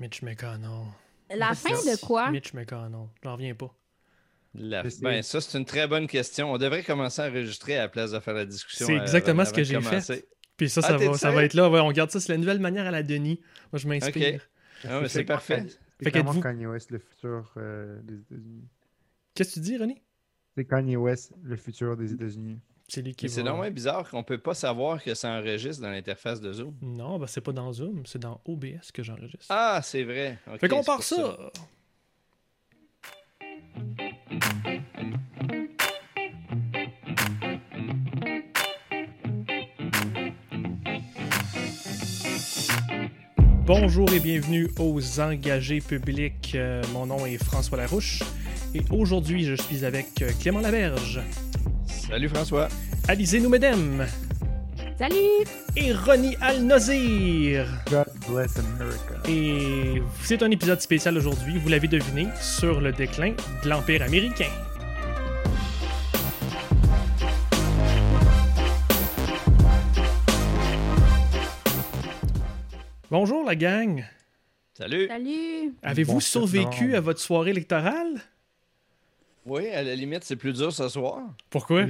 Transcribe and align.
Mitch 0.00 0.22
McConnell. 0.22 0.86
La 1.34 1.54
fin 1.54 1.70
de 1.70 2.00
quoi? 2.00 2.30
Mitch 2.30 2.52
McConnell. 2.54 3.08
J'en 3.22 3.34
reviens 3.34 3.54
pas. 3.54 3.74
La... 4.54 4.82
Ben, 5.02 5.22
ça, 5.22 5.40
c'est 5.40 5.58
une 5.58 5.64
très 5.66 5.86
bonne 5.86 6.06
question. 6.06 6.52
On 6.52 6.58
devrait 6.58 6.82
commencer 6.82 7.20
à 7.22 7.28
enregistrer 7.28 7.76
à 7.76 7.82
la 7.82 7.88
place 7.88 8.12
de 8.12 8.20
faire 8.20 8.34
la 8.34 8.46
discussion. 8.46 8.86
C'est 8.86 8.96
euh, 8.98 9.02
exactement 9.02 9.42
avant 9.42 9.50
ce 9.50 9.54
que 9.54 9.62
j'ai 9.62 9.80
fait. 9.80 10.26
Puis 10.56 10.70
ça, 10.70 10.80
Ah, 10.84 10.88
ça, 10.88 10.96
va, 10.96 11.14
ça 11.14 11.30
va 11.30 11.44
être 11.44 11.54
là. 11.54 11.68
Ouais, 11.68 11.80
on 11.80 11.92
garde 11.92 12.10
ça. 12.10 12.18
C'est 12.18 12.32
la 12.32 12.38
nouvelle 12.38 12.58
manière 12.58 12.86
à 12.86 12.90
la 12.90 13.02
Denis. 13.02 13.40
Moi, 13.72 13.78
je 13.78 13.86
m'inspire. 13.88 14.34
Ok. 14.36 14.88
Ah, 14.90 15.00
mais 15.02 15.08
c'est 15.08 15.24
parfait. 15.24 15.62
Fait 15.62 16.04
C'est 16.04 16.10
qu'êtes-vous- 16.12 16.40
Kanye 16.40 16.66
West, 16.66 16.90
le 16.90 16.98
futur 16.98 17.52
euh, 17.56 18.00
des 18.02 18.20
États-Unis. 18.20 18.64
Qu'est-ce 19.34 19.50
que 19.50 19.54
tu 19.54 19.60
dis, 19.60 19.76
René? 19.76 20.02
C'est 20.56 20.64
Kanye 20.64 20.96
West, 20.96 21.32
le 21.42 21.56
futur 21.56 21.96
des 21.96 22.12
États-Unis. 22.12 22.58
C'est 22.90 23.02
lui 23.02 23.14
qui 23.14 23.28
C'est 23.28 23.44
bizarre 23.70 24.08
qu'on 24.08 24.22
peut 24.22 24.38
pas 24.38 24.54
savoir 24.54 25.02
que 25.02 25.14
ça 25.14 25.28
enregistre 25.32 25.82
dans 25.82 25.90
l'interface 25.90 26.40
de 26.40 26.50
Zoom. 26.54 26.74
Non, 26.80 27.18
ben 27.18 27.26
c'est 27.26 27.42
pas 27.42 27.52
dans 27.52 27.70
Zoom, 27.70 28.04
c'est 28.06 28.18
dans 28.18 28.40
OBS 28.46 28.90
que 28.94 29.02
j'enregistre. 29.02 29.44
Ah, 29.50 29.80
c'est 29.82 30.04
vrai. 30.04 30.38
Ok, 30.50 30.60
fait 30.60 30.68
qu'on 30.68 30.82
part 30.82 31.02
ça. 31.02 31.36
Bonjour 43.66 44.10
et 44.14 44.20
bienvenue 44.20 44.70
aux 44.78 45.20
engagés 45.20 45.82
publics. 45.82 46.52
Euh, 46.54 46.82
mon 46.94 47.04
nom 47.04 47.26
est 47.26 47.36
François 47.36 47.76
Larouche 47.76 48.22
et 48.74 48.80
aujourd'hui 48.90 49.44
je 49.44 49.54
suis 49.54 49.84
avec 49.84 50.22
euh, 50.22 50.30
Clément 50.40 50.60
Laberge, 50.60 51.20
Salut 52.08 52.28
François. 52.28 52.68
Alizé 53.06 53.40
Noumedem 53.40 54.06
Salut! 54.98 55.46
et 55.76 55.92
Ronnie 55.92 56.36
Al-Nazir. 56.40 57.66
God 57.90 58.06
bless 58.28 58.58
America. 58.58 59.14
Et 59.28 60.02
c'est 60.22 60.42
un 60.42 60.50
épisode 60.50 60.80
spécial 60.80 61.16
aujourd'hui, 61.16 61.58
vous 61.58 61.68
l'avez 61.68 61.86
deviné, 61.88 62.26
sur 62.40 62.80
le 62.80 62.92
déclin 62.92 63.34
de 63.62 63.68
l'Empire 63.68 64.02
américain. 64.02 64.50
Bonjour 73.10 73.44
la 73.44 73.54
gang. 73.54 74.04
Salut. 74.74 75.08
Salut! 75.08 75.74
Avez-vous 75.82 76.14
Bon, 76.14 76.20
survécu 76.20 76.88
non. 76.88 76.96
à 76.98 77.00
votre 77.00 77.20
soirée 77.20 77.50
électorale? 77.50 78.20
Oui, 79.48 79.68
à 79.68 79.82
la 79.82 79.94
limite, 79.94 80.24
c'est 80.24 80.36
plus 80.36 80.52
dur 80.52 80.72
ce 80.72 80.88
soir. 80.88 81.22
Pourquoi? 81.50 81.86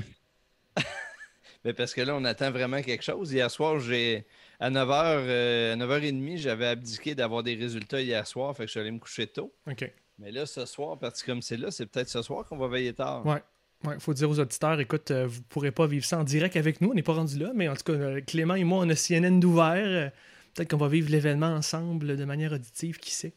Mais 1.65 1.73
parce 1.73 1.93
que 1.93 2.01
là, 2.01 2.15
on 2.15 2.25
attend 2.25 2.51
vraiment 2.51 2.81
quelque 2.83 3.03
chose. 3.03 3.33
Hier 3.33 3.51
soir, 3.51 3.81
j'ai 3.81 4.25
à 4.61 4.71
9h, 4.71 5.73
à 5.73 5.77
9h30, 5.77 6.37
j'avais 6.37 6.67
abdiqué 6.67 7.15
d'avoir 7.15 7.43
des 7.43 7.55
résultats 7.57 8.01
hier 8.01 8.27
soir, 8.27 8.57
fait 8.57 8.63
que 8.63 8.67
je 8.69 8.71
suis 8.73 8.81
allé 8.81 8.91
me 8.93 8.99
coucher 8.99 9.27
tôt. 9.27 9.53
OK. 9.71 9.91
Mais 10.21 10.31
là, 10.31 10.47
ce 10.47 10.65
soir, 10.67 10.99
parti 10.99 11.25
comme 11.25 11.43
c'est 11.43 11.57
là, 11.57 11.71
c'est 11.71 11.87
peut-être 11.87 12.09
ce 12.09 12.23
soir 12.23 12.45
qu'on 12.47 12.57
va 12.59 12.69
veiller 12.69 12.93
tard. 12.93 13.25
Ouais. 13.27 13.43
Ouais, 13.85 13.95
faut 14.01 14.13
dire 14.13 14.29
aux 14.29 14.41
auditeurs, 14.41 14.81
écoute, 14.81 15.13
euh, 15.13 15.29
vous 15.29 15.41
pourrez 15.43 15.71
pas 15.71 15.87
vivre 15.87 16.05
ça 16.05 16.19
en 16.19 16.25
direct 16.25 16.57
avec 16.57 16.81
nous, 16.81 16.91
on 16.91 16.95
n'est 16.95 17.03
pas 17.05 17.13
rendu 17.13 17.39
là, 17.39 17.53
mais 17.55 17.69
en 17.69 17.77
tout 17.77 17.85
cas, 17.85 17.93
euh, 17.93 18.21
Clément 18.21 18.57
et 18.57 18.65
moi, 18.65 18.81
on 18.85 18.89
a 18.89 18.97
CNN 18.97 19.39
d'ouvert. 19.39 19.75
euh, 19.77 20.09
Peut-être 20.55 20.71
qu'on 20.73 20.79
va 20.79 20.89
vivre 20.89 21.09
l'événement 21.11 21.47
ensemble 21.55 22.17
de 22.17 22.25
manière 22.25 22.53
auditive, 22.53 22.99
qui 22.99 23.13
sait? 23.13 23.35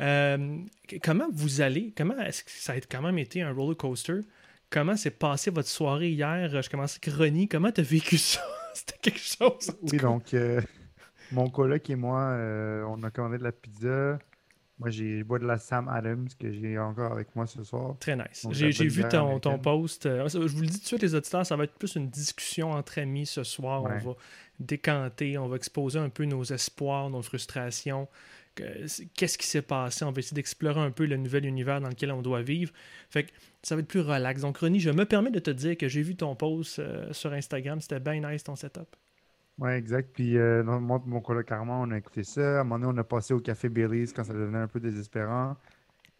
Euh, 0.00 0.58
comment 1.02 1.28
vous 1.32 1.60
allez? 1.60 1.92
Comment 1.96 2.18
est-ce 2.18 2.44
que 2.44 2.50
ça 2.50 2.72
a 2.74 2.80
quand 2.80 3.02
même 3.02 3.18
été 3.18 3.42
un 3.42 3.52
roller 3.52 3.76
coaster? 3.76 4.20
Comment 4.70 4.96
s'est 4.96 5.10
passé 5.10 5.50
votre 5.50 5.68
soirée 5.68 6.10
hier? 6.10 6.62
Je 6.62 6.68
commence 6.68 6.98
avec 7.02 7.16
Ronnie. 7.16 7.48
Comment 7.48 7.70
t'as 7.70 7.82
vécu 7.82 8.18
ça? 8.18 8.40
C'était 8.74 8.98
quelque 8.98 9.20
chose. 9.20 9.74
Oui, 9.82 9.98
donc, 9.98 10.34
euh, 10.34 10.60
mon 11.32 11.48
coloc 11.48 11.88
et 11.88 11.96
moi, 11.96 12.20
euh, 12.20 12.84
on 12.88 13.02
a 13.02 13.10
commandé 13.10 13.38
de 13.38 13.44
la 13.44 13.52
pizza. 13.52 14.18
Moi, 14.78 14.90
j'ai 14.90 15.22
bois 15.22 15.38
de 15.38 15.46
la 15.46 15.56
Sam 15.56 15.88
Adams 15.88 16.28
que 16.38 16.52
j'ai 16.52 16.78
encore 16.78 17.12
avec 17.12 17.34
moi 17.34 17.46
ce 17.46 17.64
soir. 17.64 17.96
Très 17.98 18.14
nice. 18.14 18.46
J'ai 18.50 18.70
vu 18.70 19.08
ton, 19.08 19.40
ton 19.40 19.58
post. 19.58 20.04
Je 20.04 20.36
vous 20.36 20.60
le 20.60 20.66
dis 20.66 20.74
tout 20.74 20.82
de 20.82 20.86
suite, 20.86 21.02
les 21.02 21.14
auditeurs, 21.14 21.46
ça 21.46 21.56
va 21.56 21.64
être 21.64 21.78
plus 21.78 21.94
une 21.94 22.10
discussion 22.10 22.72
entre 22.72 22.98
amis 22.98 23.24
ce 23.24 23.42
soir. 23.42 23.84
Ouais. 23.84 23.92
On 24.02 24.10
va 24.10 24.16
décanter, 24.60 25.38
on 25.38 25.48
va 25.48 25.56
exposer 25.56 25.98
un 25.98 26.10
peu 26.10 26.26
nos 26.26 26.44
espoirs, 26.44 27.08
nos 27.08 27.22
frustrations. 27.22 28.06
Qu'est-ce 29.14 29.38
qui 29.38 29.46
s'est 29.46 29.62
passé? 29.62 30.04
On 30.04 30.12
va 30.12 30.18
essayer 30.18 30.34
d'explorer 30.34 30.80
un 30.80 30.90
peu 30.90 31.04
le 31.06 31.16
nouvel 31.16 31.44
univers 31.46 31.80
dans 31.80 31.88
lequel 31.88 32.10
on 32.12 32.22
doit 32.22 32.42
vivre. 32.42 32.72
Fait 33.10 33.24
que 33.24 33.30
ça 33.62 33.74
va 33.74 33.80
être 33.82 33.88
plus 33.88 34.00
relax. 34.00 34.40
Donc, 34.42 34.58
Ronnie, 34.58 34.80
je 34.80 34.90
me 34.90 35.04
permets 35.04 35.30
de 35.30 35.38
te 35.40 35.50
dire 35.50 35.76
que 35.76 35.88
j'ai 35.88 36.02
vu 36.02 36.16
ton 36.16 36.34
post 36.34 36.78
euh, 36.78 37.12
sur 37.12 37.32
Instagram. 37.32 37.80
C'était 37.80 38.00
bien 38.00 38.20
nice 38.20 38.44
ton 38.44 38.56
setup. 38.56 38.96
Ouais, 39.58 39.78
exact. 39.78 40.10
Puis, 40.12 40.36
euh, 40.36 40.62
et 40.62 40.64
mon 40.64 41.20
coloc 41.20 41.50
Armand, 41.50 41.82
on 41.82 41.90
a 41.90 41.98
écouté 41.98 42.22
ça. 42.24 42.58
À 42.58 42.60
un 42.60 42.64
moment 42.64 42.78
donné, 42.86 42.98
on 42.98 43.00
a 43.00 43.04
passé 43.04 43.32
au 43.34 43.40
café 43.40 43.68
Bailey's 43.68 44.12
quand 44.12 44.24
ça 44.24 44.34
devenait 44.34 44.58
un 44.58 44.68
peu 44.68 44.80
désespérant. 44.80 45.56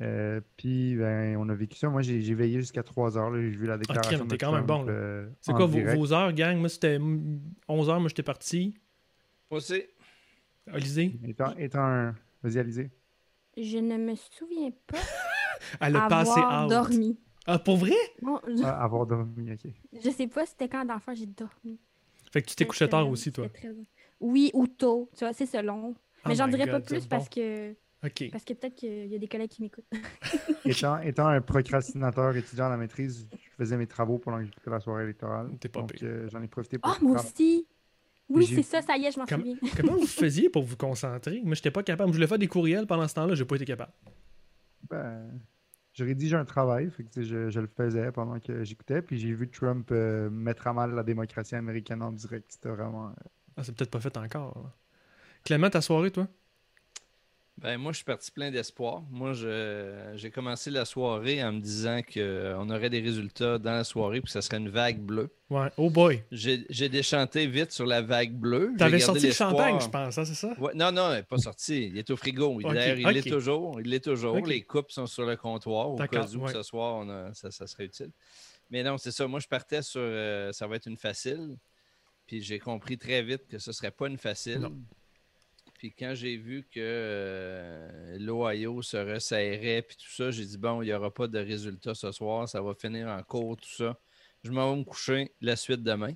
Euh, 0.02 0.41
puis, 0.56 0.94
ben, 0.96 1.36
on 1.38 1.48
a 1.48 1.54
vécu 1.54 1.76
ça. 1.76 1.88
Moi, 1.88 2.02
j'ai 2.02 2.20
j'ai 2.20 2.34
veillé 2.34 2.60
jusqu'à 2.60 2.82
3 2.82 3.16
heures. 3.16 3.30
là. 3.30 3.41
J'ai 3.41 3.48
vu 3.50 3.66
la 3.66 3.78
déclaration. 3.78 4.19
mais 4.25 4.28
t'es 4.28 4.36
de 4.36 4.41
quand 4.41 4.52
même 4.52 4.64
bon, 4.66 4.84
là. 4.84 4.92
euh, 4.92 5.28
C'est 5.41 5.52
quoi 5.52 5.66
vos, 5.66 6.12
heures, 6.12 6.32
gang? 6.32 6.58
Moi, 6.58 6.69
c'était 6.69 6.98
11 7.69 7.88
heures. 7.91 8.00
Moi, 8.00 8.08
j'étais 8.08 8.22
parti. 8.22 8.75
Moi 9.50 9.58
aussi. 9.58 9.82
Alizé, 10.72 11.12
Étant, 11.25 11.54
étant 11.56 11.84
un. 11.84 12.14
Vas-y, 12.42 12.58
Alizé. 12.58 12.91
Je 13.56 13.78
ne 13.78 13.97
me 13.97 14.14
souviens 14.14 14.70
pas 14.86 14.98
elle 15.80 15.97
a 15.97 16.08
passé 16.08 16.38
avoir 16.41 16.64
out. 16.64 16.70
dormi. 16.70 17.19
Ah, 17.47 17.58
pour 17.58 17.76
vrai? 17.76 17.92
Non, 18.22 18.41
je, 18.47 18.62
Ah, 18.62 18.82
avoir 18.82 19.06
dormi, 19.06 19.52
ok. 19.52 19.70
je 20.04 20.10
sais 20.10 20.26
pas 20.26 20.44
c'était 20.46 20.69
quand 20.69 20.84
d'enfant 20.84 21.14
j'ai 21.14 21.26
dormi. 21.26 21.78
Fait 22.32 22.42
que 22.42 22.48
tu 22.48 22.56
t'es 22.56 22.66
couché 22.66 22.88
tard 22.88 23.08
aussi, 23.08 23.32
toi. 23.32 23.48
Très- 23.48 23.70
Oui, 24.20 24.50
ou 24.52 24.66
tôt. 24.66 25.10
Tu 25.16 25.25
vois, 25.25 25.32
c'est 25.32 25.46
selon. 25.46 25.94
Mais 26.26 26.32
Oh 26.32 26.34
j'en 26.34 26.46
my 26.46 26.52
dirais 26.56 26.66
pas 26.70 26.80
plus 26.80 27.06
parce 27.06 27.28
que 27.28 27.72
OK. 28.04 28.30
parce 28.32 28.44
que 28.44 28.52
peut-être 28.52 28.75
qu'il 28.75 29.06
y 29.06 29.14
a 29.14 29.19
des 29.19 29.28
collègues 29.28 29.50
qui 29.50 29.62
m'écoutent. 29.62 29.86
Étant, 30.64 30.98
étant 30.98 31.28
un 31.28 31.41
procrastinateur 31.41 32.36
étudiant 32.36 32.66
à 32.66 32.70
la 32.70 32.76
maîtrise, 32.76 33.28
je 33.32 33.50
faisais 33.56 33.76
mes 33.76 33.86
travaux 33.86 34.19
pendant 34.19 34.44
la 34.66 34.80
soirée 34.80 35.04
électorale. 35.04 35.50
T'es 35.60 35.69
pas 35.69 35.80
Donc, 35.80 36.02
euh, 36.02 36.28
j'en 36.30 36.42
ai 36.42 36.48
profité 36.48 36.78
pour. 36.78 36.91
Ah, 36.92 36.98
moi 37.00 37.14
prendre- 37.14 37.28
aussi! 37.30 37.66
Oui, 38.28 38.47
c'est 38.47 38.62
ça, 38.62 38.82
ça 38.82 38.97
y 38.97 39.04
est, 39.06 39.12
je 39.12 39.19
m'en 39.20 39.26
Comme- 39.26 39.41
souviens. 39.41 39.56
Comment 39.76 39.97
vous 39.97 40.06
faisiez 40.06 40.48
pour 40.50 40.62
vous 40.64 40.76
concentrer? 40.76 41.41
Moi, 41.44 41.54
j'étais 41.54 41.70
pas 41.70 41.82
capable. 41.82 42.10
Je 42.10 42.16
voulais 42.16 42.26
faire 42.26 42.38
des 42.38 42.48
courriels 42.48 42.87
pendant 42.87 43.06
ce 43.06 43.14
temps-là, 43.14 43.34
j'ai 43.34 43.44
pas 43.44 43.56
été 43.56 43.64
capable. 43.64 43.92
Ben, 44.91 45.31
je 45.92 46.04
rédige 46.04 46.34
un 46.34 46.44
travail, 46.44 46.91
fait 46.91 47.04
que, 47.04 47.22
je, 47.22 47.50
je 47.50 47.60
le 47.60 47.66
faisais 47.69 48.10
pendant 48.12 48.38
que 48.41 48.64
j'écoutais, 48.64 49.00
puis 49.03 49.19
j'ai 49.19 49.32
vu 49.32 49.48
Trump 49.48 49.88
euh, 49.92 50.28
mettre 50.31 50.66
à 50.66 50.72
mal 50.72 50.94
la 50.94 51.03
démocratie 51.03 51.54
américaine 51.54 52.03
en 52.03 52.12
direct. 52.12 52.47
C'était 52.53 52.69
vraiment. 52.69 53.09
euh, 53.09 53.12
Ah, 53.56 53.64
c'est 53.64 53.75
peut-être 53.75 53.91
pas 53.91 54.00
fait 54.00 54.16
encore. 54.16 54.58
là. 54.62 54.72
Clément, 55.44 55.70
ta 55.70 55.81
soirée, 55.81 56.10
toi? 56.10 56.26
Ben, 57.59 57.78
moi, 57.78 57.93
je 57.93 57.97
suis 57.97 58.05
parti 58.05 58.31
plein 58.31 58.50
d'espoir. 58.50 59.03
Moi, 59.11 59.33
j'ai 59.33 60.31
commencé 60.31 60.71
la 60.71 60.84
soirée 60.84 61.43
en 61.43 61.53
me 61.53 61.61
disant 61.61 62.00
qu'on 62.03 62.69
aurait 62.69 62.91
des 62.91 63.00
résultats 63.00 63.59
dans 63.59 63.72
la 63.72 63.84
soirée, 63.84 64.21
puis 64.21 64.27
que 64.27 64.31
ça 64.33 64.43
serait 64.43 64.59
une 64.59 64.69
vague 64.69 65.00
bleue. 65.00 65.31
Ouais. 65.49 65.69
Oh 65.78 65.89
boy. 65.89 66.22
J'ai 66.31 66.89
déchanté 66.91 67.47
vite 67.47 67.72
sur 67.72 67.87
la 67.87 68.03
vague 68.03 68.34
bleue. 68.34 68.75
T'avais 68.77 69.00
sorti 69.00 69.28
le 69.28 69.33
champagne, 69.33 69.81
je 69.81 69.89
pense, 69.89 70.19
hein, 70.19 70.25
c'est 70.27 70.34
ça? 70.34 70.53
Ouais, 70.61 70.72
non, 70.75 70.93
non, 70.93 71.11
il 71.12 71.17
n'est 71.17 71.22
pas 71.22 71.39
sorti. 71.39 71.87
Il 71.87 71.97
est 71.97 72.11
au 72.11 72.17
frigo. 72.17 72.61
Il 72.61 72.67
Ok, 72.67 72.75
D'ailleurs, 72.75 72.99
il 72.99 73.06
ok. 73.06 73.12
l'est 73.15 73.31
toujours. 73.31 73.81
Il 73.81 73.88
l'est 73.88 74.05
toujours. 74.05 74.37
Les 74.47 74.62
coupes 74.62 74.91
sont 74.91 75.06
sur 75.06 75.25
le 75.25 75.37
comptoir 75.37 75.91
au 75.91 75.97
cas 75.97 76.27
où 76.27 76.41
ouais. 76.41 76.53
ce 76.53 76.62
soir, 76.62 76.97
on 76.97 77.09
a- 77.09 77.33
ça, 77.33 77.50
ça 77.50 77.67
serait 77.67 77.87
utile. 77.87 78.11
Mais 78.69 78.83
non, 78.83 78.99
c'est 78.99 79.12
ça. 79.12 79.27
Moi, 79.27 79.41
je 79.41 79.47
partais 79.49 79.81
sur 79.81 80.00
euh, 80.03 80.53
ça 80.53 80.67
va 80.67 80.77
être 80.77 80.87
une 80.87 80.97
facile. 80.99 81.56
Puis 82.27 82.43
j'ai 82.43 82.59
compris 82.59 82.99
très 82.99 83.23
vite 83.23 83.47
que 83.49 83.59
ce 83.59 83.73
serait 83.73 83.93
pas 83.93 84.09
une 84.09 84.19
facile. 84.19 84.59
Non. 84.59 84.73
Puis 85.86 85.94
quand 85.97 86.16
j'ai 86.16 86.36
vu 86.36 86.62
que 86.64 86.80
euh, 86.80 88.16
l'Ohio 88.19 88.82
se 88.82 88.97
resserrait, 88.97 89.82
puis 89.86 89.97
tout 89.97 90.10
ça, 90.10 90.32
j'ai 90.32 90.44
dit 90.44 90.58
bon, 90.58 90.82
il 90.82 90.86
n'y 90.86 90.92
aura 90.92 91.14
pas 91.14 91.28
de 91.28 91.38
résultat 91.38 91.94
ce 91.94 92.10
soir, 92.10 92.48
ça 92.48 92.60
va 92.60 92.74
finir 92.74 93.06
en 93.06 93.22
cours, 93.22 93.56
tout 93.56 93.69
ça. 93.70 93.96
Je 94.42 94.50
m'en 94.50 94.72
vais 94.72 94.78
me 94.80 94.84
coucher 94.84 95.30
la 95.41 95.54
suite 95.54 95.84
demain. 95.84 96.12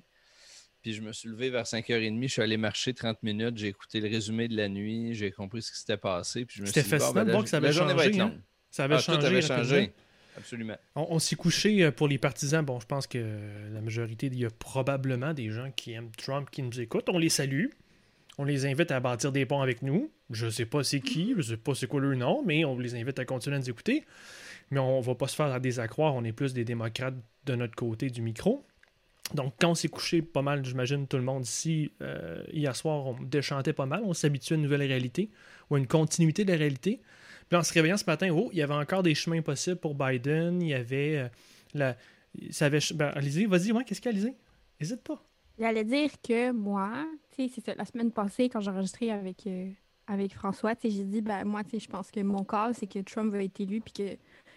Puis 0.81 0.91
je 0.93 1.01
me 1.01 1.13
suis 1.13 1.29
levé 1.29 1.49
vers 1.49 1.63
5h30, 1.63 2.21
je 2.23 2.27
suis 2.27 2.41
allé 2.41 2.57
marcher 2.57 2.93
30 2.93 3.23
minutes, 3.23 3.57
j'ai 3.57 3.67
écouté 3.67 4.01
le 4.01 4.09
résumé 4.09 4.49
de 4.49 4.57
la 4.57 4.67
nuit, 4.67 5.13
j'ai 5.13 5.31
compris 5.31 5.61
ce 5.61 5.71
qui 5.71 5.77
s'était 5.79 5.95
passé. 5.95 6.43
Puis 6.43 6.57
je 6.57 6.61
me 6.63 6.65
C'était 6.67 6.81
suis 6.81 6.89
dit, 6.89 6.95
bon, 6.97 6.99
fascinant 6.99 7.13
ben, 7.21 7.25
de 7.27 7.31
voir 7.31 7.43
que 7.43 7.49
ça 7.49 7.59
la 7.61 7.67
avait 7.69 7.77
journée 7.77 7.93
va 7.93 8.03
changé, 8.03 8.15
être 8.17 8.21
hein? 8.25 8.37
Ça 8.71 8.83
avait 8.83 8.95
Ah, 8.95 8.99
changé. 8.99 9.19
tout 9.19 9.25
avait 9.25 9.39
rapidement. 9.39 9.57
changé. 9.63 9.93
Absolument. 10.37 10.77
On, 10.95 11.07
on 11.11 11.19
s'est 11.19 11.35
couché 11.37 11.83
euh, 11.83 11.91
pour 11.91 12.09
les 12.09 12.17
partisans. 12.17 12.65
Bon, 12.65 12.79
je 12.81 12.85
pense 12.87 13.07
que 13.07 13.19
la 13.71 13.79
majorité, 13.79 14.25
il 14.27 14.37
y 14.39 14.45
a 14.45 14.49
probablement 14.49 15.33
des 15.33 15.49
gens 15.49 15.71
qui 15.71 15.91
aiment 15.93 16.11
Trump 16.17 16.49
qui 16.49 16.61
nous 16.61 16.79
écoutent. 16.81 17.07
On 17.09 17.17
les 17.19 17.29
salue. 17.29 17.67
On 18.41 18.43
les 18.43 18.65
invite 18.65 18.89
à 18.89 18.99
bâtir 18.99 19.31
des 19.31 19.45
ponts 19.45 19.61
avec 19.61 19.83
nous. 19.83 20.09
Je 20.31 20.49
sais 20.49 20.65
pas 20.65 20.83
c'est 20.83 20.99
qui, 20.99 21.35
je 21.37 21.43
sais 21.43 21.57
pas 21.57 21.75
c'est 21.75 21.85
quoi 21.85 22.01
leur 22.01 22.17
nom, 22.17 22.41
mais 22.43 22.65
on 22.65 22.75
les 22.75 22.95
invite 22.95 23.19
à 23.19 23.23
continuer 23.23 23.57
à 23.57 23.59
nous 23.59 23.69
écouter. 23.69 24.03
Mais 24.71 24.79
on 24.79 24.99
va 24.99 25.13
pas 25.13 25.27
se 25.27 25.35
faire 25.35 25.51
à 25.51 25.59
désaccroire. 25.59 26.15
On 26.15 26.23
est 26.23 26.31
plus 26.31 26.51
des 26.51 26.65
démocrates 26.65 27.13
de 27.45 27.53
notre 27.53 27.75
côté 27.75 28.09
du 28.09 28.23
micro. 28.23 28.65
Donc, 29.35 29.53
quand 29.61 29.69
on 29.69 29.75
s'est 29.75 29.89
couché 29.89 30.23
pas 30.23 30.41
mal, 30.41 30.65
j'imagine 30.65 31.05
tout 31.05 31.17
le 31.17 31.23
monde 31.23 31.45
ici, 31.45 31.91
euh, 32.01 32.41
hier 32.51 32.75
soir, 32.75 33.05
on 33.05 33.13
déchantait 33.21 33.73
pas 33.73 33.85
mal. 33.85 34.01
On 34.05 34.13
s'habituait 34.15 34.55
à 34.55 34.57
une 34.57 34.63
nouvelle 34.63 34.81
réalité 34.81 35.29
ou 35.69 35.75
à 35.75 35.77
une 35.77 35.85
continuité 35.85 36.43
de 36.43 36.51
la 36.51 36.57
réalité. 36.57 36.99
Puis 37.47 37.59
en 37.59 37.61
se 37.61 37.71
réveillant 37.71 37.97
ce 37.97 38.05
matin, 38.05 38.29
oh, 38.31 38.49
il 38.53 38.57
y 38.57 38.63
avait 38.63 38.73
encore 38.73 39.03
des 39.03 39.13
chemins 39.13 39.43
possibles 39.43 39.77
pour 39.77 39.93
Biden. 39.93 40.63
Il 40.63 40.69
y 40.69 40.73
avait 40.73 41.17
euh, 41.17 41.27
la. 41.75 41.95
Ben, 42.59 42.71
ouais, 42.73 43.83
qu'est-ce 43.85 44.01
qu'il 44.01 44.11
y 44.11 44.13
a, 44.13 44.17
Alizé? 44.17 44.33
N'hésite 44.79 45.03
pas. 45.03 45.23
J'allais 45.59 45.83
dire 45.83 46.09
que 46.27 46.51
moi, 46.51 47.05
c'est 47.37 47.61
ça, 47.65 47.73
la 47.75 47.85
semaine 47.85 48.11
passée, 48.11 48.49
quand 48.49 48.59
j'ai 48.61 48.71
enregistré 48.71 49.11
avec, 49.11 49.45
euh, 49.47 49.69
avec 50.07 50.33
François. 50.33 50.75
Tu 50.75 50.89
sais, 50.89 50.97
j'ai 50.97 51.03
dit, 51.05 51.21
ben, 51.21 51.43
moi, 51.45 51.63
tu 51.63 51.71
sais, 51.71 51.79
je 51.79 51.89
pense 51.89 52.11
que 52.11 52.19
mon 52.21 52.43
cas, 52.43 52.73
c'est 52.73 52.87
que 52.87 52.99
Trump 52.99 53.31
va 53.31 53.43
être 53.43 53.59
élu 53.59 53.81
puis 53.81 53.93
qu'il 53.93 54.05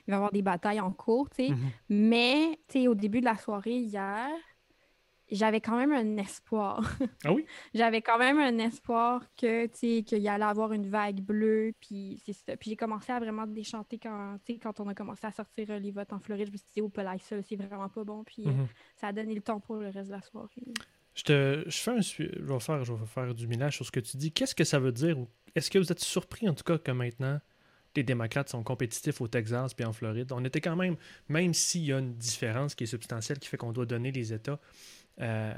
va 0.09 0.13
y 0.13 0.13
avoir 0.13 0.33
des 0.33 0.43
batailles 0.43 0.81
en 0.81 0.91
cours, 0.93 1.31
tu 1.31 1.47
sais. 1.47 1.51
Mhm. 1.51 1.71
Mais, 1.89 2.59
tu 2.69 2.81
sais, 2.81 2.89
au 2.89 2.95
début 2.95 3.21
de 3.21 3.27
la 3.27 3.37
soirée 3.37 3.79
hier, 3.79 4.29
j'avais 5.31 5.61
quand 5.61 5.77
même 5.77 5.93
un 5.93 6.19
espoir. 6.19 6.99
Ah 7.25 7.33
oui? 7.33 7.47
j'avais 7.75 8.03
quand 8.03 8.19
même 8.19 8.39
un 8.39 8.59
espoir 8.59 9.23
que, 9.37 9.67
tu 9.67 9.73
sais, 9.79 10.03
qu'il 10.03 10.19
y 10.19 10.29
allait 10.29 10.45
avoir 10.45 10.73
une 10.73 10.87
vague 10.89 11.21
bleue, 11.23 11.73
puis 11.81 12.21
c'est 12.27 12.35
ça. 12.35 12.57
Puis 12.59 12.71
j'ai 12.71 12.77
commencé 12.77 13.11
à 13.11 13.19
vraiment 13.19 13.47
déchanter 13.47 13.99
quand, 13.99 14.37
tu 14.45 14.53
sais, 14.53 14.59
quand 14.59 14.81
on 14.81 14.89
a 14.89 14.95
commencé 14.95 15.27
à 15.27 15.31
sortir 15.33 15.71
euh, 15.71 15.79
les 15.79 15.93
votes 15.93 16.13
en 16.13 16.19
Floride. 16.19 16.49
Je 16.49 16.53
me 16.53 16.57
suis 16.59 16.67
dit, 16.75 16.83
oh, 16.83 16.91
là, 16.97 17.17
ça, 17.19 17.41
c'est 17.43 17.57
vraiment 17.57 17.89
pas 17.89 18.05
bon. 18.05 18.23
Puis 18.25 18.45
euh, 18.47 18.51
Mhm. 18.51 18.67
ça 18.97 19.09
a 19.09 19.13
donné 19.13 19.35
le 19.35 19.41
temps 19.41 19.61
pour 19.61 19.77
le 19.77 19.89
reste 19.89 20.09
de 20.09 20.13
la 20.15 20.21
soirée. 20.21 20.49
Je, 21.15 21.23
te, 21.23 21.65
je, 21.67 21.77
fais 21.77 21.91
un, 21.93 22.01
je, 22.01 22.23
vais 22.23 22.61
faire, 22.61 22.85
je 22.85 22.93
vais 22.93 23.07
faire 23.07 23.35
du 23.35 23.47
ménage 23.47 23.77
sur 23.77 23.87
ce 23.87 23.93
que 23.93 24.01
tu 24.01 24.17
dis. 24.17 24.33
Qu'est-ce 24.33 24.55
que 24.55 24.65
ça 24.65 24.79
veut 24.79 24.93
dire? 24.93 25.17
Est-ce 25.55 25.71
que 25.71 25.79
vous 25.79 25.93
êtes 25.93 26.01
surpris, 26.01 26.49
en 26.49 26.55
tout 26.55 26.65
cas, 26.65 26.79
que 26.79 26.91
maintenant, 26.91 27.41
les 27.95 28.03
démocrates 28.03 28.49
sont 28.49 28.65
compétitifs 28.65 29.21
au 29.21 29.29
Texas 29.29 29.75
puis 29.75 29.85
en 29.85 29.93
Floride? 29.93 30.33
On 30.33 30.45
était 30.45 30.61
quand 30.61 30.75
même, 30.75 30.97
même 31.29 31.55
s'il 31.55 31.85
y 31.85 31.93
a 31.93 31.99
une 31.99 32.15
différence 32.15 32.75
qui 32.75 32.85
est 32.85 32.89
substantielle 32.89 33.39
qui 33.39 33.49
fait 33.49 33.57
qu'on 33.57 33.73
doit 33.73 33.87
donner 33.87 34.11
les 34.11 34.33
États 34.33 34.59
euh, 35.21 35.55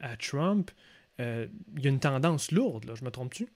à 0.00 0.16
Trump, 0.16 0.72
euh, 1.20 1.46
il 1.76 1.84
y 1.84 1.86
a 1.86 1.90
une 1.90 2.00
tendance 2.00 2.50
lourde, 2.50 2.84
là, 2.84 2.94
je 2.96 3.04
me 3.04 3.10
trompe-tu? 3.10 3.48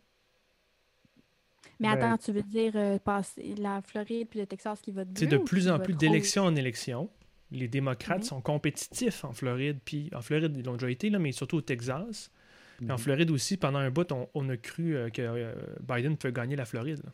Mais 1.81 1.89
Ben- 1.97 2.13
attends, 2.13 2.19
tu 2.19 2.33
veux 2.33 2.43
dire 2.43 2.73
euh, 2.77 2.99
passer 3.01 3.57
la 3.57 3.83
Floride 3.83 4.29
puis 4.29 4.39
le 4.39 4.47
Texas 4.47 4.81
qui 4.81 4.93
vote 4.93 5.09
C'est 5.17 5.27
de 5.27 5.39
plus 5.39 5.69
en 5.69 5.81
plus 5.81 5.95
d'élection 5.95 6.45
en 6.45 6.55
élection. 6.55 7.11
Les 7.53 7.69
démocrates 7.69 8.19
Mhm. 8.23 8.25
sont 8.25 8.41
compétitifs 8.41 9.25
en 9.25 9.33
Floride, 9.33 9.79
puis 9.85 10.11
en 10.15 10.23
Floride, 10.23 10.55
ils 10.57 10.65
l'ont 10.65 10.73
déjà 10.75 10.91
été, 10.91 11.11
là, 11.11 11.19
mais 11.19 11.33
surtout 11.33 11.59
au 11.59 11.61
Texas. 11.61 12.31
Puis 12.79 12.91
en 12.91 12.95
Mhm. 12.95 12.99
Floride 12.99 13.31
aussi, 13.31 13.57
pendant 13.57 13.79
un 13.79 13.91
bout, 13.91 14.11
on, 14.11 14.29
on 14.35 14.49
a 14.49 14.57
cru 14.57 14.97
euh, 14.97 15.11
que 15.11 15.23
euh, 15.23 15.55
Biden 15.87 16.17
peut 16.17 16.31
gagner 16.31 16.57
la 16.57 16.65
Floride. 16.65 17.01
là. 17.05 17.13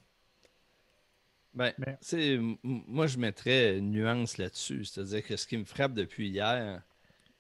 Ben, 1.55 1.73
m- 2.35 2.57
moi, 2.63 3.07
je 3.07 3.19
mettrais 3.19 3.79
une 3.79 3.91
nuance 3.91 4.39
là-dessus. 4.39 4.85
C'est-à-dire 4.85 5.25
que 5.27 5.37
ce 5.37 5.47
qui 5.47 5.57
me 5.57 5.65
frappe 5.65 5.93
depuis 5.95 6.29
hier, 6.29 6.83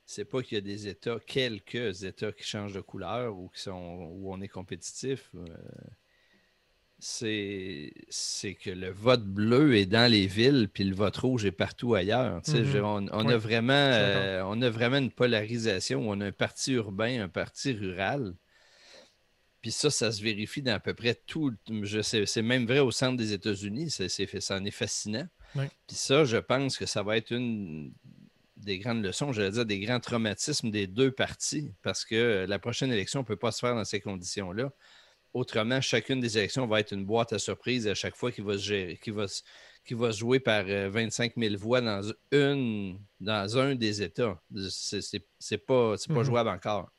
c'est 0.06 0.24
pas 0.24 0.42
qu'il 0.42 0.56
y 0.56 0.58
a 0.58 0.62
des 0.62 0.88
États, 0.88 1.18
quelques 1.24 2.02
États 2.02 2.32
qui 2.32 2.42
changent 2.44 2.72
de 2.72 2.80
couleur 2.80 3.36
ou 3.38 3.48
qui 3.48 3.60
sont 3.60 4.08
où 4.10 4.32
on 4.32 4.40
est 4.40 4.48
compétitif. 4.48 5.30
euh, 5.36 5.46
c'est 7.00 7.92
que 8.60 8.70
le 8.70 8.90
vote 8.90 9.24
bleu 9.24 9.76
est 9.76 9.86
dans 9.86 10.10
les 10.10 10.26
villes, 10.26 10.68
puis 10.72 10.84
le 10.84 10.94
vote 10.94 11.16
rouge 11.16 11.44
est 11.44 11.52
partout 11.52 11.94
ailleurs. 11.94 12.36
Mhm. 12.36 12.42
je 12.46 12.70
dire, 12.72 12.84
on, 12.84 13.06
on 13.12 13.26
Oui, 13.26 13.32
a 13.32 13.36
vraiment, 13.36 13.72
euh, 13.72 14.42
on 14.46 14.60
a 14.62 14.70
vraiment 14.70 14.98
une 14.98 15.12
polarisation. 15.12 16.08
On 16.08 16.20
a 16.20 16.26
un 16.26 16.32
parti 16.32 16.72
urbain, 16.72 17.22
un 17.22 17.28
parti 17.28 17.72
rural. 17.72 18.34
Puis 19.60 19.70
ça, 19.72 19.90
ça 19.90 20.12
se 20.12 20.22
vérifie 20.22 20.62
dans 20.62 20.74
à 20.74 20.80
peu 20.80 20.94
près 20.94 21.14
tout. 21.14 21.52
C'est 22.02 22.42
même 22.42 22.66
vrai 22.66 22.78
au 22.80 22.90
centre 22.90 23.16
des 23.16 23.32
États-Unis. 23.32 23.90
Ça 23.90 24.56
en 24.56 24.64
est 24.64 24.70
fascinant. 24.70 25.26
Oui. 25.54 25.64
Puis 25.86 25.96
ça, 25.96 26.24
je 26.24 26.36
pense 26.36 26.76
que 26.76 26.86
ça 26.86 27.02
va 27.02 27.16
être 27.16 27.32
une 27.32 27.92
des 28.56 28.78
grandes 28.78 29.04
leçons, 29.04 29.32
j'allais 29.32 29.52
dire 29.52 29.66
des 29.66 29.78
grands 29.78 30.00
traumatismes 30.00 30.70
des 30.70 30.88
deux 30.88 31.12
partis, 31.12 31.72
parce 31.82 32.04
que 32.04 32.44
la 32.48 32.58
prochaine 32.58 32.92
élection 32.92 33.20
ne 33.20 33.24
peut 33.24 33.36
pas 33.36 33.52
se 33.52 33.60
faire 33.60 33.76
dans 33.76 33.84
ces 33.84 34.00
conditions-là. 34.00 34.72
Autrement, 35.34 35.80
chacune 35.80 36.20
des 36.20 36.38
élections 36.38 36.66
va 36.66 36.80
être 36.80 36.92
une 36.92 37.04
boîte 37.04 37.32
à 37.32 37.38
surprise 37.38 37.86
à 37.86 37.94
chaque 37.94 38.16
fois 38.16 38.32
qui 38.32 38.40
va 38.40 38.54
se 38.54 38.64
gérer, 38.64 38.98
qui 39.02 39.10
va, 39.10 39.26
qui 39.84 39.94
jouer 40.12 40.40
par 40.40 40.64
euh, 40.68 40.88
25 40.90 41.36
000 41.36 41.56
voix 41.56 41.80
dans, 41.80 42.02
une, 42.32 42.98
dans 43.20 43.58
un 43.58 43.74
des 43.74 44.02
États. 44.02 44.40
C'est, 44.70 45.58
pas, 45.58 45.96
c'est 45.98 46.12
pas 46.12 46.22
Mhm. 46.22 46.24
jouable 46.24 46.48
encore. 46.48 46.90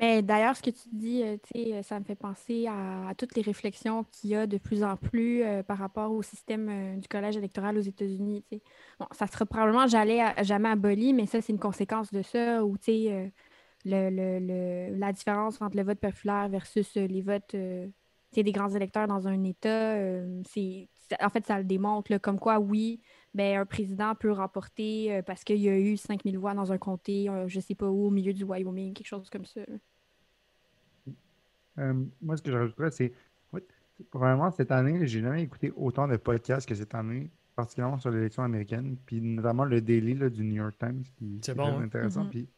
Mais 0.00 0.22
d'ailleurs, 0.22 0.56
ce 0.56 0.62
que 0.62 0.70
tu 0.70 0.88
dis, 0.92 1.22
euh, 1.22 1.36
tu 1.36 1.50
sais, 1.62 1.72
euh, 1.74 1.82
ça 1.82 2.00
me 2.00 2.04
fait 2.04 2.16
penser 2.16 2.66
à, 2.66 3.08
à 3.08 3.14
toutes 3.14 3.36
les 3.36 3.42
réflexions 3.42 4.04
qu'il 4.04 4.30
y 4.30 4.34
a 4.34 4.46
de 4.46 4.58
plus 4.58 4.82
en 4.82 4.96
plus 4.96 5.44
euh, 5.44 5.62
par 5.62 5.78
rapport 5.78 6.10
au 6.10 6.20
système 6.22 6.68
euh, 6.68 6.96
du 6.96 7.06
collège 7.06 7.36
électoral 7.36 7.78
aux 7.78 7.80
États-Unis. 7.80 8.44
Bon, 8.98 9.06
ça 9.12 9.26
sera 9.28 9.46
probablement 9.46 9.86
jamais, 9.86 10.20
à- 10.20 10.42
jamais 10.42 10.68
aboli, 10.70 11.12
mais 11.12 11.26
ça, 11.26 11.40
c'est 11.40 11.52
une 11.52 11.60
conséquence 11.60 12.10
de 12.12 12.22
ça, 12.22 12.64
où 12.64 12.76
tu 12.76 12.84
sais, 12.86 13.12
euh, 13.12 13.28
le, 13.84 14.10
le- 14.10 14.38
le- 14.40 14.96
la 14.98 15.12
différence 15.12 15.60
entre 15.60 15.76
le 15.76 15.82
vote 15.84 16.00
populaire 16.00 16.48
versus 16.48 16.96
euh, 16.96 17.06
les 17.06 17.22
votes 17.22 17.54
euh, 17.54 17.86
des 18.32 18.52
grands 18.52 18.70
électeurs 18.70 19.06
dans 19.06 19.28
un 19.28 19.44
État, 19.44 19.94
euh, 19.96 20.42
c'est, 20.48 20.88
en 21.20 21.28
fait, 21.28 21.46
ça 21.46 21.58
le 21.58 21.64
démontre, 21.64 22.10
là, 22.10 22.18
comme 22.18 22.38
quoi, 22.40 22.58
oui, 22.58 23.00
ben, 23.32 23.60
un 23.60 23.66
président 23.66 24.14
peut 24.16 24.32
remporter 24.32 25.14
euh, 25.16 25.22
parce 25.22 25.44
qu'il 25.44 25.58
y 25.58 25.68
a 25.68 25.78
eu 25.78 25.96
5000 25.96 26.38
voix 26.38 26.54
dans 26.54 26.72
un 26.72 26.78
comté, 26.78 27.28
euh, 27.28 27.46
je 27.46 27.60
sais 27.60 27.74
pas 27.76 27.88
où, 27.88 28.06
au 28.06 28.10
milieu 28.10 28.32
du 28.32 28.44
Wyoming, 28.44 28.92
quelque 28.94 29.06
chose 29.06 29.30
comme 29.30 29.44
ça. 29.44 29.60
Euh, 31.78 32.04
moi, 32.22 32.36
ce 32.36 32.42
que 32.42 32.50
je 32.50 32.56
rajouterais, 32.56 32.90
c'est. 32.90 33.12
Probablement, 34.10 34.50
cette 34.50 34.72
année, 34.72 35.06
j'ai 35.06 35.20
jamais 35.20 35.42
écouté 35.44 35.72
autant 35.76 36.08
de 36.08 36.16
podcasts 36.16 36.68
que 36.68 36.74
cette 36.74 36.94
année, 36.96 37.30
particulièrement 37.54 37.98
sur 37.98 38.10
l'élection 38.10 38.42
américaine, 38.42 38.96
puis 39.06 39.20
notamment 39.20 39.64
le 39.64 39.80
Daily 39.80 40.14
là, 40.14 40.28
du 40.28 40.42
New 40.42 40.56
York 40.56 40.74
Times, 40.80 41.04
qui 41.16 41.40
bon, 41.54 41.54
très 41.54 41.56
hein? 41.62 41.80
intéressant. 41.82 42.24
Mhm. 42.24 42.30
Puis 42.30 42.48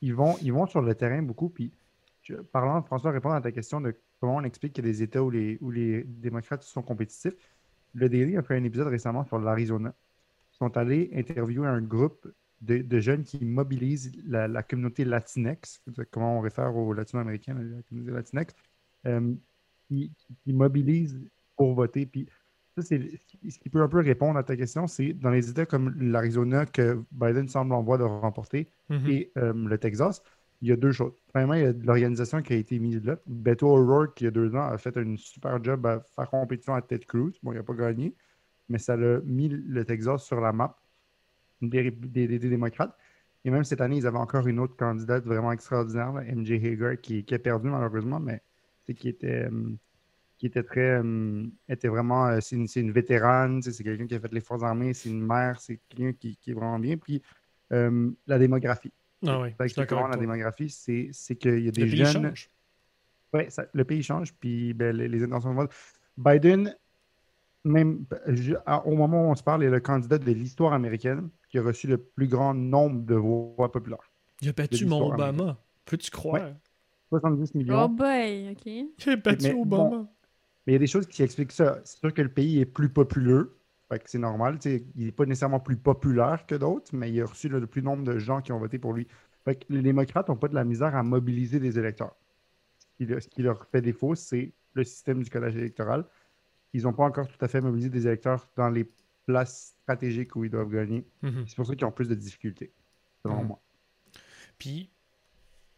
ils 0.00 0.14
vont, 0.14 0.36
ils 0.42 0.54
sur 0.68 0.82
le 0.82 0.94
terrain 0.94 1.22
beaucoup. 1.22 1.48
Puis, 1.48 1.72
parlant, 2.52 2.82
François, 2.82 3.10
répondre 3.10 3.34
à 3.34 3.40
ta 3.40 3.52
question 3.52 3.80
de 3.80 3.94
comment 4.20 4.36
on 4.36 4.44
explique 4.44 4.72
qu'il 4.72 4.84
y 4.84 4.88
a 4.88 4.92
des 4.92 5.02
États 5.02 5.22
où 5.22 5.30
les, 5.30 6.04
démocrates 6.04 6.62
sont 6.62 6.82
compétitifs, 6.82 7.34
le 7.94 8.08
Daily 8.08 8.36
a 8.36 8.42
fait 8.42 8.56
un 8.56 8.64
épisode 8.64 8.88
récemment 8.88 9.24
sur 9.24 9.38
l'Arizona. 9.38 9.94
Ils 10.52 10.56
sont 10.56 10.76
allés 10.76 11.10
interviewer 11.14 11.68
un 11.68 11.80
groupe 11.80 12.26
de, 12.60 13.00
jeunes 13.00 13.24
qui 13.24 13.44
mobilisent 13.44 14.12
la, 14.26 14.48
la 14.48 14.62
communauté 14.62 15.04
latinex, 15.04 15.82
comment 16.10 16.38
on 16.38 16.40
réfère 16.40 16.74
aux 16.74 16.92
latino-américains, 16.92 17.54
la 17.54 17.82
communauté 17.82 18.12
latinex, 18.12 18.54
euh, 19.06 19.34
qui, 19.86 20.12
qui 20.42 20.52
mobilisent 20.52 21.20
pour 21.56 21.74
voter. 21.74 22.06
Puis 22.06 22.26
ça, 22.76 22.82
ce 22.82 22.94
qui- 23.58 23.68
peut 23.70 23.82
un 23.82 23.88
peu 23.88 24.00
répondre 24.00 24.38
à 24.38 24.42
ta 24.42 24.56
question, 24.56 24.86
c'est 24.86 25.12
dans 25.12 25.30
les 25.30 25.48
États 25.50 25.66
comme 25.66 25.94
l'Arizona 26.00 26.66
que 26.66 27.00
Biden 27.12 27.48
semble 27.48 27.72
en 27.74 27.82
voie 27.82 27.98
de 27.98 28.02
remporter 28.04 28.68
Mhm. 28.90 29.06
et 29.08 29.30
euh, 29.38 29.52
le 29.54 29.78
Texas, 29.78 30.22
il 30.62 30.68
y 30.68 30.72
a 30.72 30.76
deux 30.76 30.92
choses. 30.92 31.12
Premièrement, 31.28 31.54
il 31.54 31.62
y 31.62 31.66
a 31.66 31.72
de 31.72 31.86
l'organisation 31.86 32.42
qui 32.42 32.52
a 32.54 32.56
été 32.56 32.78
mise 32.78 33.04
là. 33.04 33.16
Beto 33.26 33.68
O'Rourke, 33.68 34.20
il 34.20 34.24
y 34.24 34.26
a 34.28 34.30
deux 34.30 34.54
ans, 34.56 34.66
a 34.66 34.78
fait 34.78 34.96
un 34.96 35.16
super 35.16 35.62
job 35.62 35.86
à 35.86 36.00
faire 36.00 36.28
compétition 36.30 36.74
à 36.74 36.82
Ted 36.82 37.04
Cruz. 37.06 37.32
Bon, 37.42 37.52
il 37.52 37.56
n'a 37.56 37.62
pas 37.62 37.74
gagné, 37.74 38.14
mais 38.68 38.78
ça 38.78 38.96
l'a 38.96 39.20
mis 39.24 39.48
le 39.48 39.84
Texas 39.84 40.24
sur 40.24 40.40
la 40.40 40.52
map 40.52 40.76
des, 41.62 41.90
des- 41.90 42.26
des- 42.28 42.38
des 42.38 42.48
démocrates. 42.48 42.96
Et 43.44 43.50
même 43.50 43.64
cette 43.64 43.80
année, 43.82 43.98
ils 43.98 44.06
avaient 44.06 44.18
encore 44.18 44.46
une 44.46 44.58
autre 44.58 44.74
candidate 44.76 45.24
vraiment 45.26 45.52
extraordinaire, 45.52 46.12
là, 46.12 46.22
MJ 46.24 46.52
Hager, 46.52 46.96
qui, 47.00 47.24
qui 47.24 47.34
a 47.34 47.38
perdu 47.38 47.68
malheureusement, 47.68 48.18
mais 48.18 48.40
c'est 48.86 48.94
qui 48.94 49.08
était, 49.10 49.44
euh, 49.50 49.70
qui 50.38 50.46
était 50.46 50.62
très. 50.62 51.00
euh, 51.02 51.44
était 51.68 51.88
vraiment. 51.88 52.26
euh, 52.28 52.40
c'est 52.40 52.56
une, 52.56 52.66
c'est 52.68 52.80
une 52.80 52.92
vétérane, 52.92 53.62
c'est 53.62 53.82
quelqu'un 53.84 54.06
qui 54.06 54.14
a 54.14 54.20
fait 54.20 54.32
les 54.32 54.40
forces 54.40 54.62
armées, 54.62 54.92
c'est 54.94 55.08
une 55.10 55.24
mère, 55.24 55.60
c'est 55.60 55.78
quelqu'un 55.88 56.12
qui, 56.12 56.36
qui 56.36 56.50
est 56.50 56.54
vraiment 56.54 56.78
bien. 56.78 56.96
Puis 56.96 57.22
euh, 57.72 58.10
la 58.26 58.38
démographie. 58.38 58.92
Ah 59.26 59.40
oui, 59.40 59.50
d'accord 59.76 60.08
la 60.08 60.16
démographie, 60.18 60.68
c'est 60.68 61.08
c'est 61.12 61.36
qu'il 61.36 61.60
y 61.64 61.68
a 61.68 61.70
des 61.70 61.80
Le 61.86 61.90
pays 61.90 62.04
jeunes. 62.04 62.22
change. 62.28 62.50
Ouais, 63.32 63.48
ça- 63.50 63.66
le 63.72 63.84
pays 63.84 64.02
change, 64.02 64.34
puis 64.34 64.74
ben, 64.74 64.94
les, 64.96 65.08
les 65.08 65.22
intentions 65.24 65.50
de 65.50 65.56
vote. 65.56 65.72
Biden, 66.16 66.74
même 67.64 68.04
je- 68.28 68.54
à- 68.66 68.86
au 68.86 68.94
moment 68.94 69.26
où 69.28 69.30
on 69.30 69.34
se 69.34 69.42
parle, 69.42 69.64
est 69.64 69.70
le 69.70 69.80
candidat 69.80 70.18
de 70.18 70.30
l'histoire 70.30 70.72
américaine 70.74 71.30
qui 71.48 71.58
a 71.58 71.62
reçu 71.62 71.86
le 71.86 71.96
plus 71.98 72.28
grand 72.28 72.52
nombre 72.54 73.00
de 73.02 73.14
voix 73.14 73.72
populaires. 73.72 74.12
Il 74.42 74.48
a 74.50 74.52
battu 74.52 74.84
mon. 74.84 75.12
Obama. 75.12 75.58
Peux-tu 75.86 76.10
croire? 76.10 76.50
70 77.10 77.54
millions. 77.54 77.84
Oh 77.84 77.88
boy, 77.88 78.50
OK. 78.52 78.66
Il 78.66 79.12
a 79.12 79.16
battu 79.16 79.44
Mais 79.44 79.54
Obama. 79.54 79.88
bon, 79.90 80.08
Mais 80.66 80.72
il 80.72 80.74
y 80.74 80.76
a 80.76 80.78
des 80.80 80.86
choses 80.86 81.06
qui 81.06 81.22
expliquent 81.22 81.52
ça. 81.52 81.80
C'est 81.84 81.98
sûr 81.98 82.14
que 82.14 82.22
le 82.22 82.28
pays 82.30 82.60
est 82.60 82.64
plus 82.66 82.88
populeux. 82.88 83.56
Fait 83.90 83.98
que 83.98 84.08
c'est 84.08 84.18
normal. 84.18 84.58
Il 84.64 84.82
n'est 84.96 85.12
pas 85.12 85.26
nécessairement 85.26 85.60
plus 85.60 85.76
populaire 85.76 86.46
que 86.46 86.54
d'autres, 86.54 86.90
mais 86.94 87.12
il 87.12 87.20
a 87.20 87.26
reçu 87.26 87.48
là, 87.48 87.58
le 87.58 87.66
plus 87.66 87.82
nombre 87.82 88.02
de 88.04 88.18
gens 88.18 88.40
qui 88.40 88.50
ont 88.52 88.58
voté 88.58 88.78
pour 88.78 88.92
lui. 88.94 89.06
Fait 89.44 89.56
que 89.56 89.64
les 89.68 89.82
démocrates 89.82 90.28
n'ont 90.28 90.36
pas 90.36 90.48
de 90.48 90.54
la 90.54 90.64
misère 90.64 90.96
à 90.96 91.02
mobiliser 91.02 91.60
des 91.60 91.78
électeurs. 91.78 92.16
Ce 92.78 92.86
qui, 92.96 93.04
leur- 93.06 93.22
ce 93.22 93.28
qui 93.28 93.42
leur 93.42 93.66
fait 93.66 93.82
défaut, 93.82 94.14
c'est 94.14 94.52
le 94.72 94.84
système 94.84 95.22
du 95.22 95.28
collège 95.28 95.54
électoral. 95.56 96.06
Ils 96.72 96.84
n'ont 96.84 96.94
pas 96.94 97.04
encore 97.04 97.28
tout 97.28 97.36
à 97.44 97.46
fait 97.48 97.60
mobilisé 97.60 97.90
des 97.90 98.06
électeurs 98.06 98.48
dans 98.56 98.70
les 98.70 98.88
places 99.26 99.76
stratégiques 99.82 100.34
où 100.34 100.44
ils 100.44 100.50
doivent 100.50 100.70
gagner. 100.70 101.04
Mhm. 101.22 101.44
C'est 101.46 101.56
pour 101.56 101.66
ça 101.66 101.74
qu'ils 101.76 101.86
ont 101.86 101.92
plus 101.92 102.08
de 102.08 102.14
difficultés, 102.14 102.72
selon 103.22 103.42
Mhm. 103.42 103.46
moi. 103.48 103.60
Puis, 104.58 104.88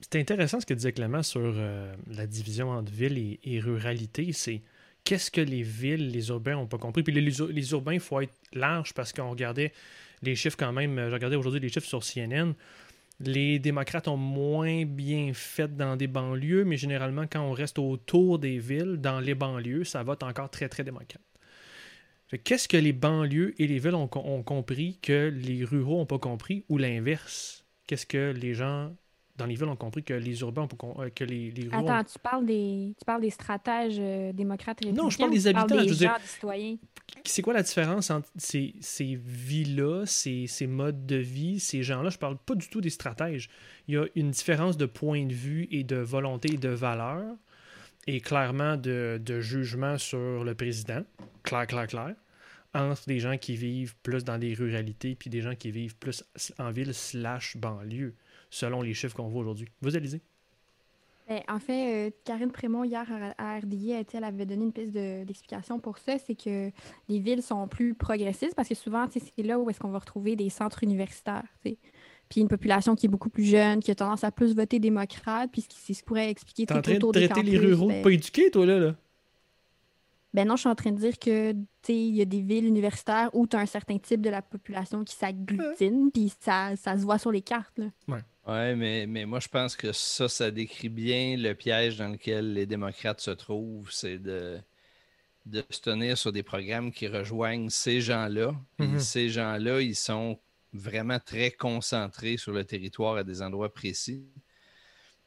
c'était 0.01 0.21
intéressant 0.21 0.61
ce 0.61 0.67
que 0.67 0.75
disait 0.75 0.93
Clément 0.93 1.23
sur 1.23 1.41
euh, 1.43 1.95
la 2.07 2.27
division 2.27 2.71
entre 2.71 2.93
ville 2.93 3.19
et, 3.19 3.41
et 3.43 3.61
ruralité. 3.61 4.33
C'est 4.33 4.63
qu'est-ce 5.07 5.31
que 5.31 5.41
les 5.41 5.63
villes, 5.63 6.11
les 6.11 6.29
urbains 6.31 6.55
n'ont 6.57 6.67
pas 6.67 6.79
compris? 6.79 7.03
Puis 7.05 7.15
les, 7.15 7.23
les 7.23 7.39
ur- 7.41 7.49
les 7.49 7.73
urbains, 7.73 7.95
il 7.95 8.01
faut 8.01 8.21
être 8.21 8.35
large 8.53 8.93
parce 8.95 9.13
qu'on 9.15 9.31
regardait 9.31 9.73
les 10.23 10.37
chiffres 10.37 10.59
quand 10.59 10.73
même. 10.73 10.99
euh, 10.99 11.09
Je 11.11 11.15
regardais 11.15 11.37
aujourd'hui 11.37 11.61
les 11.61 11.71
chiffres 11.71 11.89
sur 11.89 12.03
CNN. 12.05 12.53
Les 13.21 13.59
démocrates 13.59 14.09
ont 14.09 14.19
moins 14.19 14.85
bien 14.85 15.33
fait 15.35 15.75
dans 15.77 15.97
des 15.97 16.09
banlieues, 16.09 16.65
mais 16.65 16.77
généralement, 16.77 17.27
quand 17.31 17.43
on 17.43 17.53
reste 17.53 17.79
autour 17.79 18.39
des 18.39 18.59
villes, 18.59 18.99
dans 19.01 19.21
les 19.21 19.35
banlieues, 19.35 19.85
ça 19.85 20.03
vote 20.03 20.23
encore 20.23 20.51
très, 20.51 20.69
très 20.69 20.85
démocrate. 20.85 21.23
Qu'est-ce 22.45 22.69
que 22.69 22.77
les 22.77 22.93
banlieues 22.93 23.55
et 23.63 23.67
les 23.69 23.79
villes 23.79 23.95
ont, 23.95 24.11
ont 24.15 24.43
compris 24.43 24.99
que 25.01 25.29
les 25.35 25.65
ruraux 25.65 25.99
n'ont 25.99 26.07
pas 26.07 26.19
compris 26.19 26.65
ou 26.69 26.77
l'inverse? 26.79 27.65
Qu'est-ce 27.87 28.07
que 28.07 28.33
les 28.37 28.55
gens 28.55 28.95
dans 29.37 29.47
les 29.47 29.55
villes 29.55 29.65
ont 29.67 29.77
compris 29.77 30.03
que 30.03 30.15
les 30.15 30.41
urbains, 30.41 30.67
euh, 30.99 31.11
que 31.15 31.25
les, 31.25 31.51
les 31.51 31.69
ruraux 31.69 31.89
Attends, 31.89 32.05
tu 32.11 32.19
parles 32.19 32.47
des, 32.47 32.95
tu 32.99 33.05
parles 33.05 33.21
des 33.23 33.31
stratèges 33.31 33.97
euh, 33.99 34.33
démocrates 34.33 34.85
et 34.85 34.93
Non, 34.93 35.11
je 35.11 35.19
parle 35.19 35.31
républicains 35.31 35.53
des 35.53 35.59
habitants, 35.75 35.85
je 35.85 35.89
veux 35.91 35.97
dire- 35.97 36.17
des 36.21 36.27
citoyens? 36.27 36.77
c'est 37.25 37.43
quoi 37.43 37.55
la 37.55 37.63
différence 37.63 38.11
entre 38.11 38.29
ces, 38.37 38.75
ces 38.81 39.15
vies-là, 39.15 40.05
ces, 40.07 40.47
ces 40.47 40.67
modes 40.67 41.07
de 41.07 41.17
vie, 41.17 41.61
ces 41.61 41.83
gens-là? 41.83 42.11
Je 42.11 42.19
parle 42.19 42.37
pas 42.37 42.55
du 42.55 42.69
tout 42.69 42.81
des 42.81 42.91
stratèges. 42.91 43.49
Il 43.89 43.95
y 43.95 43.99
a 43.99 44.07
une 44.17 44.31
différence 44.31 44.77
de 44.77 44.87
point 44.87 45.25
de 45.27 45.33
vue 45.33 45.69
et 45.71 45.85
de 45.85 45.97
volonté 45.97 46.55
et 46.55 46.57
de 46.57 46.69
valeur, 46.69 47.23
et 48.07 48.21
clairement 48.21 48.77
de, 48.77 49.21
de 49.25 49.41
jugement 49.41 49.99
sur 49.99 50.45
le 50.45 50.55
président, 50.55 51.03
clair, 51.43 51.67
clair, 51.67 51.87
clair, 51.87 52.15
entre 52.75 53.07
des 53.07 53.19
gens 53.21 53.37
qui 53.39 53.57
vivent 53.57 53.97
plus 54.03 54.23
dans 54.25 54.39
des 54.39 54.55
ruralités 54.55 55.15
puis 55.15 55.31
des 55.31 55.41
gens 55.41 55.55
qui 55.55 55.71
vivent 55.71 55.97
plus 55.97 56.25
en 56.59 56.71
ville 56.71 56.93
slash 56.95 57.57
banlieue, 57.57 58.15
selon 58.51 58.83
les 58.83 58.95
chiffres 58.95 59.17
qu'on 59.17 59.29
voit 59.29 59.41
aujourd'hui. 59.43 59.69
Vous, 59.83 59.97
Alizé? 59.97 60.21
Ben, 61.29 61.41
en 61.49 61.59
fait, 61.59 62.09
euh, 62.09 62.11
Karine 62.25 62.53
Prémont, 62.53 62.85
hier 62.85 63.05
à, 63.37 63.59
RDI, 63.59 63.91
elle, 63.91 64.07
elle 64.13 64.25
avait 64.25 64.47
donné 64.47 64.65
une 64.65 64.73
piste 64.73 64.93
de- 64.93 65.25
d'explication 65.25 65.81
pour 65.81 65.99
ça. 65.99 66.19
C'est 66.19 66.37
que 66.37 66.71
les 67.09 67.19
villes 67.19 67.43
sont 67.43 67.67
plus 67.67 67.95
progressistes 67.95 68.55
parce 68.55 68.69
que 68.69 68.77
souvent, 68.77 69.07
c'est 69.11 69.43
là 69.43 69.59
où 69.59 69.69
est-ce 69.69 69.81
qu'on 69.81 69.91
va 69.91 69.99
retrouver 69.99 70.37
des 70.37 70.51
centres 70.51 70.85
universitaires. 70.85 71.43
tu 71.65 71.71
sais. 71.71 71.79
Puis 72.29 72.41
une 72.41 72.49
population 72.49 72.95
qui 72.97 73.07
est 73.07 73.09
beaucoup 73.09 73.29
plus 73.29 73.45
jeune, 73.45 73.81
qui 73.81 73.91
a 73.91 73.95
tendance 73.97 74.23
à 74.25 74.31
plus 74.31 74.55
voter 74.55 74.79
démocrate, 74.79 75.51
puis 75.53 75.63
ce 75.63 75.69
qui 75.69 76.03
pourrait 76.05 76.31
expliquer 76.31 76.67
T'es 76.67 76.75
en 76.75 76.83
train 76.83 76.95
de 76.95 77.11
traiter 77.13 77.43
les 77.43 77.59
ruraux? 77.59 77.87
de 77.87 77.93
ben- 77.93 78.03
pas 78.03 78.11
éduqués, 78.11 78.51
toi, 78.51 78.67
là? 78.67 78.79
là? 78.79 78.95
Ben 80.35 80.47
non, 80.47 80.55
je 80.57 80.61
suis 80.61 80.69
en 80.69 80.75
train 80.75 80.93
de 80.93 80.99
dire 80.99 81.19
que 81.19 81.53
tu 81.53 81.59
sais, 81.83 81.95
il 81.97 82.15
y 82.17 82.21
a 82.21 82.25
des 82.25 82.41
villes 82.43 82.67
universitaires 82.67 83.31
où 83.33 83.47
tu 83.47 83.57
as 83.57 83.61
un 83.61 83.67
certain 83.67 83.97
type 83.99 84.21
de 84.21 84.29
la 84.31 84.43
population 84.43 85.03
qui 85.03 85.15
s'agglutine, 85.15 86.11
puis 86.13 86.33
ça, 86.41 86.77
ça 86.77 86.97
se 86.99 87.03
voit 87.05 87.19
sur 87.19 87.31
les 87.33 87.43
cartes. 87.43 87.79
Là. 87.79 87.87
Oui, 88.47 88.77
mais, 88.77 89.07
mais 89.07 89.27
moi, 89.27 89.41
je 89.41 89.49
pense 89.49 89.75
que 89.75 89.93
ça, 89.93 90.29
ça 90.29 90.51
décrit 90.53 90.89
bien 90.89 91.37
le 91.37 91.55
piège 91.55 91.97
dans 91.97 92.09
lequel 92.09 92.53
les 92.53 92.67
démocrates 92.67 93.21
se 93.21 93.33
trouvent. 93.33 93.91
C'est 93.91 94.19
de, 94.19 94.61
de 95.47 95.65
se 95.71 95.81
tenir 95.81 96.17
sur 96.17 96.33
des 96.33 96.45
programmes 96.45 96.93
qui 96.93 97.09
rejoignent 97.09 97.71
ces 97.71 98.01
gens-là. 98.01 98.55
Mhm. 98.79 99.01
ces 99.01 99.31
gens-là, 99.31 99.81
ils 99.81 99.97
sont 99.97 100.39
vraiment 100.73 101.19
très 101.19 101.51
concentrés 101.51 102.37
sur 102.37 102.53
le 102.53 102.65
territoire 102.65 103.17
à 103.17 103.25
des 103.25 103.43
endroits 103.43 103.73
précis. 103.73 104.25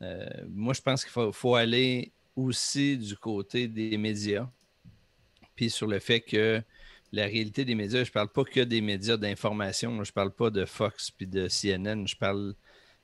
Euh, 0.02 0.26
moi, 0.48 0.74
je 0.74 0.82
pense 0.82 1.04
qu'il 1.04 1.12
faut, 1.12 1.32
faut 1.34 1.56
aller 1.56 2.14
aussi 2.38 2.98
du 2.98 3.18
côté 3.18 3.68
des 3.68 3.98
médias. 3.98 4.50
Puis 5.56 5.70
sur 5.70 5.88
le 5.88 6.00
fait 6.00 6.22
que 6.22 6.62
la 7.12 7.26
réalité 7.26 7.66
des 7.66 7.76
médias, 7.76 8.04
je 8.04 8.10
ne 8.10 8.14
parle 8.14 8.30
pas 8.30 8.46
que 8.46 8.62
des 8.62 8.80
médias 8.80 9.18
d'information. 9.18 9.92
Je 10.04 10.12
ne 10.12 10.14
parle 10.14 10.32
pas 10.32 10.50
de 10.50 10.64
Fox 10.64 11.12
puis 11.12 11.28
de 11.28 11.48
CNN. 11.50 12.06
Je 12.08 12.16
parle 12.16 12.56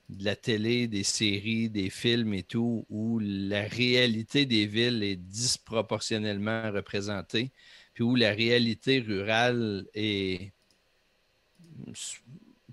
de 0.09 0.23
la 0.23 0.35
télé, 0.35 0.87
des 0.87 1.03
séries, 1.03 1.69
des 1.69 1.89
films 1.89 2.33
et 2.33 2.43
tout, 2.43 2.85
où 2.89 3.19
la 3.19 3.63
réalité 3.63 4.45
des 4.45 4.65
villes 4.65 5.03
est 5.03 5.15
disproportionnellement 5.15 6.71
représentée, 6.71 7.51
puis 7.93 8.03
où 8.03 8.15
la 8.15 8.31
réalité 8.31 8.99
rurale 8.99 9.85
est 9.93 10.51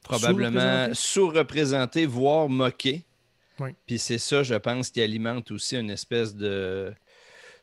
probablement 0.02 0.88
sous-représentée, 0.92 2.06
voire 2.06 2.48
moquée. 2.48 3.02
Oui. 3.60 3.70
Puis 3.86 3.98
c'est 3.98 4.18
ça, 4.18 4.42
je 4.42 4.54
pense, 4.54 4.90
qui 4.90 5.00
alimente 5.00 5.50
aussi 5.50 5.76
une 5.76 5.90
espèce 5.90 6.34
de, 6.34 6.92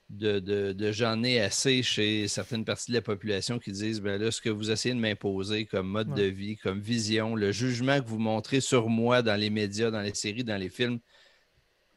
de, 0.10 0.40
de, 0.40 0.74
de 0.74 0.92
j'en 0.92 1.24
ai 1.24 1.40
assez 1.40 1.84
chez 1.84 2.28
certaines 2.28 2.66
parties 2.66 2.92
de 2.92 2.96
la 2.96 3.02
population 3.02 3.60
qui 3.60 3.72
disent 3.72 4.02
ben 4.02 4.20
là, 4.20 4.32
ce 4.32 4.42
que 4.42 4.50
vous 4.50 4.72
essayez 4.72 4.96
de 4.96 5.00
m'imposer 5.00 5.66
comme 5.66 5.88
mode 5.88 6.14
de 6.16 6.24
vie, 6.24 6.58
comme 6.58 6.80
vision, 6.80 7.36
le 7.36 7.52
jugement 7.52 8.00
que 8.00 8.08
vous 8.08 8.20
montrez 8.20 8.60
sur 8.60 8.90
moi 8.90 9.22
dans 9.22 9.36
les 9.36 9.50
médias, 9.50 9.92
dans 9.92 10.02
les 10.02 10.16
séries, 10.16 10.44
dans 10.44 10.58
les 10.58 10.70
films, 10.70 11.00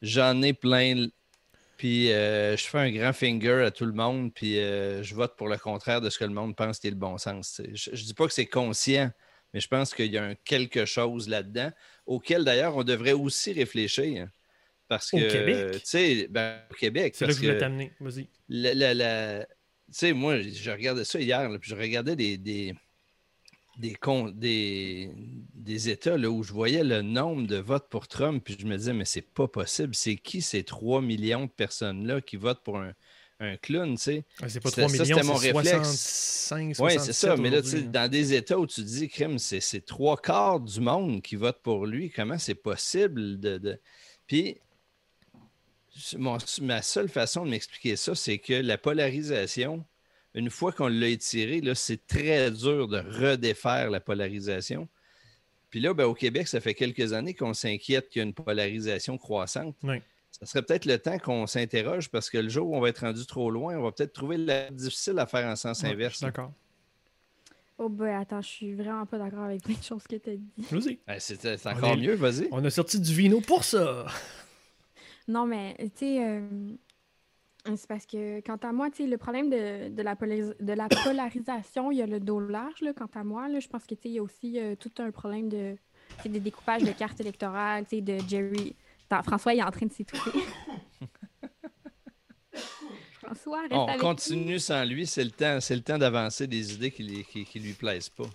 j'en 0.03 0.43
ai 0.43 0.53
plein. 0.53 1.07
Puis 1.79 2.13
euh, 2.13 2.57
je 2.57 2.65
fais 2.65 2.79
un 2.79 2.93
grand 2.93 3.13
finger 3.13 3.65
à 3.67 3.71
tout 3.71 3.87
le 3.87 3.93
monde, 3.93 4.33
puis 4.33 4.59
euh, 4.59 5.03
je 5.03 5.15
vote 5.15 5.35
pour 5.37 5.49
le 5.49 5.57
contraire 5.57 6.01
de 6.01 6.11
ce 6.11 6.19
que 6.19 6.25
le 6.25 6.31
monde 6.31 6.55
pense 6.55 6.79
qui 6.79 6.87
est 6.87 6.91
le 6.91 6.97
bon 6.97 7.19
sens. 7.19 7.61
Je, 7.73 7.91
je 7.93 8.05
dis 8.05 8.15
pas 8.15 8.27
que 8.27 8.33
c'est 8.33 8.47
conscient, 8.47 9.11
mais 9.53 9.61
je 9.61 9.69
pense 9.69 9.95
qu'il 9.95 10.13
y 10.13 10.19
a 10.19 10.25
un 10.25 10.35
quelque 10.45 10.85
chose 10.85 11.29
là-dedans 11.29 11.71
auquel 12.07 12.45
d'ailleurs 12.45 12.77
on 12.77 12.85
devrait 12.85 13.13
aussi 13.13 13.53
réfléchir. 13.53 14.29
Parce 14.99 15.13
Au 15.15 15.17
que, 15.19 15.31
Québec? 15.33 15.73
tu 15.75 15.81
sais, 15.85 16.27
ben, 16.31 16.59
au 16.71 16.75
Québec, 16.75 17.15
C'est 17.17 17.25
là 17.27 17.33
que 17.33 17.39
je 17.39 17.43
voulais 17.47 17.59
t'amener. 17.59 17.93
Vas-y. 18.01 18.27
la- 18.49 18.75
la- 18.75 18.95
la- 18.95 19.47
Tu 19.47 19.99
sais, 19.99 20.13
moi, 20.13 20.41
je 20.41 20.71
regardais 20.71 21.05
ça 21.05 21.19
hier, 21.21 21.49
là, 21.49 21.59
puis 21.59 21.71
je 21.71 21.75
regardais 21.77 22.15
des, 22.17 22.37
des, 22.37 22.75
des, 23.79 23.95
con- 23.95 24.31
des, 24.31 25.11
des 25.55 25.89
États 25.89 26.17
là, 26.19 26.31
où 26.31 26.43
je 26.43 26.53
voyais 26.53 26.85
le 26.85 27.01
nombre 27.03 27.47
de 27.47 27.57
votes 27.57 27.89
pour 27.89 28.07
Trump, 28.09 28.43
puis 28.45 28.57
je 28.59 28.67
me 28.67 28.77
disais, 28.77 28.93
mais 28.93 29.05
c'est 29.07 29.23
pas 29.23 29.49
possible. 29.49 29.95
C'est 29.95 30.17
qui 30.17 30.43
ces 30.43 30.63
3 30.63 31.01
millions 31.03 31.47
de 31.47 31.51
personnes-là 31.51 32.21
qui 32.21 32.37
votent 32.37 32.63
pour 32.63 32.79
un, 32.79 32.93
un 33.41 33.57
clown, 33.57 33.97
tu 33.97 34.03
sais? 34.03 34.25
Ah, 34.43 34.49
C'est 34.49 34.61
pas 34.61 34.69
C'était- 34.71 34.83
3 34.83 34.89
ça, 34.97 35.03
millions, 35.03 35.17
c'était 35.17 35.27
mon 35.27 35.37
c'est 35.39 35.53
réflexe. 35.53 35.89
65, 35.89 36.67
Oui, 36.69 36.75
67 36.93 37.01
c'est 37.03 37.13
ça. 37.13 37.37
Mais 37.37 37.51
là, 37.51 37.63
tu 37.63 37.69
sais, 37.69 37.83
dans 37.83 38.11
des 38.11 38.35
États 38.35 38.59
où 38.59 38.67
tu 38.67 38.83
dis, 38.83 39.09
crime, 39.09 39.39
c'est 39.39 39.61
c'est 39.61 39.81
trois 39.85 40.17
quarts 40.17 40.61
du 40.61 40.81
monde 40.81 41.23
qui 41.23 41.37
vote 41.37 41.59
pour 41.63 41.87
lui. 41.87 42.11
Comment 42.11 42.39
c'est 42.39 42.55
possible 42.55 43.41
de. 43.41 43.59
de- 43.59 43.81
Puis, 44.27 44.59
mon- 46.19 46.39
ma 46.63 46.83
seule 46.83 47.09
façon 47.09 47.45
de 47.45 47.51
m'expliquer 47.51 47.97
ça, 47.97 48.15
c'est 48.15 48.39
que 48.39 48.55
la 48.55 48.79
polarisation, 48.79 49.85
une 50.35 50.51
fois 50.51 50.73
qu'on 50.73 50.89
l'a 50.89 51.09
étirée, 51.09 51.61
là, 51.61 51.75
c'est 51.75 52.07
très 52.07 52.51
dur 52.51 52.89
de 52.89 52.99
redéfaire 52.99 53.91
la 53.91 54.01
polarisation. 54.01 54.89
Puis 55.71 55.81
là, 55.81 55.95
ben, 55.95 56.05
au 56.05 56.15
Québec, 56.15 56.49
ça 56.49 56.61
fait 56.61 56.75
quelques 56.75 57.13
années 57.13 57.35
qu'on 57.35 57.55
s'inquiète 57.55 58.09
qu'il 58.11 58.21
y 58.21 58.23
a 58.25 58.27
une 58.27 58.35
polarisation 58.35 59.17
croissante. 59.19 59.75
Oui. 59.83 59.97
Ça 60.31 60.47
serait 60.47 60.63
peut-être 60.63 60.87
le 60.87 60.99
temps 60.99 61.19
qu'on 61.19 61.47
s'interroge 61.47 62.09
parce 62.11 62.29
que 62.31 62.39
le 62.39 62.49
jour 62.49 62.69
où 62.71 62.77
on 62.77 62.81
va 62.81 62.89
être 62.89 63.01
rendu 63.01 63.25
trop 63.27 63.51
loin, 63.51 63.77
on 63.77 63.83
va 63.83 63.93
peut-être 63.93 64.13
trouver 64.13 64.39
la 64.39 64.71
difficile 64.71 65.19
à 65.19 65.27
faire 65.27 65.47
en 65.47 65.57
sens 65.57 65.85
inverse. 65.85 66.17
suis 66.17 66.25
D'accord. 66.27 66.53
Oh 67.79 67.89
ben 67.89 68.21
attends, 68.21 68.41
je 68.43 68.49
suis 68.49 68.75
vraiment 68.75 69.07
pas 69.07 69.19
d'accord 69.19 69.45
avec 69.45 69.63
plein 69.63 69.75
de 69.75 69.83
choses 69.83 70.05
que 70.09 70.17
tu 70.17 70.31
as 70.31 70.37
dit. 70.37 70.51
Vas-y. 70.71 70.99
Ben, 71.07 71.19
c'est 71.19 71.67
encore 71.67 71.93
est- 71.95 71.97
mieux, 71.97 72.15
vas-y. 72.15 72.49
On 72.51 72.65
a 72.65 72.71
sorti 72.71 72.99
du 73.01 73.13
vino 73.15 73.41
pour 73.41 73.65
ça. 73.65 74.07
Non, 75.29 75.47
mais 75.47 75.77
tu 75.79 75.91
sais, 75.97 76.25
euh, 76.27 76.41
c'est 77.77 77.87
parce 77.87 78.07
que 78.07 78.41
quant 78.41 78.57
à 78.57 78.73
moi, 78.73 78.91
tu 78.91 79.05
sais, 79.05 79.07
le 79.09 79.17
problème 79.19 79.49
de, 79.51 79.89
de 79.89 80.03
la 80.03 80.15
de 80.15 80.73
la 80.73 80.89
polarisation, 80.89 81.91
il 81.93 81.99
y 81.99 82.03
a 82.03 82.07
le 82.07 82.21
dos 82.21 82.41
large, 82.41 82.81
là, 82.81 82.93
quant 82.93 83.09
à 83.15 83.23
moi. 83.25 83.49
Là, 83.49 83.61
je 83.61 83.69
pense 83.69 83.85
que 83.87 83.95
tu 83.95 84.03
sais, 84.03 84.09
il 84.09 84.15
y 84.15 84.19
a 84.19 84.23
aussi 84.23 84.59
euh, 84.59 84.75
tout 84.77 84.91
un 84.99 85.11
problème 85.11 85.49
de, 85.49 85.77
tu 86.19 86.23
sais, 86.25 86.29
de 86.29 86.39
découpage 86.39 86.83
de 86.83 86.93
cartes 86.93 87.21
électorales, 87.21 87.85
tu 87.87 87.97
sais, 87.97 88.03
de 88.03 88.19
Jerry. 88.29 88.75
Attends, 89.11 89.23
François, 89.23 89.55
il 89.55 89.61
est 89.61 89.65
en 89.65 89.71
train 89.71 89.87
de 89.87 89.93
s'étouffer. 89.93 90.31
François, 93.23 93.61
reste 93.63 93.73
On 93.73 93.87
avec 93.87 94.01
continue 94.01 94.59
sans 94.59 94.85
lui, 94.85 95.07
c'est 95.07 95.25
le 95.25 95.31
temps, 95.31 95.61
c'est 95.61 95.77
le 95.77 95.83
temps 95.83 95.97
d'avancer 95.99 96.47
des 96.47 96.75
idées 96.75 96.91
qui, 96.91 97.05
lui- 97.05 97.25
qui, 97.25 97.45
qui 97.45 97.61
lui 97.61 97.73
plaisent 97.73 98.09
pas. 98.09 98.29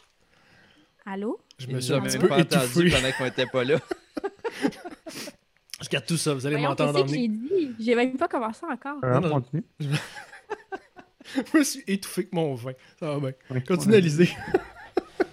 Allô? 1.06 1.40
Je 1.60 1.68
me 1.68 1.80
suis 1.82 1.94
un 1.94 2.00
même 2.00 2.08
petit 2.10 2.18
peu 2.18 2.28
pas 2.28 2.40
entendu 2.40 2.90
pendant 2.90 3.12
qu'on 3.18 3.24
n'était 3.26 3.46
pas 3.48 3.64
là. 3.64 3.80
Je 5.82 5.90
garde 5.90 6.06
tout 6.06 6.18
ça, 6.18 6.34
vous 6.34 6.46
allez 6.48 6.58
m'entendre 6.58 6.94
qu'est-ce 6.94 7.14
que 7.14 7.20
emmener. 7.20 7.22
j'ai 7.50 7.66
dit? 7.68 7.76
J'ai 7.80 7.96
même 7.96 8.18
pas 8.18 8.28
commencé 8.28 8.66
encore. 8.66 8.98
Alors, 9.04 9.22
non, 9.22 9.28
non. 9.30 9.42
continue. 9.42 9.64
Je 11.54 11.58
me 11.58 11.64
suis 11.64 11.84
étouffé 11.88 12.22
avec 12.22 12.34
mon 12.34 12.56
vin. 12.56 12.72
Ça 13.00 13.18
va 13.18 13.32
bien. 13.50 13.60
Continue 13.62 13.96
à 13.96 14.00
liser. 14.00 14.30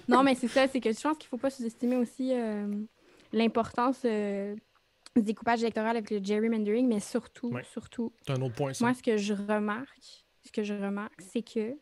Non, 0.07 0.23
mais 0.23 0.35
c'est 0.35 0.49
ça, 0.49 0.69
c'est 0.69 0.81
que 0.81 0.93
je 0.93 1.01
pense 1.01 1.17
qu'il 1.17 1.29
faut 1.31 1.39
pas 1.39 1.49
sous-estimer 1.49 1.97
aussi 1.97 2.31
euh, 2.35 2.67
l'importance 3.33 4.01
euh, 4.05 4.55
du 5.17 5.23
découpage 5.23 5.63
électoral 5.63 5.97
avec 5.97 6.11
le 6.11 6.23
gerrymandering, 6.23 6.87
mais 6.87 7.01
surtout, 7.01 7.49
Ouais. 7.49 7.63
surtout, 7.73 8.13
C'est 8.27 8.35
un 8.35 8.43
autre 8.43 8.55
point, 8.55 8.75
ça. 8.75 8.85
moi, 8.85 8.93
ce 8.93 9.03
que 9.03 9.17
je 9.17 9.33
remarque, 9.33 10.27
ce 10.45 10.53
que 10.53 10.63
je 10.63 10.75
remarque, 10.75 11.23
c'est 11.33 11.41
que, 11.41 11.75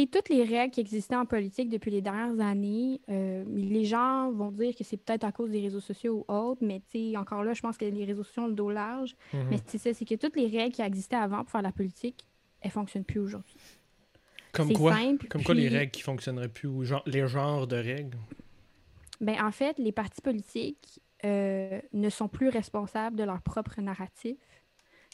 sais, 0.00 0.06
toutes 0.06 0.28
les 0.28 0.44
règles 0.44 0.72
qui 0.72 0.80
existaient 0.80 1.16
en 1.16 1.26
politique 1.26 1.68
depuis 1.68 1.90
les 1.90 2.00
dernières 2.00 2.40
années, 2.40 3.00
euh, 3.08 3.44
les 3.48 3.84
gens 3.84 4.30
vont 4.32 4.50
dire 4.50 4.74
que 4.74 4.84
c'est 4.84 4.96
peut-être 4.96 5.24
à 5.24 5.32
cause 5.32 5.50
des 5.50 5.60
réseaux 5.60 5.80
sociaux 5.80 6.24
ou 6.26 6.32
autres, 6.32 6.64
mais 6.64 6.80
tu 6.90 7.10
sais, 7.10 7.16
encore 7.16 7.44
là, 7.44 7.52
je 7.52 7.60
pense 7.60 7.76
que 7.76 7.84
les 7.84 8.04
réseaux 8.04 8.24
sociaux 8.24 8.44
ont 8.44 8.48
le 8.48 8.54
dos 8.54 8.70
large. 8.70 9.14
Mhm. 9.32 9.46
Mais 9.50 9.58
c'est 9.66 9.78
ça, 9.78 9.92
c'est 9.92 10.04
que 10.04 10.14
toutes 10.14 10.36
les 10.36 10.46
règles 10.46 10.74
qui 10.74 10.82
existaient 10.82 11.16
avant 11.16 11.38
pour 11.38 11.50
faire 11.50 11.62
la 11.62 11.72
politique, 11.72 12.24
elles 12.60 12.70
fonctionnent 12.70 13.04
plus 13.04 13.20
aujourd'hui. 13.20 13.56
Comme 14.52 14.72
quoi? 14.72 14.94
simple, 14.94 15.28
Comme 15.28 15.42
quoi 15.42 15.54
les 15.54 15.68
règles 15.68 15.90
qui 15.90 16.02
fonctionneraient 16.02 16.48
plus, 16.48 16.68
ou 16.68 16.84
genre, 16.84 17.02
les 17.06 17.26
genres 17.26 17.66
de 17.66 17.76
règles? 17.76 18.18
Ben, 19.20 19.42
en 19.42 19.50
fait, 19.50 19.78
les 19.78 19.92
partis 19.92 20.20
politiques 20.20 21.00
euh, 21.24 21.80
ne 21.92 22.08
sont 22.10 22.28
plus 22.28 22.48
responsables 22.48 23.16
de 23.16 23.24
leur 23.24 23.40
propre 23.40 23.80
narratif. 23.80 24.36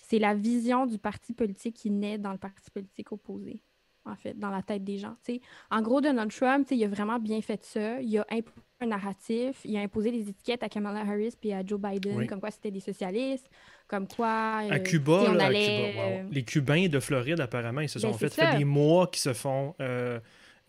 C'est 0.03 0.19
la 0.19 0.35
vision 0.35 0.87
du 0.87 0.99
parti 0.99 1.35
politique 1.35 1.77
qui 1.77 1.91
naît 1.91 2.19
dans 2.19 2.33
le 2.33 2.39
parti 2.39 2.71
politique 2.71 3.13
opposé, 3.13 3.61
en 4.09 4.17
fait, 4.17 4.39
dans 4.39 4.51
la 4.51 4.63
tête 4.63 4.85
des 4.85 4.99
gens. 4.99 5.17
tu 5.25 5.35
sais. 5.35 5.41
En 5.71 5.83
gros, 5.83 6.01
Donald 6.01 6.31
Trump, 6.33 6.67
il 6.71 6.83
a 6.85 6.89
vraiment 6.89 7.19
bien 7.19 7.41
fait 7.43 7.63
ça. 7.65 8.01
Il 8.01 8.19
a 8.19 8.27
imposé 8.31 8.57
un 8.81 8.87
narratif, 8.87 9.61
il 9.65 9.77
a 9.77 9.81
imposé 9.81 10.11
des 10.13 10.29
étiquettes 10.29 10.63
à 10.63 10.69
Kamala 10.69 11.01
Harris 11.01 11.35
puis 11.41 11.53
à 11.53 11.65
Joe 11.67 11.81
Biden, 11.81 12.17
Oui. 12.17 12.27
comme 12.29 12.39
quoi 12.41 12.51
c'était 12.53 12.71
des 12.71 12.79
socialistes, 12.81 13.49
comme 13.89 14.07
quoi... 14.07 14.61
euh, 14.65 14.71
À 14.71 14.79
Cuba, 14.79 15.25
on 15.29 15.33
là, 15.33 15.45
à 15.45 15.47
allait, 15.49 15.93
Cuba, 15.93 16.03
wow. 16.05 16.11
euh, 16.13 16.23
les 16.31 16.45
Cubains 16.45 16.87
de 16.89 17.01
Floride, 17.01 17.41
apparemment, 17.41 17.81
ils 17.81 17.89
se 17.89 17.99
Ben, 17.99 18.13
sont 18.13 18.19
c'est 18.19 18.33
fait, 18.33 18.57
des 18.57 18.65
mois 18.65 19.09
qui 19.09 19.21
se 19.21 19.33
font 19.33 19.75
euh, 19.81 20.21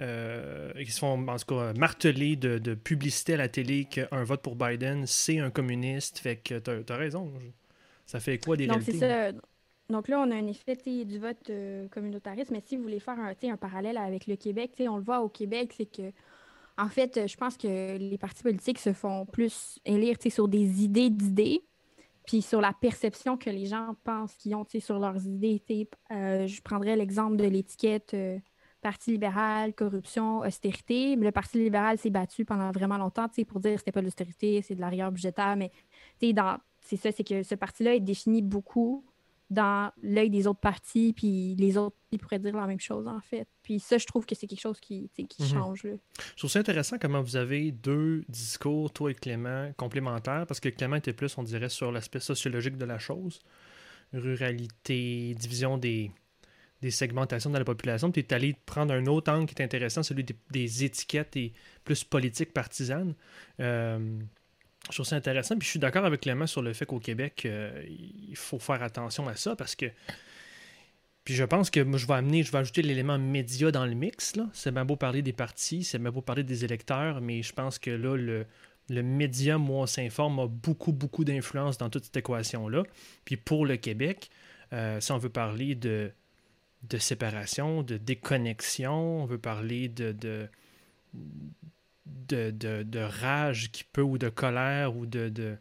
euh, 0.02 0.72
qui 0.84 0.92
se 0.92 1.00
font, 1.00 1.28
en 1.28 1.36
tout 1.38 1.46
cas, 1.56 1.74
marteler 1.74 2.36
de, 2.36 2.58
de 2.58 2.74
publicité 2.74 3.34
à 3.34 3.38
la 3.38 3.50
télé 3.50 3.86
qu'un 3.86 4.24
vote 4.24 4.42
pour 4.42 4.56
Biden, 4.56 5.06
c'est 5.06 5.40
un 5.40 5.50
communiste. 5.52 6.20
Fait 6.20 6.38
que 6.38 6.58
t'as 6.58 6.80
as 6.94 6.98
raison. 6.98 7.32
Ça 8.06 8.20
fait 8.20 8.40
quoi 8.40 8.56
des 8.58 8.66
Donc, 8.66 8.78
réalités? 8.78 8.94
c'est 8.94 9.32
ça. 9.32 9.32
Donc 9.90 10.08
là, 10.08 10.20
on 10.20 10.30
a 10.30 10.36
un 10.36 10.46
effet 10.48 10.76
du 10.76 11.18
vote 11.18 11.50
euh, 11.50 11.88
communautariste, 11.90 12.52
mais 12.52 12.62
si 12.62 12.78
vous 12.78 12.84
voulez 12.84 13.00
faire 13.00 13.18
un, 13.20 13.58
parallèle 13.58 13.98
avec 13.98 14.28
le 14.28 14.36
Québec, 14.36 14.72
on 14.88 14.98
le 14.98 15.04
voit 15.04 15.22
au 15.22 15.30
Québec, 15.30 15.74
c'est 15.76 15.88
que, 15.88 16.12
en 16.78 16.90
fait, 16.90 17.18
euh, 17.18 17.28
je 17.28 17.36
pense 17.36 17.58
que 17.58 17.98
les 17.98 18.18
partis 18.20 18.44
politiques 18.44 18.78
se 18.78 18.94
font 18.94 19.26
plus 19.26 19.80
élire 19.86 20.18
sur 20.30 20.48
des 20.48 20.84
idées 20.84 21.10
d'idées, 21.10 21.64
puis 22.28 22.44
sur 22.44 22.62
la 22.62 22.72
perception 22.72 23.36
que 23.36 23.50
les 23.50 23.66
gens 23.66 23.96
pensent 24.04 24.36
qu'ils 24.36 24.56
ont 24.56 24.64
sur 24.80 25.00
leurs 25.00 25.26
idées. 25.26 25.62
Euh, 26.12 26.46
je 26.46 26.62
prendrais 26.62 26.96
l'exemple 26.96 27.38
de 27.38 27.46
l'étiquette 27.46 28.16
Parti 28.82 29.12
libéral, 29.12 29.74
corruption, 29.74 30.40
austérité. 30.40 31.18
Le 31.18 31.32
Parti 31.32 31.58
libéral 31.58 31.98
s'est 31.98 32.12
battu 32.12 32.46
pendant 32.46 32.72
vraiment 32.72 32.98
longtemps 32.98 33.28
pour 33.48 33.60
dire 33.60 33.74
que 33.74 33.80
c'était 33.80 33.92
pas 33.92 34.00
de 34.00 34.06
l'austérité, 34.06 34.62
c'est 34.62 34.76
de 34.76 34.80
la 34.80 34.88
rigueur 34.88 35.12
budgétaire, 35.12 35.58
mais 35.58 35.72
c'est 36.22 36.96
ça, 36.96 37.12
c'est 37.12 37.28
que 37.28 37.44
ce 37.44 37.56
parti-là 37.56 37.96
est 37.96 38.00
défini 38.00 38.42
beaucoup 38.42 39.04
dans 39.50 39.92
l'œil 40.04 40.30
des 40.30 40.46
autres 40.46 40.60
partis, 40.60 41.12
puis 41.14 41.56
les 41.58 41.76
autres, 41.78 41.96
ils 42.12 42.20
pourraient 42.20 42.38
dire 42.40 42.56
la 42.56 42.68
même 42.68 42.80
chose, 42.80 43.08
en 43.08 43.20
fait. 43.20 43.48
Puis 43.64 43.80
ça, 43.80 43.98
je 43.98 44.06
trouve 44.06 44.26
que 44.26 44.36
c'est 44.36 44.46
quelque 44.46 44.62
chose 44.62 44.80
qui, 44.80 45.10
qui 45.16 45.28
Mhm. 45.44 45.48
change, 45.50 45.84
là. 45.84 45.94
Je 46.34 46.36
trouve 46.38 46.52
ça 46.52 46.60
intéressant 46.60 46.98
comment 47.00 47.22
vous 47.22 47.36
avez 47.36 47.72
deux 47.72 48.24
discours, 48.30 48.92
toi 48.92 49.10
et 49.12 49.16
Clément, 49.16 49.72
complémentaires, 49.78 50.46
parce 50.48 50.60
que 50.60 50.70
Clément 50.70 50.98
était 50.98 51.14
plus, 51.14 51.36
on 51.38 51.44
dirait, 51.44 51.70
sur 51.70 51.92
l'aspect 51.92 52.20
sociologique 52.20 52.78
de 52.78 52.86
la 52.86 53.00
chose. 53.00 53.40
Ruralité, 54.14 55.34
division 55.36 55.78
des, 55.78 56.12
des 56.82 56.92
segmentations 56.92 57.50
de 57.50 57.58
la 57.58 57.66
population. 57.66 58.12
Tu 58.12 58.20
es 58.20 58.34
allé 58.34 58.56
prendre 58.66 58.94
un 58.94 59.06
autre 59.08 59.32
angle 59.32 59.46
qui 59.48 59.56
est 59.60 59.64
intéressant, 59.64 60.04
celui 60.04 60.24
des, 60.24 60.36
des 60.52 60.84
étiquettes 60.84 61.36
et 61.38 61.54
plus 61.84 62.04
politiques 62.04 62.54
partisanes. 62.54 63.16
Euh, 63.60 64.20
je 64.88 64.96
trouve 64.96 65.06
ça 65.06 65.16
intéressant. 65.16 65.56
Puis 65.58 65.66
je 65.66 65.72
suis 65.72 65.80
d'accord 65.80 66.06
avec 66.06 66.22
Clément 66.22 66.48
sur 66.48 66.62
le 66.62 66.74
fait 66.74 66.86
qu'au 66.86 67.00
Québec, 67.00 67.44
euh, 67.46 67.84
il 67.88 68.36
faut 68.36 68.60
faire 68.60 68.82
attention 68.82 69.28
à 69.28 69.36
ça 69.36 69.56
parce 69.56 69.76
que 69.76 69.88
puis 71.24 71.36
je 71.36 71.44
pense 71.44 71.70
que 71.70 71.82
moi, 71.82 72.00
je 72.00 72.08
vais 72.08 72.16
amener, 72.16 72.42
je 72.42 72.52
vais 72.52 72.58
ajouter 72.58 72.82
l'élément 72.82 73.20
média 73.20 73.70
dans 73.70 73.86
le 73.86 73.94
mix. 73.94 74.34
C'est 74.52 74.72
bien 74.72 74.84
beau 74.84 74.96
parler 74.96 75.22
des 75.22 75.32
partis, 75.32 75.84
c'est 75.84 76.00
bien 76.00 76.10
beau 76.10 76.22
parler 76.22 76.44
des 76.44 76.66
électeurs, 76.66 77.22
mais 77.22 77.44
je 77.44 77.54
pense 77.54 77.78
que 77.78 77.92
là, 77.92 78.16
le, 78.16 78.48
le 78.90 79.04
média, 79.04 79.60
moi, 79.60 79.86
s'informe, 79.86 80.40
a 80.40 80.48
beaucoup, 80.48 80.92
beaucoup 80.92 81.24
d'influence 81.24 81.78
dans 81.78 81.92
toute 81.92 82.06
cette 82.06 82.18
équation-là. 82.18 82.82
Puis 83.26 83.38
pour 83.38 83.68
le 83.68 83.78
Québec, 83.78 84.32
euh, 84.74 85.00
si 85.00 85.12
on 85.12 85.20
veut 85.20 85.30
parler 85.30 85.76
de, 85.76 86.12
de 86.90 86.98
séparation, 86.98 87.84
de 87.84 87.98
déconnexion, 87.98 89.22
on 89.22 89.26
veut 89.26 89.38
parler 89.38 89.88
de, 89.88 90.12
de, 90.14 90.50
de, 92.28 93.00
rage 93.00 93.72
qui 93.72 93.84
peut, 93.84 94.02
ou 94.02 94.18
de 94.18 94.30
colère, 94.30 94.96
ou 94.96 95.06
de, 95.06 95.30
de, 95.30 95.58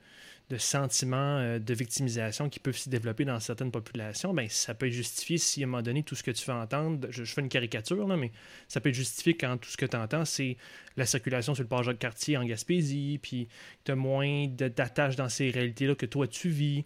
de 0.50 0.56
sentiments 0.56 1.38
euh, 1.38 1.58
de 1.58 1.74
victimisation 1.74 2.48
qui 2.48 2.58
peuvent 2.58 2.76
s'y 2.76 2.88
développer 2.88 3.24
dans 3.24 3.38
certaines 3.40 3.70
populations, 3.70 4.32
ben, 4.32 4.48
ça 4.48 4.74
peut 4.74 4.86
être 4.86 4.92
justifié 4.92 5.38
si 5.38 5.62
à 5.62 5.64
un 5.64 5.70
moment 5.70 5.82
donné, 5.82 6.02
tout 6.02 6.14
ce 6.14 6.22
que 6.22 6.30
tu 6.30 6.42
fais 6.42 6.52
entendre, 6.52 7.08
je, 7.10 7.24
fais 7.24 7.40
une 7.40 7.48
caricature, 7.48 8.06
mais 8.16 8.32
ça 8.66 8.80
peut 8.80 8.88
être 8.88 8.94
justifié 8.94 9.36
quand 9.36 9.58
tout 9.58 9.68
ce 9.68 9.76
que 9.76 9.86
tu 9.86 9.96
entends, 9.96 10.24
c'est 10.24 10.56
la 10.96 11.06
circulation 11.06 11.54
sur 11.54 11.62
le 11.62 11.68
port 11.68 11.82
Jacques-Cartier 11.82 12.36
en 12.36 12.44
Gaspésie, 12.44 13.18
puis 13.22 13.48
tu 13.84 13.92
as 13.92 13.96
moins 13.96 14.46
de- 14.46 14.68
d'attache 14.68 15.16
dans 15.16 15.28
ces 15.28 15.50
réalités-là 15.50 15.94
que 15.94 16.06
toi 16.06 16.26
tu 16.26 16.48
vis, 16.48 16.84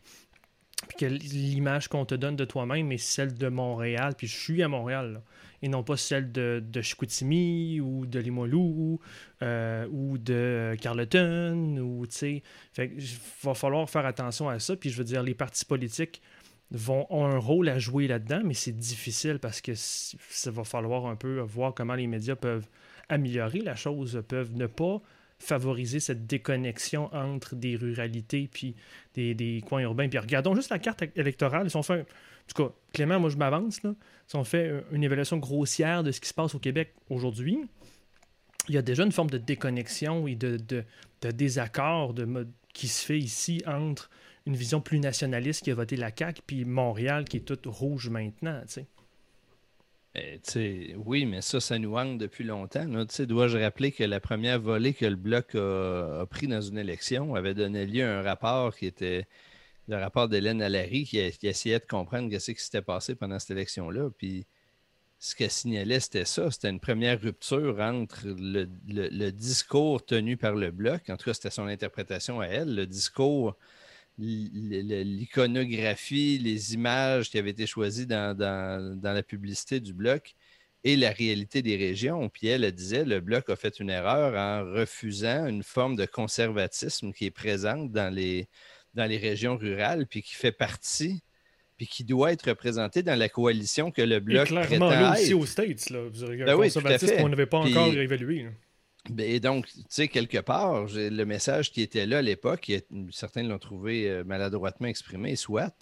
puis 0.89 0.97
que 0.99 1.07
l'image 1.07 1.87
qu'on 1.87 2.05
te 2.05 2.17
donne 2.17 2.35
de 2.35 2.45
toi-même 2.45 2.91
est 2.91 2.99
celle 2.99 3.35
de 3.35 3.49
Montréal, 3.49 4.15
puis 4.17 4.27
je 4.27 4.37
suis 4.37 4.63
à 4.63 4.69
Montréal, 4.69 5.23
et 5.63 5.69
non 5.69 5.83
pas 5.85 5.97
celle 5.97 6.33
de, 6.33 6.63
de 6.67 6.83
Chicoutimi 6.83 7.81
ou 7.81 8.05
de 8.07 8.19
Limoilou 8.19 9.01
euh, 9.43 9.87
ou 9.91 10.19
de 10.19 10.75
Carleton, 10.81 11.79
ou. 11.79 12.05
Fait 12.11 12.93
j- 12.97 13.19
va 13.43 13.55
falloir 13.55 13.89
faire 13.89 14.05
attention 14.07 14.49
à 14.49 14.59
ça. 14.59 14.77
Puis 14.77 14.91
je 14.91 14.99
veux 14.99 15.05
dire, 15.05 15.23
les 15.23 15.35
partis 15.35 15.65
politiques 15.65 16.21
vont, 16.71 17.07
ont 17.11 17.27
un 17.27 17.39
rôle 17.39 17.69
à 17.69 17.79
jouer 17.79 18.07
là-dedans, 18.09 18.41
mais 18.45 18.55
c'est 18.55 18.77
difficile 18.77 19.39
parce 19.39 19.61
que 19.61 19.73
ça 19.75 20.51
va 20.51 20.65
falloir 20.65 21.07
un 21.07 21.17
peu 21.17 21.41
voir 21.41 21.75
comment 21.75 21.95
les 21.95 22.07
médias 22.07 22.35
peuvent 22.37 22.67
améliorer 23.09 23.61
la 23.61 23.75
chose, 23.77 24.23
peuvent 24.27 24.53
ne 24.55 24.67
pas 24.67 25.01
favoriser 25.39 25.99
cette 26.01 26.27
déconnexion 26.27 27.13
entre 27.13 27.57
des 27.57 27.75
ruralités 27.77 28.49
puis 28.53 28.77
des, 29.15 29.35
des 29.35 29.61
coins 29.67 29.81
urbains. 29.83 30.09
Puis 30.09 30.19
regardons 30.19 30.55
juste 30.55 30.71
la 30.71 30.79
carte 30.79 31.03
électorale. 31.17 31.69
Si 31.69 31.77
on 31.77 31.83
fait, 31.83 31.95
un- 31.95 32.01
en 32.01 32.55
tout 32.55 32.63
cas, 32.69 32.73
Clément, 32.93 33.19
moi 33.21 33.29
je 33.29 33.37
m'avance. 33.37 33.81
Si 34.33 34.37
on 34.37 34.45
fait 34.45 34.69
euh, 34.69 34.81
une 34.93 35.05
évaluation 35.05 35.37
grossière 35.37 36.03
de 36.03 36.11
ce 36.11 36.19
qui 36.19 36.27
se 36.27 36.33
passe 36.33 36.55
au 36.55 36.59
Québec 36.59 36.95
aujourd'hui, 37.11 37.59
il 38.67 38.75
y 38.75 38.79
a 38.79 38.83
déjà 38.83 39.05
une 39.05 39.13
forme 39.13 39.29
de 39.29 39.37
déconnexion 39.37 40.27
et 40.27 40.37
de, 40.37 40.57
désaccord 41.21 42.15
qui 42.73 42.89
se 42.89 43.05
fait 43.05 43.19
ici 43.19 43.63
entre 43.67 44.09
une 44.47 44.57
vision 44.57 44.81
plus 44.81 45.01
nationaliste 45.01 45.65
qui 45.65 45.71
a 45.71 45.75
voté 45.75 45.97
la 45.97 46.11
CAQ 46.17 46.41
puis 46.47 46.65
Montréal 46.65 47.27
qui 47.27 47.37
est 47.37 47.41
toute 47.41 47.67
rouge 47.67 48.09
maintenant, 48.09 48.63
sais, 48.67 48.87
oui, 50.97 51.27
mais 51.27 51.43
ça, 51.43 51.61
ça 51.61 51.79
nous 51.79 51.99
hante 51.99 52.17
depuis 52.17 52.45
longtemps. 52.45 52.87
Dois-je 52.87 53.59
rappeler 53.59 53.93
que 53.93 54.05
la 54.05 54.19
première 54.19 54.59
volée 54.59 54.95
que 54.95 55.05
le 55.05 55.17
Bloc 55.17 55.55
a, 55.57 56.23
a 56.23 56.27
pris 56.27 56.47
dans 56.47 56.63
une 56.63 56.79
élection 56.79 57.35
avait 57.35 57.53
donné 57.53 57.85
lieu 57.85 58.07
à 58.07 58.21
un 58.21 58.23
rapport 58.23 58.75
qui 58.75 58.87
était 58.87 59.27
le 59.93 60.03
rapport 60.03 60.29
d'Hélène 60.29 60.63
Allary 60.63 61.05
qui, 61.05 61.19
essayait 61.19 61.79
de 61.79 61.87
comprendre 61.87 62.37
ce 62.39 62.53
qui 62.53 62.63
s'était 62.63 62.83
passé 62.83 63.15
pendant 63.15 63.39
cette 63.39 63.53
élection-là. 63.53 64.11
Puis 64.17 64.47
ce 65.19 65.35
qu'elle 65.37 65.51
signalait, 65.51 66.01
c'était 66.01 66.25
ça. 66.25 66.51
C'était 66.51 66.71
une 66.71 66.81
première 66.81 67.21
rupture 67.21 67.79
entre 67.81 68.27
le, 68.27 69.31
discours 69.31 70.05
tenu 70.05 70.37
par 70.37 70.55
le 70.55 70.71
Bloc, 70.71 71.11
en 71.11 71.17
tout 71.17 71.25
cas, 71.27 71.35
c'était 71.35 71.51
son 71.51 71.67
interprétation 71.67 72.41
à 72.41 72.47
elle, 72.47 72.75
le 72.75 72.87
discours 72.87 73.57
l'iconographie, 74.19 76.39
les 76.39 76.75
images 76.75 77.31
qui 77.31 77.39
avaient 77.39 77.51
été 77.51 77.67
choisies 77.67 78.07
dans 78.07 78.37
la 79.03 79.23
publicité 79.23 79.81
du 79.81 79.95
bloc 79.95 80.35
et 80.85 80.97
la 80.97 81.11
réalité 81.11 81.63
des 81.63 81.77
régions. 81.77 82.29
Puis 82.29 82.49
elle, 82.49 82.65
elle 82.65 82.75
disait, 82.75 83.05
le 83.05 83.21
bloc 83.21 83.49
a 83.49 83.57
fait 83.57 83.81
une 83.81 83.91
erreur 83.91 84.37
en 84.37 84.71
refusant 84.71 85.47
une 85.47 85.63
forme 85.63 85.97
de 85.97 86.05
conservatisme 86.05 87.13
qui 87.13 87.27
est 87.27 87.31
présente 87.31 87.91
dans 87.91 88.13
les, 88.13 88.49
dans 88.95 89.07
les 89.07 89.17
régions 89.19 89.57
rurales, 89.57 90.07
puis 90.07 90.23
qui 90.23 90.35
fait 90.35 90.53
partie, 90.53 91.23
puis 91.77 91.87
qui 91.87 92.05
doit 92.05 92.33
être 92.33 92.49
représentée 92.51 93.03
dans 93.03 93.19
la 93.19 93.29
coalition 93.29 93.91
que 93.91 94.03
le 94.03 94.17
Et 94.17 94.21
bloc 94.21 94.47
clairement, 94.49 94.67
prétend 94.67 94.91
là 94.91 95.13
aussi 95.13 95.31
être. 95.33 95.39
aux 95.39 95.47
States, 95.47 95.91
là, 95.91 96.09
vous 96.09 96.23
avez 96.25 96.37
Ben 96.45 96.55
oui, 96.57 96.71
qu'on 96.71 97.29
n'avait 97.29 97.47
pas 97.47 97.63
Puis- 97.63 97.77
encore 97.77 97.95
évalué. 97.95 98.43
là. 98.45 98.51
Ben, 99.11 99.29
Et 99.29 99.41
donc, 99.41 99.67
tu 99.67 99.81
sais, 99.89 100.07
quelque 100.07 100.39
part, 100.39 100.87
le 100.95 101.25
message 101.25 101.73
qui 101.73 101.83
était 101.83 102.07
là 102.07 102.19
à 102.19 102.23
l'époque, 102.23 102.71
certains 103.11 103.43
l'ont 103.43 103.59
trouvé 103.59 104.09
euh, 104.09 104.23
maladroitement 104.23 104.87
exprimé, 104.87 105.35
soit, 105.35 105.75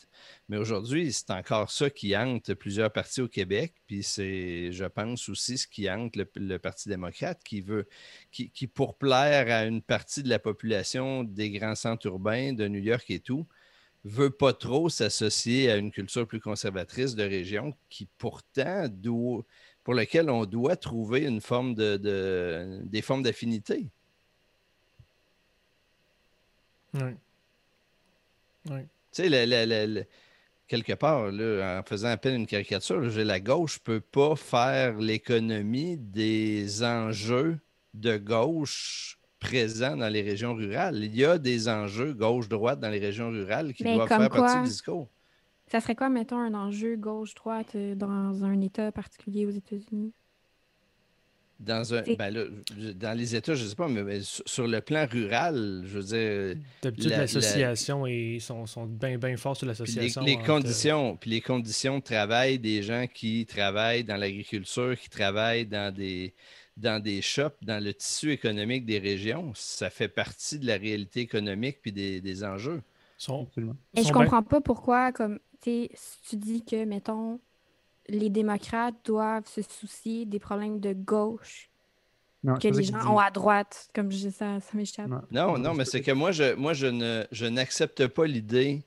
mais 0.50 0.56
aujourd'hui, 0.56 1.12
c'est 1.12 1.30
encore 1.30 1.70
ça 1.70 1.90
qui 1.90 2.16
hante 2.16 2.54
plusieurs 2.54 2.92
partis 2.92 3.20
au 3.20 3.28
Québec, 3.28 3.72
puis 3.86 4.02
c'est, 4.02 4.72
je 4.72 4.84
pense, 4.84 5.28
aussi 5.28 5.56
ce 5.56 5.68
qui 5.68 5.88
hante 5.88 6.16
le, 6.16 6.28
le 6.34 6.58
Parti 6.58 6.88
démocrate, 6.88 7.40
qui 7.44 7.60
veut, 7.60 7.86
qui, 8.32 8.50
qui, 8.50 8.66
pour 8.66 8.96
plaire 8.96 9.48
à 9.54 9.64
une 9.64 9.80
partie 9.80 10.24
de 10.24 10.28
la 10.28 10.40
population 10.40 11.22
des 11.22 11.52
grands 11.52 11.76
centres 11.76 12.06
urbains 12.06 12.52
de 12.52 12.66
New 12.66 12.80
York 12.80 13.08
et 13.10 13.20
tout, 13.20 13.46
veut 14.04 14.30
pas 14.30 14.52
trop 14.52 14.88
s'associer 14.88 15.70
à 15.70 15.76
une 15.76 15.92
culture 15.92 16.26
plus 16.26 16.40
conservatrice 16.40 17.14
de 17.14 17.22
région 17.22 17.72
qui 17.88 18.08
pourtant 18.18 18.88
doit 18.88 19.44
pour 19.84 19.94
lequel 19.94 20.30
on 20.30 20.46
doit 20.46 20.74
trouver 20.74 21.26
une 21.26 21.40
forme 21.40 21.76
de, 21.76 21.96
de- 21.96 22.80
des 22.86 23.02
formes 23.02 23.22
d'affinité. 23.22 23.86
Ouais. 26.94 27.14
Ouais. 28.68 28.82
Tu 29.12 29.22
sais, 29.22 29.28
le- 29.28 29.44
le- 29.46 29.94
le- 29.94 30.06
quelque 30.70 30.92
part, 30.94 31.33
là, 31.33 31.80
en 31.80 31.83
faisant 31.83 32.14
à 32.14 32.28
une 32.28 32.46
caricature, 32.46 33.00
là, 33.00 33.09
j'ai- 33.11 33.24
la 33.24 33.40
gauche 33.40 33.80
ne 33.80 33.85
peut 33.85 34.00
pas 34.00 34.37
faire 34.37 34.98
l'économie 34.98 35.96
des 35.98 36.85
enjeux 36.85 37.59
de 37.92 38.16
gauche 38.16 39.18
présents 39.40 39.96
dans 39.96 40.09
les 40.09 40.22
régions 40.22 40.54
rurales. 40.54 41.02
Il 41.02 41.16
y 41.16 41.24
a 41.24 41.38
des 41.38 41.68
enjeux 41.68 42.14
gauche-droite 42.14 42.78
dans 42.78 42.88
les 42.90 43.00
régions 43.00 43.30
rurales 43.30 43.74
qui 43.74 43.83
Mais 43.83 43.96
doivent 43.96 44.09
faire 44.09 44.28
partie 44.30 44.59
du 44.59 44.68
discours. 44.68 45.09
Ça 45.66 45.80
serait 45.80 45.96
quoi, 45.96 46.09
mettons, 46.09 46.38
un 46.38 46.54
enjeu 46.54 46.96
gauche-droite 46.96 47.74
euh, 47.74 47.94
dans 47.96 48.44
un 48.44 48.61
État 48.61 48.92
particulier 48.92 49.46
aux 49.46 49.50
États-Unis? 49.50 50.12
Dans, 51.60 51.92
un, 51.94 52.02
ben 52.18 52.30
là, 52.30 52.44
je- 52.78 52.92
dans 52.92 53.16
les 53.16 53.36
États, 53.36 53.54
je 53.54 53.64
ne 53.64 53.68
sais 53.68 53.74
pas, 53.74 53.86
mais, 53.86 54.20
sur 54.22 54.66
le 54.66 54.80
plan 54.80 55.06
rural, 55.10 55.82
je 55.84 55.98
veux 55.98 56.02
dire, 56.54 56.62
D'habitude, 56.82 57.10
La- 57.10 57.16
la- 57.16 57.22
l'association 57.24 58.06
et 58.06 58.38
sont, 58.40 58.64
sont 58.64 58.86
bien 58.86 59.18
bien 59.18 59.36
forts 59.36 59.56
sur 59.58 59.66
Puis 59.66 59.74
les, 59.92 59.94
l'association. 60.00 60.22
les 60.22 60.36
entre- 60.36 60.46
conditions, 60.46 61.16
puis 61.18 61.30
les 61.30 61.40
conditions 61.42 61.98
de 61.98 62.02
travail 62.02 62.58
des 62.58 62.82
gens 62.82 63.06
qui 63.12 63.44
travaillent 63.44 64.04
dans 64.04 64.16
l'agriculture, 64.16 64.98
qui 64.98 65.10
travaillent 65.10 65.66
dans 65.66 65.94
des, 65.94 66.32
dans 66.78 66.98
des 67.02 67.20
shops, 67.20 67.58
dans 67.62 67.82
le 67.84 67.92
tissu 67.92 68.32
économique 68.32 68.86
des 68.86 68.98
régions, 68.98 69.52
ça 69.54 69.90
fait 69.90 70.08
partie 70.08 70.58
de 70.58 70.66
la 70.66 70.78
réalité 70.78 71.20
économique 71.20 71.78
puis 71.82 71.92
des, 71.92 72.22
des 72.22 72.42
enjeux. 72.42 72.80
sont. 73.18 73.46
Et 73.58 73.60
je 73.60 74.02
sont 74.02 74.04
bien- 74.04 74.12
comprends 74.12 74.42
pas 74.42 74.62
pourquoi, 74.62 75.12
comme, 75.12 75.38
tu 75.60 75.70
sais, 75.70 75.90
si 75.94 76.18
tu 76.30 76.36
dis 76.36 76.64
que, 76.64 76.86
mettons, 76.86 77.38
les 78.10 78.30
démocrates 78.30 78.94
doivent 79.04 79.46
se 79.46 79.62
soucier 79.62 80.26
des 80.26 80.38
problèmes 80.38 80.80
de 80.80 80.92
gauche 80.92 81.70
Non, 82.42 82.56
que 82.56 82.68
les 82.68 82.84
gens 82.84 83.14
ont 83.14 83.18
à 83.18 83.30
droite, 83.30 83.88
comme 83.94 84.10
je 84.10 84.28
dis 84.28 84.32
ça, 84.32 84.60
ça 84.60 84.76
m'échappe. 84.76 85.08
Non. 85.08 85.22
Non, 85.30 85.58
non, 85.58 85.74
mais 85.74 85.84
c'est 85.84 86.02
que 86.02 86.12
moi, 86.12 86.32
je, 86.32 86.54
moi, 86.54 86.72
je 86.72 86.86
ne, 86.86 87.24
je 87.30 87.46
n'accepte 87.46 88.06
pas 88.08 88.26
l'idée 88.26 88.82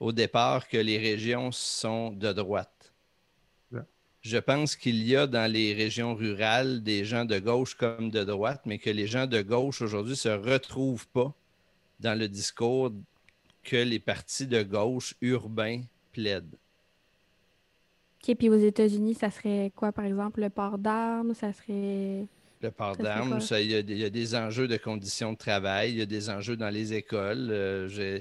au 0.00 0.12
départ 0.12 0.68
que 0.68 0.76
les 0.76 0.98
régions 0.98 1.50
sont 1.52 2.12
de 2.12 2.32
droite. 2.32 2.94
Ouais. 3.72 3.82
Je 4.20 4.38
pense 4.38 4.76
qu'il 4.76 5.02
y 5.06 5.16
a 5.16 5.26
dans 5.26 5.50
les 5.50 5.74
régions 5.74 6.14
rurales 6.14 6.82
des 6.82 7.04
gens 7.04 7.24
de 7.24 7.38
gauche 7.38 7.74
comme 7.74 8.10
de 8.10 8.24
droite, 8.24 8.62
mais 8.64 8.78
que 8.78 8.90
les 8.90 9.06
gens 9.06 9.26
de 9.26 9.42
gauche 9.42 9.82
aujourd'hui 9.82 10.16
se 10.16 10.28
retrouvent 10.28 11.08
pas 11.08 11.34
dans 12.00 12.16
le 12.16 12.28
discours 12.28 12.92
que 13.64 13.76
les 13.76 13.98
partis 13.98 14.46
de 14.46 14.62
gauche 14.62 15.14
urbains 15.20 15.82
plaident. 16.12 16.56
OK, 18.22 18.34
puis 18.36 18.48
aux 18.48 18.56
États-Unis, 18.58 19.14
ça 19.14 19.30
serait 19.30 19.72
quoi, 19.76 19.92
par 19.92 20.04
exemple, 20.04 20.40
le 20.40 20.50
port 20.50 20.78
d'armes? 20.78 21.34
Ça 21.34 21.52
serait... 21.52 22.26
Le 22.60 22.72
port 22.72 22.96
d'armes, 22.96 23.38
il 23.52 23.66
y, 23.70 23.74
a 23.76 23.82
des- 23.82 23.92
il 23.94 23.98
y 24.00 24.04
a 24.04 24.10
des 24.10 24.34
enjeux 24.34 24.66
de 24.66 24.76
conditions 24.76 25.32
de 25.32 25.38
travail, 25.38 25.92
il 25.92 25.98
y 25.98 26.02
a 26.02 26.06
des 26.06 26.28
enjeux 26.28 26.56
dans 26.56 26.70
les 26.70 26.92
écoles. 26.92 27.48
euh, 27.52 27.88
euh, 28.00 28.20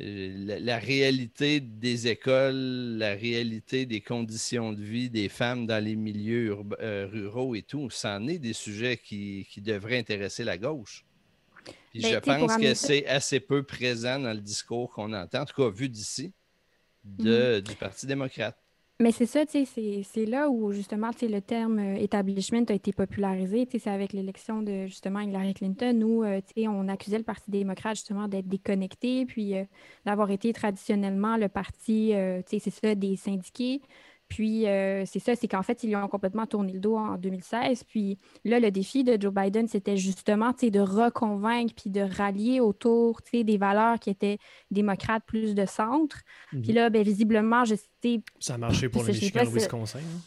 la, 0.00 0.60
la 0.60 0.78
réalité 0.78 1.60
des 1.60 2.08
écoles, 2.08 2.98
la 2.98 3.14
réalité 3.14 3.86
des 3.86 4.00
conditions 4.00 4.72
de 4.72 4.82
vie 4.82 5.10
des 5.10 5.28
femmes 5.28 5.66
dans 5.66 5.82
les 5.84 5.96
milieux 5.96 6.56
euh, 6.80 7.06
ruraux 7.10 7.54
et 7.56 7.62
tout, 7.62 7.90
c'en 7.90 8.26
est 8.28 8.38
des 8.38 8.52
sujets 8.54 8.98
qui, 8.98 9.46
qui 9.50 9.60
devraient 9.62 9.98
intéresser 9.98 10.44
la 10.44 10.58
gauche. 10.58 11.04
Puis 11.90 12.02
Ben, 12.02 12.08
je 12.10 12.16
pense 12.18 12.56
que 12.56 12.74
c'est 12.74 13.06
assez 13.06 13.40
peu 13.40 13.62
présent 13.64 14.18
dans 14.20 14.34
le 14.34 14.40
discours 14.42 14.92
qu'on 14.92 15.12
entend, 15.14 15.42
en 15.42 15.46
tout 15.46 15.54
cas 15.62 15.70
vu 15.70 15.88
d'ici, 15.88 16.32
de- 17.04 17.60
du 17.60 17.76
Parti 17.76 18.06
démocrate. 18.06 18.58
Mais 19.00 19.10
c'est 19.10 19.26
ça, 19.26 19.44
tu 19.44 19.66
sais, 19.66 20.02
c'est- 20.04 20.24
là 20.26 20.48
où 20.48 20.70
justement, 20.72 21.10
tu 21.10 21.20
sais, 21.20 21.28
le 21.28 21.40
terme 21.40 21.80
euh, 21.80 21.96
establishment 21.96 22.64
a 22.68 22.74
été 22.74 22.92
popularisé. 22.92 23.66
Tu 23.66 23.72
sais, 23.72 23.78
c'est 23.80 23.90
avec 23.90 24.12
l'élection 24.12 24.62
de 24.62 24.86
justement 24.86 25.18
Hillary 25.20 25.52
Clinton 25.54 26.00
où, 26.02 26.22
euh, 26.24 26.40
tu 26.40 26.62
sais, 26.62 26.68
on 26.68 26.86
accusait 26.88 27.18
le 27.18 27.24
Parti 27.24 27.50
démocrate 27.50 27.96
justement 27.96 28.28
d'être 28.28 28.46
déconnecté, 28.48 29.26
puis 29.26 29.56
euh, 29.56 29.64
d'avoir 30.04 30.30
été 30.30 30.52
traditionnellement 30.52 31.36
le 31.36 31.48
parti, 31.48 32.14
euh, 32.14 32.40
tu 32.48 32.60
sais, 32.60 32.70
c'est 32.70 32.86
ça, 32.86 32.94
des 32.94 33.16
syndiqués. 33.16 33.80
Puis 34.34 34.66
euh, 34.66 35.04
c'est 35.06 35.20
ça, 35.20 35.36
c'est 35.36 35.46
qu'en 35.46 35.62
fait, 35.62 35.84
ils 35.84 35.90
lui 35.90 35.94
ont 35.96 36.08
complètement 36.08 36.44
tourné 36.44 36.72
le 36.72 36.80
dos 36.80 36.96
en 36.96 37.16
2016. 37.16 37.84
Puis 37.84 38.18
là, 38.44 38.58
le 38.58 38.72
défi 38.72 39.04
de 39.04 39.16
Joe 39.20 39.32
Biden, 39.32 39.68
c'était 39.68 39.96
justement, 39.96 40.52
de 40.72 40.80
reconvaincre 40.80 41.72
puis 41.76 41.88
de 41.88 42.00
rallier 42.00 42.58
autour, 42.58 43.20
des 43.44 43.56
valeurs 43.56 44.00
qui 44.00 44.10
étaient 44.10 44.38
démocrates 44.72 45.22
plus 45.24 45.54
de 45.54 45.64
centre. 45.66 46.18
Puis 46.50 46.70
Mhm. 46.70 46.74
là, 46.74 46.90
ben, 46.90 47.04
visiblement, 47.04 47.64
je 47.64 47.76
sais 48.02 48.22
Ça 48.40 48.54
a 48.54 48.58
marché 48.58 48.88
pour 48.88 49.02
le 49.04 49.12
Michigan, 49.12 49.44
le 49.44 49.50
Wisconsin. 49.50 50.00
hein. 50.00 50.20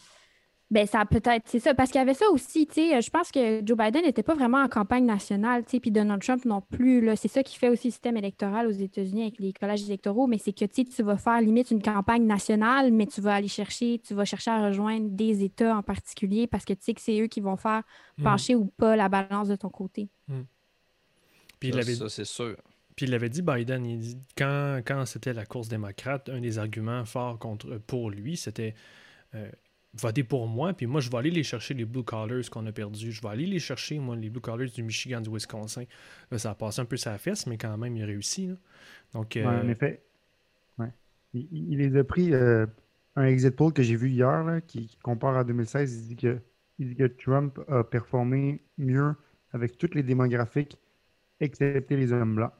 Ben, 0.70 0.86
ça 0.86 1.06
peut-être, 1.06 1.44
c'est 1.48 1.60
ça, 1.60 1.72
parce 1.72 1.90
qu'il 1.90 1.98
y 1.98 2.02
avait 2.02 2.12
ça 2.12 2.28
aussi, 2.30 2.66
tu 2.66 2.74
sais, 2.74 3.00
je 3.00 3.08
pense 3.08 3.32
que 3.32 3.62
Joe 3.64 3.74
Biden 3.74 4.02
n'était 4.02 4.22
pas 4.22 4.34
vraiment 4.34 4.58
en 4.62 4.68
campagne 4.68 5.06
nationale, 5.06 5.64
tu 5.64 5.70
sais, 5.70 5.80
puis 5.80 5.90
Donald 5.90 6.20
Trump 6.22 6.44
non 6.44 6.60
plus, 6.60 7.00
là, 7.00 7.16
c'est 7.16 7.28
ça 7.28 7.42
qui 7.42 7.56
fait 7.56 7.70
aussi 7.70 7.88
le 7.88 7.92
système 7.92 8.18
électoral 8.18 8.66
aux 8.66 8.72
États-Unis 8.72 9.22
avec 9.22 9.38
les 9.38 9.54
collèges 9.54 9.84
électoraux, 9.84 10.26
mais 10.26 10.36
c'est 10.36 10.52
que, 10.52 10.66
tu 10.66 10.82
sais, 10.82 10.84
tu 10.84 11.02
vas 11.02 11.16
faire 11.16 11.40
limite 11.40 11.70
une 11.70 11.80
campagne 11.80 12.26
nationale, 12.26 12.92
mais 12.92 13.06
tu 13.06 13.22
vas 13.22 13.36
aller 13.36 13.48
chercher, 13.48 13.98
tu 14.06 14.12
vas 14.12 14.26
chercher 14.26 14.50
à 14.50 14.66
rejoindre 14.66 15.08
des 15.08 15.42
États 15.42 15.74
en 15.74 15.82
particulier 15.82 16.46
parce 16.46 16.66
que 16.66 16.74
tu 16.74 16.82
sais 16.82 16.92
que 16.92 17.00
c'est 17.00 17.18
eux 17.18 17.28
qui 17.28 17.40
vont 17.40 17.56
faire 17.56 17.82
Mhm. 18.18 18.24
pencher 18.24 18.54
ou 18.54 18.66
pas 18.66 18.94
la 18.94 19.08
balance 19.08 19.48
de 19.48 19.56
ton 19.56 19.70
côté. 19.70 20.10
Puis 21.60 21.70
il 21.70 21.72
Ça, 21.74 21.80
avait 21.80 21.94
ça, 21.94 22.08
c'est 22.10 22.24
sûr. 22.24 22.56
Puis 22.94 23.06
il 23.06 23.14
avait 23.14 23.28
dit, 23.30 23.40
Biden, 23.42 23.86
il 23.86 23.98
dit, 23.98 24.18
quand, 24.36 24.80
quand 24.84 25.06
c'était 25.06 25.32
la 25.32 25.46
course 25.46 25.68
démocrate, 25.68 26.28
un 26.28 26.40
des 26.40 26.58
arguments 26.58 27.04
forts 27.04 27.38
contre, 27.38 27.78
pour 27.78 28.10
lui, 28.10 28.36
c'était 28.36 28.74
euh, 29.34 29.48
voter 29.94 30.22
pour 30.22 30.46
moi, 30.46 30.72
puis 30.74 30.86
moi, 30.86 31.00
je 31.00 31.10
vais 31.10 31.16
aller 31.16 31.30
les 31.30 31.42
chercher, 31.42 31.74
les 31.74 31.84
Blue 31.84 32.04
Collars 32.04 32.50
qu'on 32.50 32.66
a 32.66 32.72
perdus. 32.72 33.12
Je 33.12 33.22
vais 33.22 33.28
aller 33.28 33.46
les 33.46 33.58
chercher, 33.58 33.98
moi, 33.98 34.16
les 34.16 34.30
Blue 34.30 34.40
Collars 34.40 34.70
du 34.70 34.82
Michigan, 34.82 35.20
du 35.20 35.30
Wisconsin. 35.30 35.84
Là, 36.30 36.38
ça 36.38 36.50
a 36.50 36.54
passé 36.54 36.80
un 36.80 36.84
peu 36.84 36.96
sa 36.96 37.16
fesse, 37.18 37.46
mais 37.46 37.56
quand 37.56 37.76
même, 37.76 37.96
il 37.96 38.02
a 38.02 38.06
réussi. 38.06 38.48
là. 38.48 38.54
Donc, 39.14 39.36
euh, 39.36 39.44
en 39.44 39.68
effet. 39.68 40.02
Il, 41.34 41.76
les 41.76 41.94
a 41.94 42.04
pris 42.04 42.32
euh, 42.32 42.64
un 43.14 43.24
exit 43.24 43.54
poll 43.54 43.74
que 43.74 43.82
j'ai 43.82 43.96
vu 43.96 44.08
hier 44.08 44.60
qui, 44.66 44.96
compare 45.02 45.36
à 45.36 45.44
2016. 45.44 45.94
Il 45.94 46.08
dit, 46.08 46.16
que, 46.16 46.38
il 46.78 46.88
dit 46.88 46.96
que 46.96 47.04
Trump 47.04 47.60
a 47.68 47.84
performé 47.84 48.62
mieux 48.78 49.14
avec 49.52 49.76
toutes 49.76 49.94
les 49.94 50.02
démographiques, 50.02 50.78
excepté 51.38 51.96
les 51.96 52.14
hommes 52.14 52.34
blancs, 52.34 52.52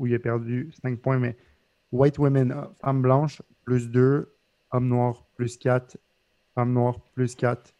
où 0.00 0.08
il 0.08 0.14
a 0.16 0.18
perdu 0.18 0.68
5 0.82 0.98
points. 0.98 1.20
Mais 1.20 1.36
white 1.92 2.18
women, 2.18 2.54
femmes 2.80 3.02
blanches, 3.02 3.40
plus 3.64 3.88
2, 3.88 4.34
hommes 4.72 4.88
noirs, 4.88 5.24
plus 5.36 5.56
4, 5.56 5.96
femmes 6.58 6.72
noires, 6.72 7.00
plus 7.14 7.36
4, 7.36 7.72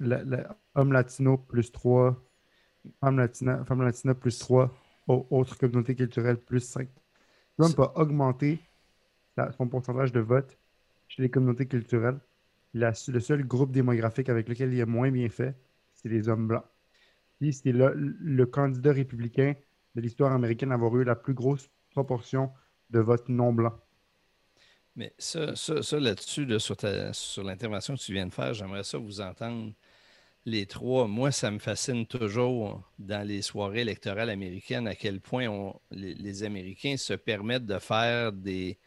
la- 0.00 0.22
la- 0.22 0.54
hommes 0.74 0.92
latinos, 0.92 1.38
plus 1.48 1.72
3, 1.72 2.22
femmes 3.00 3.16
latinas, 3.16 3.64
femmes 3.64 3.80
latinas, 3.80 4.14
plus 4.14 4.38
3, 4.38 4.70
autres 5.06 5.56
communautés 5.56 5.94
culturelles, 5.94 6.36
plus 6.36 6.60
5. 6.60 6.90
Trump 7.56 7.78
a 7.80 7.98
augmenté 7.98 8.60
son 9.56 9.66
pourcentage 9.66 10.12
de 10.12 10.20
vote 10.20 10.58
chez 11.08 11.22
les 11.22 11.30
communautés 11.30 11.66
culturelles. 11.66 12.20
La- 12.74 12.92
le 13.08 13.20
seul 13.20 13.44
groupe 13.44 13.72
démographique 13.72 14.28
avec 14.28 14.46
lequel 14.50 14.74
il 14.74 14.82
a 14.82 14.86
moins 14.86 15.10
bien 15.10 15.30
fait, 15.30 15.56
c'est 15.94 16.10
les 16.10 16.28
hommes 16.28 16.46
blancs. 16.48 16.66
Puis 17.38 17.54
c'est 17.54 17.72
le, 17.72 17.94
le 17.94 18.44
candidat 18.44 18.92
républicain 18.92 19.54
de 19.94 20.00
l'histoire 20.02 20.32
américaine 20.32 20.70
à 20.70 20.74
avoir 20.74 20.94
eu 20.98 21.04
la 21.04 21.16
plus 21.16 21.32
grosse 21.32 21.70
proportion 21.92 22.50
de 22.90 23.00
votes 23.00 23.30
non 23.30 23.54
blancs. 23.54 23.80
Mais 24.98 25.14
ça, 25.16 25.54
ça, 25.54 25.80
ça 25.80 26.00
là-dessus, 26.00 26.44
là, 26.44 26.58
sur, 26.58 26.76
sur 27.12 27.44
l'intervention 27.44 27.94
que 27.94 28.00
tu 28.00 28.12
viens 28.12 28.26
de 28.26 28.34
faire, 28.34 28.52
j'aimerais 28.52 28.82
ça 28.82 28.98
vous 28.98 29.20
entendre 29.20 29.72
les 30.44 30.66
trois. 30.66 31.06
Moi, 31.06 31.30
ça 31.30 31.52
me 31.52 31.60
fascine 31.60 32.04
toujours 32.04 32.82
dans 32.98 33.24
les 33.26 33.40
soirées 33.42 33.82
électorales 33.82 34.28
américaines 34.28 34.88
à 34.88 34.96
quel 34.96 35.20
point 35.20 35.46
on- 35.46 35.80
les, 35.92 36.14
les 36.14 36.42
Américains 36.42 36.96
se 36.96 37.12
permettent 37.12 37.64
de 37.64 37.78
faire 37.78 38.32
des, 38.32 38.80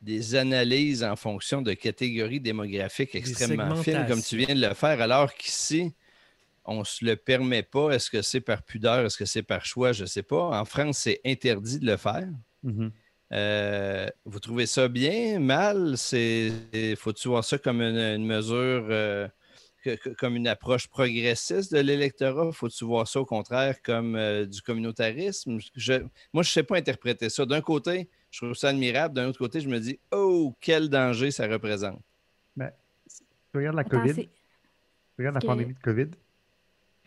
des 0.00 0.36
analyses 0.36 1.02
en 1.02 1.16
fonction 1.16 1.60
de 1.60 1.72
catégories 1.72 2.40
démographiques 2.40 3.16
extrêmement 3.16 3.74
fines, 3.74 4.06
comme 4.06 4.22
tu 4.22 4.36
viens 4.36 4.54
de 4.54 4.60
le 4.64 4.74
faire, 4.74 5.00
alors 5.00 5.34
qu'ici, 5.34 5.92
on 6.64 6.80
ne 6.80 6.84
se 6.84 7.04
le 7.04 7.16
permet 7.16 7.64
pas. 7.64 7.90
Est-ce 7.90 8.10
que 8.10 8.22
c'est 8.22 8.40
par 8.40 8.62
pudeur? 8.62 9.04
Est-ce 9.06 9.18
que 9.18 9.24
c'est 9.24 9.42
par 9.42 9.64
choix? 9.64 9.92
Je 9.92 10.02
ne 10.02 10.06
sais 10.08 10.22
pas. 10.22 10.60
En 10.60 10.64
France, 10.64 10.98
c'est 10.98 11.20
interdit 11.24 11.80
de 11.80 11.86
le 11.86 11.96
faire. 11.96 12.28
Mhm. 12.62 12.92
Euh, 13.32 14.08
vous 14.24 14.38
trouvez 14.38 14.66
ça 14.66 14.88
bien, 14.88 15.38
mal? 15.40 15.96
Faut-tu 16.96 17.28
voir 17.28 17.44
ça 17.44 17.58
comme 17.58 17.80
une, 17.82 17.96
une 17.96 18.26
mesure, 18.26 18.86
euh, 18.90 19.26
que- 19.82 19.96
que- 19.96 20.10
comme 20.10 20.36
une 20.36 20.46
approche 20.48 20.86
progressiste 20.88 21.72
de 21.74 21.80
l'électorat? 21.80 22.52
Faut-tu 22.52 22.84
voir 22.84 23.08
ça 23.08 23.20
au 23.20 23.24
contraire 23.24 23.82
comme 23.82 24.14
euh, 24.16 24.46
du 24.46 24.62
communautarisme? 24.62 25.58
Je- 25.74 26.02
moi, 26.32 26.42
je 26.42 26.50
ne 26.50 26.52
sais 26.52 26.62
pas 26.62 26.76
interpréter 26.76 27.28
ça. 27.28 27.44
D'un 27.46 27.60
côté, 27.60 28.08
je 28.30 28.44
trouve 28.44 28.54
ça 28.54 28.68
admirable. 28.68 29.14
D'un 29.14 29.28
autre 29.28 29.38
côté, 29.38 29.60
je 29.60 29.68
me 29.68 29.80
dis, 29.80 29.98
oh, 30.12 30.54
quel 30.60 30.88
danger 30.88 31.30
ça 31.30 31.46
représente. 31.48 32.00
Tu 33.52 33.58
regardes 33.58 33.76
la 33.76 33.82
Attends, 33.82 34.00
COVID, 34.02 34.28
regardes 35.18 35.34
la 35.34 35.40
que- 35.40 35.46
pandémie 35.46 35.74
de 35.74 35.78
COVID, 35.80 36.10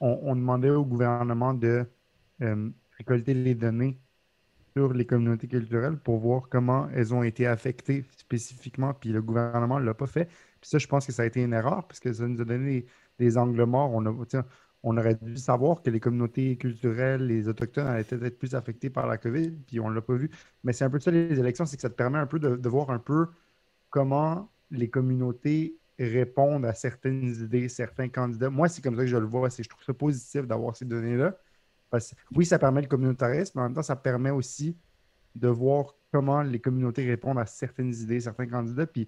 on, 0.02 0.20
on 0.24 0.36
demandait 0.36 0.70
au 0.72 0.84
gouvernement 0.84 1.54
de 1.54 1.86
euh, 2.42 2.70
récolter 2.98 3.34
les 3.36 3.54
données 3.54 4.00
sur 4.80 4.94
les 4.94 5.06
communautés 5.06 5.50
culturelles 5.50 5.98
pour 5.98 6.20
voir 6.20 6.44
comment 6.50 6.88
elles 6.96 7.14
ont 7.14 7.22
été 7.22 7.46
affectées 7.46 8.06
spécifiquement, 8.16 8.94
puis 8.94 9.10
le 9.10 9.22
gouvernement 9.22 9.78
ne 9.78 9.84
l'a 9.84 9.94
pas 9.94 10.08
fait. 10.08 10.26
Puis 10.62 10.70
ça, 10.70 10.78
je 10.78 10.88
pense 10.88 11.06
que 11.06 11.12
ça 11.12 11.24
a 11.24 11.26
été 11.26 11.44
une 11.44 11.52
erreur, 11.52 11.86
parce 11.86 12.00
que 12.00 12.14
ça 12.14 12.26
nous 12.26 12.40
a 12.40 12.46
donné 12.46 12.86
des, 13.18 13.38
angles 13.38 13.66
morts. 13.66 13.92
On, 13.94 14.06
a, 14.06 14.44
on 14.84 14.98
aurait 14.98 15.16
dû 15.16 15.36
savoir 15.36 15.82
que 15.82 15.90
les 15.90 16.00
communautés 16.00 16.56
culturelles, 16.56 17.28
les 17.28 17.50
Autochtones 17.50 17.88
allaient 17.88 18.06
peut-être 18.06 18.24
être 18.24 18.40
plus 18.40 18.56
affectés 18.56 18.90
par 18.90 19.06
la 19.06 19.18
COVID, 19.18 19.52
puis 19.68 19.82
on 19.82 19.90
ne 19.90 19.96
l'a 19.96 20.02
pas 20.02 20.14
vu. 20.16 20.32
Mais 20.64 20.72
c'est 20.72 20.86
un 20.86 20.90
peu 20.90 21.02
ça, 21.02 21.12
les 21.12 21.38
élections, 21.38 21.66
c'est 21.66 21.76
que 21.76 21.82
ça 21.82 21.90
te 21.90 21.96
permet 21.96 22.20
un 22.20 22.28
peu 22.28 22.40
de, 22.40 22.70
voir 22.70 22.90
un 22.90 23.00
peu 23.00 23.28
comment 23.90 24.50
les 24.72 24.90
communautés 24.90 25.76
répondent 26.00 26.66
à 26.66 26.74
certaines 26.74 27.28
idées, 27.44 27.68
certains 27.68 28.08
candidats. 28.08 28.50
Moi, 28.50 28.70
c'est 28.70 28.82
comme 28.82 28.96
ça 28.96 29.02
que 29.02 29.08
je 29.08 29.18
le 29.18 29.26
vois. 29.26 29.50
Je 29.50 29.68
trouve 29.68 29.84
ça 29.84 29.94
positif 29.94 30.48
d'avoir 30.48 30.74
ces 30.78 30.86
données-là. 30.86 31.36
Parce 31.90 32.12
que, 32.12 32.16
oui, 32.36 32.46
ça 32.46 32.60
permet 32.60 32.82
le 32.82 32.88
communautarisme, 32.88 33.54
mais 33.56 33.62
en 33.62 33.66
même 33.66 33.76
temps, 33.76 33.82
ça 33.84 33.96
permet 33.96 34.30
aussi 34.30 34.76
de 35.36 35.48
voir 35.48 35.96
comment 36.12 36.42
les 36.42 36.60
communautés 36.60 37.06
répondent 37.06 37.40
à 37.40 37.46
certaines 37.46 37.94
idées, 37.94 38.20
certains 38.20 38.48
candidats. 38.48 38.88
Puis 38.88 39.08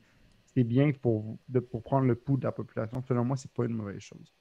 c'est 0.53 0.63
bien 0.63 0.91
pour, 0.91 1.37
de- 1.47 1.59
pour 1.59 1.83
prendre 1.83 2.07
le 2.07 2.15
pouls 2.15 2.37
de 2.37 2.43
la 2.43 2.51
population. 2.51 3.01
Selon 3.07 3.23
moi, 3.25 3.37
c'est 3.37 3.51
pas 3.51 3.65
une 3.65 3.73
mauvaise 3.73 3.99
chose. 4.01 4.33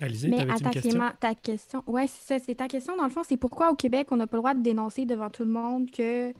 Alizé, 0.00 0.28
Mais 0.28 0.42
une 0.42 0.50
attends, 0.50 0.70
question? 0.70 0.90
Clément, 0.90 1.10
ta 1.18 1.34
question, 1.34 1.82
ouais, 1.86 2.06
c'est 2.06 2.38
ça, 2.38 2.44
c'est 2.44 2.54
ta 2.54 2.68
question. 2.68 2.96
Dans 2.96 3.04
le 3.04 3.10
fond, 3.10 3.22
c'est 3.22 3.36
pourquoi 3.36 3.70
au 3.70 3.74
Québec, 3.74 4.08
on 4.10 4.16
n'a 4.16 4.26
pas 4.26 4.36
le 4.36 4.40
droit 4.40 4.54
de 4.54 4.62
dénoncer 4.62 5.04
devant 5.04 5.28
tout 5.30 5.44
le 5.44 5.50
monde 5.50 5.90
que 5.90 6.32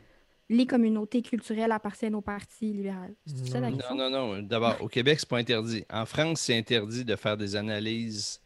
les 0.49 0.67
communautés 0.67 1.21
culturelles 1.23 1.73
appartiennent 1.73 2.15
au 2.15 2.21
Parti 2.23 2.73
libéral? 2.73 3.15
C'est 3.27 3.47
ça 3.49 3.61
la 3.61 3.71
Non. 3.71 3.77
question? 3.77 3.97
Non, 3.97 4.11
non, 4.11 4.37
non. 4.37 4.43
D'abord, 4.43 4.81
au 4.81 4.89
Québec, 4.89 5.21
c'est 5.21 5.29
pas 5.29 5.39
interdit. 5.39 5.85
En 5.91 6.07
France, 6.07 6.41
c'est 6.41 6.57
interdit 6.57 7.05
de 7.05 7.17
faire 7.17 7.37
des 7.37 7.55
analyses 7.55 8.41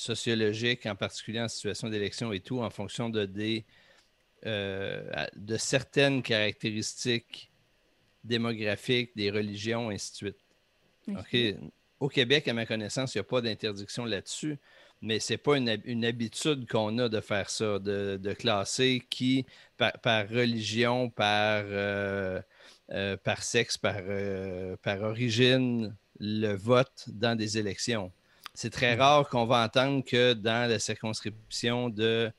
sociologiques, 0.00 0.86
en 0.86 0.96
particulier 0.96 1.40
en 1.40 1.48
situation 1.48 1.88
d'élection 1.88 2.32
et 2.32 2.40
tout, 2.40 2.60
en 2.60 2.70
fonction 2.70 3.10
de 3.10 3.24
des 3.26 3.64
euh, 4.46 5.26
de 5.36 5.56
certaines 5.58 6.22
caractéristiques 6.22 7.50
démographiques, 8.24 9.14
des 9.14 9.30
religions, 9.30 9.90
ainsi 9.90 10.12
de 10.12 10.16
suite. 10.16 10.36
Au 12.00 12.08
Québec, 12.08 12.48
à 12.48 12.54
ma 12.54 12.64
connaissance, 12.64 13.14
il 13.14 13.18
n'y 13.18 13.20
a 13.20 13.24
pas 13.24 13.42
d'interdiction 13.42 14.06
là-dessus, 14.06 14.58
mais 15.02 15.18
ce 15.20 15.34
n'est 15.34 15.38
pas 15.38 15.58
une, 15.58 16.04
habitude 16.04 16.66
qu'on 16.66 16.96
a 16.98 17.10
de 17.10 17.20
faire 17.20 17.50
ça, 17.50 17.78
de, 17.78 18.32
classer 18.32 19.02
qui, 19.10 19.44
par, 19.76 20.28
religion, 20.28 21.10
par, 21.10 21.62
euh, 21.66 22.40
euh, 22.92 23.16
par 23.18 23.42
sexe, 23.42 23.76
par, 23.76 23.96
euh, 23.98 24.76
par 24.82 25.02
origine, 25.02 25.94
le 26.18 26.54
vote 26.54 27.04
dans 27.08 27.36
des 27.36 27.58
élections. 27.58 28.12
C'est 28.60 28.70
très 28.70 28.94
rare 28.94 29.28
qu'on 29.28 29.46
va 29.46 29.64
entendre 29.64 30.04
que 30.04 30.34
dans 30.34 30.68
la 30.68 30.78
circonscription 30.78 31.88
de 31.88 32.30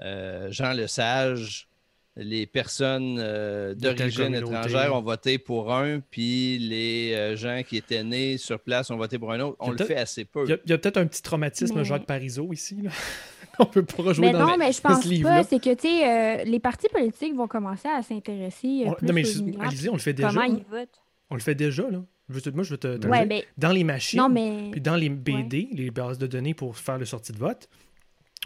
Jean 0.00 0.72
Lesage, 0.72 1.68
les 2.16 2.46
personnes 2.46 3.16
euh, 3.18 3.74
d'origine 3.74 4.34
étrangère 4.34 4.94
ont 4.94 5.00
voté 5.00 5.38
pour 5.38 5.72
un, 5.72 6.00
puis 6.00 6.58
les 6.58 7.14
euh, 7.14 7.36
gens 7.36 7.62
qui 7.66 7.78
étaient 7.78 8.04
nés 8.04 8.36
sur 8.36 8.60
place 8.60 8.90
ont 8.90 8.96
voté 8.96 9.18
pour 9.18 9.32
un 9.32 9.40
autre. 9.40 9.56
On 9.60 9.70
le 9.70 9.78
fait 9.78 9.96
assez 9.96 10.24
peu. 10.24 10.44
Il 10.44 10.70
y 10.70 10.72
a, 10.72 10.78
peut-être 10.78 10.98
un 10.98 11.06
petit 11.06 11.22
traumatisme 11.22 11.82
Jacques 11.82 12.06
Parizeau 12.06 12.52
ici. 12.52 12.84
On 13.58 13.66
peut 13.66 13.84
pas 13.84 14.02
rejouer 14.02 14.28
mais 14.28 14.32
dans 14.32 14.46
non, 14.46 14.56
mais 14.56 14.72
je 14.72 14.80
pense 14.80 15.04
pas. 15.22 15.44
C'est 15.44 15.58
que, 15.58 15.74
tu 15.74 15.82
sais, 15.82 16.08
euh, 16.08 16.44
les 16.44 16.58
partis 16.58 16.88
politiques 16.88 17.34
vont 17.34 17.48
commencer 17.48 17.88
à 17.88 18.02
s'intéresser 18.02 18.84
non, 19.02 19.12
mais 19.12 19.24
Alizé, 19.60 19.90
on 19.90 19.94
le 19.94 19.98
fait 19.98 20.14
déjà. 20.14 20.28
Comment 20.28 20.44
ils 20.44 20.64
votent. 20.70 21.02
On 21.30 21.34
le 21.34 21.40
fait 21.40 21.54
déjà, 21.54 21.82
là. 21.90 22.02
Moi, 22.28 22.64
je 22.64 22.70
veux 22.70 22.78
te, 22.78 22.96
dire. 22.96 23.42
Dans 23.56 23.72
les 23.72 23.84
machines, 23.84 24.70
puis 24.70 24.80
dans 24.80 24.96
les 24.96 25.08
BD, 25.08 25.68
les 25.72 25.90
bases 25.90 26.18
de 26.18 26.26
données 26.26 26.54
pour 26.54 26.76
faire 26.76 26.98
le 26.98 27.04
sortie 27.04 27.32
de 27.32 27.38
vote, 27.38 27.68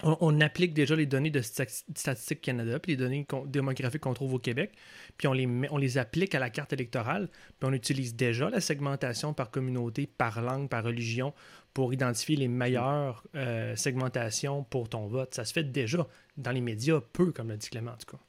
on, 0.03 0.41
applique 0.41 0.75
déjà 0.75 0.95
les 0.95 1.07
données 1.07 1.31
de 1.31 1.41
Statistique 1.41 2.43
Canada, 2.43 2.79
puis 2.79 2.93
les 2.93 2.97
données 2.97 3.27
démographiques 3.47 4.03
qu'on 4.03 4.13
trouve 4.13 4.35
au 4.35 4.39
Québec, 4.39 4.73
puis 5.17 5.27
on 5.27 5.33
les, 5.33 5.49
on 5.71 5.79
les 5.79 5.97
applique 5.97 6.35
à 6.35 6.39
la 6.39 6.51
carte 6.51 6.73
électorale, 6.75 7.29
puis 7.59 7.69
on 7.69 7.73
utilise 7.73 8.15
déjà 8.15 8.51
la 8.51 8.61
segmentation 8.61 9.33
par 9.33 9.51
communauté, 9.51 10.07
par 10.07 10.43
langue, 10.43 10.69
par 10.69 10.85
religion, 10.85 11.33
pour 11.73 11.95
identifier 11.95 12.37
les 12.37 12.49
meilleures 12.49 13.25
euh, 13.35 13.75
segmentations 13.77 14.65
pour 14.65 14.89
ton 14.89 15.07
vote. 15.07 15.35
Ça 15.35 15.45
se 15.45 15.53
fait 15.53 15.65
déjà 15.65 16.07
dans 16.37 16.53
les 16.53 16.61
médias, 16.61 17.01
peu, 17.13 17.33
comme 17.33 17.49
l'a 17.49 17.57
dit 17.57 17.71
Clément, 17.71 17.93
en 17.93 17.97
tout 17.97 18.17
cas. 18.17 18.23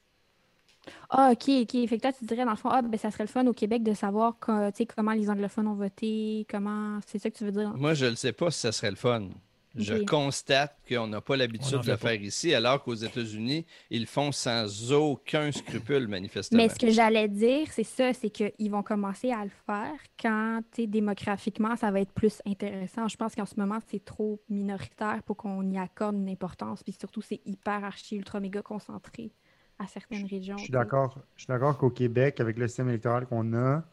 Ah, 1.10 1.30
ok, 1.32 1.48
ok. 1.62 1.88
Fait 1.88 1.96
que 1.96 2.02
toi, 2.02 2.12
tu 2.12 2.24
dirais, 2.26 2.44
dans 2.44 2.50
le 2.50 2.56
fond, 2.56 2.68
ah, 2.70 2.82
ben, 2.82 2.98
ça 2.98 3.10
serait 3.10 3.24
le 3.24 3.28
fun 3.28 3.46
au 3.46 3.54
Québec 3.54 3.82
de 3.82 3.94
savoir 3.94 4.36
comment 4.38 5.12
les 5.12 5.30
anglophones 5.30 5.68
ont 5.68 5.74
voté, 5.74 6.46
comment. 6.50 6.98
C'est 7.06 7.18
ça 7.18 7.30
que 7.30 7.36
tu 7.36 7.44
veux 7.44 7.52
dire? 7.52 7.72
Moi, 7.76 7.94
je 7.94 8.06
ne 8.06 8.14
sais 8.14 8.32
pas 8.32 8.50
si 8.50 8.60
ça 8.60 8.72
serait 8.72 8.90
le 8.90 8.96
fun. 8.96 9.28
Je 9.74 9.94
constate 10.04 10.76
qu'on 10.88 11.06
n'a 11.06 11.20
pas 11.20 11.36
l'habitude 11.36 11.80
de 11.82 11.90
le 11.90 11.96
faire 11.96 12.20
ici, 12.20 12.52
alors 12.52 12.82
qu'aux 12.82 12.94
États-Unis, 12.94 13.64
ils 13.90 14.00
le 14.00 14.06
font 14.06 14.32
sans 14.32 14.92
aucun 14.92 15.52
scrupule, 15.52 16.08
manifestement. 16.08 16.56
Mais 16.56 16.68
ce 16.68 16.78
que 16.78 16.90
j'allais 16.90 17.28
dire, 17.28 17.68
c'est 17.70 17.84
ça, 17.84 18.12
c'est 18.12 18.30
qu'ils 18.30 18.70
vont 18.70 18.82
commencer 18.82 19.30
à 19.30 19.44
le 19.44 19.52
faire 19.66 19.94
quand, 20.20 20.62
démographiquement, 20.76 21.76
ça 21.76 21.90
va 21.90 22.00
être 22.00 22.12
plus 22.12 22.42
intéressant. 22.44 23.06
Je 23.06 23.16
pense 23.16 23.34
qu'en 23.34 23.46
ce 23.46 23.54
moment, 23.56 23.78
c'est 23.88 24.04
trop 24.04 24.40
minoritaire 24.48 25.22
pour 25.24 25.36
qu'on 25.36 25.70
y 25.70 25.78
accorde 25.78 26.16
une 26.16 26.30
importance. 26.30 26.82
Puis 26.82 26.96
surtout, 26.98 27.22
c'est 27.22 27.40
hyper 27.44 27.84
archi, 27.84 28.16
ultra, 28.16 28.40
méga 28.40 28.62
concentré 28.62 29.30
à 29.78 29.86
certaines 29.86 30.26
régions. 30.26 30.56
Je 30.56 30.64
suis 30.64 30.72
d'accord. 30.72 31.18
Je 31.36 31.42
suis 31.42 31.48
d'accord 31.48 31.78
qu'au 31.78 31.90
Québec, 31.90 32.40
avec 32.40 32.58
le 32.58 32.66
système 32.68 32.88
électoral 32.88 33.26
qu'on 33.26 33.54
a, 33.54 33.84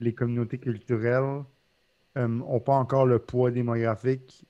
les 0.00 0.14
communautés 0.14 0.58
culturelles 0.58 1.44
n'ont 2.16 2.56
euh, 2.56 2.60
pas 2.60 2.74
encore 2.74 3.06
le 3.06 3.18
poids 3.18 3.50
démographique 3.50 4.44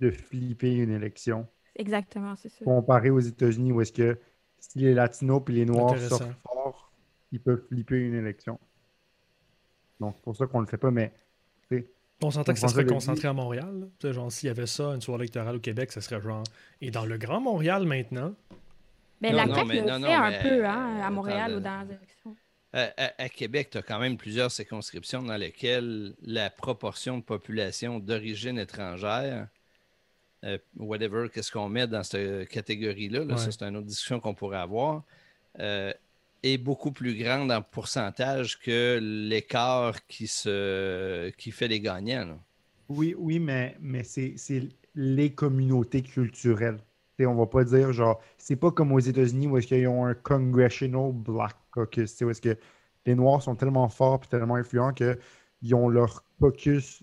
de 0.00 0.10
flipper 0.10 0.74
une 0.76 0.90
élection. 0.90 1.46
Exactement, 1.76 2.34
c'est 2.36 2.48
ça. 2.48 2.64
Comparé 2.64 3.10
aux 3.10 3.20
États-Unis 3.20 3.72
où 3.72 3.80
est-ce 3.80 3.92
que 3.92 4.18
si 4.58 4.80
les 4.80 4.94
Latinos 4.94 5.42
et 5.48 5.52
les 5.52 5.64
Noirs 5.64 5.98
sortent 5.98 6.32
fort, 6.42 6.92
ils 7.32 7.40
peuvent 7.40 7.64
flipper 7.68 7.98
une 7.98 8.14
élection. 8.14 8.58
Donc, 10.00 10.14
c'est 10.16 10.22
pour 10.22 10.36
ça 10.36 10.46
qu'on 10.46 10.58
ne 10.58 10.64
le 10.64 10.70
fait 10.70 10.78
pas, 10.78 10.90
mais. 10.90 11.12
On 12.20 12.32
s'entend 12.32 12.52
que 12.52 12.58
ça 12.58 12.66
serait 12.66 12.84
concentré 12.84 13.28
à 13.28 13.32
Montréal. 13.32 13.88
Genre, 14.02 14.32
s'il 14.32 14.48
y 14.48 14.50
avait 14.50 14.66
ça, 14.66 14.86
une 14.86 15.00
soirée 15.00 15.22
électorale 15.22 15.56
au 15.56 15.60
Québec, 15.60 15.92
ça 15.92 16.00
serait 16.00 16.20
genre. 16.20 16.42
Et 16.80 16.90
dans 16.90 17.06
le 17.06 17.16
Grand 17.16 17.40
Montréal 17.40 17.86
maintenant. 17.86 18.34
Ben, 19.20 19.34
la 19.34 19.46
CAQ 19.46 19.68
le 19.68 19.82
fait 19.82 19.90
un 19.90 20.42
peu 20.42 20.64
hein, 20.64 21.00
à 21.02 21.10
Montréal 21.10 21.56
ou 21.56 21.60
dans 21.60 21.82
les 21.82 21.94
élections. 21.94 22.36
À, 22.72 23.28
Québec, 23.30 23.70
tu 23.70 23.78
as 23.78 23.82
quand 23.82 23.98
même 23.98 24.16
plusieurs 24.16 24.50
circonscriptions 24.50 25.22
dans 25.22 25.36
lesquelles 25.36 26.14
la 26.22 26.50
proportion 26.50 27.18
de 27.18 27.22
population 27.22 27.98
d'origine 27.98 28.58
étrangère 28.58 29.48
euh, 30.44 30.58
whatever, 30.76 31.28
qu'est-ce 31.32 31.50
qu'on 31.50 31.68
met 31.68 31.86
dans 31.86 32.04
cette 32.04 32.48
catégorie-là, 32.48 33.36
ça 33.36 33.50
c'est 33.50 33.62
une 33.62 33.76
autre 33.76 33.86
discussion 33.86 34.20
qu'on 34.20 34.34
pourrait 34.34 34.58
avoir, 34.58 35.02
euh, 35.58 35.92
est 36.44 36.58
beaucoup 36.58 36.92
plus 36.92 37.16
grande 37.16 37.50
en 37.50 37.60
pourcentage 37.60 38.58
que 38.60 39.00
l'écart 39.02 40.06
qui, 40.06 40.28
se, 40.28 41.30
qui 41.30 41.50
fait 41.50 41.66
les 41.66 41.80
gagnants. 41.80 42.38
Oui, 42.88 43.14
oui, 43.18 43.40
mais, 43.40 43.76
mais 43.80 44.04
c'est 44.04 44.36
les 44.94 45.32
communautés 45.32 46.02
culturelles. 46.02 46.78
On 47.20 47.30
on 47.30 47.34
va 47.34 47.46
pas 47.46 47.64
dire 47.64 47.92
genre, 47.92 48.20
c'est 48.36 48.56
pas 48.56 48.70
comme 48.70 48.92
aux 48.92 49.00
États-Unis 49.00 49.46
où 49.48 49.58
est-ce 49.58 49.66
qu'ils 49.66 49.88
ont 49.88 50.06
un 50.06 50.14
Congressional 50.14 51.12
Black 51.12 51.56
Caucus, 51.70 52.20
où 52.22 52.30
est-ce 52.30 52.40
que 52.40 52.56
les 53.06 53.14
Noirs 53.14 53.42
sont 53.42 53.56
tellement 53.56 53.88
forts 53.88 54.20
et 54.24 54.28
tellement 54.28 54.56
influents 54.56 54.92
qu'ils 54.92 55.74
ont 55.74 55.88
leur 55.88 56.24
caucus 56.40 57.02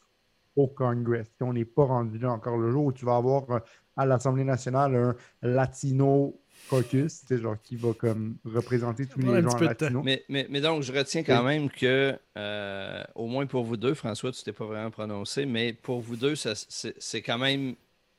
au 0.56 0.68
Congrès. 0.68 1.24
On 1.42 1.54
n'est 1.54 1.66
pas 1.66 1.86
rendu 1.86 2.18
là 2.18 2.32
encore 2.32 2.58
le 2.58 2.72
jour 2.72 2.86
où 2.86 2.94
tu 2.94 3.06
vas 3.06 3.18
avoir 3.18 3.50
euh, 3.52 3.60
à 3.98 4.06
l'Assemblée 4.06 4.44
nationale 4.44 4.96
un 4.96 5.16
Latino 5.42 6.40
caucus, 6.70 7.24
genre 7.30 7.58
qui 7.62 7.76
va 7.76 7.94
comme 7.94 8.38
représenter 8.46 9.06
tous 9.06 9.20
les 9.20 9.42
gens 9.42 9.58
latinos. 9.58 10.04
Mais, 10.04 10.24
mais, 10.30 10.48
mais, 10.50 10.62
donc, 10.62 10.84
je 10.84 10.94
retiens 10.94 11.24
quand 11.24 11.44
même 11.44 11.70
que, 11.70 12.18
euh, 12.38 13.04
au 13.16 13.28
moins 13.28 13.46
pour 13.46 13.64
vous 13.66 13.78
deux, 13.78 13.94
François, 13.94 14.32
tu 14.32 14.44
t'es 14.44 14.54
pas 14.54 14.66
vraiment 14.66 14.92
prononcé, 14.92 15.46
mais 15.46 15.74
pour 15.74 16.00
vous 16.00 16.16
deux, 16.16 16.36
c'est 16.36 17.22
quand 17.22 17.38
même 17.38 17.76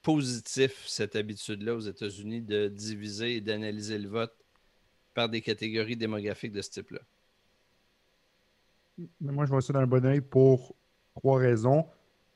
positif, 0.06 0.84
cette 0.86 1.16
habitude-là 1.16 1.74
aux 1.74 1.80
États-Unis 1.80 2.40
de 2.40 2.68
diviser 2.68 3.34
et 3.34 3.40
d'analyser 3.40 3.98
le 3.98 4.08
vote 4.08 4.32
par 5.14 5.28
des 5.28 5.40
catégories 5.40 5.96
démographiques 5.96 6.52
de 6.52 6.62
ce 6.62 6.70
type-là? 6.70 7.00
Moi, 9.20 9.46
je 9.46 9.50
vois 9.50 9.60
ça 9.60 9.72
d'un 9.72 9.88
bon 9.88 10.06
oeil 10.06 10.20
pour 10.20 10.76
trois 11.16 11.40
raisons 11.40 11.86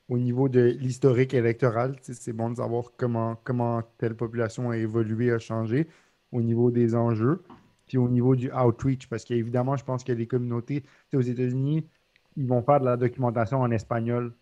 au 0.09 0.17
niveau 0.17 0.49
de 0.49 0.75
l'historique 0.81 1.33
électoral, 1.33 1.95
c'est 2.01 2.33
bon 2.33 2.49
de 2.49 2.57
savoir 2.57 2.91
comment, 2.97 3.37
comment 3.45 3.81
telle 3.97 4.15
population 4.15 4.69
a 4.71 4.77
évolué, 4.77 5.31
a 5.31 5.39
changé 5.39 5.87
au 6.33 6.41
niveau 6.41 6.71
des 6.71 6.93
enjeux, 6.93 7.41
puis 7.87 7.97
au 7.97 8.09
niveau 8.09 8.35
du 8.35 8.51
outreach, 8.51 9.07
parce 9.07 9.23
qu'évidemment, 9.23 9.77
je 9.77 9.85
pense 9.85 10.03
que 10.03 10.11
les 10.11 10.27
communautés, 10.27 10.83
aux 11.13 11.21
États-Unis, 11.21 11.87
ils 12.35 12.47
vont 12.47 12.61
faire 12.63 12.81
de 12.81 12.85
la 12.85 12.97
documentation 12.97 13.61
en 13.61 13.71
espagnol 13.71 14.33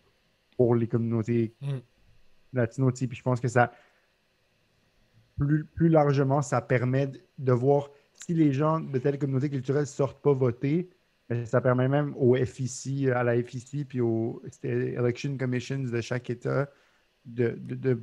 pour 0.56 0.74
les 0.74 0.88
communautés 0.88 1.54
mm. 1.60 1.78
Latino, 2.52 2.90
puis 2.90 3.08
je 3.12 3.22
pense 3.22 3.40
que 3.40 3.48
ça, 3.48 3.72
plus, 5.38 5.64
plus 5.64 5.88
largement, 5.88 6.42
ça 6.42 6.60
permet 6.60 7.10
de 7.38 7.52
voir 7.52 7.90
si 8.12 8.34
les 8.34 8.52
gens 8.52 8.80
de 8.80 8.98
telle 8.98 9.18
communauté 9.18 9.48
culturelle 9.48 9.82
ne 9.82 9.86
sortent 9.86 10.22
pas 10.22 10.32
voter, 10.32 10.90
ça 11.44 11.60
permet 11.60 11.88
même 11.88 12.14
au 12.16 12.34
FIC, 12.34 13.08
à 13.08 13.22
la 13.22 13.40
FIC, 13.42 13.88
puis 13.88 14.00
aux 14.00 14.42
Election 14.62 15.36
Commissions 15.36 15.78
de 15.78 16.00
chaque 16.00 16.28
État 16.28 16.68
de, 17.24 18.00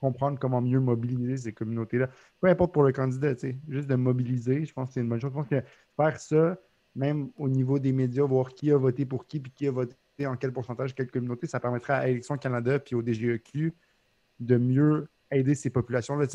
comprendre 0.00 0.38
comment 0.38 0.60
mieux 0.60 0.80
mobiliser 0.80 1.36
ces 1.38 1.52
communautés-là. 1.52 2.10
Peu 2.40 2.48
importe 2.48 2.74
pour 2.74 2.82
le 2.82 2.92
candidat, 2.92 3.32
juste 3.68 3.88
de 3.88 3.94
mobiliser, 3.94 4.66
je 4.66 4.72
pense 4.72 4.88
que 4.88 4.94
c'est 4.94 5.00
une 5.00 5.08
bonne 5.08 5.20
chose. 5.20 5.30
Je 5.30 5.34
pense 5.34 5.48
que 5.48 5.62
faire 5.96 6.20
ça, 6.20 6.58
même 6.94 7.30
au 7.38 7.48
niveau 7.48 7.78
des 7.78 7.92
médias, 7.92 8.24
voir 8.24 8.50
qui 8.50 8.70
a 8.70 8.76
voté 8.76 9.06
pour 9.06 9.26
qui, 9.26 9.40
puis 9.40 9.52
qui 9.52 9.66
a 9.66 9.70
voté 9.70 9.96
en 10.26 10.36
quel 10.36 10.52
pourcentage, 10.52 10.94
quelle 10.94 11.10
communauté, 11.10 11.46
ça 11.46 11.58
permettra 11.58 11.96
à 11.96 12.08
Élection 12.08 12.36
Canada 12.36 12.78
puis 12.78 12.94
au 12.94 13.02
DGEQ 13.02 13.72
de 14.40 14.56
mieux 14.56 15.08
aider 15.30 15.54
ces 15.54 15.70
populations-là 15.70 16.26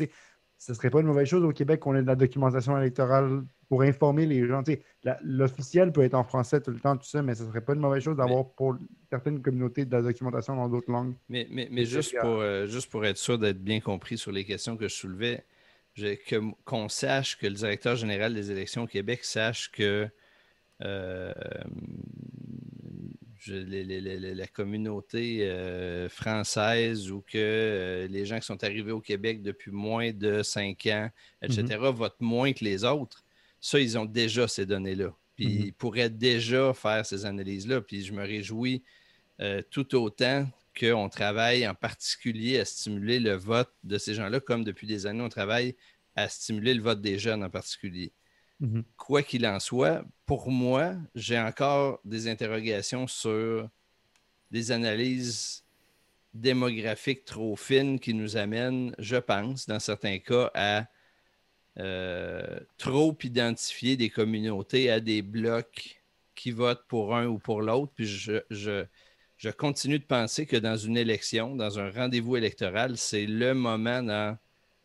ce 0.60 0.74
serait 0.74 0.90
pas 0.90 1.00
une 1.00 1.06
mauvaise 1.06 1.26
chose 1.26 1.42
au 1.42 1.52
Québec 1.52 1.80
qu'on 1.80 1.96
ait 1.96 2.02
de 2.02 2.06
la 2.06 2.16
documentation 2.16 2.76
électorale 2.76 3.44
pour 3.70 3.80
informer 3.80 4.26
les 4.26 4.46
gens. 4.46 4.62
L'officiel 5.22 5.90
peut 5.90 6.02
être 6.02 6.12
en 6.12 6.22
français 6.22 6.60
tout 6.60 6.70
le 6.70 6.78
temps, 6.78 6.98
tout 6.98 7.08
ça, 7.08 7.22
mais 7.22 7.34
ce 7.34 7.46
serait 7.46 7.62
pas 7.62 7.72
une 7.72 7.80
mauvaise 7.80 8.02
chose 8.02 8.18
d'avoir 8.18 8.50
pour 8.50 8.76
certaines 9.08 9.40
communautés 9.40 9.86
de 9.86 9.92
la 9.96 10.02
documentation 10.02 10.56
dans 10.56 10.68
d'autres 10.68 10.92
langues. 10.92 11.14
Mais, 11.30 11.48
mais, 11.50 11.86
juste, 11.86 12.14
pour, 12.20 12.40
euh, 12.40 12.66
juste 12.66 12.90
pour 12.90 13.06
être 13.06 13.16
sûr 13.16 13.38
d'être 13.38 13.64
bien 13.64 13.80
compris 13.80 14.18
sur 14.18 14.32
les 14.32 14.44
questions 14.44 14.76
que 14.76 14.86
je 14.86 14.94
soulevais, 14.94 15.46
qu'on 16.66 16.90
sache 16.90 17.38
que 17.38 17.46
le 17.46 17.54
directeur 17.54 17.96
général 17.96 18.34
des 18.34 18.50
élections 18.50 18.82
au 18.82 18.86
Québec 18.86 19.24
sache 19.24 19.72
que 19.72 20.10
euh, 20.82 21.32
la 23.48 24.46
communauté 24.46 25.48
euh, 25.48 26.08
française 26.08 27.10
ou 27.10 27.20
que 27.20 27.38
euh, 27.38 28.06
les 28.08 28.26
gens 28.26 28.38
qui 28.38 28.46
sont 28.46 28.62
arrivés 28.64 28.92
au 28.92 29.00
Québec 29.00 29.42
depuis 29.42 29.70
moins 29.70 30.12
de 30.12 30.42
cinq 30.42 30.86
ans, 30.86 31.10
etc., 31.42 31.62
mm-hmm. 31.62 31.90
votent 31.90 32.20
moins 32.20 32.52
que 32.52 32.64
les 32.64 32.84
autres, 32.84 33.24
ça, 33.60 33.78
ils 33.80 33.98
ont 33.98 34.04
déjà 34.04 34.48
ces 34.48 34.66
données-là. 34.66 35.14
Puis 35.36 35.46
mm-hmm. 35.46 35.66
ils 35.66 35.72
pourraient 35.72 36.10
déjà 36.10 36.74
faire 36.74 37.04
ces 37.06 37.24
analyses-là. 37.24 37.80
Puis 37.80 38.04
je 38.04 38.12
me 38.12 38.22
réjouis 38.22 38.82
euh, 39.40 39.62
tout 39.70 39.94
autant 39.96 40.46
qu'on 40.78 41.08
travaille 41.08 41.66
en 41.66 41.74
particulier 41.74 42.58
à 42.58 42.64
stimuler 42.64 43.18
le 43.20 43.34
vote 43.34 43.72
de 43.84 43.98
ces 43.98 44.14
gens-là, 44.14 44.40
comme 44.40 44.64
depuis 44.64 44.86
des 44.86 45.06
années, 45.06 45.22
on 45.22 45.28
travaille 45.28 45.76
à 46.14 46.28
stimuler 46.28 46.74
le 46.74 46.82
vote 46.82 47.00
des 47.00 47.18
jeunes 47.18 47.42
en 47.42 47.50
particulier. 47.50 48.12
Mhm. 48.60 48.84
Quoi 48.96 49.22
qu'il 49.22 49.46
en 49.46 49.58
soit, 49.58 50.04
pour 50.26 50.50
moi, 50.50 50.94
j'ai 51.14 51.38
encore 51.38 52.00
des 52.04 52.28
interrogations 52.28 53.06
sur 53.06 53.68
des 54.50 54.70
analyses 54.70 55.64
démographique 56.34 57.24
trop 57.24 57.56
fine 57.56 57.98
qui 57.98 58.14
nous 58.14 58.36
amène, 58.36 58.94
je 58.98 59.16
pense, 59.16 59.66
dans 59.66 59.80
certains 59.80 60.18
cas, 60.18 60.50
à 60.54 60.86
euh, 61.78 62.60
trop 62.78 63.16
identifier 63.22 63.96
des 63.96 64.10
communautés 64.10 64.90
à 64.90 65.00
des 65.00 65.22
blocs 65.22 66.02
qui 66.34 66.50
votent 66.50 66.84
pour 66.88 67.14
un 67.14 67.26
ou 67.26 67.38
pour 67.38 67.62
l'autre. 67.62 67.92
Puis 67.94 68.06
je, 68.06 68.40
je, 68.50 69.50
continue 69.50 69.98
de 69.98 70.04
penser 70.04 70.46
que 70.46 70.56
dans 70.56 70.76
une 70.76 70.96
élection, 70.96 71.56
dans 71.56 71.78
un 71.78 71.90
rendez-vous 71.90 72.36
électoral, 72.36 72.96
c'est 72.96 73.26
le 73.26 73.54
moment 73.54 74.02
dans 74.02 74.36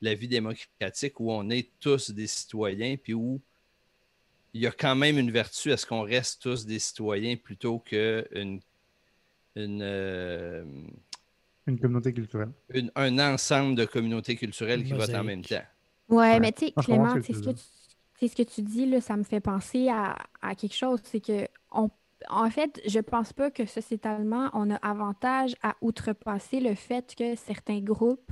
la 0.01 0.13
vie 0.13 0.27
démocratique 0.27 1.19
où 1.19 1.31
on 1.31 1.49
est 1.49 1.69
tous 1.79 2.11
des 2.11 2.27
citoyens, 2.27 2.95
puis 2.97 3.13
où 3.13 3.41
il 4.55 4.61
y 4.61 4.67
a 4.67 4.71
quand 4.71 4.95
même 4.95 5.17
une 5.17 5.31
vertu 5.31 5.73
à 5.73 5.77
ce 5.77 5.85
qu'on 5.85 6.03
reste 6.03 6.41
tous 6.41 6.65
des 6.65 6.79
citoyens 6.79 7.35
plutôt 7.35 7.79
qu'une 7.79 8.61
une, 9.57 9.81
euh, 9.81 10.63
une 11.67 11.77
communauté 11.77 12.13
culturelle. 12.13 12.51
un 12.95 13.19
ensemble 13.19 13.75
de 13.75 13.83
communautés 13.83 14.37
culturelles 14.37 14.85
qui 14.85 14.93
votent 14.93 15.13
en 15.13 15.25
même 15.25 15.43
temps. 15.43 15.61
Ouais, 16.07 16.39
mais 16.39 16.53
tu 16.53 16.67
sais, 16.67 16.71
Clément, 16.71 17.21
c'est 17.21 17.33
ce, 17.33 17.41
que 17.41 17.49
tu, 17.49 18.27
ce 18.29 18.35
que 18.35 18.43
tu 18.43 18.61
dis, 18.61 18.85
là, 18.85 19.01
ça 19.01 19.17
me 19.17 19.23
fait 19.23 19.41
penser 19.41 19.89
à, 19.89 20.15
quelque 20.55 20.75
chose. 20.75 21.01
C'est 21.03 21.19
que, 21.19 21.49
on, 21.73 21.89
en 22.29 22.49
fait, 22.49 22.81
je 22.87 22.99
pense 22.99 23.33
pas 23.33 23.51
que 23.51 23.65
sociétalement, 23.65 24.49
on 24.53 24.71
a 24.71 24.75
avantage 24.75 25.53
à 25.63 25.75
outrepasser 25.81 26.61
le 26.61 26.75
fait 26.75 27.13
que 27.13 27.35
certains 27.35 27.81
groupes 27.81 28.31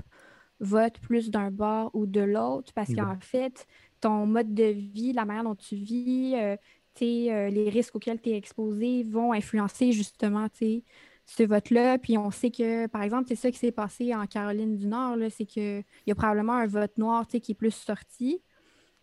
votent 0.61 0.99
plus 0.99 1.29
d'un 1.29 1.51
bord 1.51 1.91
ou 1.93 2.05
de 2.05 2.21
l'autre 2.21 2.71
parce 2.73 2.93
qu'en 2.93 3.17
fait, 3.19 3.67
ton 4.03 4.25
mode 4.25 4.53
de 4.53 4.65
vie, 4.65 5.13
la 5.13 5.23
manière 5.23 5.45
dont 5.45 5.55
tu 5.55 5.75
vis, 5.75 6.33
euh, 6.35 6.57
euh, 7.01 7.49
les 7.49 7.69
risques 7.69 7.95
auxquels 7.95 8.21
tu 8.21 8.29
es 8.29 8.37
exposé 8.37 9.03
vont 9.03 9.31
influencer 9.33 9.93
justement 9.93 10.47
ce 11.25 11.43
vote-là. 11.43 11.97
Puis 11.97 12.17
on 12.17 12.29
sait 12.29 12.51
que, 12.51 12.87
par 12.87 13.01
exemple, 13.01 13.25
c'est 13.29 13.35
ça 13.35 13.49
qui 13.49 13.57
s'est 13.57 13.71
passé 13.71 14.13
en 14.13 14.25
Caroline 14.27 14.75
du 14.75 14.87
Nord, 14.87 15.17
c'est 15.29 15.45
qu'il 15.45 15.83
y 16.05 16.11
a 16.11 16.15
probablement 16.15 16.53
un 16.53 16.67
vote 16.67 16.97
noir 16.97 17.25
qui 17.27 17.51
est 17.51 17.55
plus 17.55 17.73
sorti. 17.73 18.41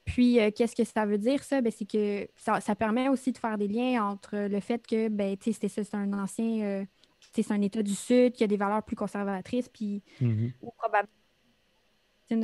Puis, 0.04 0.38
euh, 0.40 0.50
qu'est-ce 0.54 0.76
que 0.76 0.84
ça 0.84 1.06
veut 1.06 1.18
dire, 1.18 1.42
ça? 1.42 1.62
Ben, 1.62 1.72
c'est 1.74 1.86
que 1.86 2.28
ça, 2.36 2.74
permet 2.74 3.08
aussi 3.08 3.32
de 3.32 3.38
faire 3.38 3.56
des 3.56 3.68
liens 3.68 4.04
entre 4.04 4.36
le 4.36 4.60
fait 4.60 4.86
que, 4.86 5.08
ben, 5.08 5.36
c'est 5.40 5.94
un 5.94 6.12
ancien, 6.12 6.62
euh, 6.62 6.84
c'est 7.32 7.50
un 7.52 7.60
État 7.62 7.82
du 7.82 7.94
Sud 7.94 8.32
qui 8.32 8.44
a 8.44 8.46
des 8.46 8.56
valeurs 8.56 8.82
plus 8.82 8.96
conservatrices, 8.96 9.68
puis, 9.68 10.02
mm-hmm. 10.20 10.52
ou 10.62 10.70
probablement 10.72 11.10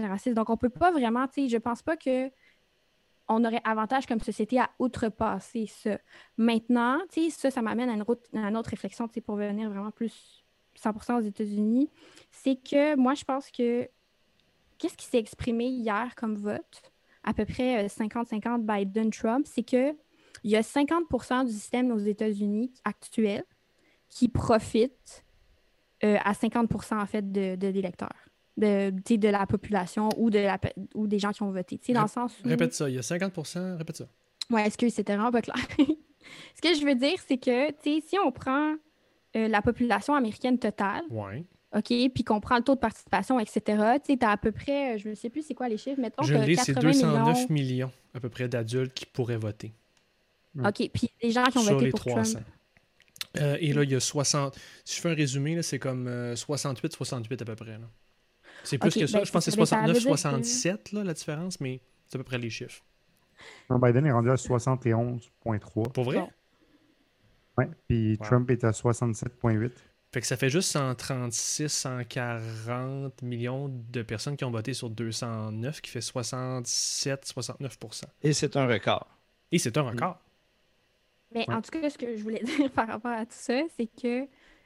raciste. 0.08 0.36
Donc, 0.36 0.50
on 0.50 0.54
ne 0.54 0.58
peut 0.58 0.68
pas 0.68 0.90
vraiment, 0.90 1.26
je 1.36 1.56
pense 1.56 1.82
pas 1.82 1.96
que 1.96 2.30
on 3.28 3.44
aurait 3.44 3.60
avantage 3.64 4.06
comme 4.06 4.20
société 4.20 4.58
à 4.58 4.70
outrepasser 4.78 5.66
ça. 5.66 5.98
Maintenant, 6.36 6.98
ça, 7.30 7.50
ça 7.50 7.62
m'amène 7.62 7.88
à 7.88 7.94
une, 7.94 8.02
autre, 8.56 8.70
réflexion 8.70 9.08
pour 9.08 9.36
venir 9.36 9.68
vraiment 9.70 9.90
plus 9.90 10.44
100% 10.78 11.18
aux 11.18 11.26
États-Unis. 11.26 11.90
C'est 12.30 12.56
que 12.56 12.96
moi, 12.96 13.14
je 13.14 13.24
pense 13.24 13.50
que 13.50 13.88
qu'est-ce 14.78 14.96
qui 14.96 15.06
s'est 15.06 15.18
exprimé 15.18 15.66
hier 15.66 16.14
comme 16.16 16.36
vote, 16.36 16.92
à 17.24 17.34
peu 17.34 17.44
près 17.44 17.86
50-50 17.86 18.46
euh, 18.46 18.58
Biden-Trump, 18.58 19.46
c'est 19.48 19.64
que 19.64 19.96
il 20.44 20.50
y 20.50 20.56
a 20.56 20.60
50% 20.60 21.46
du 21.46 21.52
système 21.52 21.90
aux 21.90 21.98
États-Unis 21.98 22.72
actuel 22.84 23.42
qui 24.08 24.28
profite 24.28 25.24
euh, 26.04 26.18
à 26.22 26.32
50% 26.32 27.00
en 27.00 27.06
fait 27.06 27.32
de, 27.32 27.56
de 27.56 27.68
l'électeur 27.68 28.12
de, 28.56 29.16
de 29.16 29.28
la 29.28 29.46
population 29.46 30.08
ou, 30.16 30.30
de 30.30 30.38
la, 30.38 30.58
ou 30.94 31.06
des 31.06 31.18
gens 31.18 31.32
qui 31.32 31.42
ont 31.42 31.50
voté. 31.50 31.78
Dans 31.88 32.02
le 32.02 32.08
sens 32.08 32.32
Répète 32.44 32.74
ça, 32.74 32.88
il 32.88 32.94
y 32.94 32.98
a 32.98 33.02
50% 33.02 33.76
répète 33.76 33.96
ça. 33.96 34.06
Oui, 34.50 34.60
est-ce 34.62 34.78
que 34.78 34.88
c'était 34.88 35.14
vraiment 35.14 35.32
pas 35.32 35.42
clair? 35.42 35.56
Ce 36.54 36.60
que 36.60 36.74
je 36.74 36.84
veux 36.84 36.94
dire, 36.94 37.16
c'est 37.26 37.38
que 37.38 37.68
si 37.82 38.16
on 38.24 38.32
prend 38.32 38.74
euh, 39.36 39.48
la 39.48 39.62
population 39.62 40.14
américaine 40.14 40.58
totale, 40.58 41.04
OK, 41.74 41.88
puis 41.88 42.24
qu'on 42.24 42.40
prend 42.40 42.56
le 42.56 42.62
taux 42.62 42.74
de 42.74 42.80
participation, 42.80 43.38
etc., 43.38 43.98
tu 44.04 44.16
as 44.20 44.30
à 44.30 44.36
peu 44.36 44.50
près, 44.52 44.94
euh, 44.94 44.98
je 44.98 45.08
ne 45.08 45.14
sais 45.14 45.30
plus 45.30 45.46
c'est 45.46 45.54
quoi 45.54 45.68
les 45.68 45.76
chiffres, 45.76 46.00
mettons 46.00 46.22
je 46.22 46.34
que 46.34 46.54
c'est 46.56 46.74
209 46.74 47.50
millions. 47.50 47.92
à 48.14 48.20
peu 48.20 48.28
près 48.28 48.48
d'adultes 48.48 48.94
qui 48.94 49.06
pourraient 49.06 49.36
voter. 49.36 49.72
OK, 50.58 50.90
puis 50.92 51.10
les 51.22 51.30
gens 51.30 51.44
qui 51.44 51.58
ont 51.58 51.62
voté 51.62 51.90
pour 51.90 52.00
300. 52.00 52.32
Trump. 52.32 52.46
Euh, 53.38 53.58
et 53.60 53.74
là, 53.74 53.82
il 53.82 53.90
y 53.90 53.94
a 53.94 54.00
60. 54.00 54.58
Si 54.84 54.96
je 54.96 55.00
fais 55.02 55.10
un 55.10 55.14
résumé, 55.14 55.60
c'est 55.60 55.78
comme 55.78 56.08
68-68 56.08 57.42
à 57.42 57.44
peu 57.44 57.54
près. 57.54 57.72
Là. 57.72 57.90
C'est 58.66 58.78
plus 58.78 58.94
que 58.94 59.06
ça. 59.06 59.18
Ben, 59.18 59.24
je 59.24 59.32
pense 59.32 59.44
que 59.44 59.50
c'est 59.50 59.60
69-67 59.60 61.02
la 61.02 61.14
différence, 61.14 61.60
mais 61.60 61.80
c'est 62.06 62.16
à 62.16 62.18
peu 62.18 62.24
près 62.24 62.38
les 62.38 62.50
chiffres. 62.50 62.82
Biden 63.70 64.06
est 64.06 64.12
rendu 64.12 64.30
à 64.30 64.34
71,3. 64.34 65.92
Pour 65.92 66.04
vrai? 66.04 66.28
Oui, 67.58 67.64
puis 67.88 68.18
Trump 68.22 68.50
est 68.50 68.64
à 68.64 68.70
67,8. 68.70 69.70
Fait 70.12 70.20
que 70.20 70.26
ça 70.26 70.36
fait 70.36 70.48
juste 70.48 70.70
136, 70.70 71.68
140 71.68 73.22
millions 73.22 73.68
de 73.68 74.02
personnes 74.02 74.36
qui 74.36 74.44
ont 74.44 74.50
voté 74.50 74.72
sur 74.72 74.88
209, 74.88 75.80
qui 75.80 75.90
fait 75.90 76.00
67, 76.00 77.24
69 77.26 77.78
Et 78.22 78.32
c'est 78.32 78.56
un 78.56 78.66
record. 78.66 79.06
Et 79.52 79.58
c'est 79.58 79.76
un 79.76 79.82
record. 79.82 80.18
Mais 81.34 81.44
en 81.50 81.60
tout 81.60 81.70
cas, 81.70 81.90
ce 81.90 81.98
que 81.98 82.16
je 82.16 82.22
voulais 82.22 82.42
dire 82.56 82.70
par 82.70 82.86
rapport 82.88 83.12
à 83.12 83.26
tout 83.26 83.32
ça, 83.32 83.60
c'est 83.76 83.88
que 84.00 84.22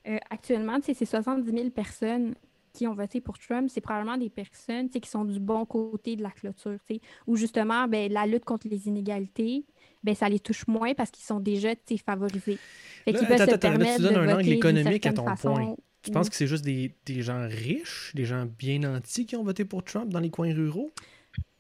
euh, 0.07 0.19
actuellement, 0.31 0.79
c'est 0.83 1.05
70 1.05 1.51
000 1.51 1.71
personnes 1.71 2.35
qui 2.73 2.87
ont 2.87 2.95
voté 2.95 3.21
pour 3.21 3.39
Trump, 3.39 3.69
c'est 3.73 3.81
probablement 3.81 4.17
des 4.17 4.31
personnes 4.31 4.89
qui 4.89 5.09
sont 5.09 5.25
du 5.25 5.41
bon 5.41 5.65
côté 5.65 6.17
de 6.17 6.23
la 6.23 6.31
clôture, 6.31 6.79
où 7.27 7.37
justement, 7.37 7.89
ben, 7.89 8.13
la 8.13 8.27
lutte 8.27 8.45
contre 8.45 8.69
les 8.69 8.89
inégalités, 8.89 9.65
ben, 10.03 10.15
ça 10.15 10.29
les 10.29 10.41
touche 10.41 10.67
moins 10.67 10.95
parce 10.95 11.11
qu'ils 11.11 11.25
sont 11.25 11.41
déjà 11.41 11.71
favorisés. 12.05 12.59
Fait 13.05 13.13
qu'ils 13.13 13.27
peuvent 13.27 13.51
se 13.51 13.57
permettre 13.57 13.97
tu 13.97 14.03
donnes 14.03 14.29
un 14.29 14.39
angle 14.39 14.49
économique 14.49 15.07
à 15.07 15.13
ton 15.13 15.27
point. 15.35 15.75
Tu 16.03 16.11
penses 16.11 16.31
que 16.31 16.37
c'est 16.37 16.47
juste 16.47 16.65
des, 16.65 16.95
des, 17.05 17.21
gens 17.21 17.47
riches, 17.47 18.13
des 18.15 18.25
gens 18.25 18.47
bien 18.47 18.79
nantis 18.79 19.27
qui 19.27 19.37
ont 19.37 19.45
voté 19.45 19.67
pour 19.67 19.85
Trump 19.85 20.09
dans 20.11 20.21
les 20.21 20.31
coins 20.31 20.55
ruraux? 20.55 20.91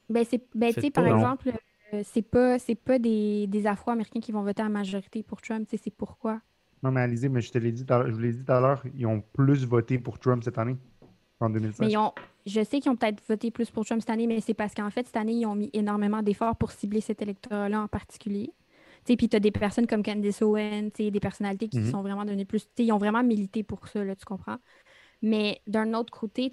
Ben, 0.09 0.25
c'est, 0.29 0.42
ben, 0.55 0.73
par 0.92 1.07
exemple, 1.07 1.53
euh, 1.92 2.03
c'est 2.05 2.23
pas, 2.23 2.59
c'est 2.59 2.75
pas 2.75 2.99
des, 2.99 3.46
des 3.46 3.66
Afro-Américains 3.66 4.20
qui 4.20 4.33
vont 4.33 4.42
voter 4.42 4.62
en 4.62 4.70
majorité 4.70 5.23
pour 5.23 5.42
Trump. 5.42 5.68
C'est 5.70 5.94
pourquoi? 5.94 6.40
Non, 6.83 6.90
mais 6.90 7.03
Alizé, 7.03 7.29
mais 7.29 7.42
je 7.42 7.51
te 7.51 7.59
l'ai 7.59 7.73
dit, 7.73 7.85
je 7.87 8.11
vous 8.11 8.18
l'ai 8.18 8.33
dit 8.33 8.44
tout 8.44 8.53
à 8.53 8.61
l'heure, 8.61 8.83
ils 8.96 9.07
ont 9.07 9.20
plus 9.20 9.66
voté 9.66 9.99
pour 9.99 10.18
Trump 10.18 10.42
cette 10.42 10.57
année. 10.57 10.77
Mais 11.81 11.96
ont, 11.96 12.12
je 12.46 12.62
sais 12.62 12.81
qu'ils 12.81 12.90
ont 12.90 12.96
peut-être 12.96 13.22
voté 13.29 13.50
plus 13.50 13.70
pour 13.70 13.85
Trump 13.85 14.00
cette 14.00 14.11
année, 14.11 14.26
mais 14.26 14.40
c'est 14.40 14.55
parce 14.55 14.74
qu'en 14.74 14.90
fait, 14.90 15.07
cette 15.07 15.16
année, 15.16 15.33
ils 15.33 15.46
ont 15.46 15.55
mis 15.55 15.70
énormément 15.72 16.22
d'efforts 16.22 16.57
pour 16.57 16.70
cibler 16.70 17.00
cet 17.00 17.22
électorat-là 17.22 17.81
en 17.81 17.88
particulier. 17.88 18.53
Puis 19.05 19.29
tu 19.29 19.37
as 19.37 19.40
des 19.40 19.50
personnes 19.50 19.87
comme 19.87 20.03
Candice 20.03 20.42
Owen, 20.42 20.90
des 20.96 21.20
personnalités 21.20 21.68
qui 21.68 21.79
mhm. 21.79 21.90
sont 21.90 22.03
vraiment 22.03 22.24
devenues 22.24 22.46
plus. 22.46 22.68
Ils 22.79 22.92
ont 22.92 22.98
vraiment 22.98 23.22
milité 23.22 23.62
pour 23.62 23.88
ça, 23.88 24.05
là, 24.05 24.14
tu 24.14 24.24
comprends? 24.24 24.59
Mais 25.22 25.61
d'un 25.66 25.94
autre 25.94 26.12
côté, 26.12 26.50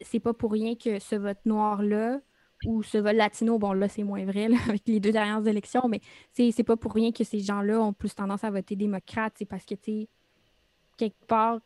c'est 0.00 0.20
pas 0.20 0.32
pour 0.32 0.52
rien 0.52 0.74
que 0.74 0.98
ce 0.98 1.16
vote 1.16 1.44
noir-là 1.44 2.20
ou 2.64 2.82
ce 2.82 2.98
vote 2.98 3.14
latino, 3.14 3.58
bon 3.58 3.72
là, 3.72 3.88
c'est 3.88 4.02
moins 4.02 4.24
vrai 4.24 4.48
avec 4.68 4.82
les 4.86 5.00
deux 5.00 5.12
dernières 5.12 5.46
élections, 5.46 5.88
mais 5.88 6.00
c'est 6.32 6.64
pas 6.64 6.76
pour 6.76 6.92
rien 6.92 7.12
que 7.12 7.24
ces 7.24 7.40
gens-là 7.40 7.80
ont 7.80 7.92
plus 7.92 8.14
tendance 8.14 8.44
à 8.44 8.50
voter 8.50 8.76
démocrate. 8.76 9.34
C'est 9.36 9.44
parce 9.44 9.64
que, 9.64 9.74
tu 9.74 9.92
sais, 9.92 10.08
quelque 10.96 11.26
part, 11.26 11.60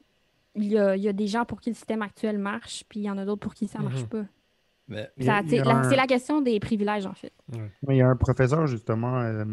il 0.54 0.64
y, 0.64 0.78
a, 0.78 1.12
des 1.12 1.26
gens 1.26 1.44
pour 1.44 1.60
qui 1.60 1.70
le 1.70 1.74
système 1.74 2.02
actuel 2.02 2.38
marche, 2.38 2.84
puis 2.88 3.00
il 3.00 3.04
y 3.04 3.10
en 3.10 3.18
a 3.18 3.24
d'autres 3.24 3.40
pour 3.40 3.54
qui 3.54 3.68
ça 3.68 3.78
ne 3.78 3.84
marche 3.84 4.02
mhm. 4.02 4.08
pas. 4.08 4.24
C'est 5.18 5.96
la 5.96 6.06
question 6.06 6.40
des 6.40 6.58
privilèges, 6.58 7.06
en 7.06 7.14
fait. 7.14 7.32
il 7.88 7.96
y 7.96 8.02
a 8.02 8.08
un 8.08 8.16
professeur, 8.16 8.66
justement, 8.66 9.20
euh, 9.20 9.44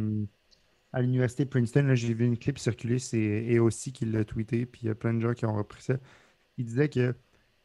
à 0.94 1.02
l'université 1.02 1.46
Princeton, 1.46 1.94
j'ai 1.94 2.14
vu 2.14 2.26
une 2.26 2.38
clip 2.38 2.58
circuler, 2.58 2.98
c'est 3.00 3.60
aussi 3.60 3.92
qui 3.92 4.06
l'a 4.06 4.26
tweeté, 4.26 4.66
puis 4.66 4.82
il 4.84 4.88
y 4.88 4.90
a 4.90 4.96
plein 4.96 5.14
de 5.14 5.20
gens 5.20 5.34
qui 5.34 5.46
ont 5.46 5.56
repris 5.56 5.82
ça. 5.84 5.98
Il 6.58 6.66
disait 6.66 6.90
que 6.90 7.14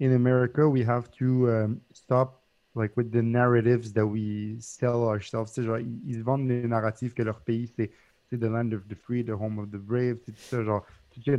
in 0.00 0.12
America, 0.12 0.66
we 0.66 0.86
have 0.86 1.10
to 1.10 1.48
um, 1.48 1.80
stop 1.92 2.42
like 2.74 2.96
with 2.96 3.10
the 3.10 3.22
narratives 3.22 3.92
that 3.92 4.06
we 4.06 4.56
sell 4.60 5.04
ourselves. 5.04 5.54
Genre, 5.58 5.78
ils, 5.78 6.22
vendent 6.22 6.48
les 6.48 6.66
narratifs 6.66 7.14
que 7.14 7.22
leur 7.22 7.40
pays, 7.40 7.72
c'est 7.76 7.90
the 8.30 8.44
land 8.44 8.72
of 8.72 8.88
the 8.88 8.94
free, 8.94 9.22
the 9.22 9.30
home 9.30 9.58
of 9.58 9.70
the 9.70 9.76
brave, 9.76 10.18
tout 10.20 10.32
ça, 10.36 10.62
genre 10.62 10.84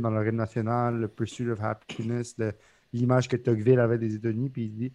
dans 0.00 0.10
le 0.10 0.20
rythme 0.20 0.36
national, 0.36 0.96
le 0.96 1.08
pursuit 1.08 1.50
of 1.50 1.60
happiness, 1.62 2.36
l'image 2.92 3.28
que 3.28 3.36
Tocqueville 3.36 3.80
avait 3.80 3.98
des 3.98 4.14
États-Unis, 4.14 4.50
puis 4.50 4.64
il 4.64 4.74
dit 4.74 4.92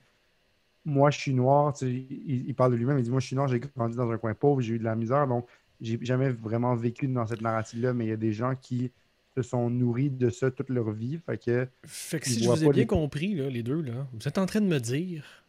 Moi, 0.85 1.11
je 1.11 1.19
suis 1.19 1.33
noir, 1.33 1.73
il, 1.81 2.53
parle 2.55 2.71
de 2.71 2.77
lui-même, 2.77 2.97
il 2.97 3.03
dit 3.03 3.11
Moi, 3.11 3.19
je 3.19 3.27
suis 3.27 3.35
noir, 3.35 3.47
j'ai 3.47 3.59
grandi 3.59 3.95
dans 3.95 4.09
un 4.09 4.17
coin 4.17 4.33
pauvre, 4.33 4.61
j'ai 4.61 4.75
eu 4.75 4.79
de 4.79 4.83
la 4.83 4.95
misère, 4.95 5.27
donc 5.27 5.47
j'ai 5.81 5.99
jamais 6.01 6.29
vraiment 6.29 6.75
vécu 6.75 7.07
dans 7.07 7.25
cette 7.25 7.41
narrative-là, 7.41 7.93
mais 7.93 8.05
il 8.05 8.09
y 8.09 8.13
a 8.13 8.17
des 8.17 8.33
gens 8.33 8.55
qui 8.55 8.91
se 9.35 9.41
sont 9.41 9.69
nourris 9.69 10.09
de 10.09 10.29
ça 10.29 10.51
toute 10.51 10.69
leur 10.69 10.91
vie. 10.91 11.19
Fait 11.25 11.37
que, 11.37 11.67
fait 11.85 12.19
que 12.19 12.27
si 12.27 12.43
je 12.43 12.49
vous 12.49 12.63
ai 12.63 12.69
bien 12.69 12.85
compris, 12.85 13.35
les 13.35 13.63
deux, 13.63 13.81
là, 13.81 14.07
vous 14.13 14.27
êtes 14.27 14.37
en 14.37 14.45
train 14.45 14.61
de 14.61 14.67
me 14.67 14.79
dire 14.79 15.43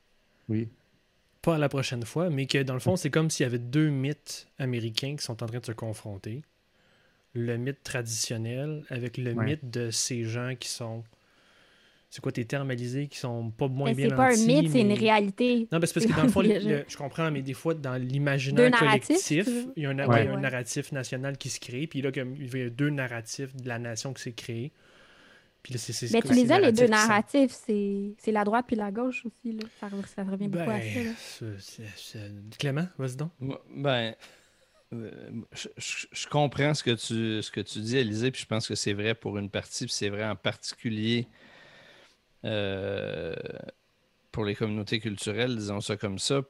oui. 0.48 0.68
pas 1.42 1.58
la 1.58 1.68
prochaine 1.68 2.04
fois, 2.04 2.30
mais 2.30 2.46
que 2.46 2.62
dans 2.62 2.74
le 2.74 2.80
fond, 2.80 2.96
c'est 2.96 3.10
comme 3.10 3.30
s'il 3.30 3.44
y 3.44 3.46
avait 3.46 3.58
deux 3.58 3.88
mythes 3.88 4.48
américains 4.58 5.16
qui 5.16 5.24
sont 5.24 5.42
en 5.42 5.46
train 5.46 5.58
de 5.58 5.66
se 5.66 5.72
confronter 5.72 6.42
le 7.34 7.56
mythe 7.56 7.82
traditionnel 7.82 8.84
avec 8.90 9.16
le 9.16 9.34
mythe 9.34 9.70
de 9.70 9.90
ces 9.90 10.24
gens 10.24 10.54
qui 10.58 10.68
sont. 10.68 11.04
C'est 12.12 12.20
quoi 12.20 12.32
tes 12.32 12.44
termes, 12.44 12.68
Alizé, 12.72 13.06
qui 13.06 13.18
sont 13.18 13.52
pas 13.52 13.68
moins 13.68 13.92
bien 13.92 14.08
C'est 14.08 14.16
pas 14.16 14.32
un 14.32 14.36
mythe, 14.36 14.72
c'est 14.72 14.80
une 14.80 14.92
réalité. 14.92 15.68
Non, 15.70 15.78
parce 15.78 15.92
que 15.92 16.00
dans 16.00 16.24
le 16.24 16.28
fond, 16.28 16.42
je 16.88 16.96
comprends, 16.96 17.30
mais 17.30 17.40
des 17.40 17.54
fois, 17.54 17.72
dans 17.72 17.94
l'imaginaire 17.94 18.72
collectif, 18.72 19.48
il 19.76 19.84
y 19.84 19.86
a 19.86 19.90
un, 19.90 19.94
narratif 20.40 20.90
national 20.90 21.38
qui 21.38 21.50
se 21.50 21.60
crée, 21.60 21.86
puis 21.86 22.02
là, 22.02 22.10
comme, 22.10 22.34
il 22.34 22.58
y 22.58 22.62
a 22.62 22.70
deux 22.70 22.90
narratifs 22.90 23.54
de 23.54 23.68
la 23.68 23.78
nation 23.78 24.12
qui 24.12 24.22
s'est 24.22 24.32
créé. 24.32 24.72
Puis 25.62 25.74
là, 25.74 25.78
c'est, 25.78 25.92
c'est- 25.92 26.12
Mais 26.12 26.22
tu 26.22 26.28
c'est 26.28 26.34
les 26.34 26.52
as, 26.52 26.58
les 26.58 26.72
deux 26.72 26.86
narratifs. 26.86 27.52
C'est 27.52 28.12
c'est 28.18 28.32
la 28.32 28.44
droite 28.44 28.64
puis 28.66 28.76
la 28.76 28.90
gauche 28.90 29.24
aussi. 29.26 29.52
Là. 29.52 29.64
Ça, 29.78 29.88
ça 30.16 30.24
revient 30.24 30.48
beaucoup 30.48 30.70
à 30.70 30.80
ça. 30.80 31.02
là. 31.02 31.04
Ben, 31.04 31.14
c'est- 31.18 31.60
c'est- 31.60 31.82
c'est- 31.96 32.58
Clément, 32.58 32.88
vas-y 32.98 33.16
donc. 33.16 33.30
Ben, 33.76 34.14
je, 34.92 35.68
je- 35.76 36.06
je 36.12 36.26
comprends 36.28 36.74
ce 36.74 36.82
que 36.82 36.90
tu, 36.92 37.42
ce 37.42 37.50
que 37.50 37.60
tu 37.60 37.80
dis, 37.80 37.96
Élisée, 37.98 38.30
puis 38.30 38.42
je 38.42 38.46
pense 38.46 38.66
que 38.68 38.74
c'est 38.74 38.92
vrai 38.92 39.14
pour 39.14 39.38
une 39.38 39.50
partie, 39.50 39.84
puis 39.86 39.94
c'est 39.94 40.08
vrai 40.08 40.24
en 40.24 40.36
particulier 40.36 41.26
euh, 42.44 43.34
pour 44.32 44.44
les 44.44 44.54
communautés 44.54 45.00
culturelles, 45.00 45.56
disons 45.56 45.80
ça 45.80 45.96
comme 45.96 46.18
ça, 46.18 46.42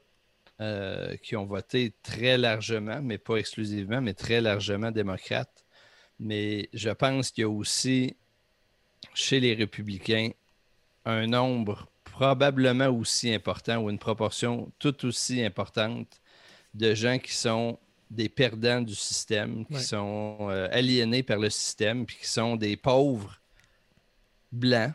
euh, 0.60 1.16
qui 1.18 1.36
ont 1.36 1.46
voté 1.46 1.94
très 2.02 2.38
largement, 2.38 3.00
mais 3.02 3.18
pas 3.18 3.36
exclusivement, 3.36 4.00
mais 4.00 4.14
très 4.14 4.40
largement 4.40 4.90
démocrate. 4.90 5.64
Mais 6.20 6.68
je 6.74 6.90
pense 6.90 7.30
qu'il 7.30 7.42
y 7.42 7.44
a 7.44 7.48
aussi 7.50 8.16
chez 9.14 9.40
les 9.40 9.54
républicains 9.54 10.30
un 11.06 11.26
nombre 11.26 11.88
probablement 12.04 12.88
aussi 12.88 13.32
important 13.34 13.78
ou 13.78 13.90
une 13.90 13.98
proportion 13.98 14.72
tout 14.78 15.06
aussi 15.06 15.42
importante 15.44 16.20
de 16.74 16.94
gens 16.94 17.18
qui 17.18 17.34
sont 17.34 17.78
des 18.10 18.28
perdants 18.28 18.80
du 18.82 18.94
système, 18.94 19.64
qui 19.66 19.74
Ouais. 19.74 19.80
sont 19.80 20.36
euh, 20.50 20.68
aliénés 20.72 21.22
par 21.22 21.38
le 21.38 21.48
système, 21.50 22.04
puis 22.06 22.16
qui 22.20 22.26
sont 22.28 22.56
des 22.56 22.76
pauvres 22.76 23.40
blancs, 24.52 24.92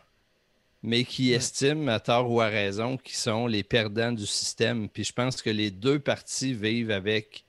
mais 0.82 1.04
qui 1.04 1.30
Ouais. 1.30 1.36
estiment 1.36 1.88
à 1.90 1.98
tort 2.00 2.30
ou 2.30 2.40
à 2.40 2.48
raison 2.48 2.96
qu'ils 2.98 3.16
sont 3.16 3.46
les 3.46 3.62
perdants 3.62 4.12
du 4.12 4.26
système. 4.26 4.88
Puis 4.88 5.04
je 5.04 5.12
pense 5.12 5.40
que 5.42 5.50
les 5.50 5.70
deux 5.70 5.98
parties 5.98 6.52
vivent 6.54 6.90
avec 6.90 7.44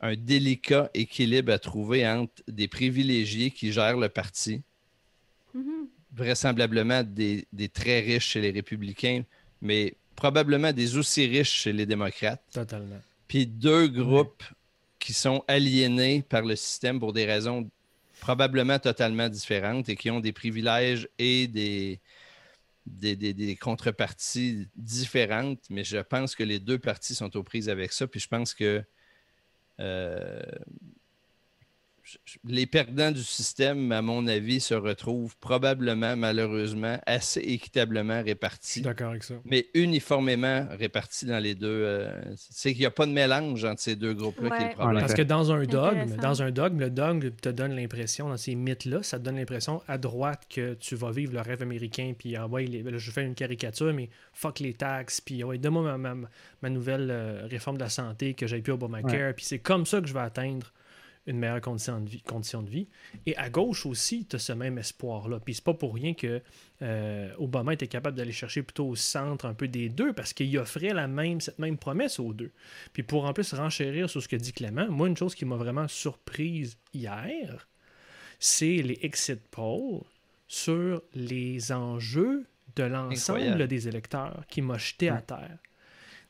un 0.00 0.14
délicat 0.14 0.90
équilibre 0.94 1.52
à 1.52 1.58
trouver 1.58 2.06
entre 2.06 2.42
des 2.48 2.68
privilégiés 2.68 3.50
qui 3.50 3.72
gèrent 3.72 3.96
le 3.96 4.08
parti, 4.08 4.62
Mhm. 5.54 5.88
vraisemblablement 6.12 7.02
des, 7.02 7.46
des 7.52 7.68
très 7.68 8.00
riches 8.00 8.26
chez 8.32 8.40
les 8.42 8.50
républicains, 8.50 9.22
mais 9.62 9.94
probablement 10.16 10.72
des 10.72 10.96
aussi 10.96 11.26
riches 11.26 11.52
chez 11.62 11.72
les 11.72 11.86
démocrates. 11.86 12.42
Totalement. 12.52 13.00
Puis 13.28 13.46
deux 13.46 13.88
groupes 13.88 14.42
qui 14.98 15.12
sont 15.12 15.44
aliénés 15.48 16.22
par 16.22 16.42
le 16.42 16.56
système 16.56 16.98
pour 17.00 17.12
des 17.12 17.24
raisons 17.26 17.70
probablement 18.20 18.78
totalement 18.78 19.28
différentes 19.28 19.88
et 19.88 19.96
qui 19.96 20.10
ont 20.10 20.20
des 20.20 20.32
privilèges 20.32 21.08
et 21.18 21.46
des, 21.46 22.00
des, 22.86 23.14
des- 23.16 23.34
des 23.34 23.56
contreparties 23.56 24.68
différentes. 24.74 25.60
Mais 25.70 25.84
je 25.84 25.98
pense 25.98 26.34
que 26.34 26.42
les 26.42 26.58
deux 26.58 26.78
parties 26.78 27.14
sont 27.14 27.36
aux 27.36 27.42
prises 27.42 27.68
avec 27.68 27.92
ça. 27.92 28.06
Puis 28.06 28.20
je 28.20 28.28
pense 28.28 28.54
que 28.54 28.82
euh, 29.80 30.42
les 32.44 32.66
perdants 32.66 33.10
du 33.10 33.22
système, 33.22 33.90
à 33.92 34.02
mon 34.02 34.26
avis, 34.26 34.60
se 34.60 34.74
retrouvent 34.74 35.36
probablement, 35.38 36.16
malheureusement, 36.16 36.98
assez 37.06 37.40
équitablement 37.40 38.22
répartis 38.22 38.82
d'accord 38.82 39.10
avec 39.10 39.24
ça. 39.24 39.34
mais 39.44 39.66
uniformément 39.74 40.66
répartis 40.78 41.26
dans 41.26 41.38
les 41.38 41.54
deux. 41.54 41.66
euh, 41.68 42.22
c'est 42.36 42.72
qu'il 42.72 42.80
n'y 42.80 42.86
a 42.86 42.90
pas 42.90 43.06
de 43.06 43.12
mélange 43.12 43.64
entre 43.64 43.80
ces 43.80 43.96
deux 43.96 44.14
groupes-là 44.14 44.50
qui 44.50 44.56
est 44.56 44.58
Ouais. 44.66 44.68
le 44.70 44.74
problème. 44.76 45.00
Parce 45.00 45.14
que 45.14 45.22
dans 45.22 45.52
un 45.52 45.64
dogme, 45.64 46.16
dans 46.16 46.42
un 46.42 46.50
dogme, 46.50 46.80
le 46.80 46.90
dogme 46.90 47.30
te 47.30 47.48
donne 47.48 47.74
l'impression, 47.74 48.28
dans 48.28 48.36
ces 48.36 48.54
mythes-là, 48.54 49.02
ça 49.02 49.18
te 49.18 49.24
donne 49.24 49.36
l'impression 49.36 49.82
à 49.88 49.98
droite 49.98 50.42
que 50.48 50.74
tu 50.74 50.94
vas 50.94 51.10
vivre 51.10 51.32
le 51.32 51.40
rêve 51.40 51.62
américain, 51.62 52.12
puis 52.16 52.36
ah 52.36 52.46
ouais, 52.46 52.64
les- 52.66 52.82
là, 52.82 52.98
je 52.98 53.10
fais 53.10 53.24
une 53.24 53.34
caricature, 53.34 53.92
mais 53.92 54.08
fuck 54.32 54.60
les 54.60 54.74
taxes, 54.74 55.20
puis 55.20 55.42
ah 55.42 55.46
ouais, 55.46 55.58
donne-moi 55.58 55.96
ma, 55.98 56.14
ma- 56.14 56.28
ma 56.62 56.70
nouvelle 56.70 57.08
euh, 57.10 57.46
réforme 57.50 57.76
de 57.78 57.82
la 57.82 57.88
santé, 57.88 58.34
que 58.34 58.46
j'aille 58.46 58.62
plus 58.62 58.72
au 58.72 58.76
Obamacare, 58.76 59.34
puis 59.34 59.44
c'est 59.44 59.58
comme 59.58 59.86
ça 59.86 60.00
que 60.00 60.06
je 60.06 60.12
vais 60.14 60.20
atteindre 60.20 60.72
une 61.26 61.38
meilleure 61.38 61.60
condition 61.60 62.00
de 62.00 62.08
vie. 62.08 62.22
Condition 62.22 62.62
de 62.62 62.70
vie. 62.70 62.86
Et 63.26 63.36
à 63.36 63.50
gauche 63.50 63.84
aussi, 63.86 64.26
tu 64.26 64.36
as 64.36 64.38
ce 64.38 64.52
même 64.52 64.78
espoir-là. 64.78 65.40
Puis 65.40 65.54
c'est 65.54 65.64
pas 65.64 65.74
pour 65.74 65.94
rien 65.94 66.14
que 66.14 66.40
euh, 66.82 67.32
Obama 67.38 67.74
était 67.74 67.88
capable 67.88 68.16
d'aller 68.16 68.32
chercher 68.32 68.62
plutôt 68.62 68.86
au 68.88 68.96
centre 68.96 69.44
un 69.46 69.54
peu 69.54 69.66
des 69.68 69.88
deux, 69.88 70.12
parce 70.12 70.32
qu'il 70.32 70.56
offrait 70.58 70.94
la 70.94 71.08
même, 71.08 71.40
cette 71.40 71.58
même 71.58 71.78
promesse 71.78 72.18
aux 72.20 72.32
deux. 72.32 72.52
Puis 72.92 73.02
pour 73.02 73.24
en 73.24 73.32
plus 73.32 73.52
renchérir 73.54 74.08
sur 74.08 74.22
ce 74.22 74.28
que 74.28 74.36
dit 74.36 74.52
Clément, 74.52 74.88
moi, 74.88 75.08
une 75.08 75.16
chose 75.16 75.34
qui 75.34 75.44
m'a 75.44 75.56
vraiment 75.56 75.88
surprise 75.88 76.76
hier, 76.94 77.68
c'est 78.38 78.76
les 78.82 78.98
exit 79.02 79.40
polls 79.50 80.02
sur 80.48 81.02
les 81.14 81.72
enjeux 81.72 82.46
de 82.76 82.82
l'ensemble 82.84 83.66
des 83.66 83.88
électeurs 83.88 84.44
qui 84.48 84.62
m'a 84.62 84.78
jeté 84.78 85.08
à 85.08 85.14
Ouais. 85.14 85.22
terre. 85.22 85.58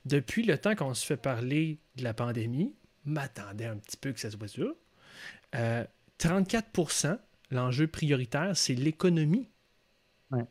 Depuis 0.05 0.45
le 0.45 0.57
temps 0.57 0.75
qu'on 0.77 0.95
se 0.95 1.05
fait 1.05 1.17
parler 1.17 1.79
de 1.97 2.05
la 2.05 2.15
pandémie, 2.15 2.73
m'attendais 3.05 3.65
un 3.67 3.77
petit 3.77 3.97
peu 3.97 4.13
que 4.13 4.21
ça 4.21 4.31
soit 4.31 4.47
ça. 4.49 4.63
Euh, 5.55 5.85
34% 6.19 7.19
l'enjeu 7.51 7.87
prioritaire, 7.87 8.57
c'est 8.57 8.75
l'économie. 8.75 9.49
Ouais. 10.31 10.45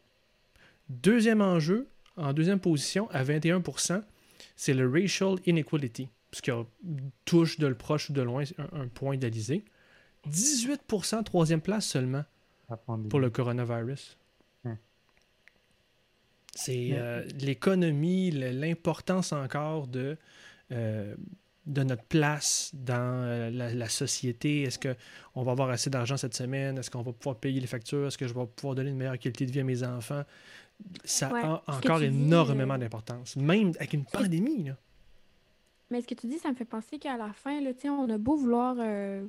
Deuxième 0.89 1.41
enjeu, 1.41 1.88
en 2.16 2.34
deuxième 2.34 2.60
position, 2.60 3.10
à 3.12 3.24
21% 3.24 4.02
c'est 4.56 4.74
le 4.74 4.89
racial 4.89 5.36
inequality, 5.46 6.08
ce 6.32 6.41
qui 6.41 6.52
touche 7.26 7.60
de 7.60 7.68
le 7.68 7.76
proche 7.76 8.10
ou 8.10 8.14
de 8.14 8.22
loin 8.22 8.43
un, 8.58 8.82
un 8.82 8.88
point 8.88 9.18
d'Alizé. 9.18 9.66
18% 10.30 11.24
troisième 11.24 11.62
place 11.62 11.86
seulement 11.86 12.24
pour 13.10 13.20
le 13.20 13.30
coronavirus. 13.30 14.18
C'est 16.58 16.91
euh, 16.93 17.28
l'économie, 17.41 18.32
l'importance 18.32 19.34
encore 19.34 19.88
de, 19.88 20.18
euh, 20.72 21.14
de 21.66 21.84
notre 21.84 22.03
place 22.03 22.72
dans 22.74 22.93
euh, 23.24 23.49
la, 23.49 23.74
la 23.74 23.89
société? 23.89 24.63
Est-ce 24.63 24.80
qu'on 24.80 25.43
va 25.43 25.51
avoir 25.51 25.70
assez 25.70 25.89
d'argent 25.89 26.18
cette 26.18 26.36
semaine? 26.36 26.78
Est-ce 26.78 26.91
qu'on 26.91 27.01
va 27.01 27.13
pouvoir 27.13 27.38
payer 27.38 27.59
les 27.59 27.68
factures? 27.68 28.07
Est-ce 28.07 28.18
que 28.18 28.28
je 28.28 28.34
vais 28.34 28.45
pouvoir 28.45 28.76
donner 28.76 28.91
une 28.91 28.97
meilleure 28.97 29.20
qualité 29.20 29.45
de 29.45 29.51
vie 29.51 29.61
à 29.61 29.63
mes 29.63 29.84
enfants? 29.84 30.24
Ça 31.03 31.32
Ouais, 31.32 31.41
a 31.41 31.63
encore 31.68 32.01
énormément 32.01 32.74
euh, 32.74 32.78
d'importance, 32.78 33.36
même 33.38 33.72
avec 33.78 33.93
une 33.93 34.05
pandémie. 34.05 34.66
Là. 34.66 34.78
Mais 35.89 36.01
ce 36.01 36.07
que 36.07 36.16
tu 36.16 36.28
dis, 36.28 36.38
ça 36.38 36.49
me 36.49 36.55
fait 36.55 36.66
penser 36.66 36.99
qu'à 36.99 37.18
la 37.18 37.32
fin, 37.34 37.61
là, 37.61 37.72
on 37.86 38.09
a 38.09 38.18
beau 38.18 38.36
vouloir 38.36 38.76
euh, 38.80 39.26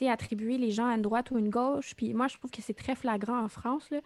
attribuer 0.00 0.58
les 0.58 0.70
gens 0.70 0.86
à 0.86 0.94
une 0.94 1.02
droite 1.02 1.30
ou 1.30 1.38
une 1.38 1.50
gauche, 1.50 1.94
puis 1.96 2.14
moi, 2.14 2.28
je 2.28 2.36
trouve 2.36 2.50
que 2.50 2.62
c'est 2.62 2.74
très 2.74 2.94
flagrant 2.94 3.42
en 3.42 3.48
France. 3.48 3.90
Là. 3.90 4.00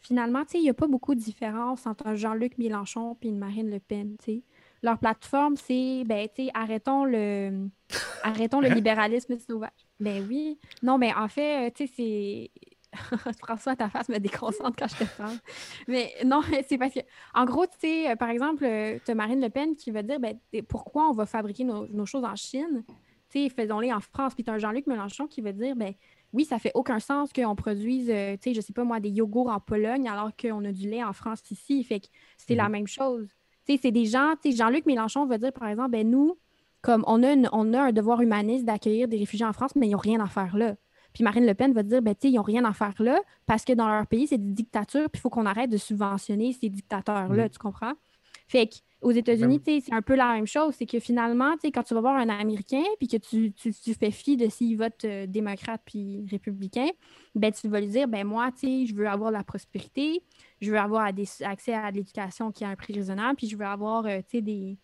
Finalement, 0.00 0.42
il 0.52 0.60
n'y 0.60 0.70
a 0.70 0.74
pas 0.74 0.86
beaucoup 0.86 1.14
de 1.14 1.20
différence 1.20 1.86
entre 1.86 2.06
un 2.06 2.14
Jean-Luc 2.14 2.58
Mélenchon 2.58 3.16
et 3.22 3.28
une 3.28 3.38
Marine 3.38 3.70
Le 3.70 3.80
Pen. 3.80 4.16
sais. 4.24 4.42
Leur 4.84 4.98
plateforme, 5.00 5.56
c'est, 5.56 6.04
ben, 6.06 6.28
tu 6.28 6.44
sais, 6.46 6.50
arrêtons 6.54 7.06
le, 7.06 7.70
arrêtons 8.22 8.60
le 8.60 8.68
Hein? 8.68 8.74
libéralisme 8.74 9.38
sauvage. 9.40 9.70
Ben 10.00 10.26
oui. 10.28 10.60
Non, 10.82 10.98
mais 10.98 11.12
en 11.14 11.28
fait, 11.28 11.68
euh, 11.68 11.70
tu 11.74 11.86
sais, 11.88 11.92
c'est. 11.96 12.50
François, 13.44 13.76
ta 13.76 13.90
face 13.90 14.08
me 14.10 14.18
déconcentre 14.18 14.76
quand 14.78 14.88
je 14.88 14.96
te 14.96 15.04
parle. 15.16 15.38
Mais 15.88 16.14
non, 16.24 16.42
c'est 16.68 16.78
parce 16.78 16.94
que, 16.94 17.00
en 17.34 17.44
gros, 17.46 17.66
tu 17.66 17.72
sais, 17.80 18.10
euh, 18.10 18.16
par 18.16 18.30
exemple, 18.30 18.64
tu 19.04 19.10
as 19.10 19.14
Marine 19.16 19.40
Le 19.40 19.50
Pen 19.50 19.76
qui 19.76 19.90
va 19.90 20.02
dire 20.02 20.20
ben, 20.20 20.38
pourquoi 20.68 21.08
on 21.08 21.12
va 21.12 21.26
fabriquer 21.26 21.64
nos, 21.64 21.88
nos 21.88 22.06
choses 22.06 22.24
en 22.24 22.36
Chine? 22.36 22.84
Tu 23.30 23.44
sais, 23.44 23.48
faisons-les 23.48 23.92
en 23.92 24.00
France. 24.00 24.34
Puis 24.34 24.44
tu 24.44 24.50
as 24.50 24.54
un 24.54 24.58
Jean-Luc 24.58 24.86
Mélenchon 24.86 25.26
qui 25.26 25.40
va 25.40 25.52
dire 25.52 25.74
ben, 25.76 25.94
oui, 26.34 26.44
ça 26.44 26.58
fait 26.60 26.72
aucun 26.74 27.00
sens 27.00 27.32
qu'on 27.32 27.56
produise, 27.56 28.10
euh, 28.10 28.34
tu 28.36 28.50
sais, 28.50 28.54
je 28.54 28.60
sais 28.60 28.72
pas 28.74 28.84
moi, 28.84 29.00
des 29.00 29.10
yogourts 29.10 29.50
en 29.50 29.60
Pologne 29.60 30.08
alors 30.08 30.30
qu'on 30.36 30.64
a 30.64 30.72
du 30.72 30.88
lait 30.90 31.02
en 31.04 31.12
France 31.14 31.50
ici. 31.50 31.82
Fait 31.84 32.00
que 32.00 32.08
c'est 32.36 32.54
la 32.54 32.68
même 32.68 32.86
chose. 32.86 33.28
C'est 33.66 33.90
des 33.90 34.04
gens, 34.06 34.34
Jean-Luc 34.44 34.86
Mélenchon 34.86 35.26
va 35.26 35.38
dire, 35.38 35.52
par 35.52 35.68
exemple, 35.68 35.90
ben 35.90 36.08
nous, 36.08 36.36
comme 36.82 37.04
on 37.06 37.22
a, 37.22 37.32
une- 37.32 37.48
on 37.52 37.72
a 37.72 37.80
un 37.84 37.92
devoir 37.92 38.20
humaniste 38.20 38.64
d'accueillir 38.64 39.08
des 39.08 39.16
réfugiés 39.16 39.46
en 39.46 39.52
France, 39.52 39.74
mais 39.74 39.86
ils 39.88 39.92
n'ont 39.92 39.98
rien 39.98 40.20
à 40.20 40.26
faire 40.26 40.56
là. 40.56 40.74
Puis 41.14 41.22
Marine 41.24 41.46
Le 41.46 41.54
Pen 41.54 41.72
va 41.72 41.82
dire, 41.82 42.02
ben, 42.02 42.14
ils 42.22 42.34
n'ont 42.34 42.42
rien 42.42 42.64
à 42.64 42.72
faire 42.72 42.94
là 42.98 43.18
parce 43.46 43.64
que 43.64 43.72
dans 43.72 43.88
leur 43.88 44.06
pays, 44.06 44.26
c'est 44.26 44.36
des 44.38 44.52
dictatures, 44.52 45.08
puis 45.10 45.18
il 45.18 45.20
faut 45.20 45.30
qu'on 45.30 45.46
arrête 45.46 45.70
de 45.70 45.76
subventionner 45.76 46.52
ces 46.52 46.68
dictateurs-là, 46.68 47.44
Mhm. 47.44 47.50
tu 47.50 47.58
comprends? 47.58 47.92
Fait 48.48 48.68
qu'aux 48.68 49.12
États-Unis, 49.12 49.60
Ben- 49.64 49.80
c'est 49.80 49.94
un 49.94 50.02
peu 50.02 50.14
la 50.16 50.34
même 50.34 50.46
chose. 50.46 50.74
C'est 50.76 50.84
que 50.84 50.98
finalement, 50.98 51.54
quand 51.72 51.82
tu 51.82 51.94
vas 51.94 52.00
voir 52.02 52.16
un 52.16 52.28
Américain, 52.28 52.82
puis 52.98 53.08
que 53.08 53.16
tu, 53.16 53.52
tu, 53.52 53.72
tu 53.72 53.94
fais 53.94 54.10
fi 54.10 54.36
de 54.36 54.48
s'il 54.50 54.76
vote 54.76 55.02
euh, 55.06 55.26
démocrate 55.26 55.80
puis 55.86 56.26
républicain, 56.30 56.88
ben, 57.34 57.50
tu 57.52 57.68
vas 57.68 57.80
lui 57.80 57.86
dire, 57.88 58.06
ben 58.08 58.26
moi, 58.26 58.50
je 58.62 58.94
veux 58.94 59.08
avoir 59.08 59.30
la 59.30 59.42
prospérité, 59.44 60.22
je 60.64 60.70
veux 60.70 60.78
avoir 60.78 61.04
à 61.06 61.12
des- 61.12 61.42
accès 61.42 61.74
à 61.74 61.90
de 61.92 61.96
l'éducation 61.98 62.50
qui 62.52 62.64
a 62.64 62.68
un 62.68 62.76
prix 62.76 62.94
raisonnable, 62.94 63.36
puis 63.36 63.48
je 63.48 63.56
veux 63.56 63.64
avoir, 63.66 64.06
euh, 64.06 64.18
tu 64.28 64.38
sais, 64.38 64.42
des, 64.42 64.78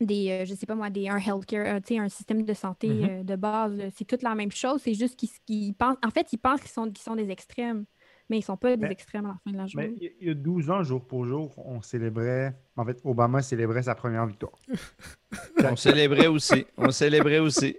des 0.00 0.30
euh, 0.30 0.44
je 0.44 0.54
sais 0.54 0.66
pas 0.66 0.74
moi, 0.74 0.90
des, 0.90 1.08
un 1.08 1.18
healthcare, 1.18 1.76
euh, 1.76 1.80
tu 1.80 1.94
sais, 1.94 1.98
un 2.00 2.08
système 2.08 2.42
de 2.44 2.54
santé 2.54 2.88
Mhm. 2.88 3.08
euh, 3.10 3.22
de 3.24 3.36
base. 3.36 3.80
C'est 3.96 4.04
toute 4.06 4.22
la 4.22 4.34
même 4.34 4.50
chose. 4.52 4.80
C'est 4.82 4.94
juste 4.94 5.16
qu'ils 5.18 5.30
qu'ils 5.46 5.74
pensent, 5.74 5.96
en 6.04 6.10
fait, 6.10 6.32
ils 6.32 6.38
pensent 6.38 6.60
qu'ils 6.60 6.70
sont, 6.70 6.84
qu'ils 6.90 7.02
sont 7.02 7.16
des 7.16 7.30
extrêmes, 7.30 7.84
mais 8.30 8.38
ils 8.38 8.42
sont 8.42 8.56
pas 8.56 8.76
des 8.76 8.86
Mais- 8.86 8.92
extrêmes 8.92 9.24
à 9.26 9.28
la 9.30 9.38
fin 9.44 9.50
de 9.52 9.56
la 9.56 9.66
journée. 9.66 9.92
il 9.96 10.02
y 10.02 10.06
a- 10.06 10.10
il 10.20 10.26
y 10.28 10.30
a 10.30 10.34
12 10.34 10.70
ans, 10.70 10.82
jour 10.82 11.04
pour 11.06 11.24
jour, 11.24 11.52
on 11.66 11.80
célébrait. 11.82 12.54
En 12.76 12.84
fait, 12.84 13.00
Obama 13.04 13.42
célébrait 13.42 13.82
sa 13.82 13.94
première 13.94 14.26
victoire. 14.26 14.52
On 15.72 15.76
célébrait 15.76 16.28
aussi. 16.28 16.64
On 16.76 16.90
célébrait 16.90 17.38
aussi. 17.40 17.76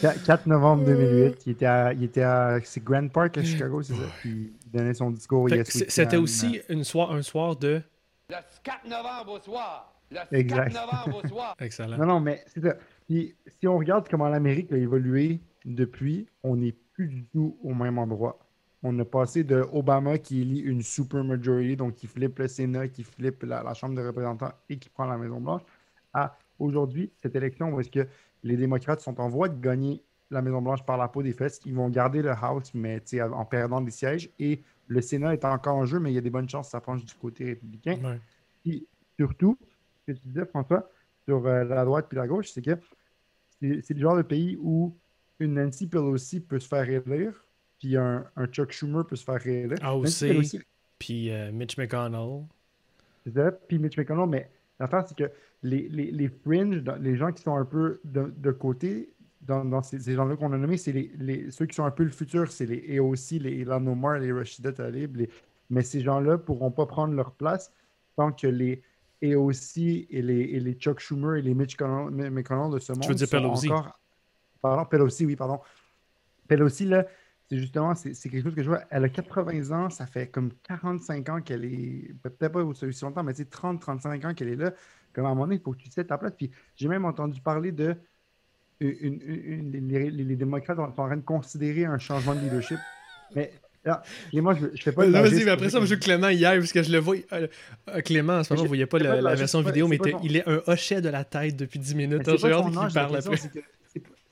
Qua- 0.00 0.14
4 0.14 0.46
novembre 0.46 0.84
2008, 0.84 1.46
il 1.46 1.52
était 1.52 1.66
à, 1.66 1.92
il 1.92 2.04
était 2.04 2.22
à 2.22 2.58
c'est 2.64 2.82
Grand 2.82 3.08
Park 3.08 3.36
à 3.38 3.42
Chicago, 3.44 3.82
c'est 3.82 3.94
ça? 3.94 4.02
Puis 4.20 4.52
il 4.66 4.70
donnait 4.72 4.94
son 4.94 5.10
discours. 5.10 5.48
C'était 5.64 6.16
can. 6.16 6.22
aussi 6.22 6.60
une 6.68 6.84
soir, 6.84 7.12
un 7.12 7.22
soir 7.22 7.56
de. 7.56 7.82
Le 8.28 8.36
4 8.62 8.84
novembre 8.88 9.32
au 9.32 9.38
soir. 9.40 9.94
Le 10.10 10.18
Exact. 10.38 10.72
4 10.72 10.86
novembre 10.86 11.20
au 11.24 11.28
soir. 11.28 11.56
Excellent. 11.60 11.98
Non, 11.98 12.06
non, 12.06 12.20
mais 12.20 12.42
c'est 12.46 12.60
ça. 12.62 12.74
Puis, 13.06 13.34
si 13.60 13.66
on 13.68 13.76
regarde 13.78 14.06
comment 14.08 14.28
l'Amérique 14.28 14.72
a 14.72 14.76
évolué 14.76 15.40
depuis, 15.64 16.26
on 16.42 16.56
n'est 16.56 16.74
plus 16.94 17.08
du 17.08 17.24
tout 17.26 17.56
au 17.62 17.74
même 17.74 17.98
endroit. 17.98 18.38
on 18.82 18.98
a 18.98 19.04
passé 19.04 19.44
de 19.44 19.64
Obama 19.72 20.16
qui 20.18 20.40
élit 20.42 20.60
une 20.60 20.82
super 20.82 21.22
majority, 21.24 21.76
donc 21.76 21.94
qui 21.96 22.06
flippe 22.06 22.38
le 22.38 22.48
Sénat, 22.48 22.88
qui 22.88 23.04
flippe 23.04 23.42
la, 23.42 23.62
la 23.62 23.74
Chambre 23.74 23.94
des 23.96 24.06
représentants 24.06 24.52
et 24.68 24.78
qui 24.78 24.88
prend 24.88 25.04
la 25.06 25.18
Maison-Blanche, 25.18 25.62
à 26.14 26.36
aujourd'hui, 26.58 27.10
cette 27.22 27.34
élection 27.36 27.72
où 27.72 27.80
est-ce 27.80 27.90
que 27.90 28.06
les 28.42 28.56
démocrates 28.56 29.00
sont 29.00 29.20
en 29.20 29.28
voie 29.28 29.48
de 29.48 29.60
gagner 29.60 30.02
la 30.30 30.42
Maison-Blanche 30.42 30.84
par 30.84 30.96
la 30.96 31.08
peau 31.08 31.22
des 31.22 31.32
fesses. 31.32 31.60
Ils 31.66 31.74
vont 31.74 31.88
garder 31.88 32.22
le 32.22 32.30
House, 32.30 32.72
mais 32.74 33.02
en 33.32 33.44
perdant 33.44 33.80
des 33.80 33.90
sièges. 33.90 34.30
Et 34.38 34.62
le 34.86 35.00
Sénat 35.00 35.32
est 35.34 35.44
encore 35.44 35.76
en 35.76 35.84
jeu, 35.86 35.98
mais 35.98 36.10
il 36.12 36.14
y 36.14 36.18
a 36.18 36.22
des 36.22 36.30
bonnes 36.30 36.48
chances 36.48 36.68
que 36.68 36.70
ça 36.72 36.80
penche 36.80 37.04
du 37.04 37.14
côté 37.14 37.44
républicain. 37.44 37.98
Ouais. 38.02 38.20
Puis 38.62 38.86
surtout, 39.18 39.58
ce 40.06 40.12
que 40.12 40.18
tu 40.18 40.28
disais, 40.28 40.46
François, 40.46 40.88
sur 41.26 41.46
euh, 41.46 41.64
la 41.64 41.84
droite 41.84 42.06
puis 42.08 42.16
la 42.16 42.26
gauche, 42.26 42.50
c'est 42.50 42.62
que 42.62 42.78
c'est 43.60 43.90
le 43.90 44.00
genre 44.00 44.16
de 44.16 44.22
pays 44.22 44.56
où 44.60 44.96
une 45.38 45.54
Nancy 45.54 45.86
Pelosi 45.86 46.40
peut 46.40 46.58
se 46.58 46.68
faire 46.68 46.88
élire, 46.88 47.32
puis 47.78 47.96
un, 47.96 48.24
un 48.36 48.46
Chuck 48.46 48.72
Schumer 48.72 49.04
peut 49.06 49.16
se 49.16 49.24
faire 49.24 49.40
réélire. 49.40 49.78
Ah, 49.82 49.94
Puis 50.98 51.30
euh, 51.30 51.50
Mitch 51.52 51.76
McConnell. 51.76 52.44
c'est 53.24 53.32
ça, 53.34 53.50
puis 53.52 53.78
Mitch 53.78 53.96
McConnell, 53.96 54.28
mais 54.28 54.50
l'affaire, 54.78 55.06
c'est 55.06 55.16
que 55.16 55.30
les, 55.62 55.88
les, 55.88 56.10
les 56.10 56.28
fringes, 56.28 56.82
dans- 56.82 56.96
les 56.96 57.16
gens 57.16 57.32
qui 57.32 57.42
sont 57.42 57.56
un 57.56 57.64
peu 57.64 58.00
de, 58.04 58.32
de 58.36 58.50
côté, 58.50 59.12
dans, 59.42 59.64
dans 59.64 59.82
ces, 59.82 59.98
ces 59.98 60.14
gens-là 60.14 60.36
qu'on 60.36 60.52
a 60.52 60.58
nommés, 60.58 60.76
c'est 60.76 60.92
les, 60.92 61.10
les- 61.18 61.50
ceux 61.50 61.66
qui 61.66 61.74
sont 61.74 61.84
un 61.84 61.90
peu 61.90 62.04
le 62.04 62.10
futur, 62.10 62.50
c'est 62.50 62.66
les 62.66 62.98
AOC, 62.98 63.40
les 63.42 63.52
Ilhan 63.60 63.86
Omar, 63.86 64.18
les 64.18 64.32
Rashida 64.32 64.72
Tlaib, 64.72 65.16
les- 65.16 65.30
mais 65.68 65.82
ces 65.82 66.00
gens-là 66.00 66.32
ne 66.32 66.36
pourront 66.36 66.70
pas 66.70 66.86
prendre 66.86 67.14
leur 67.14 67.32
place 67.32 67.72
tant 68.16 68.32
que 68.32 68.46
les 68.46 68.82
AOC 69.22 70.06
et 70.10 70.22
les, 70.22 70.40
et 70.40 70.60
les 70.60 70.72
Chuck 70.74 70.98
Schumer 71.00 71.36
et 71.36 71.42
les 71.42 71.54
Mitch 71.54 71.76
Connell- 71.76 72.30
McConnell 72.30 72.72
de 72.72 72.78
ce 72.78 72.92
monde 72.92 73.06
veux 73.08 73.14
dire 73.14 73.28
sont 73.28 73.36
Pelosi? 73.40 73.70
encore... 73.70 73.98
Pardon, 74.62 74.84
Pelosi, 74.84 75.24
oui, 75.26 75.36
pardon. 75.36 75.58
Pelosi, 76.48 76.84
là, 76.86 77.06
c'est 77.48 77.56
justement, 77.58 77.94
c'est 77.94 78.12
quelque 78.28 78.42
chose 78.44 78.54
que 78.54 78.62
je 78.62 78.68
vois. 78.68 78.82
Elle 78.90 79.04
a 79.04 79.08
80 79.08 79.70
ans, 79.72 79.90
ça 79.90 80.06
fait 80.06 80.28
comme 80.28 80.50
45 80.62 81.28
ans 81.28 81.40
qu'elle 81.40 81.64
est, 81.64 82.14
peut-être 82.22 82.52
pas 82.52 82.62
aussi 82.62 82.84
aussi 82.84 83.04
longtemps, 83.04 83.22
mais 83.24 83.34
c'est 83.34 83.48
30-35 83.50 84.26
ans 84.26 84.34
qu'elle 84.34 84.48
est 84.48 84.56
là. 84.56 84.72
Comme 85.12 85.24
à 85.26 85.28
un 85.28 85.30
moment 85.30 85.44
donné, 85.46 85.56
il 85.56 85.62
faut 85.62 85.72
que 85.72 85.78
tu 85.78 85.88
te 85.88 86.00
ta 86.00 86.18
place. 86.18 86.32
Puis 86.36 86.50
j'ai 86.76 86.88
même 86.88 87.04
entendu 87.04 87.40
parler 87.40 87.72
de. 87.72 87.96
une- 88.80 89.20
une- 89.22 89.74
une- 89.74 89.88
les, 90.16 90.36
démocrates 90.36 90.76
sont 90.78 90.82
en 90.84 90.92
train 90.92 91.16
de 91.16 91.22
considérer 91.22 91.84
un 91.84 91.98
changement 91.98 92.34
de 92.34 92.40
leadership. 92.40 92.78
Mais 93.36 93.52
là, 93.84 94.02
et 94.32 94.40
moi, 94.40 94.54
je, 94.54 94.66
je 94.74 94.82
fais 94.82 94.92
pas 94.92 95.06
de 95.06 95.10
Vas-y, 95.12 95.44
mais 95.44 95.50
après 95.50 95.68
ça, 95.68 95.84
je- 95.84 95.94
Clément 95.96 96.28
hier, 96.30 96.54
parce 96.58 96.72
que 96.72 96.82
je 96.82 96.90
le 96.90 96.98
vois. 96.98 97.16
euh, 97.32 97.46
euh, 97.88 98.00
Clément, 98.00 98.38
en 98.38 98.42
ce 98.44 98.52
moment, 98.52 98.62
Je- 98.62 98.66
vous 98.66 98.68
voyez 98.68 98.86
pas 98.86 98.98
la, 98.98 99.16
la 99.16 99.20
la- 99.20 99.34
version 99.34 99.60
vidéo, 99.60 99.86
mais 99.86 99.98
il 100.22 100.36
est 100.36 100.48
un 100.48 100.62
hochet 100.66 101.00
de 101.02 101.10
la 101.10 101.24
tête 101.24 101.56
depuis 101.56 101.78
10 101.78 101.94
minutes. 101.94 102.22
C'est 102.24 102.38
J'ai 102.38 102.52
hâte 102.52 102.64
qu'il 102.70 102.94
parle 102.94 103.16
après. 103.16 103.36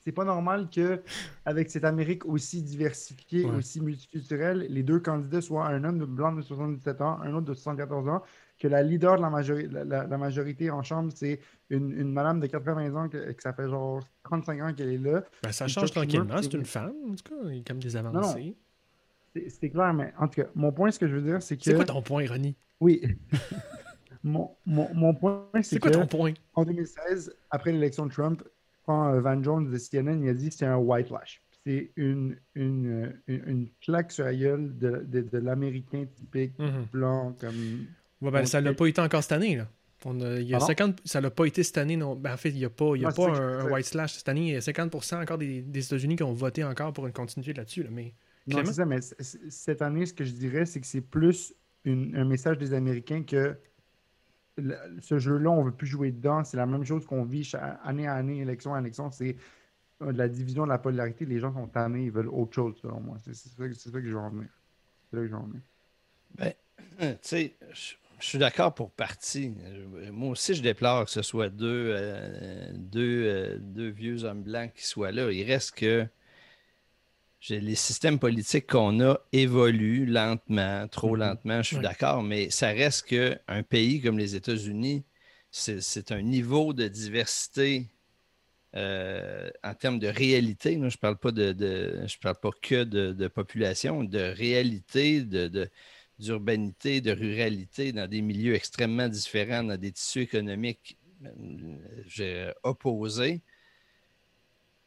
c'est 0.03 0.11
pas 0.13 0.23
normal 0.25 0.67
que 0.73 1.01
avec 1.45 1.69
cette 1.69 1.83
Amérique 1.85 2.25
aussi 2.25 2.63
diversifiée, 2.63 3.45
Ouais. 3.45 3.57
aussi 3.57 3.81
multiculturelle, 3.81 4.65
les 4.69 4.81
deux 4.81 4.99
candidats 4.99 5.41
soient 5.41 5.67
un 5.67 5.83
homme 5.83 5.99
de 5.99 6.05
blanc 6.05 6.31
de 6.31 6.41
77 6.41 7.01
ans, 7.01 7.19
un 7.21 7.33
autre 7.35 7.45
de 7.45 7.53
74 7.53 8.07
ans, 8.07 8.23
que 8.59 8.67
la 8.67 8.83
leader 8.83 9.15
de 9.17 9.21
la, 9.21 9.29
majori- 9.29 9.69
la, 9.71 9.85
la- 9.85 10.05
la 10.05 10.17
majorité 10.17 10.69
en 10.69 10.83
chambre, 10.83 11.11
c'est 11.15 11.39
une, 11.69 11.91
une 11.91 12.11
madame 12.11 12.39
de 12.41 12.47
80 12.47 12.93
ans, 12.95 13.07
que, 13.09 13.31
que 13.31 13.41
ça 13.41 13.53
fait 13.53 13.69
genre 13.69 14.03
35 14.23 14.61
ans 14.61 14.73
qu'elle 14.73 14.89
est 14.93 14.97
là. 14.97 15.23
Ben, 15.41 15.51
ça 15.51 15.67
change 15.67 15.91
tranquillement. 15.91 16.41
c'est- 16.41 16.53
une 16.53 16.65
femme, 16.65 16.93
en 17.09 17.15
tout 17.15 17.23
cas. 17.33 17.49
Il 17.49 17.57
y 17.57 17.59
a 17.61 17.63
comme 17.65 17.79
des 17.79 17.93
non. 17.93 18.05
avancées. 18.07 18.55
C'est 19.47 19.69
clair, 19.69 19.93
mais 19.93 20.11
en 20.19 20.27
tout 20.27 20.41
cas, 20.41 20.47
mon 20.55 20.71
point, 20.71 20.91
ce 20.91 20.99
que 20.99 21.07
je 21.07 21.15
veux 21.15 21.21
dire, 21.21 21.41
c'est 21.41 21.55
que. 21.55 21.63
C'est 21.63 21.75
quoi 21.75 21.85
ton 21.85 22.01
point, 22.01 22.25
Ronnie? 22.27 22.55
Oui. 22.79 23.01
mon, 24.23 24.51
mon, 24.65 24.93
mon 24.93 25.13
point, 25.13 25.45
c'est 25.55 25.63
C'est 25.63 25.79
quoi 25.79 25.91
que. 25.91 25.97
ton 25.97 26.07
point? 26.07 26.33
En 26.53 26.65
2016, 26.65 27.33
après 27.51 27.71
l'élection 27.71 28.05
de 28.07 28.11
Trump, 28.11 28.43
quand 28.85 29.13
euh, 29.13 29.21
Van 29.21 29.41
Jones 29.41 29.69
de 29.69 29.77
CNN 29.77 30.21
il 30.23 30.29
a 30.29 30.33
dit 30.33 30.47
que 30.47 30.53
c'était 30.53 30.65
un 30.65 30.77
whitewash. 30.77 31.41
C'est 31.65 31.91
une, 31.97 32.37
une, 32.55 33.13
une, 33.27 33.43
une 33.47 33.67
claque 33.81 34.11
sur 34.11 34.23
la 34.25 34.33
gueule 34.33 34.77
de, 34.77 35.05
de, 35.07 35.21
de 35.21 35.37
l'Américain 35.37 36.05
typique 36.15 36.57
Mhm. 36.57 36.85
blanc 36.91 37.35
comme. 37.39 37.85
Ouais, 38.21 38.31
ben, 38.31 38.41
On 38.41 38.45
ça 38.45 38.61
l'a 38.61 38.73
pas 38.73 38.85
été 38.87 39.01
encore 39.01 39.21
cette 39.23 39.31
année. 39.31 39.55
Là. 39.55 39.67
On 40.05 40.19
a- 40.21 40.39
il 40.39 40.47
y 40.47 40.55
a? 40.55 40.59
50, 40.59 41.01
ça 41.05 41.19
l'a 41.21 41.29
pas 41.31 41.45
été 41.45 41.63
cette 41.63 41.77
année. 41.77 41.97
Non. 41.97 42.15
Ben, 42.15 42.33
en 42.33 42.37
fait, 42.37 42.49
il 42.49 42.55
n'y 42.57 42.65
a 42.65 42.69
pas, 42.69 42.91
il 42.95 43.01
y 43.01 43.05
a 43.05 43.11
pas 43.11 43.33
je 43.33 43.41
un, 43.41 43.69
white 43.71 43.85
slash 43.85 44.13
cette 44.15 44.29
année. 44.29 44.47
Il 44.49 44.53
y 44.53 44.55
a 44.55 44.61
50% 44.61 45.21
encore 45.21 45.37
des, 45.37 45.61
des 45.61 45.85
États-Unis 45.85 46.15
qui 46.15 46.23
ont 46.23 46.33
voté 46.33 46.63
encore 46.63 46.93
pour 46.93 47.05
une 47.07 47.13
continuité 47.13 47.53
là-dessus. 47.53 47.83
là, 47.83 47.89
Mais 47.91 48.13
Non, 48.47 48.61
c'est 48.65 48.73
ça, 48.73 48.85
mais 48.85 48.99
cette 49.49 49.81
année, 49.81 50.05
ce 50.05 50.13
que 50.13 50.23
je 50.23 50.31
dirais, 50.31 50.65
c'est 50.65 50.79
que 50.81 50.87
c'est 50.87 51.01
plus 51.01 51.53
une- 51.85 52.15
un 52.15 52.25
message 52.25 52.57
des 52.57 52.73
Américains 52.73 53.23
que 53.23 53.55
le- 54.57 54.75
ce 55.01 55.17
jeu-là, 55.19 55.49
on 55.49 55.63
ne 55.63 55.69
veut 55.69 55.75
plus 55.75 55.87
jouer 55.87 56.11
dedans. 56.11 56.43
C'est 56.43 56.57
la 56.57 56.65
même 56.65 56.83
chose 56.85 57.05
qu'on 57.05 57.23
vit 57.23 57.43
cha- 57.43 57.79
année 57.83 58.07
à 58.07 58.15
année, 58.15 58.39
élection 58.39 58.73
à 58.73 58.79
élection. 58.81 59.11
C'est 59.11 59.35
euh, 60.01 60.13
de 60.13 60.17
la 60.17 60.29
division 60.29 60.63
de 60.63 60.69
la 60.69 60.77
polarité. 60.77 61.25
Les 61.25 61.39
gens 61.39 61.53
sont 61.53 61.67
tannés, 61.67 62.05
ils 62.05 62.11
veulent 62.11 62.29
autre 62.29 62.53
chose, 62.53 62.77
selon 62.81 63.01
moi. 63.01 63.17
C'est 63.23 63.33
c'est 63.35 63.49
ça, 63.49 63.67
que- 63.67 63.73
c'est 63.73 63.89
ça 63.89 63.99
que 63.99 64.05
je 64.07 64.11
veux 64.13 64.17
en 64.19 64.29
venir. 64.29 64.47
C'est 65.09 65.17
là 65.17 65.21
que 65.23 65.27
je 65.27 65.31
veux 65.33 65.37
en 65.39 65.45
venir. 65.47 65.61
Ben, 66.37 66.53
tu 66.99 67.17
sais, 67.21 67.55
je 67.73 67.95
je 68.21 68.25
suis 68.27 68.37
d'accord 68.37 68.73
pour 68.73 68.91
partie. 68.91 69.53
Je- 69.73 70.09
Moi 70.11 70.29
aussi, 70.29 70.53
je 70.55 70.61
déplore 70.61 71.05
que 71.05 71.11
ce 71.11 71.21
soit 71.21 71.49
deux, 71.49 71.91
euh, 71.95 72.71
deux, 72.73 73.23
euh, 73.27 73.57
deux 73.59 73.89
vieux 73.89 74.23
hommes 74.23 74.43
blancs 74.43 74.71
qui 74.73 74.85
soient 74.85 75.11
là. 75.11 75.31
Il 75.31 75.43
reste 75.43 75.71
que 75.75 76.07
les 77.49 77.75
systèmes 77.75 78.19
politiques 78.19 78.67
qu'on 78.67 78.99
a 79.01 79.17
évoluent 79.31 80.05
lentement, 80.05 80.87
trop 80.89 81.15
Mhm. 81.15 81.19
lentement, 81.19 81.61
je 81.61 81.67
suis 81.75 81.79
d'accord, 81.79 82.21
mais 82.23 82.49
ça 82.49 82.67
reste 82.69 83.05
qu'un 83.07 83.63
pays 83.63 84.01
comme 84.01 84.17
les 84.19 84.35
États-Unis, 84.35 85.03
c'est 85.51 85.81
c'est 85.81 86.11
un 86.11 86.21
niveau 86.21 86.73
de 86.73 86.87
diversité 86.87 87.87
euh, 88.75 89.49
en 89.63 89.73
termes 89.75 89.99
de 89.99 90.07
réalité. 90.07 90.77
là, 90.77 90.89
je 90.89 90.97
ne 90.97 90.99
parle 91.01 91.17
pas 91.17 91.31
de, 91.31 91.53
de- 91.53 92.03
je 92.07 92.17
parle 92.19 92.37
pas 92.41 92.51
que 92.61 92.83
de, 92.83 93.13
de 93.13 93.27
population, 93.27 94.03
de 94.03 94.19
réalité, 94.19 95.21
de, 95.23 95.47
de- 95.47 95.69
d'urbanité, 96.19 97.01
de 97.01 97.11
ruralité 97.11 97.91
dans 97.91 98.07
des 98.07 98.21
milieux 98.21 98.53
extrêmement 98.53 99.07
différents, 99.07 99.63
dans 99.63 99.77
des 99.77 99.91
tissus 99.91 100.21
économiques 100.21 100.97
euh, 102.19 102.51
opposés. 102.63 103.41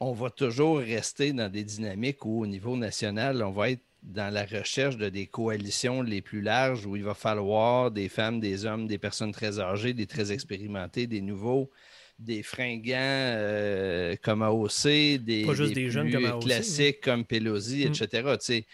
On 0.00 0.12
va 0.12 0.30
toujours 0.30 0.78
rester 0.78 1.32
dans 1.32 1.50
des 1.50 1.64
dynamiques 1.64 2.24
où, 2.24 2.42
au 2.42 2.46
niveau 2.46 2.76
national, 2.76 3.42
on 3.42 3.50
va 3.50 3.70
être 3.70 3.82
dans 4.02 4.32
la 4.34 4.44
recherche 4.44 4.96
de 4.96 5.08
des 5.08 5.26
coalitions 5.26 6.02
les 6.02 6.20
plus 6.20 6.42
larges 6.42 6.86
où 6.86 6.96
il 6.96 7.04
va 7.04 7.14
falloir 7.14 7.90
des 7.90 8.08
femmes, 8.08 8.40
des 8.40 8.66
hommes, 8.66 8.88
des 8.88 8.98
personnes 8.98 9.32
très 9.32 9.60
âgées, 9.60 9.94
des 9.94 10.06
très 10.06 10.32
expérimentés, 10.32 11.06
des 11.06 11.20
nouveaux, 11.20 11.70
des 12.18 12.42
fringants 12.42 12.96
euh, 12.96 14.16
comme 14.22 14.42
AOC, 14.42 15.18
des, 15.18 15.44
Pas 15.46 15.54
juste 15.54 15.74
des 15.74 15.90
jeunes 15.90 16.10
plus 16.10 16.14
comme 16.14 16.24
AOC, 16.24 16.42
classiques 16.42 17.00
comme 17.00 17.24
Pelosi, 17.24 17.86
Mm. 17.86 17.92
etc. 17.92 18.64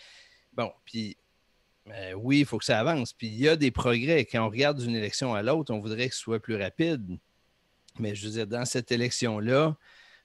Bon, 0.54 0.72
puis 0.86 1.16
euh, 1.94 2.12
oui, 2.14 2.40
il 2.40 2.46
faut 2.46 2.58
que 2.58 2.64
ça 2.64 2.78
avance. 2.78 3.12
Puis 3.12 3.28
il 3.28 3.38
y 3.38 3.48
a 3.48 3.56
des 3.56 3.70
progrès. 3.70 4.24
Quand 4.24 4.46
on 4.46 4.50
regarde 4.50 4.78
d'une 4.80 4.96
élection 4.96 5.34
à 5.34 5.42
l'autre, 5.42 5.72
on 5.72 5.80
voudrait 5.80 6.08
que 6.08 6.14
ce 6.14 6.20
soit 6.20 6.40
plus 6.40 6.56
rapide. 6.56 7.18
Mais 7.98 8.14
je 8.14 8.26
veux 8.26 8.32
dire, 8.32 8.46
dans 8.46 8.64
cette 8.64 8.92
élection-là, 8.92 9.76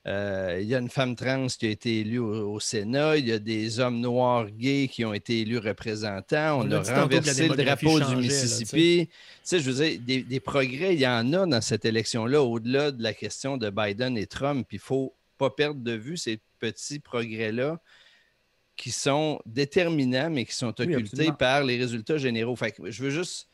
euh, 0.05 0.59
il 0.61 0.67
y 0.67 0.75
a 0.75 0.79
une 0.79 0.89
femme 0.89 1.15
trans 1.15 1.47
qui 1.47 1.65
a 1.65 1.69
été 1.69 2.01
élue 2.01 2.19
au, 2.19 2.55
au 2.55 2.59
Sénat, 2.59 3.17
il 3.17 3.27
y 3.27 3.31
a 3.31 3.39
des 3.39 3.79
hommes 3.79 4.01
noirs 4.01 4.49
gays 4.51 4.89
qui 4.89 5.05
ont 5.05 5.13
été 5.13 5.39
élus 5.39 5.59
représentants, 5.59 6.59
on, 6.59 6.67
On 6.67 6.71
a 6.71 7.01
renversé 7.01 7.47
le 7.47 7.55
drapeau 7.55 7.99
changeait, 7.99 8.07
du 8.07 8.15
là, 8.15 8.21
Mississippi. 8.21 9.07
Tu 9.07 9.13
sais, 9.43 9.59
je 9.59 9.71
veux 9.71 9.85
dire, 9.85 9.99
des, 10.01 10.23
des 10.23 10.39
progrès, 10.41 10.93
il 10.93 10.99
y 10.99 11.07
en 11.07 11.31
a 11.31 11.45
dans 11.45 11.61
cette 11.61 11.85
élection-là, 11.85 12.41
au-delà 12.43 12.91
de 12.91 13.01
la 13.01 13.13
question 13.13 13.55
de 13.55 13.69
Biden 13.69 14.17
et 14.17 14.27
Trump. 14.27 14.65
Puis 14.67 14.75
il 14.75 14.81
ne 14.81 14.85
faut 14.85 15.15
pas 15.37 15.49
perdre 15.49 15.81
de 15.81 15.93
vue 15.93 16.17
ces 16.17 16.39
petits 16.59 16.99
progrès-là 16.99 17.79
qui 18.75 18.91
sont 18.91 19.39
déterminants, 19.45 20.29
mais 20.29 20.45
qui 20.45 20.55
sont 20.55 20.79
occultés 20.79 21.31
par 21.37 21.63
les 21.63 21.77
résultats 21.77 22.17
généraux. 22.17 22.55
Fait 22.55 22.71
que 22.71 22.89
je 22.89 23.03
veux 23.03 23.09
juste. 23.09 23.49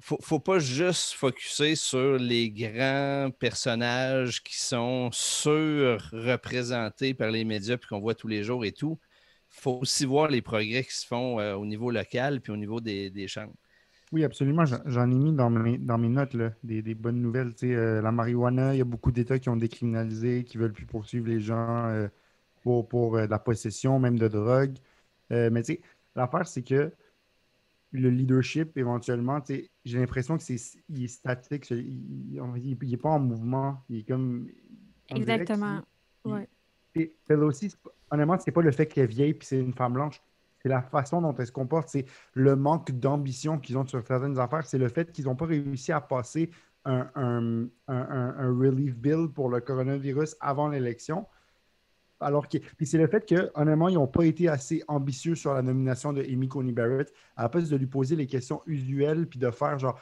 Faut, 0.00 0.18
faut 0.22 0.38
pas 0.38 0.60
juste 0.60 1.14
focuser 1.14 1.74
sur 1.74 2.18
les 2.18 2.50
grands 2.50 3.30
personnages 3.36 4.44
qui 4.44 4.56
sont 4.56 5.10
surreprésentés 5.10 7.14
par 7.14 7.32
les 7.32 7.44
médias 7.44 7.76
puis 7.76 7.88
qu'on 7.88 7.98
voit 7.98 8.14
tous 8.14 8.28
les 8.28 8.44
jours 8.44 8.64
et 8.64 8.70
tout. 8.70 8.96
faut 9.48 9.80
aussi 9.82 10.04
voir 10.06 10.28
les 10.28 10.42
progrès 10.42 10.84
qui 10.84 10.94
se 10.94 11.06
font 11.06 11.40
euh, 11.40 11.54
au 11.56 11.66
niveau 11.66 11.90
local 11.90 12.40
puis 12.40 12.52
au 12.52 12.56
niveau 12.56 12.80
des, 12.80 13.10
des 13.10 13.26
chambres. 13.26 13.54
Oui, 14.12 14.24
absolument. 14.24 14.64
J'en 14.86 15.10
ai 15.10 15.14
mis 15.14 15.32
dans 15.32 15.50
mes, 15.50 15.76
dans 15.78 15.98
mes 15.98 16.08
notes 16.08 16.32
là, 16.34 16.52
des, 16.62 16.80
des 16.80 16.94
bonnes 16.94 17.20
nouvelles. 17.20 17.52
Euh, 17.62 18.00
la 18.00 18.10
marijuana, 18.10 18.74
il 18.74 18.78
y 18.78 18.80
a 18.80 18.84
beaucoup 18.84 19.12
d'États 19.12 19.38
qui 19.38 19.50
ont 19.50 19.56
décriminalisé, 19.56 20.44
qui 20.44 20.56
ne 20.56 20.62
veulent 20.62 20.72
plus 20.72 20.86
poursuivre 20.86 21.28
les 21.28 21.40
gens 21.40 21.86
euh, 21.88 22.08
pour, 22.62 22.88
pour 22.88 23.16
euh, 23.16 23.26
la 23.26 23.38
possession, 23.38 23.98
même 23.98 24.18
de 24.18 24.28
drogue. 24.28 24.76
Euh, 25.32 25.50
mais 25.52 25.62
tu 25.62 25.74
sais, 25.74 25.80
l'affaire, 26.16 26.46
c'est 26.46 26.62
que 26.62 26.92
le 27.92 28.10
leadership, 28.10 28.76
éventuellement, 28.76 29.40
tu 29.40 29.54
sais, 29.54 29.70
j'ai 29.84 29.98
l'impression 29.98 30.36
que 30.36 30.42
c'est 30.42 30.56
il 30.88 31.04
est 31.04 31.08
statique. 31.08 31.70
Il 31.70 32.40
n'est 32.82 32.96
pas 32.96 33.10
en 33.10 33.18
mouvement. 33.20 33.82
Il 33.88 34.00
est 34.00 34.02
comme. 34.08 34.46
Exactement. 35.08 35.80
Ouais. 36.24 36.48
c'est 37.52 37.76
pas- 37.82 37.90
honnêtement, 38.10 38.38
c'est 38.38 38.50
pas 38.52 38.60
le 38.62 38.72
fait 38.72 38.86
qu'elle 38.86 39.04
est 39.04 39.06
vieille 39.06 39.34
puis 39.34 39.46
c'est 39.46 39.58
une 39.60 39.72
femme 39.72 39.94
blanche. 39.94 40.20
C'est 40.62 40.68
la 40.68 40.82
façon 40.82 41.22
dont 41.22 41.34
elle 41.38 41.46
se 41.46 41.52
comporte. 41.52 41.88
C'est 41.88 42.04
le 42.34 42.56
manque 42.56 42.90
d'ambition 42.90 43.58
qu'ils 43.58 43.78
ont 43.78 43.86
sur 43.86 44.04
certaines 44.06 44.38
affaires. 44.38 44.66
C'est 44.66 44.76
le 44.78 44.88
fait 44.88 45.10
qu'ils 45.12 45.24
n'ont 45.26 45.36
pas 45.36 45.46
réussi 45.46 45.92
à 45.92 46.00
passer 46.00 46.50
un- 46.84 47.08
un- 47.14 47.68
un 47.86 48.48
relief 48.58 48.96
bill 48.96 49.28
pour 49.32 49.48
le 49.50 49.60
coronavirus 49.60 50.36
avant 50.40 50.68
l'élection. 50.68 51.26
Alors 52.20 52.48
que, 52.48 52.58
puis 52.76 52.84
c'est 52.86 52.98
le 52.98 53.06
fait 53.06 53.24
que, 53.26 53.50
honnêtement, 53.54 53.88
ils 53.88 53.94
n'ont 53.94 54.08
pas 54.08 54.24
été 54.24 54.48
assez 54.48 54.82
ambitieux 54.88 55.36
sur 55.36 55.54
la 55.54 55.62
nomination 55.62 56.12
de 56.12 56.22
Amy 56.22 56.48
Coney 56.48 56.72
Barrett. 56.72 57.12
À 57.36 57.44
la 57.44 57.48
place 57.48 57.68
de 57.68 57.76
lui 57.76 57.86
poser 57.86 58.16
les 58.16 58.26
questions 58.26 58.60
usuelles 58.66 59.26
puis 59.28 59.38
de 59.38 59.50
faire 59.50 59.78
genre, 59.78 60.00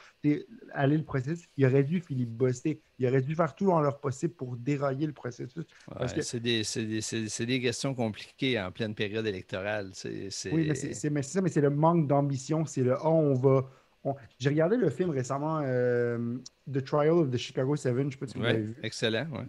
aller 0.73 0.97
le 0.97 1.03
processus, 1.03 1.47
il 1.57 1.65
aurait 1.65 1.83
dû 1.83 2.01
filibuster. 2.01 2.81
Il 2.97 3.07
aurait 3.07 3.21
dû 3.21 3.35
faire 3.35 3.53
tout 3.53 3.69
en 3.71 3.79
leur 3.81 3.99
possible 3.99 4.33
pour 4.33 4.55
dérailler 4.57 5.05
le 5.05 5.13
processus. 5.13 5.63
Ouais, 5.99 6.07
que- 6.15 6.21
C'est 6.21 6.39
des, 6.39 6.63
c'est 6.63 6.85
des- 6.85 7.45
des 7.45 7.61
questions 7.61 7.93
compliquées 7.93 8.59
en 8.59 8.71
pleine 8.71 8.95
période 8.95 9.25
électorale. 9.27 9.91
Oui, 10.05 10.65
mais 10.67 10.75
c'est 10.75 10.93
c'est- 10.93 11.09
mais 11.11 11.21
c'est 11.21 11.33
ça, 11.33 11.41
mais 11.41 11.49
c'est 11.49 11.61
le 11.61 11.69
manque 11.69 12.07
d'ambition. 12.07 12.65
C'est 12.65 12.81
le 12.83 12.95
oh, 13.03 13.09
on 13.09 13.33
va. 13.35 13.69
on- 14.03 14.15
J'ai 14.39 14.49
regardé 14.49 14.75
le 14.77 14.89
film 14.89 15.11
récemment, 15.11 15.59
euh, 15.63 16.37
The 16.71 16.83
Trial 16.83 17.11
of 17.11 17.29
the 17.29 17.37
Chicago 17.37 17.75
Seven. 17.75 18.03
Je 18.03 18.05
ne 18.07 18.11
sais 18.11 18.17
pas 18.17 18.27
si 18.27 18.37
vous 18.37 18.43
Ouais, 18.43 18.53
l'avez 18.53 18.63
vu. 18.65 18.75
excellent. 18.81 19.27
ouais. 19.31 19.45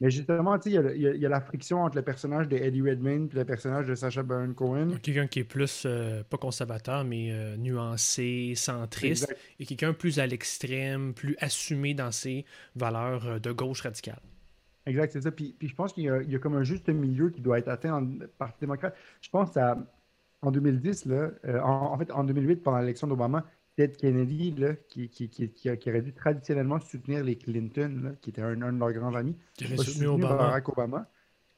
Mais 0.00 0.10
justement, 0.10 0.56
tu 0.58 0.70
sais, 0.70 0.76
il 0.76 0.96
y 1.00 1.00
y, 1.02 1.06
a- 1.08 1.14
il 1.14 1.20
y 1.20 1.26
a 1.26 1.28
la 1.28 1.40
friction 1.40 1.82
entre 1.82 1.96
le 1.96 2.02
personnage 2.02 2.46
de 2.48 2.56
Eddie 2.56 2.82
Redmayne 2.82 3.28
et 3.32 3.34
le 3.36 3.44
personnage 3.44 3.86
de 3.86 3.94
Sacha 3.96 4.22
Baron 4.22 4.54
Cohen. 4.54 4.90
Quelqu'un 5.02 5.26
qui 5.26 5.40
est 5.40 5.44
plus, 5.44 5.84
euh, 5.86 6.22
pas 6.22 6.36
conservateur, 6.36 7.04
mais 7.04 7.32
euh, 7.32 7.56
nuancé, 7.56 8.54
centriste, 8.54 9.24
Exact. 9.24 9.40
et 9.58 9.66
quelqu'un 9.66 9.92
plus 9.92 10.20
à 10.20 10.26
l'extrême, 10.26 11.14
plus 11.14 11.36
assumé 11.40 11.94
dans 11.94 12.12
ses 12.12 12.44
valeurs 12.76 13.26
euh, 13.26 13.38
de 13.40 13.50
gauche 13.50 13.80
radicale. 13.82 14.20
Exact, 14.86 15.12
c'est 15.12 15.20
ça. 15.22 15.30
Puis, 15.32 15.54
puis 15.58 15.68
je 15.68 15.74
pense 15.74 15.92
qu'il 15.92 16.04
y, 16.04 16.08
a- 16.08 16.22
il 16.22 16.30
y 16.30 16.36
a 16.36 16.38
comme 16.38 16.54
un 16.56 16.62
juste 16.62 16.88
milieu 16.88 17.30
qui 17.30 17.40
doit 17.42 17.58
être 17.58 17.68
atteint 17.68 17.90
dans 17.90 18.00
le 18.00 18.26
Parti 18.28 18.60
démocrate. 18.60 18.96
Je 19.20 19.28
pense 19.30 19.56
à, 19.56 19.76
en 20.42 20.50
2010, 20.50 21.06
là, 21.06 21.30
euh, 21.44 21.60
en, 21.60 21.92
en 21.92 21.98
fait, 21.98 22.10
en 22.12 22.24
2008, 22.24 22.62
pendant 22.62 22.78
l'élection 22.78 23.06
d'Obama, 23.06 23.44
Ted 23.78 23.96
Kennedy, 23.96 24.50
là, 24.58 24.74
qui, 24.88 25.08
qui, 25.08 25.28
qui, 25.28 25.48
qui 25.50 25.70
aurait 25.70 26.02
dû 26.02 26.12
traditionnellement 26.12 26.80
soutenir 26.80 27.22
les 27.22 27.36
Clinton, 27.36 28.00
là, 28.02 28.10
qui 28.20 28.30
était 28.30 28.42
un, 28.42 28.60
un 28.62 28.72
de 28.72 28.78
leurs 28.80 28.92
grands 28.92 29.14
amis, 29.14 29.36
Qui 29.56 29.64
a 29.64 29.66
aurait 29.68 29.76
soutenu 29.76 29.92
soutenu 29.92 30.08
Obama. 30.08 30.36
Barack 30.36 30.68
Obama. 30.68 31.06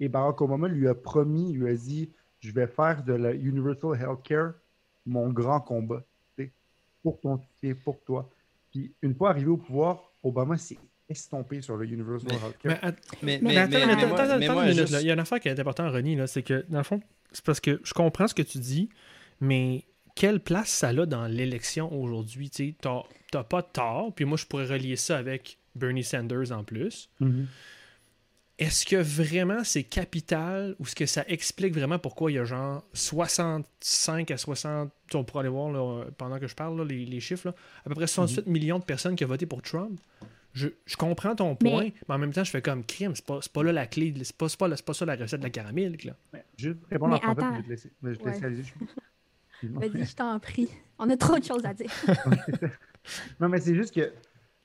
Et 0.01 0.09
Barack 0.11 0.39
Obama 0.43 0.69
lui 0.69 0.87
a 0.87 0.95
promis, 0.95 1.53
lui 1.55 1.71
a 1.71 1.75
dit 1.75 2.11
Je 2.41 2.53
vais 2.53 2.67
faire 2.67 3.03
de 3.05 3.15
la 3.15 3.33
Universal 3.33 3.99
Healthcare 3.99 4.53
mon 5.07 5.31
grand 5.31 5.61
combat. 5.61 6.05
Pour 7.03 7.19
ton 7.21 7.39
soutien, 7.39 7.75
pour 7.83 7.99
toi. 8.05 8.29
Puis 8.71 8.93
une 9.01 9.15
fois 9.15 9.31
arrivé 9.31 9.49
au 9.49 9.57
pouvoir, 9.57 10.13
Obama 10.23 10.59
s'est 10.59 10.77
estompé 11.09 11.63
sur 11.63 11.79
le 11.79 11.87
Universal 11.87 12.29
Mais- 12.31 12.47
Healthcare. 12.47 12.79
Mais, 12.83 12.89
att- 12.91 12.97
Mais, 13.23 13.39
Mais 13.39 13.41
mais, 13.41 13.49
mais 13.49 13.57
attends, 13.57 13.71
mais- 13.71 13.79
mais 13.79 13.87
mais 13.87 13.93
attends, 13.93 14.09
moi- 14.09 14.21
attends, 14.21 14.39
mais 14.39 14.45
attends 14.45 14.53
moi, 14.55 14.63
une 14.65 14.69
minute, 14.69 14.81
juste- 14.83 14.93
là. 14.93 15.01
Il 15.01 15.07
y 15.07 15.11
a 15.11 15.15
une 15.15 15.21
affaire 15.21 15.41
qui 15.41 15.49
est 15.49 15.59
importante, 15.59 15.91
Ronnie, 15.91 16.17
là, 16.17 16.27
c'est 16.27 16.43
que, 16.43 16.67
dans 16.69 16.77
le 16.79 16.85
fond, 16.85 17.01
c'est 17.33 17.43
parce 17.45 17.61
que 17.61 17.81
je 17.83 17.95
comprends 17.95 18.29
ce 18.29 18.35
que 18.35 18.43
tu 18.43 18.59
dis, 18.59 18.91
mais 19.41 19.85
quelle 20.21 20.41
place 20.41 20.69
ça 20.69 20.89
a 20.89 21.07
dans 21.07 21.27
l'élection 21.27 21.91
aujourd'hui? 21.99 22.51
Tu 22.51 22.75
t'as 22.75 23.43
pas 23.45 23.63
tort, 23.63 24.15
puis 24.15 24.27
moi, 24.27 24.37
je 24.37 24.45
pourrais 24.45 24.67
relier 24.67 24.97
ça 24.97 25.17
avec 25.17 25.57
Bernie 25.75 26.05
Sanders 26.05 26.53
en 26.53 26.63
plus. 26.63 27.09
Mhm. 27.21 27.47
Est-ce 28.59 28.85
que 28.85 28.97
vraiment 28.97 29.65
c'est 29.65 29.85
capital 29.85 30.77
ou 30.79 30.83
est-ce 30.83 30.95
que 30.95 31.07
ça 31.07 31.25
explique 31.27 31.73
vraiment 31.75 31.99
pourquoi 31.99 32.31
il 32.31 32.35
y 32.35 32.39
a 32.39 32.45
genre 32.45 32.85
65 32.93 34.31
à 34.31 34.37
60, 34.37 34.93
on 35.15 35.25
pourra 35.25 35.41
aller 35.41 35.49
voir 35.49 35.73
là, 35.73 36.05
pendant 36.19 36.39
que 36.39 36.47
je 36.47 36.55
parle 36.55 36.77
là, 36.77 36.85
les, 36.85 37.07
les 37.07 37.21
chiffres, 37.21 37.49
là, 37.49 37.55
à 37.87 37.89
peu 37.89 37.95
près 37.95 38.07
68 38.07 38.47
millions 38.47 38.79
de 38.79 38.85
personnes 38.85 39.17
qui 39.17 39.25
ont 39.25 39.29
voté 39.29 39.47
pour 39.47 39.63
Trump? 39.63 39.99
Je, 40.53 40.69
je 40.85 40.97
comprends 40.97 41.35
ton 41.35 41.57
point, 41.57 41.85
mais... 41.85 42.15
en 42.15 42.19
même 42.19 42.35
temps, 42.35 42.45
je 42.45 42.51
fais 42.51 42.61
comme 42.61 42.85
crime, 42.85 43.15
c'est 43.15 43.25
pas, 43.25 43.39
c'est 43.41 43.53
pas 43.53 43.63
là 43.63 43.73
la 43.73 43.87
clé, 43.87 44.13
c'est 44.23 44.37
pas, 44.37 44.51
c'est 44.51 44.59
pas, 44.59 44.77
c'est 44.77 44.85
pas 44.85 44.93
ça 44.93 45.07
la 45.07 45.17
recette 45.17 45.41
de 45.41 45.45
la 45.45 45.51
caramel. 45.51 45.97
Là. 46.05 46.15
Mais 46.35 46.45
Juste 46.59 46.81
répondre 46.91 47.15
Mais 47.19 47.27
à 47.27 47.31
attends. 47.31 47.53
je 47.55 47.57
vais 47.57 47.63
te 47.63 47.69
laisser, 47.71 47.93
je 48.03 48.15
te 48.17 48.25
Ouais. 48.25 48.33
laisse 48.33 48.43
aller, 48.43 48.63
je-. 48.63 48.75
Vas-y, 49.69 50.05
je 50.05 50.15
t'en 50.17 50.39
prie. 50.41 50.69
On 50.99 51.09
a 51.11 51.17
trop 51.17 51.39
de 51.39 51.45
choses 51.45 51.65
à 51.65 51.75
dire. 51.75 51.91
Non, 53.41 53.49
mais 53.49 53.61
c'est 53.61 53.75
juste 53.75 53.95
que 53.95 54.13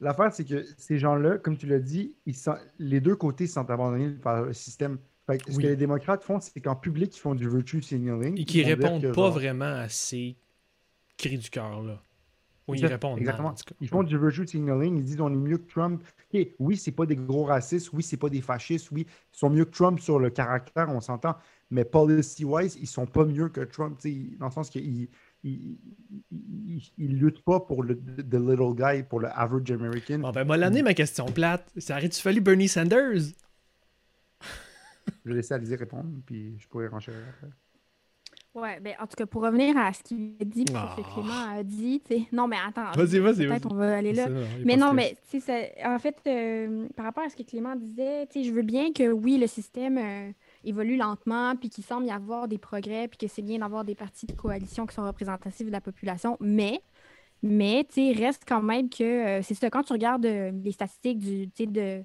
l'affaire, 0.02 0.32
c'est 0.34 0.44
que 0.44 0.66
ces 0.78 1.00
gens-là, 1.00 1.38
comme 1.38 1.58
tu 1.58 1.68
l'as 1.68 1.80
dit, 1.80 2.14
ils 2.26 2.36
sont, 2.36 2.56
les 2.80 3.00
deux 3.00 3.16
côtés 3.16 3.48
sont 3.48 3.68
abandonnés 3.70 4.10
par 4.10 4.44
le 4.44 4.54
système. 4.54 4.98
Fait 5.26 5.38
que 5.38 5.50
Ce 5.52 5.58
Oui. 5.58 5.64
que 5.64 5.68
les 5.70 5.76
démocrates 5.78 6.22
font, 6.22 6.40
c'est 6.42 6.60
qu'en 6.60 6.76
public, 6.76 7.16
ils 7.16 7.20
font 7.20 7.34
du 7.34 7.50
virtue 7.50 7.82
signaling. 7.82 8.38
Et 8.40 8.44
qui 8.46 8.62
répondent 8.64 9.02
que, 9.02 9.08
pas 9.08 9.14
genre, 9.14 9.32
vraiment 9.32 9.66
à 9.74 9.88
ces 9.88 10.36
cris 11.18 11.38
du 11.38 11.50
cœur. 11.50 12.04
Oui, 12.68 12.80
ils 12.80 12.86
répondent. 12.88 13.20
Exactement. 13.20 13.54
cas. 13.54 13.76
Ils 13.80 13.88
font 13.88 14.02
du 14.02 14.18
virtue 14.18 14.48
signaling. 14.48 14.98
Ils 14.98 15.04
disent 15.04 15.22
on 15.22 15.32
est 15.32 15.36
mieux 15.36 15.60
que 15.60 15.72
Trump. 15.72 16.04
Ok, 16.34 16.48
oui, 16.58 16.78
c'est 16.78 16.92
pas 16.92 17.06
des 17.06 17.16
gros 17.16 17.44
racistes. 17.44 17.92
Oui, 17.94 18.02
c'est 18.02 18.18
pas 18.18 18.30
des 18.30 18.42
fascistes. 18.42 18.90
Oui, 18.92 19.06
ils 19.08 19.38
sont 19.38 19.50
mieux 19.50 19.66
que 19.66 19.76
Trump 19.76 20.00
sur 20.00 20.20
le 20.20 20.30
caractère, 20.32 20.90
on 20.90 21.00
s'entend. 21.00 21.36
Mais 21.70 21.86
policy-wise, 21.86 22.78
ils 22.82 22.88
sont 22.88 23.06
pas 23.06 23.26
mieux 23.26 23.50
que 23.50 23.62
Trump. 23.62 24.00
Dans 24.40 24.46
le 24.48 24.52
sens 24.52 24.70
qu'ils 24.70 25.10
ils, 25.44 25.78
ils 26.98 27.20
luttent 27.20 27.44
pas 27.44 27.60
pour 27.60 27.84
le 27.84 27.96
the 27.96 28.34
little 28.34 28.74
guy, 28.76 29.04
pour 29.04 29.20
le 29.20 29.28
average 29.28 29.70
American. 29.72 30.20
Bon, 30.20 30.32
ben, 30.32 30.44
moi, 30.44 30.58
l'année, 30.58 30.82
ma 30.82 30.96
question 30.96 31.26
plate. 31.26 31.72
Ça 31.78 31.98
aurait-tu 31.98 32.20
fallu 32.20 32.42
Bernie 32.42 32.68
Sanders? 32.68 33.34
Je 35.24 35.30
vais 35.30 35.36
laisser 35.36 35.54
Alizé 35.54 35.76
répondre, 35.76 36.10
puis 36.26 36.58
je 36.58 36.68
pourrais 36.68 36.88
renchérir 36.88 37.22
après. 37.30 37.50
Ouais, 38.56 38.80
ben, 38.80 38.94
en 39.02 39.06
tout 39.06 39.16
cas, 39.18 39.26
pour 39.26 39.42
revenir 39.42 39.78
à 39.78 39.92
ce 39.92 40.02
qu'il 40.02 40.34
a 40.42 40.46
dit, 40.46 40.64
puis 40.64 40.74
ce 40.74 40.96
que 40.96 41.02
Ah. 41.06 41.12
Clément 41.14 41.58
a 41.60 41.62
dit. 41.64 42.02
Non, 42.32 42.48
mais 42.48 42.56
attends. 42.66 42.90
Vas-y, 42.96 43.20
vas-y, 43.20 43.46
Peut-être 43.48 43.68
vas-y. 43.68 43.74
on 43.74 43.76
va 43.76 43.98
aller 43.98 44.14
là. 44.14 44.28
Mais 44.64 44.78
non, 44.78 44.94
mais 44.94 45.18
ça- 45.40 45.60
en 45.84 46.00
fait, 46.00 46.16
euh, 46.26 46.88
par 46.96 47.06
rapport 47.06 47.24
à 47.26 47.30
ce 47.30 47.36
que 47.36 47.44
Clément 47.44 47.76
disait, 47.76 48.28
je 48.34 48.52
veux 48.52 48.62
bien 48.62 48.94
que 48.94 49.12
oui, 49.12 49.38
le 49.38 49.48
système 49.48 49.98
euh, 49.98 50.32
évolue 50.64 50.96
lentement, 50.96 51.56
puis 51.58 51.70
qu'il 51.70 51.84
semble 51.84 52.06
y 52.08 52.12
avoir 52.12 52.48
des 52.48 52.58
progrès, 52.58 53.10
puis 53.10 53.18
que 53.18 53.28
c'est 53.28 53.42
bien 53.42 53.60
d'avoir 53.60 53.84
des 53.84 53.94
partis 53.96 54.26
de 54.26 54.32
coalition 54.32 54.86
qui 54.86 54.96
sont 54.96 55.06
représentatifs 55.06 55.68
de 55.68 55.72
la 55.72 55.82
population, 55.82 56.38
mais, 56.40 56.80
mais 57.44 57.86
tu 57.94 58.14
sais, 58.14 58.20
reste 58.26 58.44
quand 58.48 58.62
même 58.62 58.90
que 58.90 59.04
euh, 59.04 59.42
c'est 59.42 59.54
ça, 59.56 59.70
quand 59.70 59.84
tu 59.84 59.92
regardes 59.92 60.26
euh, 60.26 60.52
les 60.64 60.72
statistiques 60.72 61.20
du, 61.20 61.48
de, 61.48 62.04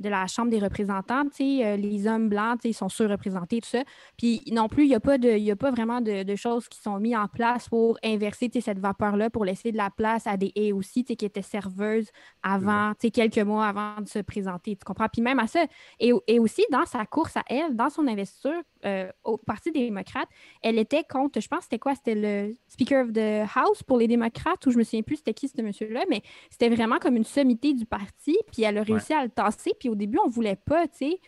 de 0.00 0.08
la 0.08 0.26
Chambre 0.26 0.50
des 0.50 0.58
représentants, 0.58 1.24
euh, 1.40 1.76
les 1.76 2.06
hommes 2.06 2.28
blancs, 2.28 2.60
ils 2.64 2.74
sont 2.74 2.88
surreprésentés, 2.88 3.60
tout 3.60 3.68
ça. 3.68 3.82
Puis 4.16 4.42
non 4.50 4.68
plus, 4.68 4.84
il 4.84 4.88
n'y 4.88 4.94
a, 4.94 5.00
pas 5.00 5.18
de- 5.18 5.38
y 5.38 5.50
a 5.50 5.56
pas 5.56 5.70
vraiment 5.70 6.00
de, 6.00 6.22
de 6.22 6.36
choses 6.36 6.68
qui 6.68 6.80
sont 6.80 6.98
mises 6.98 7.16
en 7.16 7.28
place 7.28 7.68
pour 7.68 7.98
inverser 8.04 8.50
cette 8.60 8.78
vapeur-là, 8.78 9.30
pour 9.30 9.44
laisser 9.44 9.72
de 9.72 9.76
la 9.76 9.90
place 9.90 10.26
à 10.26 10.36
des 10.36 10.52
et 10.54 10.72
aussi, 10.72 11.04
qui 11.04 11.24
étaient 11.24 11.42
serveuses 11.42 12.08
avant, 12.42 12.92
quelques 13.12 13.38
mois 13.38 13.66
avant 13.66 14.00
de 14.00 14.08
se 14.08 14.18
présenter. 14.18 14.76
Tu 14.76 14.84
comprends? 14.84 15.08
Puis 15.12 15.22
même 15.22 15.38
à 15.38 15.46
ça, 15.46 15.64
et, 16.00 16.12
et 16.26 16.38
aussi 16.38 16.64
dans 16.70 16.86
sa 16.86 17.06
course 17.06 17.36
à 17.36 17.42
elle, 17.48 17.76
dans 17.76 17.90
son 17.90 18.06
investiture 18.06 18.62
euh, 18.84 19.10
au 19.24 19.36
Parti 19.36 19.70
démocrate, 19.72 20.28
elle 20.62 20.78
était 20.78 21.04
contre, 21.04 21.40
je 21.40 21.48
pense, 21.48 21.60
que 21.60 21.64
c'était 21.64 21.78
quoi? 21.78 21.94
C'était 21.94 22.14
le 22.14 22.56
Speaker 22.68 23.04
of 23.04 23.12
the 23.12 23.48
House 23.54 23.82
pour 23.82 23.98
les 23.98 24.08
démocrates, 24.08 24.64
ou 24.66 24.70
je 24.70 24.78
me 24.78 24.82
souviens 24.82 25.02
plus 25.02 25.16
c'était 25.16 25.34
qui 25.34 25.48
ce 25.48 25.60
monsieur-là, 25.60 26.04
mais 26.08 26.22
c'était 26.50 26.68
vraiment 26.68 26.98
comme 26.98 27.16
une 27.16 27.24
sommité 27.24 27.74
du 27.74 27.86
parti, 27.86 28.36
puis 28.52 28.62
elle 28.62 28.78
a 28.78 28.82
réussi 28.82 29.12
à 29.12 29.22
le 29.24 29.30
tasser, 29.30 29.72
puis 29.78 29.88
au 29.88 29.94
début, 29.94 30.18
on 30.24 30.28
voulait 30.28 30.56
pas, 30.56 30.86
tu 30.88 30.98
sais. 30.98 31.20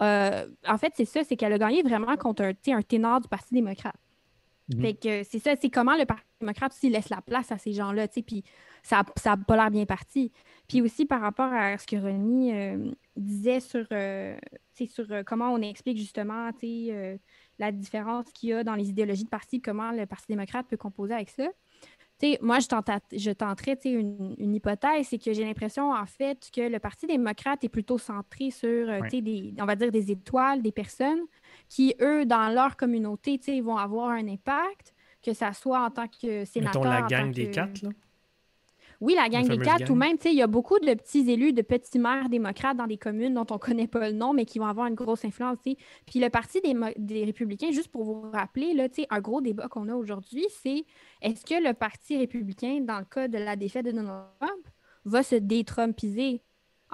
Euh, 0.00 0.46
en 0.66 0.78
fait, 0.78 0.92
c'est 0.96 1.04
ça, 1.04 1.22
c'est 1.24 1.36
qu'elle 1.36 1.52
a 1.52 1.58
gagné 1.58 1.82
vraiment 1.82 2.16
contre 2.16 2.42
un, 2.42 2.52
un 2.72 2.82
ténor 2.82 3.20
du 3.20 3.28
Parti 3.28 3.54
démocrate. 3.54 3.94
Mhm. 4.68 4.80
Fait 4.80 4.94
que 4.94 5.22
c'est 5.24 5.38
ça, 5.38 5.54
c'est 5.60 5.70
comment 5.70 5.96
le 5.96 6.04
Parti 6.04 6.24
démocrate 6.40 6.72
aussi 6.72 6.88
laisse 6.88 7.08
la 7.08 7.20
place 7.20 7.52
à 7.52 7.58
ces 7.58 7.72
gens-là, 7.72 8.08
tu 8.08 8.14
sais, 8.14 8.22
puis 8.22 8.42
ça 8.82 9.04
n'a 9.24 9.36
pas 9.36 9.56
l'air 9.56 9.70
bien 9.70 9.84
parti. 9.84 10.32
Puis 10.68 10.80
aussi 10.82 11.04
par 11.06 11.20
rapport 11.20 11.52
à 11.52 11.78
ce 11.78 11.86
que 11.86 11.96
Ronnie 11.96 12.52
euh, 12.52 12.90
disait 13.16 13.60
sur, 13.60 13.86
euh, 13.92 14.36
sur 14.88 15.06
euh, 15.10 15.22
comment 15.24 15.52
on 15.52 15.62
explique 15.62 15.98
justement 15.98 16.50
la 17.58 17.72
différence 17.72 18.26
qu'il 18.32 18.48
y 18.50 18.52
a 18.52 18.64
dans 18.64 18.74
les 18.74 18.88
idéologies 18.88 19.24
de 19.24 19.28
parti, 19.28 19.60
comment 19.60 19.92
le 19.92 20.06
Parti 20.06 20.26
démocrate 20.28 20.66
peut 20.68 20.76
composer 20.76 21.14
avec 21.14 21.30
ça. 21.30 21.48
Moi, 22.40 22.60
je, 22.60 22.68
tenta- 22.68 23.00
je 23.10 23.32
tenterais 23.32 23.76
une, 23.84 24.36
une 24.38 24.54
hypothèse, 24.54 25.08
c'est 25.08 25.18
que 25.18 25.32
j'ai 25.32 25.44
l'impression, 25.44 25.90
en 25.90 26.06
fait, 26.06 26.50
que 26.54 26.60
le 26.60 26.78
Parti 26.78 27.06
démocrate 27.08 27.64
est 27.64 27.68
plutôt 27.68 27.98
centré 27.98 28.52
sur, 28.52 28.88
des, 29.10 29.52
on 29.58 29.64
va 29.64 29.74
dire, 29.74 29.90
des 29.90 30.12
étoiles, 30.12 30.62
des 30.62 30.70
personnes 30.70 31.22
qui, 31.74 31.94
eux, 32.02 32.26
dans 32.26 32.52
leur 32.52 32.76
communauté, 32.76 33.38
vont 33.62 33.78
avoir 33.78 34.10
un 34.10 34.28
impact, 34.28 34.94
que 35.22 35.32
ça 35.32 35.54
soit 35.54 35.80
en 35.82 35.90
tant 35.90 36.06
que 36.06 36.44
sénateur. 36.44 36.82
Mettons 36.82 36.94
la 36.94 37.04
en 37.04 37.06
gang 37.06 37.26
tant 37.26 37.30
des 37.30 37.46
que- 37.46 37.54
quatre, 37.54 37.82
là. 37.82 37.88
oui, 39.00 39.14
la 39.16 39.28
gang 39.30 39.48
des 39.48 39.56
quatre, 39.58 39.84
ou 39.90 39.94
gang. 39.94 39.98
même, 39.98 40.16
tu 40.18 40.24
sais, 40.24 40.32
il 40.32 40.36
y 40.36 40.42
a 40.42 40.46
beaucoup 40.46 40.78
de 40.78 40.92
petits 40.94 41.28
élus, 41.30 41.52
de 41.54 41.62
petits 41.62 41.98
maires 41.98 42.28
démocrates 42.28 42.76
dans 42.76 42.86
des 42.86 42.98
communes 42.98 43.32
dont 43.34 43.46
on 43.50 43.54
ne 43.54 43.58
connaît 43.58 43.86
pas 43.86 44.10
le 44.10 44.14
nom, 44.14 44.34
mais 44.34 44.44
qui 44.44 44.58
vont 44.58 44.66
avoir 44.66 44.86
une 44.86 44.94
grosse 44.94 45.24
influence. 45.24 45.58
Puis 45.62 45.76
le 46.20 46.28
Parti 46.28 46.60
des, 46.60 46.74
des 46.98 47.24
républicains, 47.24 47.70
juste 47.72 47.88
pour 47.88 48.04
vous 48.04 48.30
rappeler, 48.30 48.74
là, 48.74 48.88
un 49.08 49.20
gros 49.20 49.40
débat 49.40 49.68
qu'on 49.68 49.88
a 49.88 49.94
aujourd'hui, 49.94 50.44
c'est 50.62 50.84
est-ce 51.22 51.44
que 51.44 51.66
le 51.66 51.72
Parti 51.72 52.18
républicain, 52.18 52.80
dans 52.82 52.98
le 52.98 53.06
cas 53.06 53.28
de 53.28 53.38
la 53.38 53.56
défaite 53.56 53.86
de 53.86 53.92
Donald 53.92 54.26
Trump, 54.40 54.68
va 55.06 55.22
se 55.22 55.36
détrumpiser? 55.36 56.42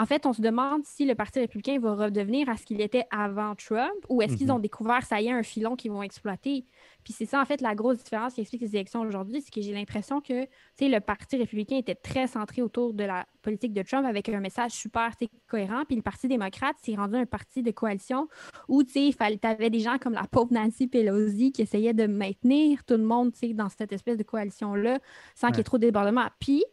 En 0.01 0.07
fait, 0.07 0.27
on 0.27 0.33
se 0.33 0.41
demande 0.41 0.85
si 0.85 1.05
le 1.05 1.17
Parti 1.17 1.41
républicain 1.41 1.79
va 1.81 1.95
redevenir 1.95 2.49
à 2.49 2.57
ce 2.57 2.65
qu'il 2.65 2.81
était 2.81 3.05
avant 3.11 3.57
Trump 3.57 3.93
ou 4.09 4.23
est-ce 4.23 4.37
qu'ils 4.37 4.47
Mhm. 4.47 4.55
ont 4.55 4.59
découvert, 4.61 5.03
ça 5.05 5.21
y 5.21 5.27
est, 5.27 5.33
un 5.33 5.43
filon 5.43 5.75
qu'ils 5.75 5.91
vont 5.91 6.03
exploiter. 6.05 6.65
Puis 7.03 7.13
c'est 7.13 7.27
ça, 7.27 7.41
en 7.41 7.45
fait, 7.45 7.61
la 7.61 7.75
grosse 7.75 7.99
différence 7.99 8.35
qui 8.35 8.41
explique 8.43 8.63
les 8.63 8.77
élections 8.77 9.01
aujourd'hui, 9.01 9.41
c'est 9.43 9.53
que 9.53 9.61
j'ai 9.61 9.73
l'impression 9.73 10.21
que 10.21 10.47
le 10.81 10.99
Parti 11.01 11.37
républicain 11.37 11.77
était 11.79 11.97
très 11.97 12.29
centré 12.29 12.63
autour 12.63 12.95
de 12.95 13.03
la 13.03 13.27
politique 13.43 13.73
de 13.73 13.83
Trump 13.83 14.07
avec 14.07 14.29
un 14.29 14.39
message 14.41 14.71
super 14.71 15.11
cohérent. 15.49 15.85
Puis 15.85 15.97
le 15.97 16.03
Parti 16.03 16.29
démocrate 16.29 16.77
s'est 16.81 16.95
rendu 16.95 17.17
un 17.17 17.27
parti 17.27 17.63
de 17.65 17.73
coalition 17.73 18.29
où 18.69 18.85
tu 18.85 19.11
avais 19.43 19.71
des 19.71 19.81
gens 19.81 19.99
comme 19.99 20.13
la 20.13 20.29
pauvre 20.31 20.53
Nancy 20.53 20.87
Pelosi 20.87 21.51
qui 21.51 21.63
essayaient 21.63 21.95
de 21.95 22.07
maintenir 22.07 22.85
tout 22.85 22.95
le 22.97 23.03
monde 23.05 23.33
dans 23.55 23.69
cette 23.69 23.93
espèce 23.93 24.17
de 24.17 24.23
coalition-là 24.23 25.01
sans 25.35 25.49
qu'il 25.49 25.59
y 25.59 25.61
ait 25.61 25.65
trop 25.65 25.79
de 25.79 25.87
débordements. 25.87 26.29
Puis, 26.39 26.65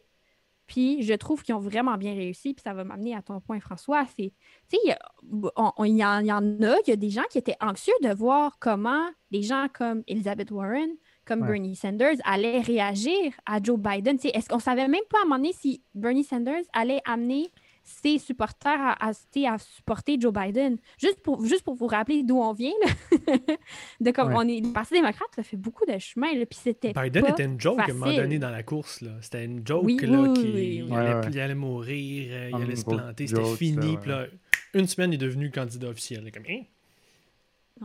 Puis 0.66 1.02
je 1.02 1.14
trouve 1.14 1.42
qu'ils 1.42 1.54
ont 1.54 1.60
vraiment 1.60 1.96
bien 1.96 2.14
réussi. 2.14 2.54
Puis 2.54 2.62
ça 2.62 2.74
va 2.74 2.84
m'amener 2.84 3.14
à 3.14 3.22
ton 3.22 3.40
point, 3.40 3.60
François. 3.60 4.04
C'est, 4.16 4.32
tu 4.68 4.76
sais, 4.76 4.78
il 4.84 5.96
y, 5.96 6.04
en 6.04 6.18
a, 6.20 6.76
il 6.86 6.88
y 6.88 6.92
a 6.92 6.96
des 6.96 7.10
gens 7.10 7.22
qui 7.30 7.38
étaient 7.38 7.56
anxieux 7.60 7.94
de 8.02 8.12
voir 8.12 8.58
comment 8.58 9.06
des 9.30 9.42
gens 9.42 9.66
comme 9.72 10.02
Elizabeth 10.06 10.50
Warren, 10.50 10.88
comme 11.24 11.40
Ouais. 11.40 11.48
Bernie 11.48 11.76
Sanders 11.76 12.16
allaient 12.24 12.60
réagir 12.60 13.32
à 13.46 13.62
Joe 13.62 13.78
Biden. 13.78 14.16
Tu 14.16 14.28
sais, 14.28 14.36
Est-ce 14.36 14.48
qu'on 14.48 14.58
savait 14.58 14.88
même 14.88 15.00
pas 15.10 15.18
à 15.18 15.22
un 15.22 15.24
moment 15.24 15.36
donné 15.36 15.52
si 15.52 15.82
Bernie 15.94 16.24
Sanders 16.24 16.62
allait 16.72 17.00
amener 17.04 17.48
ses 17.88 18.18
supporters 18.18 18.72
à, 18.78 19.08
à, 19.08 19.10
à 19.10 19.58
supporter 19.58 20.18
Joe 20.20 20.32
Biden? 20.32 20.76
Juste 21.00 21.20
pour, 21.22 21.44
juste 21.46 21.62
pour 21.62 21.74
vous 21.76 21.86
rappeler 21.86 22.22
d'où 22.24 22.36
on 22.38 22.52
vient, 22.52 22.72
là. 22.84 23.36
de 24.00 24.10
comme 24.10 24.28
Ouais. 24.28 24.34
on 24.36 24.48
est, 24.48 24.60
le 24.60 24.72
Parti 24.72 24.94
démocrate, 24.94 25.28
ça 25.34 25.42
fait 25.42 25.56
beaucoup 25.56 25.84
de 25.86 25.96
chemin. 25.98 26.34
Là, 26.34 26.44
puis 26.46 26.58
c'était 26.62 26.92
Biden 26.92 27.22
pas 27.22 27.30
était 27.30 27.44
une 27.44 27.60
joke 27.60 27.78
à 27.80 27.84
un 27.84 27.94
moment 27.94 28.12
donné 28.14 28.38
dans 28.38 28.50
la 28.50 28.62
course. 28.62 29.00
là. 29.00 29.12
C'était 29.20 29.44
une 29.44 29.66
joke 29.66 29.84
Oui, 29.84 29.96
là, 30.02 30.20
oui, 30.20 30.32
qui 30.34 30.52
oui. 30.52 30.74
Il, 30.86 30.92
Ouais, 30.92 30.96
allait, 30.98 31.14
ouais. 31.14 31.20
il 31.32 31.40
allait 31.40 31.54
mourir, 31.54 32.28
euh, 32.32 32.50
il 32.52 32.62
allait 32.62 32.76
se 32.76 32.84
planter, 32.84 33.26
c'était 33.28 33.40
joke, 33.42 33.56
fini. 33.56 33.74
ça, 33.82 33.88
ouais. 33.90 33.96
Puis 33.98 34.10
là, 34.10 34.26
une 34.74 34.86
semaine, 34.86 35.12
il 35.12 35.14
est 35.14 35.26
devenu 35.26 35.50
candidat 35.50 35.88
officiel. 35.88 36.30
Comme, 36.32 36.42
hein? 36.50 36.62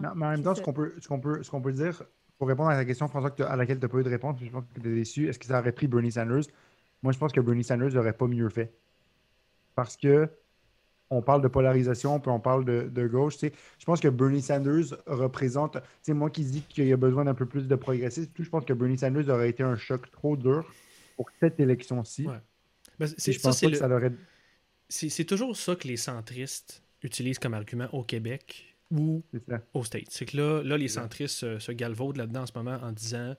Non, 0.02 0.10
mais 0.16 0.26
en 0.26 0.30
même 0.32 0.43
temps, 0.43 0.56
ce 0.56 0.62
qu'on 0.62 0.74
peut, 0.74 0.93
ce 0.99 1.08
qu'on 1.08 1.20
peut, 1.20 1.43
ce 1.43 1.52
qu'on 1.52 1.62
peut 1.62 1.74
dire, 1.74 2.02
pour 2.38 2.47
répondre 2.47 2.70
à 2.70 2.76
la 2.76 2.86
question, 2.86 3.08
François, 3.08 3.34
à 3.47 3.56
laquelle 3.56 3.78
tu 3.78 3.86
n'as 3.86 3.89
pas 3.91 3.99
eu 3.99 4.04
de 4.04 4.10
réponse, 4.10 4.38
je 4.41 4.49
pense 4.49 4.64
que 4.74 4.80
tu 4.80 4.89
es 4.91 4.95
déçu, 4.95 5.28
est-ce 5.28 5.38
que 5.38 5.45
ça 5.45 5.60
aurait 5.60 5.74
pris 5.74 5.88
Bernie 5.88 6.12
Sanders? 6.12 6.43
Moi, 7.04 7.12
je 7.14 7.20
pense 7.20 7.32
que 7.32 7.39
Bernie 7.41 7.64
Sanders 7.64 7.93
n'aurait 7.93 8.14
pas 8.14 8.28
mieux 8.28 8.49
fait. 8.49 8.74
Parce 9.76 9.97
que 9.97 10.30
on 11.09 11.22
parle 11.22 11.41
de 11.41 11.49
polarisation, 11.49 12.19
puis 12.19 12.32
on 12.32 12.39
parle 12.39 12.63
de, 12.63 12.89
de 12.89 13.07
gauche. 13.07 13.36
Je 13.41 13.86
pense 13.86 13.99
que 13.99 14.07
Bernie 14.07 14.41
Sanders 14.41 14.95
représente, 15.05 15.74
tu 15.74 15.80
sais, 16.03 16.13
moi 16.13 16.30
qui 16.30 16.45
dis 16.45 16.61
qu'il 16.61 16.88
y 16.88 16.93
a 16.93 16.97
besoin 16.97 17.26
d'un 17.26 17.34
peu 17.34 17.45
plus 17.45 17.67
de 17.67 17.76
progressisme, 17.76 18.32
tout, 18.34 18.43
je 18.43 18.49
pense 18.49 18.63
que 18.63 18.72
Bernie 18.74 18.97
Sanders 18.97 19.28
aurait 19.30 19.49
été 19.49 19.61
un 19.61 19.76
choc 19.76 20.09
trop 20.11 20.38
dur 20.38 20.65
pour 21.17 21.30
cette 21.39 21.59
élection-ci. 21.59 22.28
Ouais. 22.28 22.38
Ben, 22.97 23.07
c'est, 23.17 23.34
je 23.34 23.39
ça, 23.39 23.49
pense 23.49 23.57
c'est, 23.57 23.65
pas 23.65 23.78
que 23.78 23.93
le- 23.93 24.09
ça 24.09 24.15
c'est- 24.88 25.09
c'est 25.09 25.26
toujours 25.26 25.55
ça 25.57 25.76
que 25.76 25.88
les 25.88 25.97
centristes 25.97 26.82
utilisent 27.03 27.39
comme 27.39 27.53
argument 27.53 27.89
au 27.93 28.03
Québec 28.03 28.76
ou 28.91 29.22
c'est 29.34 29.61
aux 29.74 29.84
States. 29.84 30.07
C'est 30.09 30.26
que 30.26 30.38
là, 30.38 30.63
là 30.63 30.78
les 30.78 30.88
centristes 30.88 31.36
se, 31.36 31.59
se 31.59 31.72
galvaudent 31.72 32.17
là-dedans 32.17 32.43
en 32.43 32.45
ce 32.45 32.53
moment 32.55 32.80
en 32.82 32.91
disant 32.91 33.36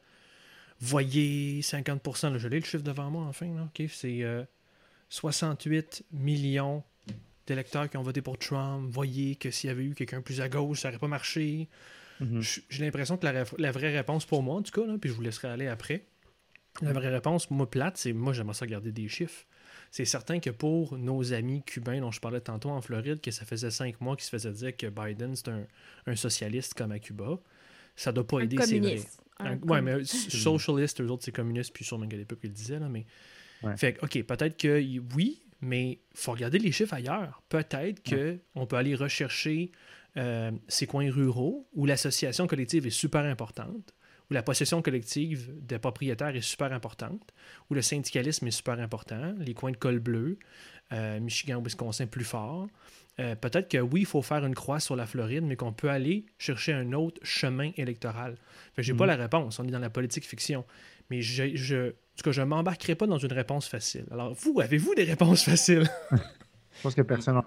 Voyez, 0.80 1.60
50%, 1.62 2.30
là, 2.30 2.38
je 2.38 2.48
l'ai 2.48 2.58
le 2.58 2.64
chiffre 2.64 2.82
devant 2.82 3.08
moi 3.10 3.24
enfin, 3.26 3.46
là, 3.54 3.64
ok, 3.64 3.88
c'est 3.88 4.24
euh, 4.24 4.42
68 5.12 6.06
millions 6.10 6.82
d'électeurs 7.46 7.90
qui 7.90 7.98
ont 7.98 8.02
voté 8.02 8.22
pour 8.22 8.38
Trump. 8.38 8.88
Voyez 8.90 9.36
que 9.36 9.50
s'il 9.50 9.68
y 9.68 9.70
avait 9.70 9.84
eu 9.84 9.94
quelqu'un 9.94 10.22
plus 10.22 10.40
à 10.40 10.48
gauche, 10.48 10.80
ça 10.80 10.88
n'aurait 10.88 10.98
pas 10.98 11.06
marché. 11.06 11.68
Mhm. 12.20 12.40
J'ai 12.40 12.82
l'impression 12.82 13.18
que 13.18 13.26
la, 13.26 13.72
vraie 13.72 13.94
réponse 13.94 14.24
pour 14.24 14.42
moi, 14.42 14.56
en 14.56 14.62
tout 14.62 14.72
cas, 14.72 14.86
là, 14.86 14.96
puis 14.98 15.10
je 15.10 15.14
vous 15.14 15.20
laisserai 15.20 15.48
aller 15.48 15.66
après, 15.66 16.06
la 16.80 16.94
vraie 16.94 17.10
réponse, 17.10 17.50
moi, 17.50 17.70
plate, 17.70 17.98
c'est 17.98 18.14
moi, 18.14 18.32
j'aimerais 18.32 18.54
ça 18.54 18.66
garder 18.66 18.90
des 18.90 19.06
chiffres. 19.06 19.44
C'est 19.90 20.06
certain 20.06 20.40
que 20.40 20.48
pour 20.48 20.96
nos 20.96 21.34
amis 21.34 21.62
cubains 21.62 22.00
dont 22.00 22.10
je 22.10 22.18
parlais 22.20 22.40
tantôt 22.40 22.70
en 22.70 22.80
Floride, 22.80 23.20
que 23.20 23.30
ça 23.30 23.44
faisait 23.44 23.70
cinq 23.70 24.00
mois 24.00 24.16
qu'ils 24.16 24.24
se 24.24 24.30
faisaient 24.30 24.52
dire 24.52 24.74
que 24.74 24.86
Biden, 24.86 25.36
c'est 25.36 25.48
un, 25.48 25.66
un 26.06 26.16
socialiste 26.16 26.72
comme 26.72 26.92
à 26.92 26.98
Cuba, 26.98 27.38
ça 27.96 28.12
doit 28.12 28.26
pas 28.26 28.38
Un 28.38 28.44
aider, 28.44 28.56
c'est 28.60 28.78
vrai. 28.78 28.80
communiste. 28.80 29.22
Un 29.38 29.44
Un- 29.44 29.52
ouais, 29.56 29.58
com- 29.58 29.80
mais 29.82 30.04
socialiste, 30.04 31.02
eux 31.02 31.08
autres, 31.10 31.24
c'est 31.24 31.32
communiste, 31.32 31.74
puis 31.74 31.84
sûrement 31.84 32.06
qu'il 32.06 32.14
y 32.14 32.16
a 32.16 32.20
des 32.20 32.24
peuples 32.24 32.40
qui 32.40 32.48
le 32.48 32.54
disaient, 32.54 32.78
là, 32.78 32.88
mais... 32.88 33.04
Ouais. 33.62 33.76
Fait 33.76 33.94
que, 33.94 34.04
OK, 34.04 34.22
peut-être 34.24 34.56
que 34.58 34.82
oui, 35.14 35.42
mais 35.60 36.00
faut 36.14 36.32
regarder 36.32 36.58
les 36.58 36.72
chiffres 36.72 36.94
ailleurs. 36.94 37.42
Peut-être 37.48 38.02
que 38.02 38.38
on 38.54 38.66
peut 38.66 38.76
aller 38.76 38.94
rechercher 38.94 39.70
euh, 40.16 40.50
ces 40.68 40.86
coins 40.86 41.10
ruraux 41.10 41.68
où 41.74 41.86
l'association 41.86 42.46
collective 42.46 42.86
est 42.86 42.90
super 42.90 43.24
importante, 43.24 43.94
où 44.30 44.34
la 44.34 44.42
possession 44.42 44.82
collective 44.82 45.50
des 45.60 45.78
propriétaires 45.78 46.34
est 46.34 46.40
super 46.40 46.72
importante, 46.72 47.32
où 47.70 47.74
le 47.74 47.82
syndicalisme 47.82 48.46
est 48.46 48.50
super 48.52 48.78
important, 48.80 49.34
les 49.38 49.54
coins 49.54 49.70
de 49.72 49.76
col 49.76 50.00
bleu, 50.00 50.38
euh, 50.92 51.20
Michigan, 51.20 51.62
Wisconsin 51.62 52.06
plus 52.06 52.24
fort. 52.24 52.66
Euh, 53.20 53.34
Peut-être 53.36 53.68
que 53.68 53.78
oui, 53.78 54.00
il 54.00 54.06
faut 54.06 54.22
faire 54.22 54.44
une 54.44 54.54
croix 54.54 54.80
sur 54.80 54.96
la 54.96 55.06
Floride, 55.06 55.44
mais 55.44 55.54
qu'on 55.56 55.72
peut 55.72 55.90
aller 55.90 56.24
chercher 56.38 56.72
un 56.72 56.92
autre 56.92 57.20
chemin 57.22 57.70
électoral. 57.76 58.36
Que 58.74 58.82
j'ai 58.82 58.94
pas 58.94 59.04
Mhm. 59.04 59.10
la 59.10 59.16
réponse, 59.16 59.58
on 59.58 59.64
est 59.64 59.70
dans 59.70 59.78
la 59.78 59.90
politique 59.90 60.24
fiction. 60.26 60.64
Mais 61.10 61.20
je, 61.20 61.54
je, 61.54 61.92
tout 62.22 62.30
cas, 62.30 62.32
je 62.32 62.42
m'embarquerai 62.42 62.94
pas 62.94 63.06
dans 63.06 63.18
une 63.18 63.32
réponse 63.32 63.68
facile. 63.68 64.06
Alors, 64.10 64.32
vous, 64.34 64.60
avez-vous 64.60 64.94
des 64.94 65.04
réponses 65.04 65.44
faciles? 65.44 65.88
Je 66.74 66.82
pense 66.82 66.94
que 66.94 67.02
personne 67.02 67.36
en 67.36 67.44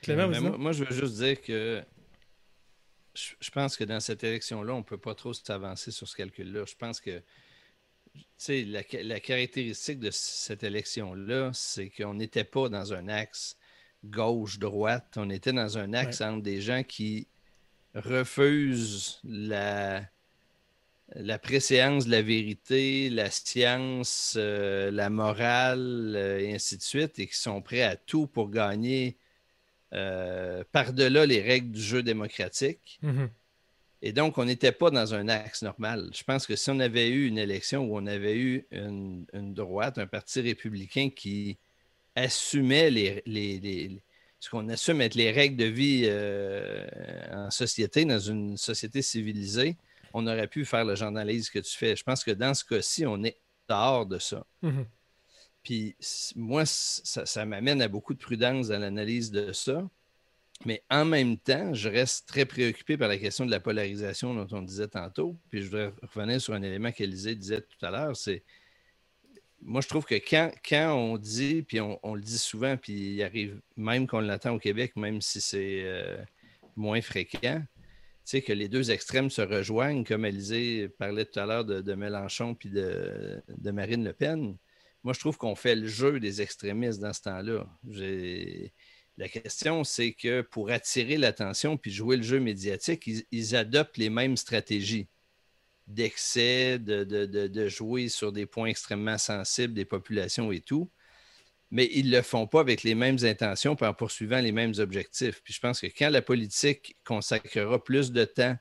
Clément, 0.00 0.28
moi, 0.56 0.70
je 0.70 0.84
veux 0.84 0.94
juste 0.94 1.16
dire 1.16 1.42
que 1.42 1.82
je, 3.12 3.32
je 3.40 3.50
pense 3.50 3.76
que 3.76 3.82
dans 3.82 3.98
cette 3.98 4.22
élection-là, 4.22 4.72
on 4.72 4.78
ne 4.78 4.82
peut 4.84 4.98
pas 4.98 5.16
trop 5.16 5.32
s'avancer 5.32 5.90
sur 5.90 6.06
ce 6.08 6.16
calcul-là. 6.16 6.64
Je 6.64 6.76
pense 6.76 7.00
que 7.00 7.22
tu 8.14 8.24
sais, 8.36 8.64
la, 8.64 8.82
la 9.02 9.20
caractéristique 9.20 9.98
de 9.98 10.10
cette 10.12 10.62
élection-là, 10.62 11.50
c'est 11.54 11.90
qu'on 11.90 12.14
n'était 12.14 12.44
pas 12.44 12.68
dans 12.68 12.94
un 12.94 13.08
axe 13.08 13.56
gauche-droite. 14.04 15.14
On 15.16 15.28
était 15.28 15.52
dans 15.52 15.76
un 15.76 15.92
axe 15.92 16.20
entre 16.20 16.42
des 16.42 16.60
gens 16.60 16.82
qui 16.82 17.26
refusent 17.94 19.20
la, 19.24 20.02
la 21.14 21.38
préséance 21.38 22.06
de 22.06 22.10
la 22.10 22.22
vérité, 22.22 23.10
la 23.10 23.30
science, 23.30 24.34
euh, 24.36 24.90
la 24.90 25.10
morale, 25.10 26.14
euh, 26.16 26.40
et 26.40 26.54
ainsi 26.54 26.76
de 26.76 26.82
suite, 26.82 27.18
et 27.18 27.26
qui 27.26 27.36
sont 27.36 27.60
prêts 27.60 27.82
à 27.82 27.96
tout 27.96 28.26
pour 28.26 28.50
gagner 28.50 29.16
euh, 29.92 30.64
par-delà 30.72 31.26
les 31.26 31.42
règles 31.42 31.72
du 31.72 31.82
jeu 31.82 32.02
démocratique. 32.02 32.98
Mhm. 33.02 33.28
Et 34.00 34.12
donc, 34.12 34.38
on 34.38 34.44
n'était 34.44 34.72
pas 34.72 34.90
dans 34.90 35.14
un 35.14 35.28
axe 35.28 35.62
normal. 35.62 36.10
Je 36.12 36.24
pense 36.24 36.46
que 36.46 36.56
si 36.56 36.70
on 36.70 36.80
avait 36.80 37.08
eu 37.08 37.26
une 37.28 37.38
élection 37.38 37.84
où 37.84 37.96
on 37.96 38.06
avait 38.06 38.36
eu 38.36 38.66
une, 38.72 39.26
une 39.32 39.54
droite, 39.54 39.98
un 39.98 40.06
parti 40.06 40.40
républicain 40.40 41.10
qui 41.14 41.56
assumait 42.16 42.90
les, 42.90 43.22
les- 43.26 43.60
les- 43.60 44.02
ce 44.40 44.50
qu'on 44.50 44.68
assume 44.70 45.02
être 45.02 45.14
les 45.14 45.30
règles 45.30 45.56
de 45.56 45.66
vie 45.66 46.10
en 47.32 47.48
société, 47.50 48.04
dans 48.04 48.18
une 48.18 48.56
société 48.56 49.02
civilisée, 49.02 49.76
on 50.12 50.26
aurait 50.26 50.48
pu 50.48 50.64
faire 50.64 50.84
le 50.84 50.94
genre 50.94 51.12
d'analyse 51.12 51.50
que 51.50 51.58
tu 51.58 51.76
fais. 51.76 51.96
Je 51.96 52.04
pense 52.04 52.24
que 52.24 52.30
dans 52.30 52.54
ce 52.54 52.64
cas-ci, 52.64 53.06
on 53.06 53.22
est 53.24 53.38
dehors 53.68 54.06
de 54.06 54.18
ça. 54.18 54.44
Mhm. 54.62 54.86
Puis 55.62 55.96
moi, 56.34 56.64
ça, 56.66 57.24
ça 57.24 57.44
m'amène 57.44 57.80
à 57.82 57.88
beaucoup 57.88 58.14
de 58.14 58.18
prudence 58.18 58.68
dans 58.68 58.78
l'analyse 58.78 59.30
de 59.30 59.52
ça. 59.52 59.88
Mais 60.64 60.82
en 60.90 61.04
même 61.04 61.38
temps, 61.38 61.74
je 61.74 61.88
reste 61.88 62.28
très 62.28 62.44
préoccupé 62.44 62.96
par 62.96 63.08
la 63.08 63.18
question 63.18 63.46
de 63.46 63.50
la 63.50 63.60
polarisation 63.60 64.34
dont 64.34 64.46
on 64.56 64.62
disait 64.62 64.88
tantôt. 64.88 65.36
Puis 65.50 65.62
je 65.62 65.66
voudrais 65.66 65.92
revenir 66.02 66.40
sur 66.40 66.54
un 66.54 66.62
élément 66.62 66.92
qu'Élisée 66.92 67.34
disait 67.34 67.62
tout 67.62 67.84
à 67.84 67.90
l'heure. 67.90 68.16
C'est 68.16 68.44
moi, 69.64 69.80
je 69.80 69.88
trouve 69.88 70.04
que 70.04 70.16
quand, 70.16 70.50
quand 70.68 70.92
on 70.94 71.16
dit, 71.16 71.62
puis 71.62 71.80
on, 71.80 71.98
on 72.02 72.14
le 72.14 72.20
dit 72.20 72.38
souvent, 72.38 72.76
puis 72.76 73.14
il 73.14 73.22
arrive 73.22 73.60
même 73.76 74.06
qu'on 74.06 74.20
l'attend 74.20 74.54
au 74.54 74.58
Québec, 74.58 74.96
même 74.96 75.20
si 75.20 75.40
c'est 75.40 75.82
euh, 75.84 76.16
moins 76.76 77.00
fréquent, 77.00 77.62
sais, 78.24 78.42
que 78.42 78.52
les 78.52 78.68
deux 78.68 78.90
extrêmes 78.90 79.30
se 79.30 79.42
rejoignent, 79.42 80.04
comme 80.04 80.24
Élisée 80.24 80.88
parlait 80.88 81.24
tout 81.24 81.40
à 81.40 81.46
l'heure 81.46 81.64
de, 81.64 81.94
Mélenchon 81.94 82.54
puis 82.54 82.70
de, 82.70 83.42
Marine 83.72 84.04
Le 84.04 84.12
Pen. 84.12 84.56
Moi, 85.04 85.12
je 85.12 85.20
trouve 85.20 85.36
qu'on 85.36 85.54
fait 85.56 85.74
le 85.74 85.88
jeu 85.88 86.20
des 86.20 86.40
extrémistes 86.40 87.00
dans 87.00 87.12
ce 87.12 87.22
temps-là. 87.22 87.66
La 89.18 89.28
question, 89.28 89.84
c'est 89.84 90.12
que 90.12 90.40
pour 90.40 90.70
attirer 90.70 91.18
l'attention 91.18 91.76
puis 91.76 91.90
jouer 91.90 92.16
le 92.16 92.22
jeu 92.22 92.40
médiatique, 92.40 93.08
ils, 93.30 93.56
adoptent 93.56 93.98
les 93.98 94.10
mêmes 94.10 94.36
stratégies 94.36 95.08
d'excès, 95.86 96.78
de, 96.78 97.04
de- 97.04 97.26
de- 97.26 97.48
de 97.48 97.68
jouer 97.68 98.08
sur 98.08 98.32
des 98.32 98.46
points 98.46 98.68
extrêmement 98.68 99.18
sensibles 99.18 99.74
des 99.74 99.84
populations 99.84 100.50
et 100.52 100.60
tout. 100.60 100.90
Mais 101.74 101.88
ils 101.92 102.10
ne 102.10 102.16
le 102.18 102.22
font 102.22 102.46
pas 102.46 102.60
avec 102.60 102.82
les 102.84 102.94
mêmes 102.94 103.16
intentions 103.24 103.74
puis 103.76 103.86
en 103.86 103.94
poursuivant 103.94 104.40
les 104.40 104.52
mêmes 104.52 104.74
objectifs. 104.78 105.40
Puis 105.42 105.54
je 105.54 105.58
pense 105.60 105.80
que 105.80 105.86
quand 105.86 106.10
la 106.10 106.20
politique 106.22 106.96
consacrera 107.04 107.82
plus 107.82 108.12
de 108.12 108.24
temps 108.24 108.56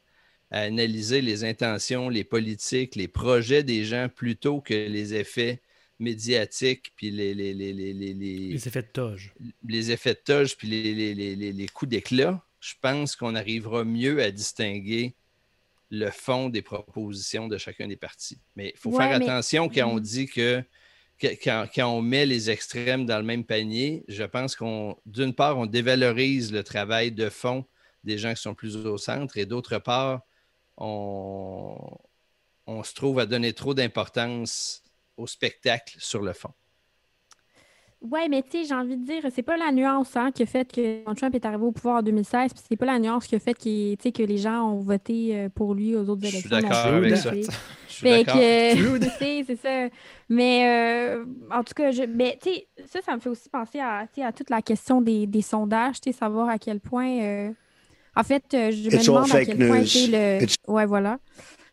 à 0.50 0.62
analyser 0.62 1.22
les 1.22 1.44
intentions, 1.44 2.08
les 2.10 2.24
politiques, 2.24 2.96
les 2.96 3.08
projets 3.10 3.64
des 3.64 3.84
gens 3.84 4.08
plutôt 4.10 4.62
que 4.62 4.74
les 4.74 5.14
effets 5.14 5.62
médiatiques 6.00 6.94
puis 6.96 7.12
les, 7.12 7.34
les, 7.34 7.54
les, 7.54 7.74
les, 7.74 7.94
les- 7.94 8.14
les- 8.14 8.50
Les 8.54 8.68
effets 8.68 8.82
de 8.82 8.88
toge. 8.88 9.34
les 9.68 9.92
effets 9.92 10.14
de 10.14 10.20
toge 10.24 10.58
puis 10.58 10.68
les, 10.68 10.94
les- 10.94 11.14
les- 11.14 11.36
les- 11.36 11.54
les 11.54 11.68
coups 11.68 11.90
d'éclat, 11.90 12.44
je 12.60 12.74
pense 12.82 13.16
qu'on 13.16 13.36
arrivera 13.36 13.84
mieux 13.84 14.22
à 14.22 14.32
distinguer 14.32 15.16
le 15.90 16.10
fond 16.10 16.50
des 16.50 16.62
propositions 16.62 17.48
de 17.50 17.58
chacun 17.58 17.88
des 17.88 17.98
partis. 17.98 18.40
Mais 18.56 18.72
il 18.74 18.78
faut 18.80 18.92
Ouais, 18.92 18.98
faire 19.08 19.20
mais- 19.20 19.26
attention 19.26 19.68
quand 19.70 19.88
on 19.90 19.96
Mhm. 19.96 20.00
dit 20.02 20.26
que, 20.28 20.62
que- 20.62 20.66
quand, 21.22 21.68
on 21.78 22.02
met 22.02 22.26
les 22.26 22.50
extrêmes 22.50 23.06
dans 23.06 23.18
le 23.18 23.24
même 23.24 23.44
panier, 23.44 24.04
je 24.08 24.24
pense 24.24 24.56
qu'on, 24.56 24.98
d'une 25.06 25.34
part, 25.34 25.58
on 25.58 25.66
dévalorise 25.66 26.52
le 26.52 26.64
travail 26.64 27.12
de 27.12 27.30
fond 27.30 27.66
des 28.04 28.18
gens 28.18 28.34
qui 28.34 28.42
sont 28.42 28.56
plus 28.56 28.76
au 28.76 28.98
centre 28.98 29.38
et 29.38 29.46
d'autre 29.46 29.78
part, 29.78 30.22
on 30.78 31.98
se 32.84 32.94
trouve 32.94 33.20
à 33.20 33.26
donner 33.26 33.54
trop 33.54 33.74
d'importance 33.74 34.84
au 35.18 35.28
spectacle 35.28 35.96
sur 36.00 36.22
le 36.22 36.34
fond. 36.34 36.54
Ouais, 38.02 38.28
mais 38.30 38.42
tu 38.42 38.50
sais, 38.58 38.64
j'ai 38.66 38.74
envie 38.74 38.98
de 38.98 39.06
dire, 39.06 39.22
c'est 39.32 39.44
pas 39.44 39.58
la 39.58 39.72
nuance 39.72 40.16
hein, 40.18 40.32
qui 40.32 40.42
a 40.42 40.46
fait 40.48 40.72
que 40.72 41.00
Donald 41.02 41.18
Trump 41.20 41.36
est 41.36 41.46
arrivé 41.46 41.64
au 41.64 41.72
pouvoir 41.72 41.98
en 41.98 42.02
2016, 42.02 42.52
puis 42.52 42.64
c'est 42.68 42.76
pas 42.76 42.88
la 42.88 42.98
nuance 42.98 43.28
qui 43.28 43.36
a 43.36 43.40
fait 43.40 43.54
qu'il- 43.54 43.96
tu 43.98 44.04
sais, 44.04 44.12
que 44.12 44.24
les 44.24 44.38
gens 44.38 44.72
ont 44.72 44.80
voté 44.80 45.36
euh, 45.38 45.50
pour 45.50 45.76
lui 45.76 45.96
aux 45.96 46.10
autres 46.10 46.22
Je 46.24 46.28
suis 46.30 46.38
élections. 46.48 46.60
d'accord 46.70 46.94
avec 46.96 47.16
ça. 47.16 47.32
Je 47.88 47.94
suis 47.94 48.08
Fait 48.08 48.24
d'accord. 48.24 48.42
que, 48.42 48.98
tu 49.04 49.10
sais, 49.20 49.44
c'est 49.46 49.56
ça. 49.56 49.88
Mais 50.30 50.68
euh, 50.68 51.26
en 51.52 51.64
tout 51.64 51.74
cas, 51.76 51.92
je, 51.92 52.02
mais, 52.04 52.40
tu 52.42 52.50
sais, 52.50 52.68
ça, 52.88 53.02
ça 53.06 53.14
me 53.16 53.20
fait 53.20 53.30
aussi 53.30 53.50
penser 53.50 53.80
à, 53.80 54.08
tu 54.12 54.22
sais, 54.22 54.26
à 54.26 54.32
toute 54.32 54.50
la 54.50 54.64
question 54.64 55.00
des, 55.02 55.28
des 55.28 55.44
sondages, 55.44 56.02
tu 56.02 56.12
sais, 56.12 56.18
savoir 56.18 56.50
à 56.50 56.58
quel 56.58 56.80
point. 56.80 57.20
euh, 57.22 57.52
En 58.16 58.24
fait, 58.24 58.44
je 58.52 58.90
me 58.90 58.96
It's 58.96 59.06
demande 59.06 59.32
à 59.32 59.46
quel 59.46 59.58
point 59.58 59.78
news. 59.78 59.84
tu 59.84 59.88
sais, 59.90 60.08
le. 60.40 60.44
It's- 60.44 60.56
Ouais, 60.68 60.88
voilà. 60.88 61.20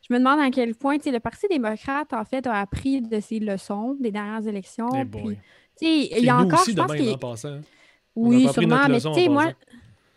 Je 0.07 0.13
me 0.15 0.19
demande 0.19 0.41
à 0.41 0.51
quel 0.51 0.75
point 0.75 0.99
tu 0.99 1.05
sais, 1.05 1.11
le 1.11 1.21
Parti 1.21 1.47
démocrate, 1.49 2.13
en 2.13 2.25
fait, 2.25 2.47
a 2.47 2.61
appris 2.61 3.01
de 3.01 3.19
ses 3.21 3.39
leçons 3.39 3.97
des 3.99 4.11
dernières 4.11 4.47
élections. 4.47 4.89
Puis, 5.11 5.39
il 5.87 6.25
y 6.25 6.29
a 6.29 6.37
encore, 6.39 6.61
aussi 6.61 6.73
je 6.73 6.77
pense 6.77 6.91
en 6.91 7.19
passant. 7.19 7.49
hein. 7.49 7.61
On 8.17 8.27
a 8.27 8.29
oui, 8.35 8.49
sûrement, 8.49 8.89
mais 8.89 9.01
tu 9.01 9.13
sais, 9.15 9.29
moi, 9.29 9.53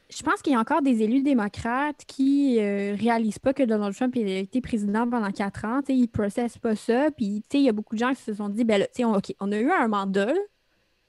je 0.10 0.24
pense 0.24 0.42
qu'il 0.42 0.54
y 0.54 0.56
a 0.56 0.60
encore 0.60 0.82
des 0.82 1.04
élus 1.04 1.22
démocrates 1.22 2.04
qui 2.08 2.58
euh, 2.60 2.96
réalisent 3.00 3.40
pas 3.40 3.54
que 3.54 3.64
Donald 3.64 3.96
Trump 3.96 4.16
a 4.18 4.20
été 4.20 4.60
président 4.60 5.08
pendant 5.10 5.32
quatre 5.32 5.66
ans. 5.66 5.82
Ils 5.88 6.02
ne 6.02 6.06
processent 6.08 6.58
pas 6.58 6.76
ça. 6.76 7.12
Puis, 7.12 7.44
il 7.54 7.62
y 7.62 7.70
a 7.70 7.72
beaucoup 7.72 7.96
de 7.96 8.00
gens 8.00 8.14
qui 8.14 8.22
se 8.22 8.34
sont 8.34 8.50
dit, 8.50 8.64
ben 8.64 8.80
là, 8.80 8.88
on, 9.06 9.16
OK, 9.16 9.34
on 9.40 9.52
a 9.52 9.58
eu 9.58 9.70
un 9.72 9.88
mandat, 9.88 10.26
là, 10.26 10.40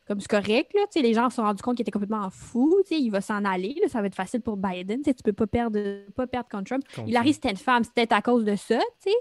comme 0.07 0.20
c'est 0.20 0.28
correct, 0.30 0.72
là. 0.74 0.82
Les 1.00 1.14
gens 1.14 1.30
se 1.30 1.36
sont 1.36 1.42
rendus 1.42 1.62
compte 1.62 1.76
qu'il 1.76 1.84
était 1.84 1.90
complètement 1.90 2.28
fou. 2.30 2.76
Il 2.90 3.11
va 3.11 3.20
s'en 3.20 3.44
aller, 3.44 3.76
là, 3.80 3.88
ça 3.88 4.00
va 4.00 4.07
être 4.07 4.14
facile 4.14 4.40
pour 4.40 4.57
Biden. 4.57 5.00
Tu 5.03 5.14
tu 5.14 5.22
peux 5.22 5.32
pas 5.32 5.46
perdre, 5.46 5.78
pas 6.14 6.26
perdre 6.26 6.48
contre 6.50 6.64
Trump. 6.64 6.84
Contre 6.94 7.09
Il 7.09 7.16
arrive, 7.16 7.34
c'était 7.34 7.50
une 7.50 7.57
femme, 7.57 7.84
c'était 7.84 8.12
à 8.12 8.20
cause 8.20 8.44
de 8.44 8.57
ça, 8.57 8.78
tu 8.78 9.11
sais. 9.11 9.16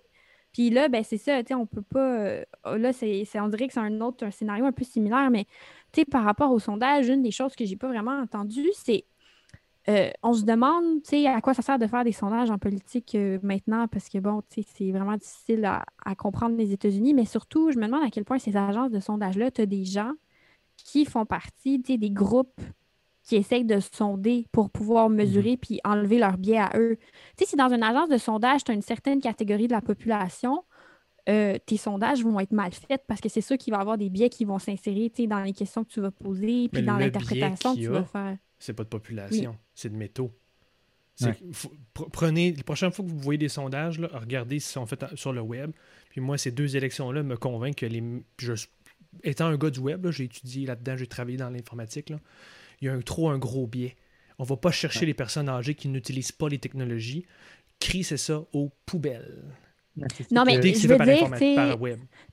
Puis 0.54 0.70
là, 0.70 0.90
ben 0.90 1.04
c'est 1.04 1.18
ça, 1.18 1.42
on 1.52 1.66
peut 1.66 1.82
pas... 1.82 2.00
euh, 2.00 2.44
là, 2.66 2.94
c'est, 2.94 3.26
on 3.36 3.48
dirait 3.48 3.68
que 3.68 3.74
c'est 3.74 3.80
un 3.80 4.02
autre 4.02 4.32
scénario 4.32 4.66
un 4.66 4.72
peu 4.72 4.84
similaire, 4.84 5.30
mais 5.32 5.46
par 6.12 6.24
rapport 6.24 6.52
au 6.52 6.60
sondage, 6.60 7.08
une 7.08 7.22
des 7.22 7.32
choses 7.32 7.56
que 7.56 7.66
j'ai 7.66 7.76
pas 7.78 7.88
vraiment 7.88 8.20
entendues, 8.20 8.72
c'est... 8.74 9.06
euh, 9.90 10.12
on 10.24 10.34
se 10.34 10.44
demande, 10.44 11.02
à 11.28 11.42
quoi 11.42 11.54
ça 11.54 11.62
sert 11.62 11.80
de 11.80 11.88
faire 11.88 12.04
des 12.04 12.12
sondages 12.12 12.52
en 12.52 12.58
politique 12.58 13.16
euh, 13.16 13.40
maintenant, 13.44 13.88
parce 13.88 14.10
que, 14.10 14.18
bon, 14.18 14.42
c'est 14.50 14.92
vraiment 14.92 15.18
difficile 15.18 15.66
à, 15.66 15.86
comprendre 16.16 16.58
les 16.58 16.74
États-Unis, 16.74 17.14
mais 17.14 17.26
surtout, 17.26 17.72
je 17.72 17.80
me 17.80 17.86
demande 17.86 18.04
à 18.04 18.10
quel 18.10 18.26
point 18.26 18.40
ces 18.40 18.58
agences 18.58 18.92
de 18.92 19.00
sondage-là, 19.00 19.52
tu 19.52 19.62
as 19.62 19.66
des 19.66 19.86
gens 19.86 20.14
qui 20.78 21.06
font 21.06 21.26
partie, 21.26 21.80
des 21.80 22.10
groupes 22.10 22.62
qui 23.32 23.38
essayent 23.38 23.64
de 23.64 23.80
sonder 23.80 24.46
pour 24.52 24.70
pouvoir 24.70 25.10
mesurer 25.10 25.56
puis 25.56 25.80
enlever 25.86 26.20
leur 26.20 26.38
biais 26.38 26.58
à 26.58 26.72
eux. 26.76 26.98
Tu 27.38 27.46
sais, 27.46 27.52
si 27.52 27.56
dans 27.56 27.74
une 27.74 27.82
agence 27.82 28.10
de 28.10 28.18
sondage, 28.18 28.66
tu 28.66 28.72
as 28.72 28.74
une 28.74 28.82
certaine 28.82 29.22
catégorie 29.22 29.68
de 29.68 29.72
la 29.72 29.80
population, 29.80 30.66
euh, 31.30 31.58
tes 31.66 31.78
sondages 31.78 32.26
vont 32.26 32.42
être 32.42 32.52
mal 32.52 32.74
faits 32.74 33.04
parce 33.08 33.22
que 33.22 33.30
c'est 33.30 33.40
sûr 33.40 33.58
qu'il 33.58 33.72
va 33.72 33.78
y 33.78 33.82
avoir 33.82 33.98
des 33.98 34.10
biais 34.10 34.28
qui 34.28 34.44
vont 34.44 34.60
s'insérer 34.60 35.10
tu 35.16 35.22
sais, 35.22 35.28
dans 35.28 35.40
les 35.40 35.54
questions 35.54 35.86
que 35.86 35.90
tu 35.90 36.02
vas 36.02 36.12
poser 36.12 36.68
puis 36.68 36.82
Mais 36.82 36.82
dans 36.82 36.98
l'interprétation 36.98 37.74
que 37.74 37.80
tu 37.80 37.88
a, 37.88 37.92
vas 37.92 38.04
faire. 38.04 38.38
C'est 38.60 38.74
pas 38.74 38.84
de 38.84 38.90
population, 38.90 39.56
c'est 39.74 39.88
de 39.88 39.96
métaux. 39.96 40.32
Ouais. 41.22 41.38
prenez, 42.12 42.52
la 42.52 42.64
prochaine 42.64 42.92
fois 42.92 43.06
que 43.06 43.10
vous 43.12 43.20
voyez 43.20 43.38
des 43.38 43.48
sondages, 43.48 43.98
là, 43.98 44.10
regardez 44.12 44.60
s'ils 44.60 44.74
sont 44.74 44.86
faits 44.86 45.06
sur 45.16 45.32
le 45.32 45.40
web. 45.40 45.72
Puis 46.10 46.20
moi, 46.20 46.38
ces 46.38 46.52
deux 46.52 46.76
élections-là 46.76 47.24
me 47.24 47.38
convainquent 47.38 47.76
que 47.76 47.86
les. 47.86 48.04
Je, 48.40 48.54
étant 49.24 49.46
un 49.46 49.58
gars 49.58 49.70
du 49.70 49.80
web, 49.80 50.04
là, 50.04 50.12
j'ai 50.12 50.26
étudié 50.26 50.66
là-dedans, 50.66 50.98
j'ai 50.98 51.08
travaillé 51.08 51.38
dans 51.38 51.50
l'informatique. 51.50 52.12
Il 52.82 52.88
y 52.88 52.90
a 52.90 52.94
un, 52.94 53.02
trop 53.02 53.30
un 53.30 53.38
gros 53.38 53.68
biais. 53.68 53.96
On 54.40 54.44
va 54.44 54.58
pas 54.58 54.72
chercher 54.72 55.06
les 55.06 55.14
personnes 55.14 55.50
âgées 55.50 55.76
qui 55.76 55.88
n'utilisent 55.88 56.32
pas 56.32 56.50
les 56.50 56.58
technologies. 56.58 57.26
Crie, 57.80 58.04
c'est 58.04 58.18
ça, 58.18 58.44
aux 58.54 58.72
poubelles. 58.86 59.44
Non, 60.32 60.46
mais 60.46 60.62
je 60.62 60.74
c'est 60.74 60.88
veux 60.88 60.98
dire. 60.98 61.30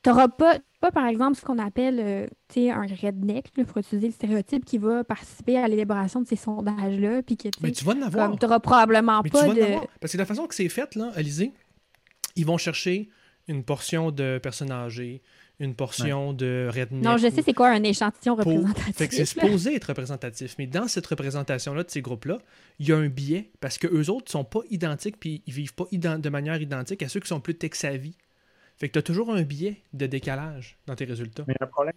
Tu 0.03 0.09
n'auras 0.09 0.29
pas, 0.29 0.59
pas, 0.81 0.93
par 0.93 1.07
exemple, 1.07 1.37
ce 1.37 1.45
qu'on 1.45 1.59
appelle 1.59 1.99
euh, 2.01 2.27
tu 2.49 2.61
sais, 2.61 2.71
un 2.71 2.87
redneck, 2.87 3.47
là, 3.57 3.65
pour 3.65 3.79
utiliser 3.79 4.07
le 4.07 4.13
stéréotype, 4.13 4.65
qui 4.65 4.79
va 4.79 5.03
participer 5.03 5.59
à 5.59 5.67
l'élaboration 5.67 6.21
de 6.23 6.27
ces 6.27 6.37
sondages-là. 6.37 7.23
Puis 7.23 7.37
que, 7.37 7.49
tu 7.49 7.59
Mais 7.63 7.73
tu 7.73 7.85
vas 7.85 7.95
en 7.95 8.03
avoir. 8.03 8.29
comme 8.31 8.39
tu 8.39 8.47
n'auras 8.47 8.61
probablement 8.61 9.23
Mais 9.23 9.31
tu 9.31 9.33
pas 9.33 9.47
vas 9.47 9.51
en 9.51 9.55
de. 9.55 9.63
avoir. 9.63 9.87
Parce 10.01 10.13
que 10.13 10.19
la 10.19 10.27
façon 10.27 10.47
que 10.47 10.55
c'est 10.55 10.69
fait, 10.69 10.95
là, 10.95 11.11
Alizé, 11.17 11.53
ils 12.37 12.47
vont 12.47 12.59
chercher 12.59 13.09
une 13.49 13.65
portion 13.65 14.13
de 14.13 14.39
personnes 14.41 14.71
âgées, 14.71 15.23
une 15.61 15.75
portion 15.75 16.33
de 16.33 16.69
redneck. 16.73 17.03
Non, 17.05 17.17
je 17.17 17.29
sais 17.31 17.43
c'est 17.43 17.53
quoi 17.53 17.71
un 17.71 17.83
échantillon 17.83 18.37
pour- 18.37 18.47
représentatif. 18.53 18.97
Fait 18.97 19.09
que 19.09 19.15
c'est 19.15 19.25
supposé 19.25 19.75
être 19.75 19.87
représentatif. 19.87 20.55
Mais 20.59 20.67
dans 20.69 20.87
cette 20.87 21.07
représentation-là 21.07 21.83
de 21.83 21.91
ces 21.91 22.01
groupes-là, 22.01 22.39
il 22.79 22.89
y 22.89 22.93
a 22.93 22.97
un 22.97 23.09
biais 23.09 23.51
parce 23.61 23.77
que 23.79 23.89
eux 23.89 24.09
autres 24.11 24.31
sont 24.31 24.45
pas 24.45 24.61
identiques 24.71 25.19
puis 25.19 25.43
ils 25.47 25.53
vivent 25.53 25.75
pas 25.75 25.87
ident- 25.91 26.21
de 26.21 26.29
manière 26.29 26.61
identique 26.63 27.03
à 27.03 27.09
ceux 27.09 27.19
qui 27.21 27.29
sont 27.29 27.41
plus 27.41 27.57
tech-savvy. 27.57 28.17
Fait 28.77 28.89
que 28.89 28.93
tu 28.93 28.99
as 29.01 29.03
toujours 29.03 29.35
un 29.35 29.43
biais 29.43 29.83
de 29.93 30.07
décalage 30.07 30.79
dans 30.87 30.95
tes 30.95 31.05
résultats. 31.07 31.45
Mais 31.49 31.57
le 31.61 31.67
problème, 31.67 31.95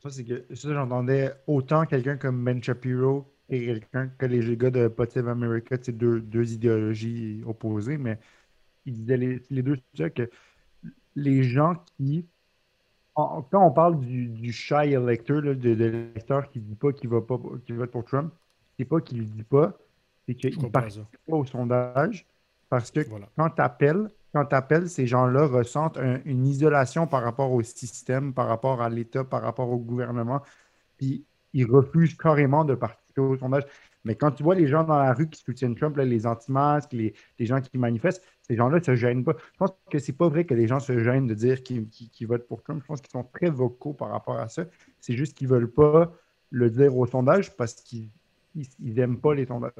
ça, 0.00 0.10
c'est 0.10 0.22
que 0.24 0.44
ça, 0.54 0.72
j'entendais 0.72 1.32
autant 1.48 1.86
quelqu'un 1.86 2.16
comme 2.16 2.44
Ben 2.44 2.62
Shapiro 2.62 3.26
et 3.48 3.64
quelqu'un 3.66 4.06
que 4.16 4.26
les 4.26 4.56
gars 4.56 4.70
de 4.70 4.86
Positive 4.86 5.26
America, 5.28 5.76
c'est 5.82 5.96
deux, 5.96 6.20
deux 6.20 6.52
idéologies 6.52 7.42
opposées, 7.44 7.98
mais 7.98 8.18
ils 8.86 8.92
disaient 8.94 9.16
les, 9.16 9.42
les 9.50 9.62
deux 9.62 9.78
ça 9.98 10.08
que 10.10 10.30
les 11.16 11.42
gens 11.42 11.74
qui. 11.96 12.24
Quand 13.14 13.66
on 13.66 13.70
parle 13.70 14.00
du, 14.00 14.26
du 14.28 14.52
shy 14.52 14.92
elector, 14.92 15.40
là, 15.42 15.54
de, 15.54 15.74
de 15.74 15.84
l'électeur 15.84 16.48
qui 16.50 16.58
ne 16.60 16.64
dit 16.64 16.74
pas 16.74 16.92
qu'il 16.92 17.08
va 17.10 17.20
pas 17.20 17.36
vote 17.36 17.90
pour 17.90 18.04
Trump, 18.04 18.32
c'est 18.78 18.84
pas 18.84 19.00
qu'il 19.00 19.18
ne 19.18 19.22
le 19.22 19.28
dit 19.28 19.42
pas, 19.44 19.72
c'est 20.26 20.34
qu'il 20.34 20.58
ne 20.60 20.68
participe 20.68 21.04
pas 21.28 21.36
au 21.36 21.44
sondage 21.44 22.26
parce 22.68 22.90
que 22.90 23.00
Voilà. 23.08 23.28
quand 23.36 23.50
tu 23.50 23.62
appelles, 23.62 24.10
quand 24.32 24.44
t'appelles, 24.46 24.88
ces 24.88 25.06
gens-là 25.06 25.46
ressentent 25.46 25.96
un- 25.98 26.20
une 26.24 26.46
isolation 26.46 27.06
par 27.06 27.22
rapport 27.22 27.52
au 27.52 27.62
système, 27.62 28.34
par 28.34 28.48
rapport 28.48 28.82
à 28.82 28.88
l'État, 28.88 29.22
par 29.24 29.42
rapport 29.42 29.70
au 29.70 29.78
gouvernement, 29.78 30.42
puis 30.96 31.24
ils 31.52 31.66
refusent 31.66 32.16
carrément 32.16 32.64
de 32.64 32.74
participer 32.74 33.20
au 33.20 33.36
sondage. 33.38 33.64
Mais 34.04 34.14
quand 34.14 34.30
tu 34.32 34.42
vois 34.42 34.54
les 34.54 34.66
gens 34.66 34.84
dans 34.84 34.98
la 34.98 35.12
rue 35.14 35.28
qui 35.28 35.40
soutiennent 35.40 35.74
Trump, 35.74 35.96
là, 35.96 36.04
les 36.04 36.26
anti-masques, 36.26 36.92
les, 36.92 37.14
les 37.38 37.46
gens 37.46 37.60
qui 37.60 37.78
manifestent, 37.78 38.22
ces 38.42 38.54
gens-là 38.56 38.78
ne 38.78 38.84
se 38.84 38.94
gênent 38.94 39.24
pas. 39.24 39.34
Je 39.52 39.58
pense 39.58 39.70
que 39.90 39.98
c'est 39.98 40.12
pas 40.12 40.28
vrai 40.28 40.44
que 40.44 40.52
les 40.54 40.66
gens 40.68 40.78
se 40.80 41.02
gênent 41.02 41.26
de 41.26 41.34
dire 41.34 41.62
qu'ils 41.62 41.88
votent 42.26 42.46
pour 42.46 42.62
Trump. 42.62 42.80
Je 42.82 42.86
pense 42.86 43.00
qu'ils 43.00 43.10
sont 43.12 43.24
très 43.24 43.48
vocaux 43.48 43.94
par 43.94 44.10
rapport 44.10 44.38
à 44.38 44.48
ça. 44.48 44.66
C'est 45.00 45.16
juste 45.16 45.36
qu'ils 45.36 45.48
veulent 45.48 45.70
pas 45.70 46.12
le 46.50 46.68
dire 46.70 46.96
au 46.96 47.06
sondage 47.06 47.56
parce 47.56 47.74
qu'ils 47.74 48.10
n'aiment 48.78 49.20
pas 49.20 49.34
les 49.34 49.46
sondages. 49.46 49.72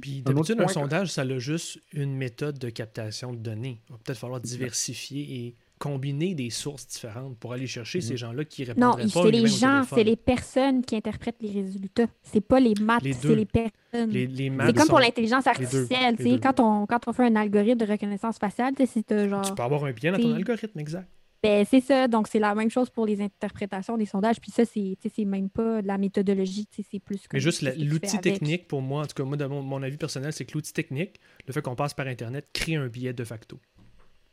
Puis 0.00 0.22
d'habitude, 0.22 0.60
un 0.60 0.66
que- 0.66 0.72
sondage, 0.72 1.12
ça 1.12 1.22
a 1.22 1.38
juste 1.38 1.78
une 1.92 2.16
méthode 2.16 2.58
de 2.58 2.68
captation 2.70 3.32
de 3.32 3.38
données. 3.38 3.80
Il 3.88 3.92
va 3.92 3.98
peut-être 4.02 4.18
falloir 4.18 4.40
diversifier 4.40 5.46
et 5.46 5.54
combiner 5.78 6.34
des 6.34 6.50
sources 6.50 6.86
différentes 6.86 7.36
pour 7.38 7.52
aller 7.52 7.66
chercher 7.66 8.00
ces 8.00 8.16
gens-là 8.16 8.44
qui 8.44 8.62
Non, 8.76 8.92
répondraient 8.92 9.02
pas 9.04 9.22
c'est 9.24 9.30
les 9.30 9.46
gens, 9.46 9.82
c'est 9.84 10.04
les 10.04 10.16
personnes 10.16 10.82
qui 10.84 10.96
interprètent 10.96 11.36
les 11.42 11.50
résultats. 11.50 12.06
C'est 12.22 12.40
pas 12.40 12.60
les 12.60 12.74
maths, 12.80 13.02
Les 13.02 13.12
c'est 13.12 13.34
les 13.34 13.44
personnes. 13.46 14.10
Les, 14.10 14.26
les 14.26 14.50
C'est 14.66 14.76
comme 14.76 14.88
pour 14.88 15.00
l'intelligence 15.00 15.46
artificielle. 15.46 16.12
les 16.12 16.16
tu 16.16 16.22
sais, 16.22 16.30
deux. 16.30 16.38
Quand, 16.40 16.60
on, 16.60 16.86
quand 16.86 17.06
on 17.08 17.12
fait 17.12 17.24
un 17.26 17.36
algorithme 17.36 17.78
de 17.78 17.90
reconnaissance 17.90 18.38
faciale, 18.38 18.74
tu 18.74 18.86
sais, 18.86 18.92
si 18.92 19.04
t'as 19.04 19.28
genre. 19.28 19.42
Tu 19.42 19.54
peux 19.54 19.62
avoir 19.62 19.84
un 19.84 19.92
biais 19.92 20.10
dans 20.10 20.16
ton 20.18 20.30
c'est- 20.30 20.34
algorithme, 20.36 20.78
exact. 20.80 21.08
Ben, 21.42 21.64
c'est 21.68 21.82
ça. 21.82 22.08
Donc, 22.08 22.26
c'est 22.28 22.38
la 22.38 22.54
même 22.54 22.70
chose 22.70 22.88
pour 22.90 23.04
les 23.06 23.20
interprétations 23.20 23.96
des 23.98 24.06
sondages. 24.06 24.40
Puis 24.40 24.50
ça, 24.50 24.64
c'est 24.64 24.96
tu 25.00 25.08
sais, 25.08 25.12
c'est 25.14 25.24
même 25.26 25.50
pas 25.50 25.82
de 25.82 25.86
la 25.86 25.98
méthodologie. 25.98 26.66
tu 26.66 26.82
sais, 26.82 26.88
C'est 26.90 26.98
plus 26.98 27.20
Mais 27.32 27.38
juste 27.40 27.60
que 27.60 27.66
tu 27.70 27.78
fais 27.78 27.84
l'outil 27.84 28.06
avec. 28.16 28.22
technique, 28.22 28.66
pour 28.66 28.80
moi, 28.80 29.02
en 29.02 29.06
tout 29.06 29.14
cas, 29.14 29.22
moi, 29.24 29.36
de 29.36 29.44
mon, 29.44 29.62
mon 29.62 29.82
avis 29.82 29.98
personnel, 29.98 30.32
c'est 30.32 30.46
que 30.46 30.54
l'outil 30.54 30.72
technique, 30.72 31.20
le 31.46 31.52
fait 31.52 31.60
qu'on 31.60 31.76
passe 31.76 31.92
par 31.94 32.06
Internet, 32.06 32.48
crée 32.54 32.76
un 32.76 32.88
biais 32.88 33.12
de 33.12 33.22
facto. 33.22 33.58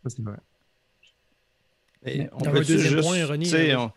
Ça, 0.03 0.09
c'est 0.09 0.23
vrai. 0.23 0.37
On 2.33 2.39
peut 2.43 2.63
juste, 2.63 3.01
point, 3.01 3.25
Ronnie, 3.25 3.45
tu 3.45 3.51
sais, 3.51 3.71
euh, 3.71 3.79
on- 3.79 3.91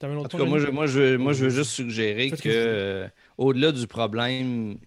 En 0.00 0.24
tout 0.24 0.36
cas, 0.36 0.44
moi, 0.44 0.58
je, 0.58 0.68
moi, 0.68 0.86
je, 0.86 1.16
moi, 1.16 1.32
je 1.32 1.44
veux 1.44 1.50
juste 1.50 1.72
suggérer 1.72 2.30
Faites 2.30 2.42
que, 2.42 2.48
euh, 2.48 3.08
au-delà 3.36 3.72
du 3.72 3.86
problème 3.86 4.78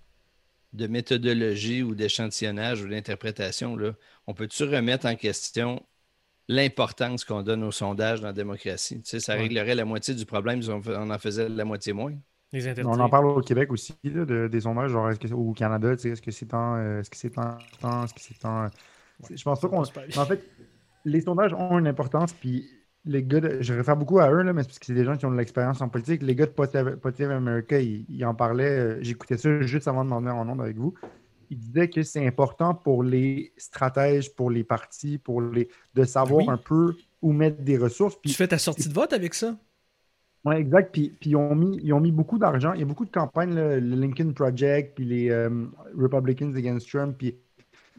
de 0.74 0.88
méthodologie 0.88 1.84
ou 1.84 1.96
d'échantillonnage 1.96 2.82
ou 2.84 2.88
d'interprétation, 2.88 3.76
là, 3.76 3.92
on 4.28 4.34
peut-tu 4.34 4.64
remettre 4.64 5.06
en 5.06 5.16
question 5.16 5.82
l'importance 6.48 7.26
qu'on 7.26 7.42
donne 7.42 7.64
au 7.64 7.72
sondage 7.72 8.22
dans 8.22 8.28
la 8.28 8.34
démocratie? 8.34 9.02
Tu 9.02 9.10
sais, 9.10 9.20
ça 9.20 9.34
Ouais. 9.34 9.42
réglerait 9.42 9.76
la 9.76 9.86
moitié 9.86 10.14
du 10.14 10.26
problème 10.26 10.62
si 10.62 10.70
on, 10.70 10.82
en 11.12 11.18
faisait 11.20 11.50
la 11.50 11.66
moitié 11.66 11.94
moins. 11.94 12.14
Les 12.54 12.68
On 12.86 13.00
en 13.00 13.10
parle 13.10 13.28
au 13.28 13.42
Québec 13.42 13.72
aussi, 13.72 13.94
là, 14.04 14.26
de- 14.26 14.48
des 14.48 14.62
sondages, 14.62 14.92
genre, 14.92 15.18
que, 15.18 15.34
au 15.34 15.54
Canada, 15.54 15.96
tu 15.96 16.04
sais, 16.04 16.10
est-ce 16.10 16.22
que 16.22 16.32
c'est 16.32 16.48
tant, 16.48 16.76
euh, 16.76 17.00
est-ce 17.00 17.10
que 17.10 17.18
c'est 17.18 17.30
tant, 17.30 17.58
tant, 17.82 18.04
est-ce 18.04 18.14
que 18.14 18.22
c'est 18.22 19.38
je 19.38 19.44
pense 19.44 19.60
pas 19.62 19.70
qu'on. 19.70 19.82
En 19.84 20.26
fait, 20.26 20.44
les 21.06 21.22
sondages 21.22 21.54
ont 21.54 21.78
une 21.80 21.88
importance, 21.88 22.34
puis 22.34 22.70
les 23.06 23.24
gars, 23.24 23.40
de- 23.40 23.62
je 23.62 23.74
réfère 23.74 23.98
beaucoup 23.98 24.20
à 24.20 24.32
eux, 24.32 24.42
là, 24.44 24.54
mais 24.54 24.62
c'est 24.62 24.68
parce 24.70 24.80
que 24.80 24.86
c'est 24.86 24.94
des 24.94 25.04
gens 25.06 25.18
qui 25.18 25.26
ont 25.26 25.32
de 25.32 25.38
l'expérience 25.38 25.82
en 25.82 25.90
politique. 25.90 26.22
Les 26.22 26.36
gars 26.36 26.46
de 26.46 26.52
Positive 26.52 26.98
Positive 26.98 27.32
America, 27.32 27.80
ils, 27.80 28.06
ils 28.10 28.24
en 28.26 28.36
parlaient, 28.36 28.78
euh, 28.80 28.98
j'écoutais 29.02 29.38
ça 29.38 29.62
juste 29.62 29.88
avant 29.88 30.04
de 30.06 30.10
m'en 30.10 30.20
venir 30.20 30.36
en 30.36 30.48
onde 30.48 30.62
avec 30.62 30.78
vous. 30.78 30.94
Ils 31.50 31.58
disaient 31.58 31.90
que 31.90 32.04
c'est 32.04 32.26
important 32.26 32.74
pour 32.76 33.04
les 33.04 33.54
stratèges, 33.58 34.34
pour 34.36 34.50
les 34.52 34.64
partis, 34.64 35.18
pour 35.18 35.42
les 35.42 35.68
de 35.96 36.04
savoir 36.06 36.46
Oui. 36.48 36.50
un 36.54 36.58
peu 36.58 36.96
où 37.22 37.34
mettre 37.34 37.62
des 37.62 37.78
ressources. 37.78 38.16
Puis 38.22 38.32
Tu 38.32 38.38
fais 38.38 38.48
ta 38.48 38.58
sortie 38.58 38.88
de 38.88 38.94
vote 38.94 39.12
avec 39.14 39.34
ça? 39.34 39.58
oui, 40.46 40.56
exact. 40.56 40.92
Puis, 40.94 41.10
puis 41.20 41.32
ils, 41.32 41.36
ont 41.36 41.54
mis, 41.56 41.78
ils 41.84 41.94
ont 41.94 42.00
mis 42.00 42.12
beaucoup 42.12 42.38
d'argent. 42.40 42.74
Il 42.74 42.80
y 42.80 42.84
a 42.84 42.86
beaucoup 42.86 43.06
de 43.06 43.12
campagnes, 43.12 43.54
là, 43.54 43.80
le 43.80 43.96
Lincoln 43.96 44.32
Project, 44.34 44.96
puis 44.96 45.06
les 45.06 45.30
euh, 45.30 45.66
Republicans 45.98 46.56
Against 46.56 46.90
Trump, 46.90 47.16
puis 47.18 47.36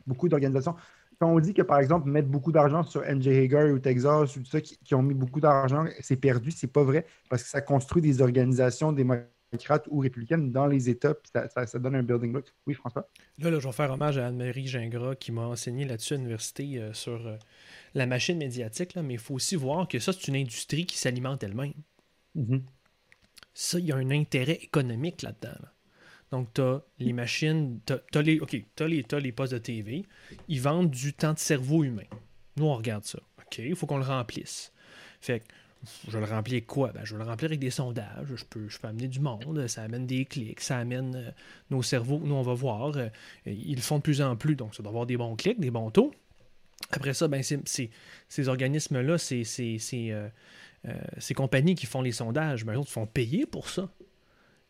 beaucoup 0.07 0.29
d'organisations. 0.29 0.75
Quand 1.23 1.33
on 1.33 1.39
dit 1.39 1.55
que, 1.55 1.63
par 1.63 1.79
exemple, 1.79 2.09
mettre 2.09 2.27
beaucoup 2.27 2.51
d'argent 2.51 2.83
sur 2.83 3.03
MJ 3.03 3.29
Hagar 3.29 3.71
ou 3.73 3.79
Texas 3.79 4.35
ou 4.37 4.41
tout 4.41 4.51
ça, 4.51 4.61
qui, 4.61 4.77
qui 4.79 4.95
ont 4.97 5.03
mis 5.03 5.15
beaucoup 5.15 5.41
d'argent, 5.41 5.85
c'est 6.01 6.17
perdu, 6.17 6.51
c'est 6.51 6.67
pas 6.73 6.83
vrai, 6.83 7.07
parce 7.31 7.45
que 7.45 7.49
ça 7.49 7.61
construit 7.61 8.03
des 8.03 8.21
organisations 8.21 8.91
démocrates 8.91 9.87
ou 9.89 9.99
républicaines 10.01 10.51
dans 10.51 10.67
les 10.67 10.91
États, 10.91 11.15
puis 11.15 11.31
ça, 11.33 11.49
ça- 11.49 11.67
ça 11.67 11.79
donne 11.79 11.95
un 11.95 12.03
building 12.03 12.33
block. 12.33 12.53
Oui, 12.67 12.75
François? 12.75 13.09
Là, 13.39 13.51
là, 13.51 13.61
je 13.61 13.67
vais 13.69 13.73
faire 13.73 13.93
hommage 13.93 14.19
à 14.19 14.27
Anne-Marie 14.27 14.67
Gingras 14.67 15.15
qui 15.15 15.31
m'a 15.31 15.43
enseigné 15.43 15.85
là-dessus 15.85 16.15
à 16.15 16.17
l'université 16.17 16.79
euh, 16.81 16.93
sur 16.93 17.25
euh, 17.27 17.37
la 17.95 18.07
machine 18.07 18.39
médiatique, 18.39 18.95
là, 18.95 19.03
mais 19.03 19.15
il 19.15 19.21
faut 19.21 19.35
aussi 19.35 19.55
voir 19.55 19.87
que 19.87 20.01
ça, 20.01 20.13
c'est 20.13 20.27
une 20.27 20.37
industrie 20.37 20.87
qui 20.87 20.99
s'alimente 20.99 21.45
elle-même. 21.45 21.75
Ça, 23.55 23.79
il 23.79 23.85
y 23.85 23.93
a 23.93 23.97
un 23.97 24.11
intérêt 24.11 24.59
économique 24.63 25.23
là-dedans. 25.23 25.57
là. 25.63 25.73
Donc, 26.33 26.53
tu 26.55 26.61
as 26.63 26.83
les 26.99 27.13
machines, 27.13 27.79
tu 27.87 27.93
as, 27.93 28.23
les, 28.23 28.41
les, 28.81 29.05
les 29.21 29.33
postes 29.33 29.53
de 29.53 29.59
TV, 29.59 30.05
ils 30.49 30.61
vendent 30.61 30.91
du 30.91 31.13
temps 31.13 31.35
de 31.35 31.39
cerveau 31.39 31.85
humain. 31.85 32.07
Nous, 32.57 32.65
on 32.65 32.75
regarde 32.75 33.05
ça. 33.05 33.19
OK, 33.39 33.59
il 33.59 33.77
faut 33.77 33.87
qu'on 33.87 33.99
le 33.99 34.05
remplisse. 34.05 34.73
Fait 35.21 35.41
que, 35.41 35.45
je 36.09 36.13
vais 36.19 36.25
le 36.27 36.33
remplir 36.33 36.55
avec 36.55 36.67
quoi? 36.67 36.91
Ben, 36.93 37.03
je 37.05 37.15
vais 37.15 37.23
le 37.23 37.29
remplir 37.29 37.51
avec 37.51 37.61
des 37.61 37.71
sondages. 37.71 38.27
Je 38.35 38.45
peux, 38.45 38.69
je 38.69 38.79
peux 38.79 38.89
amener 38.89 39.09
du 39.09 39.21
monde, 39.21 39.67
ça 39.69 39.83
amène 39.83 40.07
des 40.07 40.25
clics, 40.25 40.61
ça 40.61 40.79
amène 40.79 41.15
euh, 41.17 41.31
nos 41.71 41.83
cerveaux. 41.83 42.19
Nous, 42.25 42.35
on 42.35 42.43
va 42.43 42.55
voir. 42.55 42.97
euh, 42.97 43.09
ils 43.47 43.75
le 43.77 43.81
font 43.83 43.99
de 43.99 44.03
plus 44.03 44.23
en 44.23 44.35
plus, 44.37 44.57
donc 44.57 44.75
ça 44.75 44.83
doit 44.83 44.91
avoir 44.91 45.07
des 45.07 45.17
bons 45.17 45.37
clics, 45.37 45.61
des 45.61 45.71
bons 45.71 45.91
taux. 45.91 46.13
Après 46.91 47.15
ça, 47.15 47.29
ben, 47.29 47.43
ces 47.43 48.49
organismes-là, 48.49 49.19
c'est- 49.19 49.45
c'est, 49.45 49.79
euh, 50.11 50.29
ces 51.19 51.35
compagnies 51.35 51.75
qui 51.75 51.87
font 51.87 52.01
les 52.03 52.13
sondages, 52.13 52.65
ben, 52.65 52.77
autres 52.77 52.91
font 52.91 53.07
payer 53.07 53.45
pour 53.47 53.69
ça. 53.69 53.91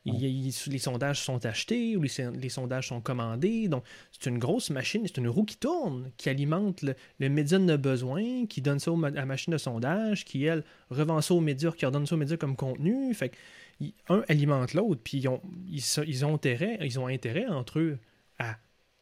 Il- 0.04 0.24
il- 0.24 0.54
les 0.72 0.78
sondages 0.78 1.20
sont 1.22 1.46
achetés 1.46 1.96
ou 1.96 2.02
les, 2.02 2.08
son- 2.08 2.32
les 2.32 2.48
sondages 2.48 2.88
sont 2.88 3.00
commandés. 3.00 3.68
Donc, 3.68 3.84
c'est 4.10 4.28
une 4.28 4.38
grosse 4.38 4.70
machine, 4.70 5.02
c'est 5.06 5.18
une 5.18 5.28
roue 5.28 5.44
qui 5.44 5.56
tourne, 5.56 6.10
qui 6.16 6.28
alimente 6.28 6.82
le, 6.82 6.96
le 7.20 7.28
média 7.28 7.58
de 7.58 7.76
besoin, 7.76 8.46
qui 8.46 8.60
donne 8.62 8.80
ça 8.80 8.90
au 8.90 8.96
ma- 8.96 9.08
à 9.08 9.10
la 9.12 9.26
machine 9.26 9.52
de 9.52 9.58
sondage, 9.58 10.24
qui, 10.24 10.44
elle, 10.44 10.64
revend 10.90 11.20
ça 11.20 11.34
aux 11.34 11.40
médias, 11.40 11.70
qui 11.70 11.86
redonne 11.86 12.06
ça 12.06 12.16
aux 12.16 12.18
médias 12.18 12.36
comme 12.36 12.56
contenu. 12.56 13.14
Fait 13.14 13.28
que, 13.28 13.36
il- 13.80 13.94
un 14.08 14.24
alimente 14.28 14.74
l'autre, 14.74 15.00
puis 15.04 15.18
ils 15.18 15.28
ont, 15.28 15.40
ils, 15.68 15.80
so- 15.82 16.02
ils 16.04 16.24
ont 16.24 16.34
intérêt, 16.34 16.78
ils 16.82 16.98
ont 16.98 17.06
intérêt 17.06 17.46
entre 17.46 17.78
eux 17.78 17.98
à 18.40 18.58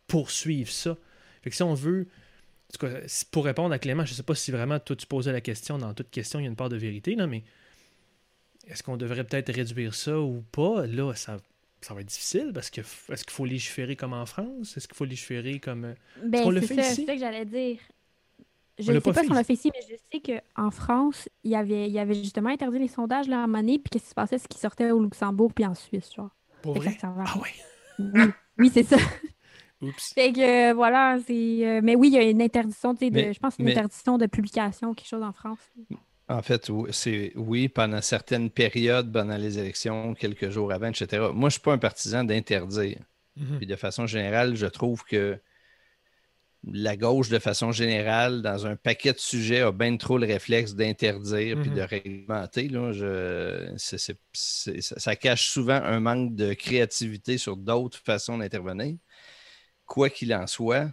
poursuivre 0.07 0.71
ça. 0.71 0.97
Fait 1.43 1.49
que 1.51 1.57
si 1.57 1.63
on 1.63 1.73
veut, 1.75 2.09
en 2.69 2.73
tout 2.79 2.87
cas, 2.87 3.01
si- 3.07 3.25
pour 3.25 3.47
répondre 3.47 3.73
à 3.73 3.79
Clément, 3.79 4.05
je 4.05 4.13
ne 4.13 4.17
sais 4.17 4.23
pas 4.23 4.35
si 4.35 4.51
vraiment 4.51 4.79
toi 4.79 4.97
tu 4.97 5.07
posais 5.07 5.33
la 5.33 5.41
question, 5.41 5.79
dans 5.79 5.95
toute 5.95 6.11
question, 6.11 6.41
il 6.41 6.43
y 6.43 6.47
a 6.47 6.51
une 6.51 6.57
part 6.57 6.69
de 6.69 6.77
vérité, 6.77 7.15
là, 7.15 7.27
mais 7.27 7.43
est-ce 8.67 8.83
qu'on 8.83 8.97
devrait 8.97 9.25
peut-être 9.25 9.53
réduire 9.53 9.95
ça 9.95 10.21
ou 10.21 10.43
pas? 10.53 10.87
Là, 10.87 11.15
ça, 11.15 11.39
ça 11.81 11.95
va 11.95 12.01
être 12.03 12.09
difficile 12.09 12.51
parce 12.55 12.71
que 12.71 12.81
est-ce 12.81 13.25
qu'il 13.25 13.33
faut 13.33 13.45
légiférer 13.45 13.97
comme 13.97 14.13
en 14.13 14.27
France? 14.27 14.77
Est-ce 14.77 14.87
qu'il 14.89 14.97
faut 14.97 15.05
légiférer 15.05 15.59
comme. 15.61 15.85
euh, 15.87 15.95
Ben, 16.25 16.43
qu'on 16.43 16.51
le 16.51 16.61
c'est 16.61 16.69
fait 16.69 16.75
ça, 16.77 16.83
ici? 16.83 16.95
c'est 16.97 17.07
ça 17.07 17.15
que 17.15 17.21
j'allais 17.21 17.45
dire. 17.45 17.79
Je 18.79 18.93
ne 18.93 19.01
sais 19.01 19.13
pas 19.13 19.23
si 19.23 19.31
on 19.31 19.35
l'a 19.35 19.45
fait 19.45 19.53
ici, 19.53 19.71
mais 19.75 19.81
je 19.91 19.95
sais 20.11 20.21
qu'en 20.57 20.71
France, 20.71 21.29
il 21.45 21.51
y 21.51 21.55
avait, 21.57 21.87
il 21.87 21.93
y 21.93 21.99
avait 21.99 22.15
justement 22.15 22.49
interdit 22.49 22.79
les 22.79 22.89
sondages 22.89 23.29
là, 23.29 23.41
moment 23.47 23.59
donné, 23.59 23.79
puis 23.79 23.91
qu'est-ce 23.91 24.05
qui 24.05 24.11
se 24.11 24.15
passait? 24.15 24.39
C'est 24.39 24.49
qu'ils 24.49 24.61
sortaient 24.61 24.91
au 24.91 25.03
Luxembourg 25.03 25.53
puis 25.53 25.67
en 25.67 25.75
Suisse, 25.75 26.11
genre. 26.15 26.31
Pour 26.63 26.75
vrai? 26.77 26.97
ça 26.99 27.13
Ah 27.19 27.39
ouais. 27.39 27.51
Oui, 28.15 28.31
oui 28.59 28.71
c'est 28.73 28.85
ça. 28.85 28.97
Oups. 29.83 30.13
Fait 30.15 30.33
que 30.33 30.71
euh, 30.71 30.75
voilà, 30.75 31.19
c'est. 31.27 31.67
euh, 31.67 31.81
mais 31.83 31.95
oui, 31.95 32.09
il 32.09 32.15
y 32.15 32.19
a 32.19 32.23
une 32.23 32.41
interdiction, 32.41 32.95
tu 32.95 33.11
sais, 33.11 33.33
je 33.35 33.39
pense 33.39 33.59
une 33.59 33.65
mais- 33.67 33.73
interdiction 33.73 34.17
de 34.19 34.27
publication, 34.27 34.95
quelque 34.95 35.09
chose 35.09 35.23
en 35.23 35.33
France. 35.33 35.59
En 36.31 36.43
fait, 36.43 36.69
oui, 36.69 36.91
c'est 36.93 37.33
oui, 37.35 37.69
pendant 37.69 38.01
certaines 38.01 38.51
périodes, 38.51 39.13
pendant 39.13 39.37
les 39.37 39.59
élections, 39.59 40.15
quelques 40.15 40.51
jours 40.51 40.73
avant, 40.73 40.89
etc. 40.89 41.33
Moi, 41.33 41.41
je 41.43 41.45
ne 41.47 41.51
suis 41.51 41.61
pas 41.61 41.73
un 41.73 41.79
partisan 41.79 42.25
d'interdire. 42.25 42.99
Mhm. 43.37 43.59
Puis 43.59 43.67
de 43.67 43.77
façon 43.77 44.07
générale, 44.07 44.55
je 44.57 44.67
trouve 44.67 45.03
que 45.05 45.41
la 46.65 46.97
gauche, 46.97 47.31
de 47.31 47.39
façon 47.39 47.73
générale, 47.73 48.43
dans 48.43 48.67
un 48.67 48.77
paquet 48.77 49.13
de 49.15 49.19
sujets, 49.19 49.61
a 49.61 49.73
bien 49.73 49.97
trop 49.97 50.19
le 50.19 50.27
réflexe 50.27 50.75
d'interdire 50.75 51.59
puis 51.61 51.71
Mhm. 51.71 51.77
de 51.77 51.81
réglementer. 51.81 52.69
Là. 52.69 52.93
Je- 52.93 53.75
ça 54.81 55.17
cache 55.17 55.49
souvent 55.49 55.81
un 55.83 56.01
manque 56.01 56.35
de 56.37 56.53
créativité 56.53 57.39
sur 57.39 57.57
d'autres 57.57 57.99
façons 58.05 58.39
d'intervenir. 58.39 58.97
Quoi 59.87 60.11
qu'il 60.11 60.35
en 60.35 60.47
soit, 60.47 60.91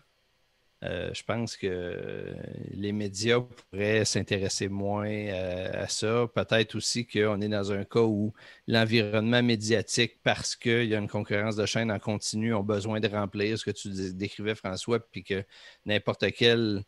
euh, 0.84 1.12
je 1.14 1.24
pense 1.24 1.58
que 1.58 2.36
les 2.72 2.92
médias 2.92 3.40
pourraient 3.40 4.06
s'intéresser 4.06 4.68
moins 4.70 5.10
à, 5.30 5.82
à 5.84 5.88
ça. 5.88 6.28
Peut-être 6.34 6.76
aussi 6.76 7.08
qu'on 7.08 7.42
est 7.42 7.50
dans 7.50 7.72
un 7.72 7.84
cas 7.84 8.02
où 8.02 8.34
l'environnement 8.68 9.42
médiatique, 9.42 10.20
parce 10.24 10.56
qu'il 10.56 10.86
y 10.86 10.96
a 10.96 11.00
une 11.00 11.08
concurrence 11.10 11.56
de 11.56 11.66
chaînes 11.66 11.92
en 11.92 12.00
continu, 12.00 12.54
ont 12.54 12.64
besoin 12.64 13.00
de 13.00 13.08
remplir 13.08 13.58
ce 13.58 13.66
que 13.66 13.72
tu 13.72 13.90
dé- 13.90 14.14
décrivais, 14.14 14.56
François, 14.56 15.00
puis 15.00 15.24
que 15.24 15.44
n'importe 15.86 16.32
quel 16.34 16.84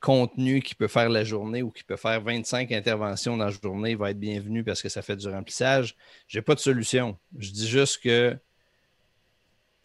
contenu 0.00 0.62
qui 0.62 0.74
peut 0.74 0.88
faire 0.88 1.08
la 1.08 1.24
journée 1.24 1.62
ou 1.62 1.70
qui 1.70 1.82
peut 1.84 1.96
faire 1.96 2.20
25 2.22 2.70
interventions 2.72 3.36
dans 3.36 3.46
la 3.46 3.50
journée 3.50 3.96
va 3.96 4.10
être 4.12 4.18
bienvenu 4.20 4.62
parce 4.64 4.80
que 4.80 4.88
ça 4.88 5.02
fait 5.02 5.16
du 5.16 5.28
remplissage. 5.28 5.96
Je 6.28 6.38
n'ai 6.38 6.42
pas 6.42 6.54
de 6.54 6.60
solution. 6.60 7.18
Je 7.38 7.50
dis 7.50 7.68
juste 7.68 8.02
que 8.02 8.36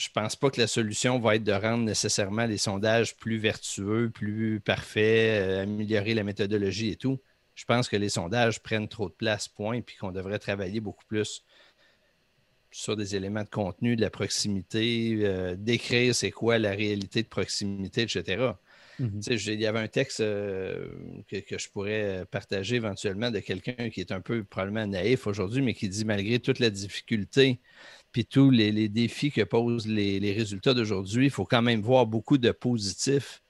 je 0.03 0.09
pense 0.09 0.35
pas 0.35 0.49
que 0.49 0.59
la 0.59 0.67
solution 0.67 1.17
va 1.19 1.35
être 1.35 1.43
de 1.43 1.53
rendre 1.53 1.85
nécessairement 1.85 2.45
les 2.45 2.57
sondages 2.57 3.15
plus 3.15 3.37
vertueux, 3.37 4.09
plus 4.13 4.59
parfaits, 4.59 5.41
euh, 5.41 5.63
améliorer 5.63 6.13
la 6.13 6.23
méthodologie 6.23 6.89
et 6.89 6.95
tout. 6.97 7.21
Je 7.55 7.63
pense 7.65 7.87
que 7.87 7.95
les 7.95 8.09
sondages 8.09 8.61
prennent 8.61 8.89
trop 8.89 9.07
de 9.07 9.13
place, 9.13 9.47
point, 9.47 9.81
puis 9.81 9.95
qu'on 9.95 10.11
devrait 10.11 10.39
travailler 10.39 10.81
beaucoup 10.81 11.05
plus 11.05 11.43
sur 12.71 12.95
des 12.95 13.15
éléments 13.15 13.43
de 13.43 13.49
contenu, 13.49 13.95
de 13.95 14.01
la 14.01 14.09
proximité, 14.09 15.19
euh, 15.21 15.55
décrire 15.57 16.15
c'est 16.15 16.31
quoi 16.31 16.57
la 16.57 16.71
réalité 16.71 17.21
de 17.21 17.27
proximité, 17.27 18.01
etc. 18.03 18.59
Mhm. 18.99 19.23
Tu 19.23 19.31
sais, 19.31 19.37
j'ai- 19.37 19.53
il 19.53 19.61
y 19.61 19.67
avait 19.67 19.79
un 19.79 19.87
texte 19.87 20.19
euh, 20.21 20.87
que, 21.27 21.37
que 21.37 21.57
je 21.57 21.69
pourrais 21.69 22.25
partager 22.31 22.75
éventuellement 22.77 23.31
de 23.31 23.39
quelqu'un 23.39 23.89
qui 23.89 24.01
est 24.01 24.11
un 24.11 24.21
peu 24.21 24.43
probablement 24.43 24.87
naïf 24.87 25.27
aujourd'hui, 25.27 25.61
mais 25.61 25.73
qui 25.73 25.87
dit 25.89 26.03
malgré 26.05 26.39
toute 26.39 26.59
la 26.59 26.69
difficulté 26.69 27.59
puis 28.13 28.25
tous 28.25 28.51
les, 28.51 28.71
les 28.71 28.87
défis 28.87 29.31
que 29.31 29.41
posent 29.41 29.87
les, 29.87 30.19
les 30.19 30.33
résultats 30.33 30.73
d'aujourd'hui, 30.73 31.25
il 31.25 31.31
faut 31.31 31.45
quand 31.45 31.63
même 31.63 31.81
voir 31.81 32.05
beaucoup 32.05 32.37
de 32.37 32.51
positifs 32.51 33.41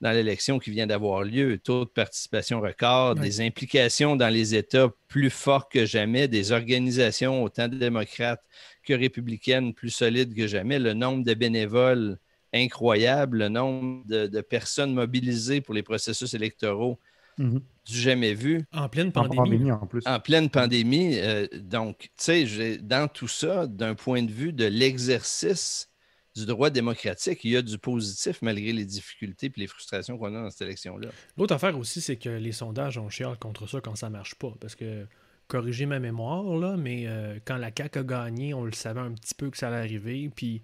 dans 0.00 0.10
l'élection 0.10 0.58
qui 0.58 0.70
vient 0.70 0.86
d'avoir 0.86 1.22
lieu. 1.22 1.58
Taux 1.58 1.84
de 1.84 1.90
participation 1.90 2.60
record, 2.60 3.14
des 3.14 3.40
implications 3.42 4.16
dans 4.16 4.28
les 4.28 4.54
États 4.54 4.88
plus 5.06 5.30
forts 5.30 5.68
que 5.68 5.84
jamais, 5.84 6.28
des 6.28 6.50
organisations 6.50 7.44
autant 7.44 7.68
démocrates 7.68 8.42
que 8.82 8.94
républicaines 8.94 9.74
plus 9.74 9.90
solides 9.90 10.34
que 10.34 10.46
jamais, 10.46 10.78
le 10.78 10.94
nombre 10.94 11.22
de 11.22 11.34
bénévoles 11.34 12.18
incroyable, 12.54 13.38
le 13.38 13.48
nombre 13.48 14.02
de, 14.06 14.26
de 14.26 14.40
personnes 14.40 14.94
mobilisées 14.94 15.60
pour 15.60 15.74
les 15.74 15.82
processus 15.82 16.32
électoraux 16.32 16.98
Mhm. 17.38 17.60
du 17.86 17.94
jamais 17.98 18.34
vu 18.34 18.64
En 18.72 18.88
pleine 18.88 19.08
En 19.14 19.28
pandémie. 19.28 19.70
en 19.70 19.86
plus. 19.86 20.02
en 20.06 20.18
pleine 20.20 20.48
pandémie. 20.50 21.18
euh, 21.18 21.46
donc, 21.54 22.10
tu 22.16 22.46
sais, 22.46 22.78
dans 22.78 23.08
tout 23.08 23.28
ça, 23.28 23.66
d'un 23.66 23.94
point 23.94 24.22
de 24.22 24.30
vue 24.32 24.52
de 24.52 24.64
l'exercice 24.66 25.88
du 26.34 26.44
droit 26.46 26.68
démocratique, 26.70 27.44
il 27.44 27.52
y 27.52 27.56
a 27.56 27.62
du 27.62 27.78
positif 27.78 28.42
malgré 28.42 28.72
les 28.72 28.84
difficultés 28.84 29.46
et 29.46 29.52
les 29.60 29.66
frustrations 29.66 30.18
qu'on 30.18 30.34
a 30.34 30.42
dans 30.42 30.50
cette 30.50 30.62
élection-là. 30.62 31.08
L'autre 31.38 31.54
affaire 31.54 31.78
aussi, 31.78 32.00
c'est 32.00 32.16
que 32.16 32.28
les 32.28 32.52
sondages, 32.52 32.98
on 32.98 33.08
chiale 33.08 33.38
contre 33.38 33.66
ça 33.66 33.80
quand 33.80 33.94
ça 33.96 34.10
marche 34.10 34.34
pas. 34.34 34.52
Parce 34.60 34.74
que, 34.74 35.06
corrigez 35.48 35.86
ma 35.86 35.98
mémoire, 35.98 36.44
là, 36.56 36.76
mais 36.76 37.04
euh, 37.06 37.38
quand 37.44 37.56
la 37.56 37.70
CAQ 37.76 38.00
a 38.00 38.02
gagné, 38.02 38.52
on 38.52 38.64
le 38.64 38.72
savait 38.72 39.00
un 39.00 39.12
petit 39.12 39.34
peu 39.34 39.48
que 39.48 39.56
ça 39.56 39.68
allait 39.68 39.76
arriver, 39.78 40.30
puis 40.34 40.60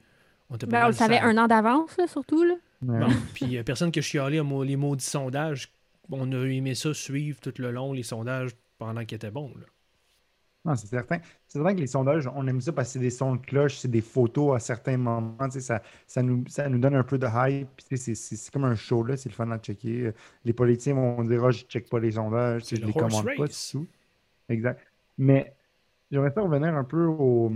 on 0.50 0.56
Ben, 0.66 0.84
on 0.84 0.88
le 0.88 0.92
savait 0.92 1.18
sa- 1.18 1.24
un 1.24 1.38
an 1.38 1.46
d'avance, 1.46 1.96
surtout. 2.06 2.44
Là. 2.44 2.54
Ouais. 2.82 2.98
Bon, 3.00 3.12
puis 3.32 3.56
euh, 3.56 3.62
personne 3.62 3.90
qui 3.92 4.00
a 4.00 4.02
chialé 4.02 4.42
les 4.66 4.76
maudits 4.76 5.04
sondages. 5.04 5.70
On 6.10 6.30
a 6.32 6.44
aimé 6.46 6.74
ça 6.74 6.92
suivre 6.94 7.40
tout 7.40 7.54
le 7.58 7.70
long, 7.70 7.92
les 7.92 8.02
sondages, 8.02 8.50
pendant 8.78 9.04
qu'ils 9.04 9.16
étaient 9.16 9.30
bons. 9.30 9.52
là. 9.56 9.66
Non, 10.64 10.76
c'est 10.76 10.86
certain. 10.86 11.18
C'est 11.48 11.58
certain 11.58 11.74
que 11.74 11.80
les 11.80 11.86
sondages, 11.88 12.28
on 12.36 12.46
aime 12.46 12.60
ça 12.60 12.72
parce 12.72 12.88
que 12.88 12.92
c'est 12.92 12.98
des 13.00 13.10
sons 13.10 13.34
de 13.34 13.40
cloche, 13.40 13.78
c'est 13.78 13.90
des 13.90 14.00
photos 14.00 14.54
à 14.54 14.60
certains 14.60 14.96
moments. 14.96 15.36
Ça, 15.50 15.82
ça, 16.06 16.22
nous, 16.22 16.44
ça 16.46 16.68
nous 16.68 16.78
donne 16.78 16.94
un 16.94 17.02
peu 17.02 17.18
de 17.18 17.26
hype. 17.26 17.68
C'est 17.96 18.50
comme 18.52 18.64
un 18.64 18.76
show, 18.76 19.02
là, 19.02 19.16
c'est 19.16 19.28
le 19.28 19.34
fun 19.34 19.50
à 19.50 19.58
checker. 19.58 20.12
Les 20.44 20.52
politiciens 20.52 20.94
vont 20.94 21.24
dire 21.24 21.44
Ah, 21.44 21.50
je 21.50 21.64
ne 21.64 21.68
check 21.68 21.88
pas 21.88 21.98
les 21.98 22.12
sondages, 22.12 22.62
je 22.70 22.76
le 22.76 22.86
les 22.86 22.92
commande 22.92 23.24
pas, 23.24 23.32
race. 23.42 23.50
c'est 23.52 23.72
tout. 23.78 23.86
Exact. 24.48 24.80
Mais 25.18 25.52
j'aimerais 26.12 26.30
ça 26.32 26.42
revenir 26.42 26.74
un 26.76 26.84
peu 26.84 27.06
au. 27.06 27.50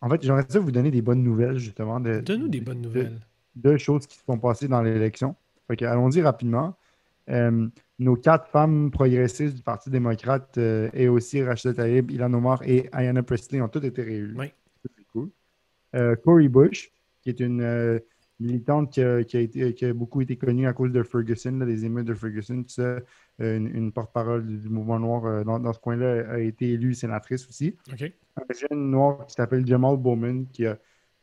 En 0.00 0.08
fait, 0.08 0.22
j'aimerais 0.22 0.44
ça 0.48 0.60
vous 0.60 0.70
donner 0.70 0.92
des 0.92 1.02
bonnes 1.02 1.24
nouvelles, 1.24 1.58
justement. 1.58 1.98
De, 1.98 2.20
Donne-nous 2.20 2.48
des 2.48 2.60
de- 2.60 2.64
bonnes 2.64 2.82
de- 2.82 2.86
nouvelles. 2.86 3.20
deux 3.56 3.78
choses 3.78 4.06
qui 4.06 4.16
se 4.16 4.24
sont 4.24 4.38
passées 4.38 4.68
dans 4.68 4.80
l'élection. 4.82 5.34
Fait 5.66 5.82
allons-y 5.82 6.22
rapidement. 6.22 6.76
Euh, 7.28 7.68
nos 7.98 8.16
quatre 8.16 8.48
femmes 8.48 8.90
progressistes 8.90 9.56
du 9.56 9.62
Parti 9.62 9.90
démocrate, 9.90 10.56
euh, 10.58 10.88
et 10.92 11.08
aussi 11.08 11.42
Rachida 11.42 11.74
Taïb, 11.74 12.10
Ilan 12.10 12.32
Omar 12.32 12.62
et 12.64 12.88
Ayanna 12.92 13.22
Presley, 13.22 13.60
ont 13.60 13.68
toutes 13.68 13.84
été 13.84 14.02
réélues. 14.02 14.36
Oui. 14.38 14.46
Ça, 14.82 14.90
C'est 14.96 15.06
cool. 15.12 15.30
Euh, 15.94 16.16
Cory 16.16 16.48
Bush, 16.48 16.90
qui 17.22 17.30
est 17.30 17.40
une 17.40 18.00
militante 18.40 18.92
qui 18.92 19.02
a, 19.02 19.24
qui 19.24 19.36
a 19.36 19.40
été, 19.40 19.74
qui 19.74 19.84
a 19.84 19.92
beaucoup 19.92 20.20
été 20.20 20.36
connue 20.36 20.68
à 20.68 20.72
cause 20.72 20.92
de 20.92 21.02
Ferguson, 21.02 21.58
là, 21.58 21.66
des 21.66 21.84
émeutes 21.84 22.06
de 22.06 22.14
Ferguson, 22.14 22.62
tout 22.62 22.68
ça, 22.68 22.98
une, 23.40 23.66
une 23.66 23.90
porte-parole 23.90 24.46
du, 24.46 24.68
mouvement 24.68 25.00
noir 25.00 25.44
dans, 25.44 25.58
dans 25.58 25.72
ce 25.72 25.80
coin-là, 25.80 26.30
a 26.30 26.38
été 26.38 26.70
élue 26.70 26.94
sénatrice 26.94 27.48
aussi 27.48 27.76
un 27.90 28.54
jeune 28.54 28.90
noir 28.90 29.26
qui 29.26 29.34
s'appelle 29.34 29.66
Jamal 29.66 29.96
Bowman, 29.96 30.46
qui 30.52 30.66
a 30.66 30.78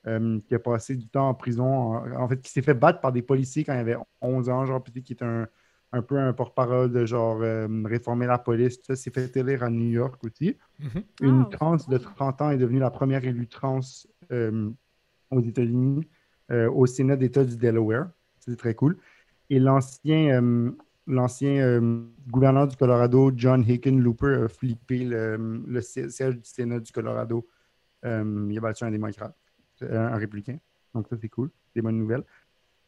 euh, 0.07 0.39
qui 0.47 0.53
a 0.53 0.59
passé 0.59 0.95
du 0.95 1.07
temps 1.07 1.29
en 1.29 1.33
prison, 1.33 1.65
en, 1.65 2.21
en 2.21 2.27
fait, 2.27 2.39
qui 2.39 2.51
s'est 2.51 2.61
fait 2.61 2.75
battre 2.75 3.01
par 3.01 3.11
des 3.11 3.23
policiers 3.23 3.63
quand 3.63 3.73
il 3.73 3.79
avait 3.79 3.97
11 4.21 4.49
ans, 4.49 4.63
genre, 4.63 4.83
puis 4.83 5.01
qui 5.01 5.13
est 5.13 5.23
un, 5.23 5.47
un 5.95 6.01
peu 6.01 6.17
un 6.19 6.33
porte-parole 6.33 6.91
de 6.91 7.05
genre 7.05 7.39
euh, 7.41 7.67
réformer 7.85 8.27
la 8.27 8.37
police, 8.37 8.77
tout 8.77 8.87
ça, 8.87 8.95
s'est 8.95 9.11
fait 9.11 9.35
élire 9.37 9.63
à 9.63 9.69
New 9.69 9.89
York 9.89 10.21
aussi. 10.23 10.57
Mhm. 10.79 11.03
Une 11.21 11.41
Ah, 11.43 11.49
trans 11.55 11.77
de 11.87 11.97
30 11.97 12.41
ans 12.41 12.49
est 12.51 12.57
devenue 12.57 12.79
la 12.79 12.91
première 12.91 13.23
élue 13.23 13.47
trans 13.47 13.79
euh, 14.31 14.69
aux 15.31 15.41
États-Unis, 15.41 16.05
euh, 16.51 16.69
au 16.69 16.85
Sénat 16.85 17.15
d'État 17.15 17.45
du 17.45 17.55
Delaware. 17.55 18.09
C'est 18.39 18.57
très 18.57 18.75
cool. 18.75 18.97
Et 19.49 19.59
l'ancien 19.59 20.41
euh, 20.41 20.71
l'ancien 21.07 21.61
euh, 21.61 22.01
gouverneur 22.29 22.67
du 22.67 22.75
Colorado, 22.75 23.31
John 23.35 23.63
Hickenlooper, 23.67 24.43
a 24.45 24.47
flippé 24.49 25.05
le, 25.05 25.37
le 25.65 25.81
si- 25.81 26.09
siège 26.11 26.35
du 26.35 26.43
Sénat 26.49 26.79
du 26.79 26.91
Colorado. 26.91 27.47
Euh, 28.03 28.47
il 28.49 28.57
a 28.57 28.61
battu 28.61 28.83
un 28.83 28.91
démocrate, 28.91 29.35
un 29.81 30.17
républicain. 30.17 30.57
Donc 30.93 31.07
ça, 31.07 31.15
c'est 31.21 31.29
cool. 31.29 31.49
Des 31.75 31.81
bonnes 31.81 31.97
nouvelles. 31.99 32.23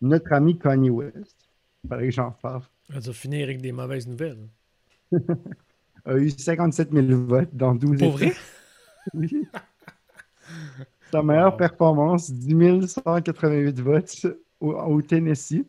Notre 0.02 0.32
ami 0.34 0.58
Kanye 0.60 0.90
West, 0.90 1.47
il 1.88 1.90
fallait 1.90 2.08
que 2.08 2.14
j'en 2.14 2.32
parle, 2.32 2.64
On 2.94 3.00
va 3.00 3.14
finir 3.14 3.44
avec 3.46 3.62
des 3.62 3.72
mauvaises 3.72 4.08
nouvelles. 4.08 4.50
a 6.06 6.18
eu 6.18 6.30
57 6.30 6.92
000 6.92 7.22
votes 7.26 7.56
dans 7.56 7.74
12 7.76 7.98
Pour 7.98 8.12
vrai? 8.12 8.34
Oui. 9.14 9.48
Sa 11.12 11.24
meilleure 11.24 11.54
Wow. 11.54 11.58
performance, 11.58 12.30
10 12.32 12.88
188 12.88 13.80
votes 13.80 14.28
au, 14.60 14.74
au 14.74 15.02
Tennessee. 15.02 15.64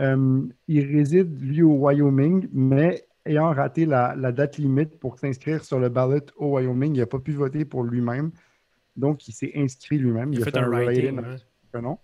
Euh, 0.00 0.42
il 0.68 0.86
réside, 0.86 1.40
lui, 1.42 1.62
au 1.62 1.72
Wyoming, 1.74 2.48
mais 2.52 3.04
ayant 3.26 3.52
raté 3.52 3.86
la, 3.86 4.14
la 4.16 4.30
date 4.30 4.56
limite 4.58 4.98
pour 5.00 5.18
s'inscrire 5.18 5.64
sur 5.64 5.80
le 5.80 5.88
ballot 5.88 6.20
au 6.36 6.54
Wyoming, 6.56 6.94
il 6.94 7.00
n'a 7.00 7.06
pas 7.06 7.18
pu 7.18 7.32
voter 7.32 7.64
pour 7.64 7.82
lui-même. 7.82 8.30
Donc, 8.96 9.26
il 9.26 9.32
s'est 9.32 9.52
inscrit 9.56 9.98
lui-même. 9.98 10.32
Il 10.32 10.42
a 10.42 10.44
fait 10.44 10.56
un 10.58 10.68
writing. 10.68 11.18
hein. 11.18 11.98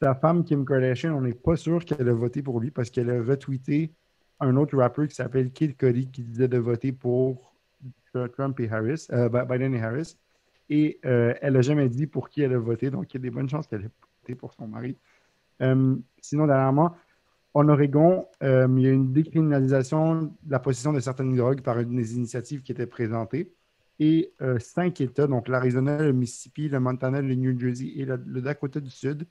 Sa 0.00 0.14
femme, 0.14 0.44
Kim 0.44 0.64
Kardashian, 0.66 1.14
on 1.14 1.22
n'est 1.22 1.32
pas 1.32 1.56
sûr 1.56 1.84
qu'elle 1.84 2.08
a 2.08 2.12
voté 2.12 2.42
pour 2.42 2.60
lui 2.60 2.70
parce 2.70 2.90
qu'elle 2.90 3.10
a 3.10 3.22
retweeté 3.22 3.92
un 4.40 4.54
autre 4.56 4.76
rappeur 4.76 5.08
qui 5.08 5.14
s'appelle 5.14 5.50
Kid 5.50 5.76
Cudi 5.76 6.10
qui 6.10 6.22
disait 6.22 6.48
de 6.48 6.58
voter 6.58 6.92
pour 6.92 7.54
Trump 8.34 8.58
et 8.60 8.70
Harris, 8.70 9.06
euh, 9.12 9.28
Bi- 9.28 9.46
Biden 9.48 9.74
et 9.74 9.82
Harris. 9.82 10.16
Et 10.68 10.98
euh, 11.06 11.32
elle 11.40 11.54
n'a 11.54 11.62
jamais 11.62 11.88
dit 11.88 12.06
pour 12.06 12.28
qui 12.28 12.42
elle 12.42 12.52
a 12.52 12.58
voté, 12.58 12.90
donc 12.90 13.12
il 13.12 13.16
y 13.16 13.20
a 13.20 13.22
des 13.22 13.30
bonnes 13.30 13.48
chances 13.48 13.66
qu'elle 13.66 13.82
ait 13.82 13.90
voté 14.22 14.34
pour 14.34 14.52
son 14.52 14.66
mari. 14.66 14.96
Euh, 15.62 15.96
sinon, 16.20 16.46
dernièrement, 16.46 16.94
en 17.54 17.68
Oregon, 17.70 18.26
il 18.42 18.80
y 18.80 18.86
a 18.86 18.90
une 18.92 19.14
décriminalisation 19.14 20.24
de 20.24 20.30
la 20.50 20.58
possession 20.58 20.92
de 20.92 21.00
certaines 21.00 21.34
drogues 21.34 21.62
par 21.62 21.78
une 21.78 21.96
des 21.96 22.14
initiatives 22.14 22.60
qui 22.60 22.72
étaient 22.72 22.86
présentées. 22.86 23.50
Et 23.98 24.34
cinq 24.58 25.00
États, 25.00 25.26
donc 25.26 25.48
l'Arizona, 25.48 26.02
le 26.02 26.12
Mississippi, 26.12 26.68
le 26.68 26.80
Montana, 26.80 27.22
le 27.22 27.34
New 27.34 27.58
Jersey 27.58 27.92
et 27.96 28.04
le 28.04 28.42
Dakota 28.42 28.78
du 28.78 28.90
Sud, 28.90 29.26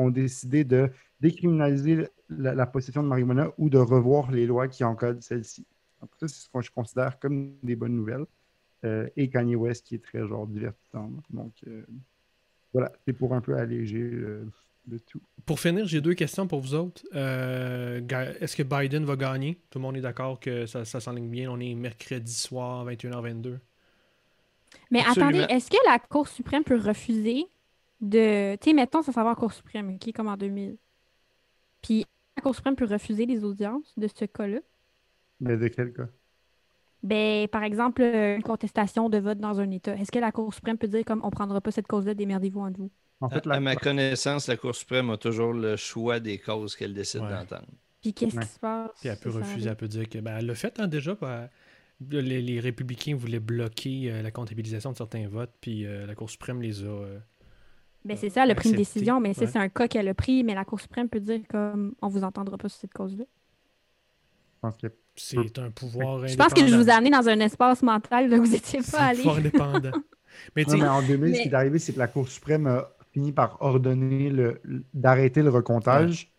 ont 0.00 0.10
décidé 0.10 0.64
de 0.64 0.90
décriminaliser 1.20 2.08
la, 2.28 2.54
la 2.54 2.66
possession 2.66 3.02
de 3.02 3.08
marijuana 3.08 3.50
ou 3.58 3.68
de 3.70 3.78
revoir 3.78 4.30
les 4.30 4.46
lois 4.46 4.68
qui 4.68 4.84
encadrent 4.84 5.22
celle-ci. 5.22 5.66
Donc 6.00 6.10
ça, 6.18 6.28
c'est 6.28 6.40
ce 6.44 6.48
que 6.48 6.60
je 6.60 6.70
considère 6.70 7.18
comme 7.18 7.54
des 7.62 7.76
bonnes 7.76 7.96
nouvelles. 7.96 8.24
Euh, 8.84 9.08
et 9.16 9.28
Kanye 9.28 9.56
West 9.56 9.86
qui 9.86 9.96
est 9.96 10.02
très 10.02 10.26
genre 10.26 10.46
divertissant. 10.46 11.10
Donc 11.28 11.52
euh, 11.66 11.84
voilà, 12.72 12.90
c'est 13.06 13.12
pour 13.12 13.34
un 13.34 13.42
peu 13.42 13.54
alléger 13.56 14.00
euh, 14.00 14.46
le 14.88 14.98
tout. 15.00 15.20
Pour 15.44 15.60
finir, 15.60 15.86
j'ai 15.86 16.00
deux 16.00 16.14
questions 16.14 16.46
pour 16.46 16.60
vous 16.60 16.74
autres. 16.74 17.02
Euh, 17.14 18.00
Est-ce 18.40 18.56
que 18.56 18.62
Biden 18.62 19.04
va 19.04 19.16
gagner? 19.16 19.58
Tout 19.68 19.78
le 19.78 19.82
monde 19.82 19.98
est 19.98 20.00
d'accord 20.00 20.40
que 20.40 20.64
ça, 20.64 20.86
ça 20.86 20.98
s'enligne 20.98 21.28
bien. 21.28 21.50
On 21.50 21.60
est 21.60 21.74
mercredi 21.74 22.32
soir, 22.32 22.86
21h22. 22.86 23.58
Mais 24.90 25.00
Absolument. 25.00 25.28
attendez, 25.28 25.54
est-ce 25.54 25.70
que 25.70 25.76
la 25.86 25.98
Cour 25.98 26.26
suprême 26.28 26.64
peut 26.64 26.78
refuser 26.78 27.46
de. 28.00 28.56
Tu 28.56 28.70
sais, 28.70 28.74
mettons, 28.74 29.02
ça 29.02 29.12
s'en 29.12 29.24
va 29.24 29.30
en 29.30 29.34
Cour 29.34 29.52
suprême, 29.52 29.94
OK, 29.94 30.12
comme 30.14 30.28
en 30.28 30.36
2000. 30.36 30.76
Puis 31.82 32.04
la 32.36 32.42
Cour 32.42 32.54
suprême 32.54 32.76
peut 32.76 32.86
refuser 32.86 33.26
les 33.26 33.44
audiences 33.44 33.92
de 33.96 34.08
ce 34.08 34.24
cas-là. 34.24 34.58
Mais 35.40 35.56
de 35.56 35.68
quel 35.68 35.92
cas? 35.92 36.08
Ben, 37.02 37.48
par 37.48 37.62
exemple, 37.62 38.02
euh, 38.02 38.36
une 38.36 38.42
contestation 38.42 39.08
de 39.08 39.18
vote 39.18 39.38
dans 39.38 39.58
un 39.60 39.70
État. 39.70 39.94
Est-ce 39.96 40.12
que 40.12 40.18
la 40.18 40.32
Cour 40.32 40.52
suprême 40.52 40.76
peut 40.76 40.88
dire 40.88 41.04
comme 41.04 41.20
on 41.24 41.30
prendra 41.30 41.60
pas 41.60 41.70
cette 41.70 41.86
cause-là, 41.86 42.12
démerdez-vous 42.14 42.60
entre 42.60 42.78
vous? 42.78 42.90
En 43.22 43.28
fait, 43.30 43.44
la- 43.46 43.56
à 43.56 43.60
ma 43.60 43.74
connaissance, 43.76 44.48
la 44.48 44.56
Cour 44.56 44.74
suprême 44.74 45.08
a 45.10 45.16
toujours 45.16 45.52
le 45.52 45.76
choix 45.76 46.20
des 46.20 46.38
causes 46.38 46.76
qu'elle 46.76 46.92
décide 46.94 47.22
Ouais. 47.22 47.30
d'entendre. 47.30 47.68
Puis 48.02 48.12
qu'est-ce 48.14 48.36
Ouais. 48.36 48.42
qui 48.42 48.48
se 48.48 48.58
passe? 48.58 48.90
Puis 49.00 49.08
elle 49.08 49.18
peut 49.18 49.30
ça 49.30 49.38
refuser, 49.38 49.68
elle 49.68 49.76
peut 49.76 49.88
dire 49.88 50.08
que. 50.08 50.18
Ben, 50.18 50.36
elle 50.38 50.46
l'a 50.46 50.54
fait 50.54 50.78
hein, 50.80 50.86
déjà. 50.88 51.14
ben, 51.14 51.48
les, 52.10 52.40
les 52.42 52.60
républicains 52.60 53.14
voulaient 53.14 53.40
bloquer 53.40 54.10
euh, 54.10 54.22
la 54.22 54.30
comptabilisation 54.30 54.92
de 54.92 54.96
certains 54.96 55.26
votes, 55.28 55.52
puis 55.60 55.86
euh, 55.86 56.06
la 56.06 56.14
Cour 56.14 56.28
suprême 56.30 56.60
les 56.62 56.82
a. 56.82 56.86
euh, 56.86 57.18
Ben, 58.04 58.16
c'est 58.16 58.30
ça, 58.30 58.44
elle 58.44 58.50
a 58.50 58.54
pris 58.54 58.70
une 58.70 58.74
accepté, 58.76 58.98
décision, 59.00 59.20
mais 59.20 59.38
ouais. 59.38 59.46
c'est 59.46 59.56
un 59.58 59.68
cas 59.68 59.86
qu'elle 59.88 60.08
a 60.08 60.14
pris, 60.14 60.42
mais 60.42 60.54
la 60.54 60.64
Cour 60.64 60.80
suprême 60.80 61.08
peut 61.08 61.20
dire 61.20 61.40
comme 61.48 61.94
on 62.00 62.08
vous 62.08 62.24
entendra 62.24 62.56
pas 62.56 62.68
sur 62.68 62.80
cette 62.80 62.92
cause-là. 62.94 63.24
je 63.24 64.60
pense 64.62 64.76
que 64.76 64.86
c'est 65.16 65.58
un 65.58 65.70
pouvoir 65.70 66.26
Je 66.26 66.36
pense 66.36 66.54
que 66.54 66.66
je 66.66 66.74
vous 66.74 66.88
ai 66.88 66.92
amené 66.92 67.10
dans 67.10 67.28
un 67.28 67.40
espace 67.40 67.82
mental 67.82 68.32
où 68.32 68.36
vous 68.44 68.50
n'étiez 68.52 68.80
C'est 68.82 68.92
pas 68.96 69.02
un 69.04 69.06
allé. 69.08 69.18
pouvoir 69.18 69.36
indépendant. 69.36 69.90
Mais 70.56 70.64
Non, 70.64 70.86
en 70.88 71.02
2000, 71.02 71.36
ce 71.36 71.42
qui 71.42 71.48
est 71.48 71.54
arrivé, 71.54 71.78
c'est 71.78 71.92
que 71.92 71.98
la 71.98 72.06
Cour 72.08 72.28
suprême 72.28 72.66
a 72.66 72.88
fini 73.12 73.32
par 73.32 73.60
ordonner 73.60 74.30
le- 74.30 74.60
d'arrêter 74.94 75.42
le 75.42 75.50
recomptage 75.50 76.30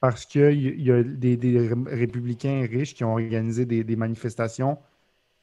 parce 0.00 0.24
qu'il 0.24 0.52
y, 0.52 0.84
y 0.84 0.90
a 0.92 1.02
des, 1.02 1.36
des 1.36 1.58
ré- 1.68 1.74
républicains 1.86 2.66
riches 2.70 2.94
qui 2.94 3.04
ont 3.04 3.12
organisé 3.12 3.66
des, 3.66 3.84
des 3.84 3.96
manifestations 3.96 4.78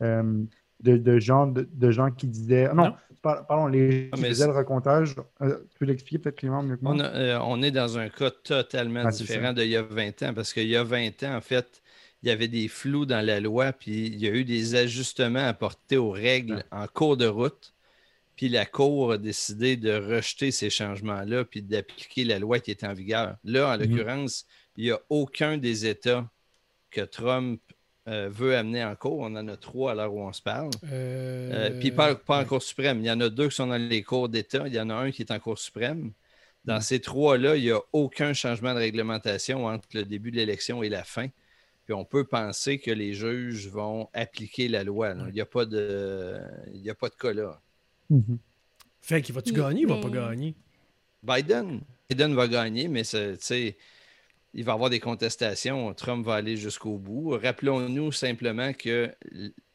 euh, 0.01 0.43
de, 0.81 0.97
de 0.97 1.19
gens, 1.19 1.45
de, 1.47 1.67
de 1.71 1.91
gens 1.91 2.09
qui 2.09 2.25
disaient. 2.27 2.73
Non, 2.73 2.85
Non. 2.85 2.93
Par- 3.27 3.47
pardon, 3.47 3.67
les 3.67 4.09
Ah, 4.11 4.17
le 4.17 4.51
recomptage. 4.51 5.15
euh, 5.41 5.59
tu 5.71 5.79
peux 5.79 5.85
l'expliquer 5.85 6.19
peut-être, 6.19 6.37
Clément, 6.37 6.63
mieux 6.63 6.77
que 6.77 6.83
moi? 6.83 6.93
On, 6.93 6.99
a- 6.99 7.03
euh, 7.15 7.39
on 7.43 7.61
est 7.61 7.71
dans 7.71 7.97
un 7.97 8.09
cas 8.09 8.31
totalement 8.31 9.03
Ah, 9.05 9.11
différent 9.11 9.53
d'il 9.53 9.67
y 9.67 9.75
a 9.75 9.81
20 9.81 10.23
ans, 10.23 10.33
parce 10.33 10.53
qu'il 10.53 10.67
y 10.67 10.75
a 10.75 10.83
20 10.83 11.23
ans, 11.23 11.35
en 11.35 11.41
fait, 11.41 11.81
il 12.23 12.29
y 12.29 12.31
avait 12.31 12.47
des 12.47 12.67
flous 12.67 13.05
dans 13.05 13.25
la 13.25 13.39
loi, 13.39 13.73
puis 13.73 14.07
il 14.07 14.19
y 14.19 14.27
a 14.27 14.31
eu 14.31 14.43
des 14.45 14.75
ajustements 14.75 15.47
apportés 15.47 15.97
aux 15.97 16.11
règles 16.11 16.63
en 16.71 16.87
cours 16.87 17.17
de 17.17 17.27
route. 17.27 17.73
Puis 18.35 18.49
la 18.49 18.65
Cour 18.65 19.13
a 19.13 19.17
décidé 19.17 19.77
de 19.77 19.93
rejeter 19.93 20.51
ces 20.51 20.69
changements-là, 20.69 21.45
puis 21.45 21.61
d'appliquer 21.63 22.23
la 22.25 22.39
loi 22.39 22.59
qui 22.59 22.71
est 22.71 22.83
en 22.83 22.93
vigueur. 22.93 23.37
Là, 23.43 23.69
en 23.73 23.77
Mhm. 23.77 23.81
l'occurrence, 23.81 24.45
il 24.77 24.85
n'y 24.85 24.91
a 24.91 24.99
aucun 25.09 25.57
des 25.57 25.85
États 25.87 26.29
que 26.91 27.01
Trump 27.01 27.61
euh, 28.07 28.29
veut 28.31 28.55
amener 28.55 28.83
en 28.83 28.95
cours. 28.95 29.19
On 29.19 29.35
en 29.35 29.47
a 29.47 29.57
trois 29.57 29.91
à 29.91 29.95
l'heure 29.95 30.13
où 30.13 30.21
on 30.21 30.31
se 30.33 30.41
parle. 30.41 30.69
euh, 30.91 31.69
Euh, 31.71 31.79
puis 31.79 31.91
pas, 31.91 32.15
pas 32.15 32.41
en. 32.41 32.45
Cour 32.45 32.61
suprême. 32.63 32.99
Il 32.99 33.05
y 33.05 33.11
en 33.11 33.19
a 33.21 33.29
deux 33.29 33.49
qui 33.49 33.55
sont 33.55 33.67
dans 33.67 33.75
les 33.77 34.03
cours 34.03 34.29
d'État. 34.29 34.63
Il 34.67 34.73
y 34.73 34.79
en 34.79 34.89
a 34.89 34.95
un 34.95 35.11
qui 35.11 35.21
est 35.23 35.31
en 35.31 35.39
Cour 35.39 35.57
suprême. 35.59 36.11
Dans 36.65 36.75
Mhm. 36.75 36.81
ces 36.81 36.99
trois-là, 36.99 37.55
il 37.55 37.63
n'y 37.63 37.71
a 37.71 37.79
aucun 37.93 38.33
changement 38.33 38.73
de 38.73 38.79
réglementation 38.79 39.65
entre 39.65 39.87
le 39.93 40.03
début 40.03 40.31
de 40.31 40.37
l'élection 40.37 40.83
et 40.83 40.89
la 40.89 41.03
fin. 41.03 41.27
Puis 41.85 41.93
on 41.93 42.03
peut 42.03 42.25
penser 42.25 42.79
que 42.79 42.91
les 42.91 43.13
juges 43.13 43.69
vont 43.69 44.09
appliquer 44.13 44.67
la 44.67 44.83
loi. 44.83 45.13
là. 45.13 45.23
Il 45.29 45.33
n'y 45.33 45.39
a, 45.41 45.45
pas 45.45 45.65
de- 45.65 46.37
il 46.73 46.81
y 46.81 46.89
a 46.89 46.95
pas 46.95 47.07
de 47.07 47.15
cas 47.15 47.31
là. 47.33 47.61
Mhm. 48.09 48.37
Fait 49.01 49.21
qu'il 49.21 49.33
va-tu 49.33 49.51
Il- 49.51 49.55
gagner 49.57 49.85
ou 49.85 49.89
il 49.89 49.95
va 49.95 50.01
pas 50.01 50.09
gagner? 50.09 50.53
Biden, 51.23 51.81
Biden 52.09 52.35
va 52.35 52.47
gagner, 52.47 52.87
mais 52.89 53.03
c'est- 53.05 53.37
tu 53.37 53.45
sais, 53.45 53.77
il 54.53 54.63
va 54.63 54.71
y 54.71 54.75
avoir 54.75 54.89
des 54.89 54.99
contestations. 54.99 55.93
Trump 55.93 56.25
va 56.25 56.35
aller 56.35 56.57
jusqu'au 56.57 56.97
bout. 56.97 57.37
Rappelons-nous 57.41 58.11
simplement 58.11 58.73
que 58.73 59.13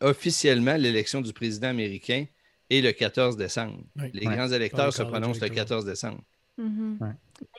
officiellement, 0.00 0.76
l'élection 0.76 1.20
du 1.20 1.32
président 1.32 1.68
américain 1.68 2.26
est 2.70 2.80
le 2.80 2.92
14 2.92 3.36
décembre. 3.36 3.78
Oui. 3.96 4.10
Les 4.14 4.26
Ouais. 4.26 4.34
grands 4.34 4.48
électeurs 4.48 4.86
le 4.86 4.92
se 4.92 5.02
prononcent 5.02 5.40
le 5.40 5.46
électoral. 5.46 5.66
14 5.66 5.84
décembre. 5.84 6.20
Mhm. 6.58 6.98
Ouais. 7.00 7.10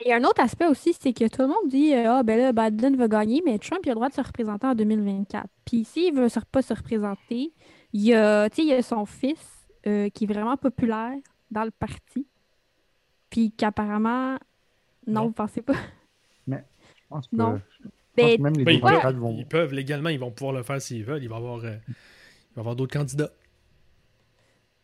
Il 0.06 0.08
y 0.08 0.12
a 0.12 0.18
un 0.18 0.24
autre 0.24 0.42
aspect 0.42 0.68
aussi, 0.68 0.94
c'est 1.00 1.14
que 1.14 1.28
tout 1.28 1.42
le 1.42 1.48
monde 1.48 1.68
dit 1.68 1.94
euh, 1.94 2.10
Ah, 2.10 2.24
ben 2.24 2.38
là, 2.40 2.70
Biden 2.70 2.96
va 2.96 3.08
gagner, 3.08 3.42
mais 3.46 3.58
Trump 3.60 3.82
il 3.84 3.90
a 3.90 3.92
le 3.92 3.96
droit 3.96 4.10
de 4.10 4.14
se 4.14 4.22
représenter 4.22 4.68
en 4.68 4.76
2024. 4.76 5.48
Puis 5.66 5.84
s'il 5.84 6.14
veut 6.14 6.30
se- 6.30 6.40
pas 6.52 6.62
se 6.62 6.74
représenter, 6.74 7.52
il 7.92 8.02
y 8.02 8.14
a, 8.14 8.50
tu 8.50 8.58
sais, 8.58 8.62
il 8.64 8.68
y 8.70 8.74
a 8.74 8.82
son 8.82 9.06
fils 9.06 9.40
euh, 9.88 10.10
qui 10.10 10.24
est 10.24 10.28
vraiment 10.28 10.56
populaire 10.58 11.14
dans 11.52 11.64
le 11.64 11.72
parti. 11.72 12.26
Puis 13.30 13.52
qu'apparemment, 13.52 14.34
non, 15.08 15.22
Non. 15.22 15.26
vous 15.28 15.34
pensez 15.34 15.62
pas? 15.62 15.74
Je 17.14 17.28
pense 17.28 17.28
que, 17.28 17.36
Non. 17.36 17.56
je 17.58 17.84
pense 17.84 17.92
Ben, 18.16 18.38
que 18.38 18.42
même 18.42 18.54
les 18.58 18.64
Ben, 18.64 18.72
ils, 18.74 18.82
peuvent, 18.82 19.16
vont. 19.18 19.36
ils 19.38 19.46
peuvent, 19.46 19.74
légalement, 19.74 20.10
ils 20.10 20.20
vont 20.20 20.32
pouvoir 20.32 20.54
le 20.56 20.64
faire 20.64 20.82
s'ils 20.82 21.04
veulent. 21.04 21.24
Il 21.24 21.30
va 21.30 21.36
y 21.36 21.40
avoir, 21.40 21.64
euh, 21.66 21.76
avoir 22.58 22.76
d'autres 22.76 22.94
candidats. 22.98 23.32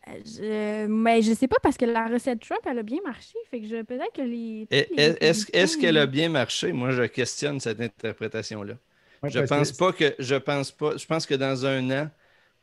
euh, 0.08 0.12
je, 0.24 0.86
mais 0.86 1.22
je 1.22 1.32
sais 1.34 1.46
pas 1.48 1.58
parce 1.62 1.76
que 1.76 1.84
la 1.84 2.08
recette 2.08 2.40
Trump, 2.40 2.60
elle 2.66 2.78
a 2.78 2.82
bien 2.82 2.98
marché. 3.04 3.36
Fait 3.50 3.60
que 3.60 3.66
je 3.66 3.82
peut-être 3.82 4.12
que 4.14 4.22
les. 4.22 4.66
Et- 4.70 4.88
les 4.90 5.02
Est-ce 5.02 5.18
est-ce 5.20 5.46
républicains, 5.46 5.80
qu'elle 5.80 5.96
a 5.98 6.06
bien 6.06 6.28
marché? 6.28 6.72
Moi, 6.72 6.90
je 6.92 7.02
questionne 7.04 7.60
cette 7.60 7.80
interprétation-là. 7.80 8.74
Ouais, 9.22 9.30
Je 9.30 9.40
que 9.40 9.46
pense 9.46 9.72
pas 9.72 9.92
que 9.92 10.14
je 10.18 10.34
pense 10.36 10.72
pas. 10.72 10.96
Je 10.96 11.06
pense 11.06 11.26
que 11.26 11.34
dans 11.34 11.66
un 11.66 11.90
an, 11.90 12.10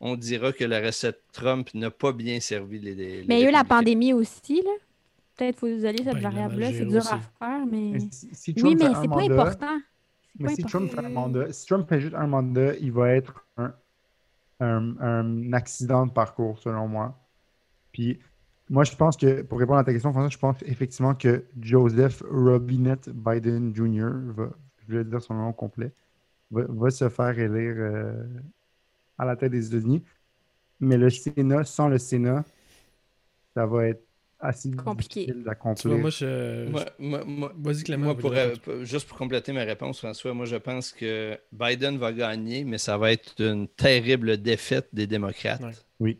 on 0.00 0.16
dira 0.16 0.52
que 0.52 0.64
la 0.64 0.80
recette 0.80 1.22
Trump 1.32 1.72
n'a 1.74 1.90
pas 1.90 2.12
bien 2.12 2.40
servi 2.40 2.78
les. 2.80 2.94
les 2.94 3.24
Mais 3.28 3.40
il 3.40 3.44
y 3.44 3.46
a 3.46 3.48
eu 3.48 3.52
la 3.52 3.64
pandémie 3.64 4.12
aussi, 4.12 4.60
là. 4.62 4.70
Peut-être 5.38 5.58
faut 5.58 5.66
isoler 5.68 5.98
cette 6.04 6.14
Ben, 6.14 6.20
variable-là. 6.20 6.72
C'est 6.72 6.84
dur 6.84 6.98
aussi. 6.98 7.14
à 7.14 7.18
faire, 7.20 7.66
mais. 7.66 7.90
mais 7.92 8.00
si, 8.10 8.28
si 8.32 8.54
Oui, 8.62 8.74
mais 8.76 8.86
c'est 8.88 9.08
pas 9.08 9.16
mandat- 9.16 9.32
important. 9.42 9.78
Mais 10.40 10.54
si 10.54 10.62
Trump 10.64 10.90
fait 10.90 11.04
un 11.04 11.08
mandat, 11.08 11.52
si 11.52 11.66
Trump 11.66 11.88
fait 11.88 12.00
juste 12.00 12.14
un 12.14 12.26
mandat, 12.26 12.74
il 12.76 12.92
va 12.92 13.10
être 13.14 13.44
un, 13.56 13.72
un- 14.60 14.96
un 15.00 15.52
accident 15.52 16.06
de 16.06 16.12
parcours, 16.12 16.58
selon 16.58 16.86
moi. 16.88 17.18
Puis 17.92 18.18
Moi, 18.70 18.84
je 18.84 18.94
pense 18.94 19.16
que, 19.16 19.40
pour 19.42 19.58
répondre 19.58 19.78
à 19.78 19.84
ta 19.84 19.92
question, 19.94 20.12
François, 20.12 20.28
je 20.28 20.36
pense 20.38 20.56
effectivement 20.66 21.14
que 21.14 21.42
Joseph 21.58 22.22
Robinette 22.30 23.08
Biden 23.08 23.74
Jr., 23.74 24.10
va, 24.36 24.50
je 24.86 24.98
vais 24.98 25.04
dire 25.04 25.22
son 25.22 25.32
nom 25.34 25.52
complet, 25.54 25.90
va, 26.50 26.64
va 26.68 26.90
se 26.90 27.08
faire 27.08 27.38
élire 27.38 27.76
euh, 27.78 28.12
à 29.16 29.24
la 29.24 29.36
tête 29.36 29.52
des 29.52 29.66
États-Unis. 29.68 30.02
Mais 30.80 30.98
le 30.98 31.08
Sénat, 31.08 31.64
sans 31.64 31.88
le 31.88 31.96
Sénat, 31.98 32.44
ça 33.54 33.64
va 33.66 33.86
être 33.88 34.04
assez 34.40 34.70
Compliqué. 34.70 35.26
d'accomplir. 35.44 35.96
moi, 35.98 36.10
je. 36.10 36.68
Moi, 36.68 36.84
moi- 36.98 37.24
moi- 37.24 37.52
pour, 38.16 38.32
euh, 38.32 38.54
juste 38.84 39.08
pour 39.08 39.18
compléter 39.18 39.52
ma 39.52 39.64
réponse, 39.64 39.98
François, 39.98 40.32
moi, 40.34 40.46
je 40.46 40.56
pense 40.56 40.92
que 40.92 41.38
Biden 41.52 41.98
va 41.98 42.12
gagner, 42.12 42.64
mais 42.64 42.78
ça 42.78 42.96
va 42.98 43.12
être 43.12 43.34
une 43.40 43.68
terrible 43.68 44.36
défaite 44.38 44.88
des 44.92 45.06
démocrates. 45.06 45.62
Ouais. 45.62 45.72
Oui. 46.00 46.18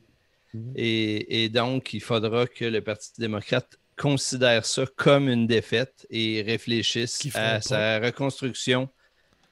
Et, 0.75 1.45
et 1.45 1.49
donc, 1.49 1.93
il 1.95 2.01
faudra 2.01 2.47
que 2.47 2.65
le 2.65 2.81
Parti 2.81 3.11
démocrate 3.19 3.79
considère 3.97 4.65
ça 4.65 4.85
comme 4.97 5.29
une 5.29 5.47
défaite 5.47 6.07
et 6.11 6.43
réfléchisse 6.43 7.27
à 7.35 7.55
pas. 7.55 7.61
sa 7.61 7.99
reconstruction 8.01 8.89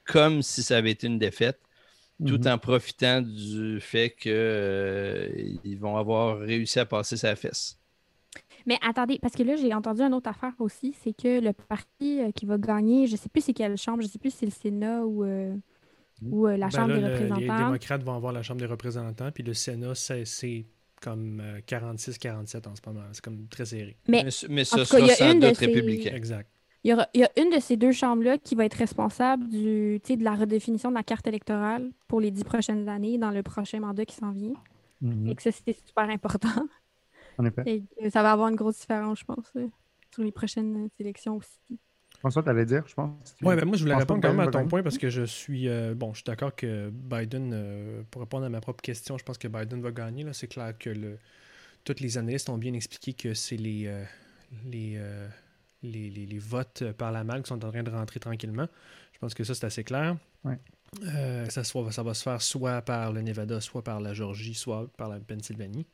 comme 0.05 0.41
si 0.41 0.63
ça 0.63 0.77
avait 0.77 0.91
été 0.91 1.05
une 1.07 1.19
défaite, 1.19 1.59
tout 2.25 2.39
Mhm. 2.39 2.47
en 2.47 2.57
profitant 2.57 3.21
du 3.21 3.79
fait 3.79 4.09
qu'ils 4.11 5.77
vont 5.79 5.97
avoir 5.97 6.39
réussi 6.39 6.79
à 6.79 6.85
passer 6.85 7.15
sa 7.17 7.35
fesse. 7.35 7.77
Mais 8.67 8.77
attendez, 8.87 9.17
parce 9.19 9.33
que 9.33 9.41
là, 9.43 9.55
j'ai 9.55 9.73
entendu 9.73 10.01
une 10.01 10.13
autre 10.13 10.29
affaire 10.29 10.53
aussi, 10.59 10.93
c'est 11.01 11.13
que 11.13 11.39
le 11.41 11.53
parti 11.53 12.19
euh, 12.21 12.31
qui 12.31 12.45
va 12.45 12.57
gagner, 12.59 13.07
je 13.07 13.15
sais 13.15 13.29
plus 13.29 13.41
c'est 13.41 13.53
quelle 13.53 13.77
chambre, 13.77 14.03
je 14.03 14.07
sais 14.07 14.19
plus 14.19 14.29
si 14.29 14.37
c'est 14.37 14.45
le 14.45 14.51
Sénat 14.51 15.03
ou, 15.05 15.23
euh, 15.23 15.55
ou 16.29 16.47
euh, 16.47 16.57
la 16.57 16.67
Ben 16.67 16.71
Chambre 16.71 16.89
là, 16.89 16.95
des 16.95 17.01
le- 17.01 17.07
représentants. 17.13 17.39
Les 17.57 17.63
démocrates 17.63 18.03
vont 18.03 18.15
avoir 18.15 18.33
la 18.33 18.43
Chambre 18.43 18.59
des 18.59 18.65
représentants, 18.67 19.31
puis 19.31 19.43
le 19.43 19.53
Sénat, 19.53 19.95
c'est 19.95 20.65
comme 21.01 21.39
euh, 21.41 21.59
46-47 21.67 22.67
en 22.67 22.75
ce 22.75 22.81
moment. 22.85 23.01
C'est 23.13 23.23
comme 23.23 23.47
très 23.47 23.65
serré. 23.65 23.97
Mais 24.07 24.23
Mais, 24.25 24.31
ce- 24.31 24.47
mais 24.47 24.63
ce 24.65 24.75
tout 24.77 24.85
cas, 24.91 24.99
il 24.99 25.05
y 25.07 25.11
a 25.11 25.15
sera 25.15 25.27
sans 25.29 25.33
une 25.33 25.39
de 25.39 25.47
doute 25.47 25.55
ces- 25.57 25.65
républicain. 25.67 26.15
Exact. 26.15 26.49
il 26.83 26.89
y, 26.89 26.93
aura- 26.93 27.07
il 27.13 27.21
y 27.21 27.23
a 27.23 27.29
une 27.39 27.49
de 27.55 27.59
ces 27.61 27.77
deux 27.77 27.91
chambres-là 27.91 28.37
qui 28.37 28.55
va 28.55 28.65
être 28.65 28.73
responsable 28.75 29.47
du, 29.47 29.99
tu 30.03 30.13
sais, 30.13 30.17
de 30.17 30.23
la 30.23 30.35
redéfinition 30.35 30.89
de 30.89 30.95
la 30.95 31.03
carte 31.03 31.27
électorale 31.27 31.91
pour 32.07 32.19
les 32.19 32.31
dix 32.31 32.43
prochaines 32.43 32.87
années 32.89 33.17
dans 33.17 33.31
le 33.31 33.43
prochain 33.43 33.79
mandat 33.79 34.05
qui 34.05 34.15
s'en 34.15 34.31
vient. 34.31 34.53
Mhm. 35.01 35.27
Et 35.29 35.35
que 35.35 35.41
ça, 35.43 35.51
c'est 35.51 35.77
super 35.85 36.09
important. 36.09 36.49
En 37.37 37.45
effet. 37.45 37.83
Et 37.97 38.09
ça 38.09 38.23
va 38.23 38.31
avoir 38.31 38.49
une 38.49 38.55
grosse 38.55 38.79
différence, 38.79 39.19
je 39.19 39.25
pense, 39.25 39.51
euh, 39.55 39.67
sur 40.13 40.23
les 40.23 40.31
prochaines 40.31 40.85
euh, 40.85 40.89
élections 40.99 41.37
aussi. 41.37 41.79
François, 42.19 42.41
tu 42.41 42.49
allais 42.49 42.65
dire, 42.65 42.83
je 42.87 42.95
pense. 42.95 43.35
Ouais, 43.43 43.55
ben 43.55 43.65
moi, 43.65 43.77
je 43.77 43.83
voulais 43.83 43.93
répondre 43.95 44.21
quand 44.21 44.29
même 44.33 44.39
à 44.47 44.49
ton 44.51 44.67
point 44.67 44.81
parce 44.81 44.97
que 44.97 45.09
je 45.09 45.21
suis. 45.23 45.67
euh, 45.69 45.93
bon, 45.93 46.13
je 46.13 46.17
suis 46.17 46.23
d'accord 46.23 46.55
que 46.55 46.89
Biden, 46.89 47.51
euh, 47.53 48.01
pour 48.09 48.21
répondre 48.23 48.45
à 48.45 48.49
ma 48.49 48.59
propre 48.59 48.81
question, 48.81 49.17
je 49.19 49.23
pense 49.23 49.37
que 49.37 49.47
Biden 49.47 49.81
va 49.81 49.91
gagner. 49.91 50.23
là. 50.23 50.33
C'est 50.33 50.47
clair 50.47 50.75
que 50.79 50.89
le, 50.89 51.19
tous 51.83 51.99
les 51.99 52.17
analystes 52.17 52.49
ont 52.49 52.57
bien 52.57 52.73
expliqué 52.73 53.13
que 53.13 53.35
c'est 53.35 53.55
les, 53.57 53.85
euh, 53.85 54.03
les, 54.65 54.95
euh, 54.97 55.27
les, 55.83 56.09
les- 56.09 56.25
les 56.25 56.39
votes 56.39 56.91
par 56.97 57.11
la 57.11 57.23
malle 57.23 57.43
qui 57.43 57.49
sont 57.49 57.63
en 57.63 57.69
train 57.69 57.83
de 57.83 57.91
rentrer 57.91 58.19
tranquillement. 58.19 58.67
Je 59.13 59.19
pense 59.19 59.35
que 59.35 59.43
ça, 59.43 59.53
c'est 59.53 59.65
assez 59.67 59.83
clair. 59.83 60.17
Ouais. 60.43 60.57
Euh, 61.03 61.45
ça, 61.49 61.63
soit- 61.63 61.91
ça 61.91 62.01
va 62.01 62.15
se 62.15 62.23
faire 62.23 62.41
soit 62.41 62.81
par 62.81 63.13
le 63.13 63.21
Nevada, 63.21 63.61
soit 63.61 63.83
par 63.83 63.99
la 63.99 64.15
Georgie, 64.15 64.55
soit 64.55 64.87
par 64.97 65.07
la 65.09 65.19
Pennsylvanie. 65.19 65.85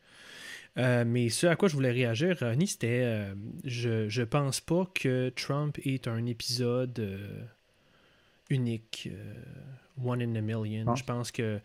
Euh, 0.77 1.03
mais 1.05 1.29
ce 1.29 1.45
à 1.47 1.55
quoi 1.55 1.67
je 1.69 1.75
voulais 1.75 1.91
réagir, 1.91 2.37
Ronnie, 2.39 2.67
c'était 2.67 3.01
euh, 3.03 3.35
je, 3.63 4.09
je 4.09 4.23
pense 4.23 4.59
pas 4.59 4.89
que 4.95 5.29
Trump 5.29 5.77
est 5.83 6.07
un 6.07 6.25
épisode 6.25 6.97
euh, 6.99 7.43
unique, 8.49 9.09
one 10.03 10.21
in 10.21 10.35
a 10.35 10.41
million. 10.41 10.95
Je 10.95 11.03
pense 11.03 11.31
que 11.31 11.59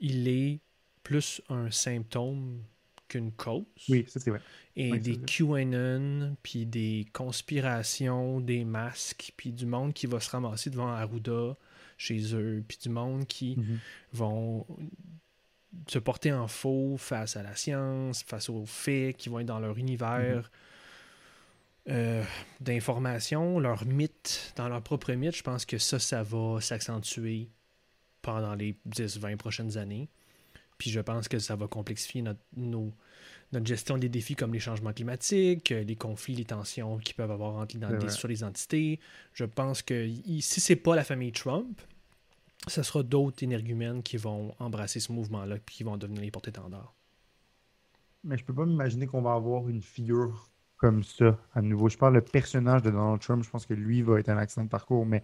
il 0.00 0.28
est 0.28 0.60
plus 1.02 1.40
un 1.48 1.70
symptôme 1.70 2.62
qu'une 3.08 3.32
cause. 3.32 3.64
Oui, 3.88 4.04
c'est 4.08 4.26
vrai. 4.28 4.40
Et 4.74 4.92
Oui, 4.92 5.00
des. 5.00 5.16
QAnon, 5.18 6.36
puis 6.42 6.66
des 6.66 7.06
conspirations, 7.12 8.40
des 8.40 8.64
masques, 8.64 9.32
puis 9.36 9.52
du 9.52 9.64
monde 9.64 9.94
qui 9.94 10.06
va 10.06 10.20
se 10.20 10.30
ramasser 10.30 10.70
devant 10.70 10.88
Arruda 10.88 11.56
chez 11.96 12.34
eux, 12.34 12.62
puis 12.66 12.78
du 12.82 12.88
monde 12.90 13.26
qui 13.26 13.54
Mhm. 13.56 13.78
vont 14.12 14.66
se 15.88 15.98
porter 15.98 16.32
en 16.32 16.48
faux 16.48 16.96
face 16.98 17.36
à 17.36 17.42
la 17.42 17.54
science, 17.56 18.22
face 18.22 18.48
aux 18.48 18.64
faits, 18.66 19.16
qui 19.16 19.28
vont 19.28 19.40
être 19.40 19.46
dans 19.46 19.60
leur 19.60 19.76
univers 19.78 20.50
euh, 21.88 22.24
d'information, 22.60 23.60
leur 23.60 23.84
mythe, 23.86 24.52
dans 24.56 24.68
leur 24.68 24.82
propre 24.82 25.12
mythe. 25.12 25.36
Je 25.36 25.42
pense 25.42 25.64
que 25.64 25.78
ça, 25.78 25.98
ça 25.98 26.22
va 26.22 26.60
s'accentuer 26.60 27.48
pendant 28.22 28.54
les 28.54 28.76
10-20 28.88 29.36
prochaines 29.36 29.78
années. 29.78 30.08
Puis 30.78 30.90
je 30.90 31.00
pense 31.00 31.28
que 31.28 31.38
ça 31.38 31.54
va 31.56 31.68
complexifier 31.68 32.22
notre, 32.22 32.40
nos- 32.56 32.92
notre 33.52 33.64
gestion 33.66 33.96
des 33.96 34.08
défis 34.08 34.34
comme 34.34 34.52
les 34.52 34.58
changements 34.58 34.92
climatiques, 34.92 35.70
euh, 35.72 35.84
les 35.84 35.94
conflits, 35.96 36.34
les 36.34 36.44
tensions 36.44 36.98
qu'ils 36.98 37.14
peuvent 37.14 37.30
avoir 37.30 37.54
entre 37.54 37.76
sur 38.10 38.28
les 38.28 38.42
entités. 38.42 38.98
Je 39.32 39.44
pense 39.44 39.80
que 39.82 40.08
si 40.40 40.60
c'est 40.60 40.76
pas 40.76 40.96
la 40.96 41.04
famille 41.04 41.32
Trump, 41.32 41.80
ce 42.68 42.82
sera 42.82 43.02
d'autres 43.02 43.42
énergumènes 43.42 44.02
qui 44.02 44.16
vont 44.16 44.54
embrasser 44.58 45.00
ce 45.00 45.12
mouvement-là 45.12 45.56
puis 45.64 45.76
qui 45.76 45.84
vont 45.84 45.96
devenir 45.96 46.22
les 46.22 46.30
porte-étendards. 46.30 46.94
Mais 48.24 48.36
je 48.36 48.44
peux 48.44 48.54
pas 48.54 48.66
m'imaginer 48.66 49.06
qu'on 49.06 49.22
va 49.22 49.34
avoir 49.34 49.68
une 49.68 49.82
figure 49.82 50.50
comme 50.76 51.02
ça 51.04 51.38
à 51.54 51.62
nouveau. 51.62 51.88
Je 51.88 51.96
parle 51.96 52.14
le 52.14 52.20
personnage 52.20 52.82
de 52.82 52.90
Donald 52.90 53.20
Trump, 53.20 53.44
je 53.44 53.50
pense 53.50 53.66
que 53.66 53.74
lui 53.74 54.02
va 54.02 54.18
être 54.18 54.28
un 54.28 54.36
accident 54.36 54.64
de 54.64 54.70
parcours, 54.70 55.06
mais 55.06 55.22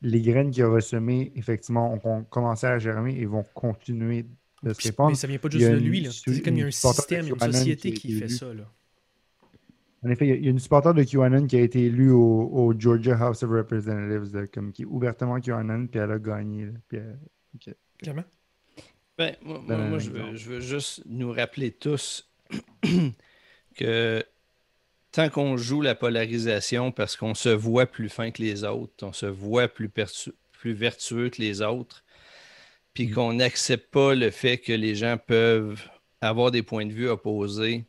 les 0.00 0.22
graines 0.22 0.50
qu'il 0.50 0.62
a 0.62 0.68
ressemées, 0.68 1.32
effectivement, 1.34 1.98
ont, 2.04 2.24
commencé 2.24 2.66
à 2.66 2.78
germer 2.78 3.16
et 3.18 3.26
vont 3.26 3.44
continuer 3.54 4.26
de 4.62 4.72
se 4.72 4.88
répandre. 4.88 5.10
mais 5.10 5.16
ça 5.16 5.26
vient 5.26 5.38
pas 5.38 5.50
juste 5.50 5.70
de 5.70 5.76
lui. 5.76 6.00
là. 6.00 6.10
C'est 6.10 6.40
comme 6.42 6.54
il 6.54 6.60
y 6.60 6.62
a 6.62 6.66
un 6.66 6.70
système, 6.70 7.28
une 7.28 7.38
société 7.38 7.92
qui 7.92 8.12
fait 8.12 8.26
élu. 8.26 8.34
ça. 8.34 8.54
Là. 8.54 8.72
En 10.04 10.10
effet, 10.10 10.26
il 10.28 10.44
y 10.44 10.46
a- 10.46 10.50
une 10.50 10.58
supporter 10.60 10.94
de 10.94 11.02
QAnon 11.02 11.46
qui 11.46 11.56
a 11.56 11.60
été 11.60 11.84
élue 11.86 12.10
au, 12.12 12.48
au 12.52 12.74
Georgia 12.78 13.16
House 13.18 13.42
of 13.42 13.50
Representatives, 13.50 14.34
là, 14.34 14.46
comme 14.46 14.72
qui 14.72 14.82
est 14.82 14.86
ouvertement 14.86 15.40
QAnon, 15.40 15.86
puis 15.88 15.98
elle 16.00 16.12
a 16.12 16.18
gagné. 16.18 16.66
là, 16.66 16.72
puis 16.88 16.98
elle- 16.98 17.74
Clairement. 17.98 18.24
Ben, 19.16 19.34
moi, 19.42 19.60
un 19.68 19.88
moi, 19.88 19.98
je, 19.98 20.10
veux, 20.10 20.36
je 20.36 20.48
veux 20.48 20.60
juste 20.60 21.02
nous 21.06 21.32
rappeler 21.32 21.72
tous 21.72 22.30
que 23.76 24.24
tant 25.10 25.28
qu'on 25.28 25.56
joue 25.56 25.80
la 25.82 25.94
polarisation 25.96 26.92
parce 26.92 27.16
qu'on 27.16 27.34
se 27.34 27.48
voit 27.48 27.86
plus 27.86 28.08
fin 28.08 28.30
que 28.30 28.42
les 28.42 28.62
autres, 28.64 29.04
on 29.04 29.12
se 29.12 29.26
voit 29.26 29.66
plus, 29.68 29.90
vertueux 30.64 31.30
que 31.30 31.40
les 31.42 31.62
autres, 31.62 32.04
puis 32.94 33.08
Mm. 33.08 33.14
qu'on 33.14 33.32
n'accepte 33.34 33.90
pas 33.90 34.14
le 34.14 34.30
fait 34.30 34.58
que 34.58 34.72
les 34.72 34.94
gens 34.94 35.16
peuvent 35.18 35.82
avoir 36.20 36.50
des 36.52 36.62
points 36.62 36.86
de 36.86 36.92
vue 36.92 37.08
opposés, 37.08 37.84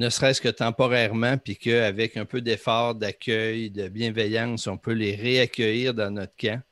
ne 0.00 0.08
serait-ce 0.08 0.40
que 0.40 0.48
temporairement, 0.48 1.36
puis 1.38 1.56
qu'avec 1.56 2.16
un 2.16 2.24
peu 2.24 2.40
d'effort, 2.40 2.94
d'accueil, 2.94 3.70
de 3.70 3.88
bienveillance, 3.88 4.66
on 4.66 4.78
peut 4.78 4.92
les 4.92 5.14
réaccueillir 5.14 5.94
dans 5.94 6.10
notre 6.10 6.34
camp 6.36 6.62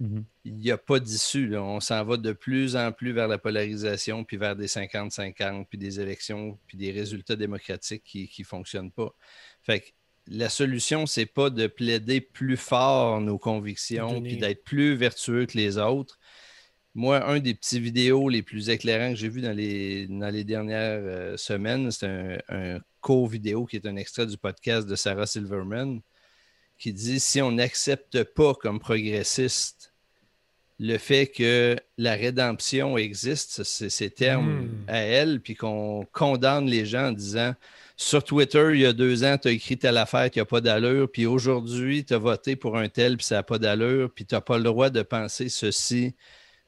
Mhm. 0.00 0.24
il 0.44 0.54
n'y 0.56 0.70
a 0.72 0.78
pas 0.78 0.98
d'issue. 0.98 1.56
On 1.56 1.78
s'en 1.78 2.02
va 2.04 2.16
de 2.16 2.32
plus 2.32 2.74
en 2.74 2.90
plus 2.90 3.12
vers 3.12 3.28
la 3.28 3.38
polarisation, 3.38 4.24
puis 4.24 4.36
vers 4.36 4.56
des 4.56 4.66
50-50, 4.66 5.66
puis 5.68 5.78
des 5.78 6.00
élections, 6.00 6.58
puis 6.66 6.76
des 6.76 6.90
résultats 6.90 7.36
démocratiques 7.36 8.02
qui 8.02 8.28
ne 8.40 8.44
fonctionnent 8.44 8.90
pas. 8.90 9.14
Fait 9.62 9.78
que 9.80 9.86
la 10.28 10.48
solution, 10.48 11.06
c'est 11.06 11.26
pas 11.26 11.50
de 11.50 11.68
plaider 11.68 12.20
plus 12.20 12.56
fort 12.56 13.20
nos 13.20 13.38
convictions, 13.38 14.14
Donner- 14.14 14.28
puis 14.30 14.38
d'être 14.38 14.64
plus 14.64 14.94
vertueux 14.96 15.46
que 15.46 15.56
les 15.56 15.78
autres. 15.78 16.18
Moi, 16.94 17.24
un 17.26 17.40
des 17.40 17.54
petits 17.54 17.80
vidéos 17.80 18.28
les 18.28 18.42
plus 18.42 18.68
éclairants 18.68 19.10
que 19.10 19.16
j'ai 19.16 19.28
vu 19.28 19.40
dans 19.40 19.56
les, 19.56 20.06
dans 20.08 20.28
les 20.28 20.44
dernières 20.44 21.00
euh, 21.02 21.36
semaines, 21.36 21.90
c'est 21.90 22.06
un, 22.06 22.38
un 22.48 22.80
court 23.00 23.26
vidéo 23.26 23.64
qui 23.64 23.76
est 23.76 23.86
un 23.86 23.96
extrait 23.96 24.26
du 24.26 24.36
podcast 24.36 24.86
de 24.86 24.94
Sarah 24.94 25.26
Silverman 25.26 26.00
qui 26.78 26.92
dit 26.92 27.20
si 27.20 27.40
on 27.40 27.52
n'accepte 27.52 28.24
pas 28.24 28.54
comme 28.54 28.80
progressiste 28.80 29.92
le 30.82 30.98
fait 30.98 31.28
que 31.28 31.76
la 31.96 32.14
rédemption 32.14 32.98
existe, 32.98 33.62
c'est 33.62 33.88
ces 33.88 34.10
termes 34.10 34.62
Mm. 34.62 34.84
à 34.88 34.98
elle, 34.98 35.40
puis 35.40 35.54
qu'on 35.54 36.06
condamne 36.12 36.66
les 36.66 36.84
gens 36.86 37.08
en 37.08 37.12
disant 37.12 37.54
sur 37.96 38.24
Twitter, 38.24 38.70
il 38.74 38.80
y 38.80 38.86
a 38.86 38.92
deux 38.92 39.22
ans, 39.22 39.38
tu 39.38 39.46
as 39.46 39.52
écrit 39.52 39.78
telle 39.78 39.96
affaire 39.96 40.28
qui 40.28 40.40
n'a 40.40 40.44
pas 40.44 40.60
d'allure, 40.60 41.08
puis 41.10 41.24
aujourd'hui, 41.26 42.04
tu 42.04 42.14
as 42.14 42.18
voté 42.18 42.56
pour 42.56 42.76
un 42.76 42.88
tel, 42.88 43.16
puis 43.16 43.26
ça 43.26 43.36
n'a 43.36 43.42
pas 43.44 43.58
d'allure, 43.58 44.10
puis 44.12 44.26
tu 44.26 44.34
n'as 44.34 44.40
pas 44.40 44.58
le 44.58 44.64
droit 44.64 44.90
de 44.90 45.02
penser 45.02 45.48
ceci 45.48 46.16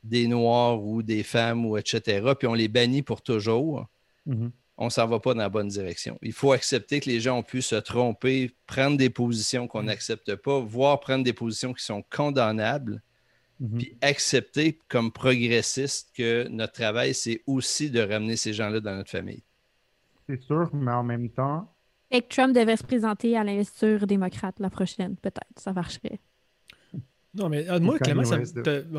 des 0.05 0.29
Noirs 0.29 0.83
ou 0.85 1.03
des 1.03 1.23
femmes, 1.23 1.67
ou 1.67 1.77
etc., 1.77 2.23
puis 2.39 2.47
on 2.47 2.55
les 2.55 2.69
bannit 2.69 3.03
pour 3.03 3.23
toujours 3.23 3.87
Mhm. 4.27 4.53
on 4.79 4.91
s'en 4.91 5.07
va 5.07 5.21
pas 5.21 5.35
dans 5.35 5.41
la 5.41 5.49
bonne 5.49 5.69
direction. 5.69 6.19
Il 6.23 6.33
faut 6.33 6.53
accepter 6.53 6.99
que 7.01 7.09
les 7.11 7.21
gens 7.21 7.39
ont 7.39 7.43
pu 7.43 7.63
se 7.63 7.77
tromper, 7.77 8.51
prendre 8.67 8.97
des 8.97 9.11
positions 9.11 9.67
qu'on 9.69 9.85
n'accepte 9.85 10.35
pas, 10.37 10.59
voire 10.61 10.99
prendre 11.01 11.23
des 11.25 11.33
positions 11.33 11.73
qui 11.73 11.85
sont 11.85 12.03
condamnables, 12.15 13.03
Mhm. 13.61 13.79
puis 13.79 13.97
accepter 14.03 14.79
comme 14.89 15.13
progressiste 15.13 16.11
que 16.17 16.49
notre 16.49 16.73
travail, 16.73 17.15
c'est 17.15 17.43
aussi 17.47 17.89
de 17.91 18.01
ramener 18.01 18.35
ces 18.37 18.53
gens-là 18.53 18.81
dans 18.81 18.97
notre 18.97 19.11
famille. 19.11 19.43
C'est 20.29 20.43
sûr, 20.43 20.69
mais 20.73 20.91
en 20.93 21.03
même 21.05 21.29
temps, 21.31 21.71
Fait 22.13 22.23
que 22.23 22.29
Trump 22.29 22.55
devait 22.55 22.77
se 22.77 22.85
présenter 22.85 23.37
à 23.37 23.43
l'investiture 23.45 24.07
démocrate 24.07 24.59
la 24.61 24.71
prochaine, 24.71 25.17
peut-être. 25.17 25.59
Ça 25.59 25.73
marcherait. 25.73 26.21
Non, 27.35 27.49
mais 27.49 27.69
euh, 27.69 27.81
moi, 27.81 27.99
Clément, 27.99 28.25
ça 28.25 28.39
me- 28.39 28.45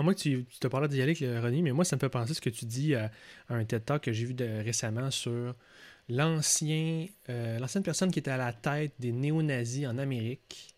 à 0.04 0.14
que 0.14 0.20
tu, 0.20 0.46
tu 0.46 0.60
te 0.60 0.68
parles 0.68 0.88
d'y 0.90 1.02
aller 1.02 1.16
avec 1.20 1.42
Ronnie, 1.42 1.62
mais 1.62 1.72
moi, 1.72 1.86
ça 1.86 1.96
me 1.96 2.00
fait 2.02 2.10
penser 2.10 2.34
ce 2.34 2.42
que 2.42 2.50
tu 2.50 2.66
dis 2.66 2.94
à, 2.96 3.12
à 3.50 3.56
un 3.56 3.64
TED 3.66 3.86
Talk 3.86 4.04
que 4.04 4.12
j'ai 4.12 4.26
vu 4.26 4.34
de- 4.34 4.64
récemment 4.64 5.10
sur 5.12 5.56
l'ancien, 6.10 7.08
euh, 7.30 7.60
l'ancienne 7.60 7.84
personne 7.84 8.12
qui 8.12 8.20
était 8.20 8.32
à 8.32 8.38
la 8.38 8.54
tête 8.54 8.94
des 9.00 9.12
néo-nazis 9.12 9.88
en 9.88 9.98
Amérique, 9.98 10.76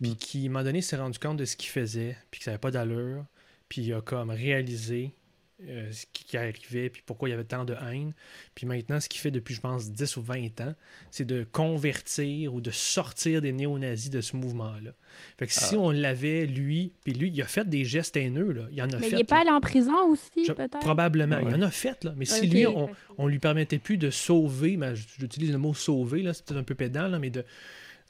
puis 0.00 0.10
Mm. 0.12 0.16
qui, 0.16 0.38
à 0.38 0.46
un 0.46 0.52
moment 0.52 0.64
donné, 0.64 0.82
s'est 0.82 0.96
rendu 0.96 1.18
compte 1.18 1.36
de 1.36 1.44
ce 1.44 1.56
qu'il 1.56 1.70
faisait, 1.70 2.16
puis 2.30 2.40
que 2.40 2.44
ça 2.44 2.50
n'avait 2.52 2.60
pas 2.60 2.70
d'allure, 2.70 3.24
puis 3.68 3.82
il 3.82 3.92
a 3.94 4.00
comme 4.00 4.30
réalisé 4.30 5.14
euh, 5.62 5.90
ce 5.92 6.04
qui 6.12 6.24
qui 6.24 6.36
arrivait, 6.36 6.90
puis 6.90 7.02
pourquoi 7.06 7.28
il 7.28 7.32
y 7.32 7.34
avait 7.34 7.44
tant 7.44 7.64
de 7.64 7.74
haine. 7.74 8.12
Puis 8.56 8.66
maintenant, 8.66 8.98
ce 8.98 9.08
qu'il 9.08 9.20
fait 9.20 9.30
depuis, 9.30 9.54
je 9.54 9.60
pense, 9.60 9.90
10 9.92 10.16
ou 10.16 10.22
20 10.22 10.60
ans, 10.60 10.74
c'est 11.12 11.24
de 11.24 11.44
convertir 11.52 12.52
ou 12.54 12.60
de 12.60 12.70
sortir 12.72 13.40
des 13.40 13.52
néo-nazis 13.52 14.10
de 14.10 14.20
ce 14.20 14.36
mouvement-là. 14.36 14.90
Fait 15.38 15.46
que 15.46 15.52
si 15.52 15.74
Ah. 15.76 15.78
on 15.78 15.90
l'avait, 15.90 16.46
lui, 16.46 16.92
puis 17.04 17.12
lui, 17.14 17.30
il 17.32 17.40
a 17.40 17.46
fait 17.46 17.68
des 17.68 17.84
gestes 17.84 18.16
haineux, 18.16 18.50
là. 18.52 18.62
il 18.72 18.82
en 18.82 18.86
a 18.90 18.96
Mais 18.98 19.06
fait. 19.06 19.10
il 19.10 19.16
n'est 19.16 19.24
pas 19.24 19.36
là. 19.36 19.40
allé 19.42 19.50
en 19.50 19.60
prison 19.60 20.08
aussi, 20.08 20.44
Je- 20.44 20.52
peut-être? 20.52 20.80
Probablement. 20.80 21.38
Il 21.38 21.54
en 21.54 21.62
a 21.62 21.70
fait, 21.70 22.02
là. 22.04 22.14
Mais 22.16 22.24
si 22.24 22.46
lui, 22.48 22.66
on, 22.66 22.90
on 23.16 23.26
lui 23.28 23.38
permettait 23.38 23.78
plus 23.78 23.96
de 23.96 24.10
sauver, 24.10 24.76
mais 24.76 24.94
j'utilise 24.96 25.52
le 25.52 25.58
mot 25.58 25.72
sauver, 25.74 26.22
là, 26.22 26.34
c'est 26.34 26.44
peut-être 26.44 26.60
un 26.60 26.64
peu 26.64 26.74
pédant, 26.74 27.06
là, 27.06 27.18
mais 27.20 27.30
de, 27.30 27.44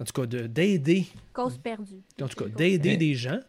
en 0.01 0.05
tout 0.05 0.13
cas, 0.13 0.27
de- 0.27 0.47
d'aider, 0.47 1.05
Cause 1.35 1.59
perdue. 1.59 2.03
en 2.23 2.27
tout 2.29 2.43
cas, 2.43 2.49
d'aider 2.49 2.91
Mais- 2.93 2.97
des 2.97 3.15
gens. 3.15 3.41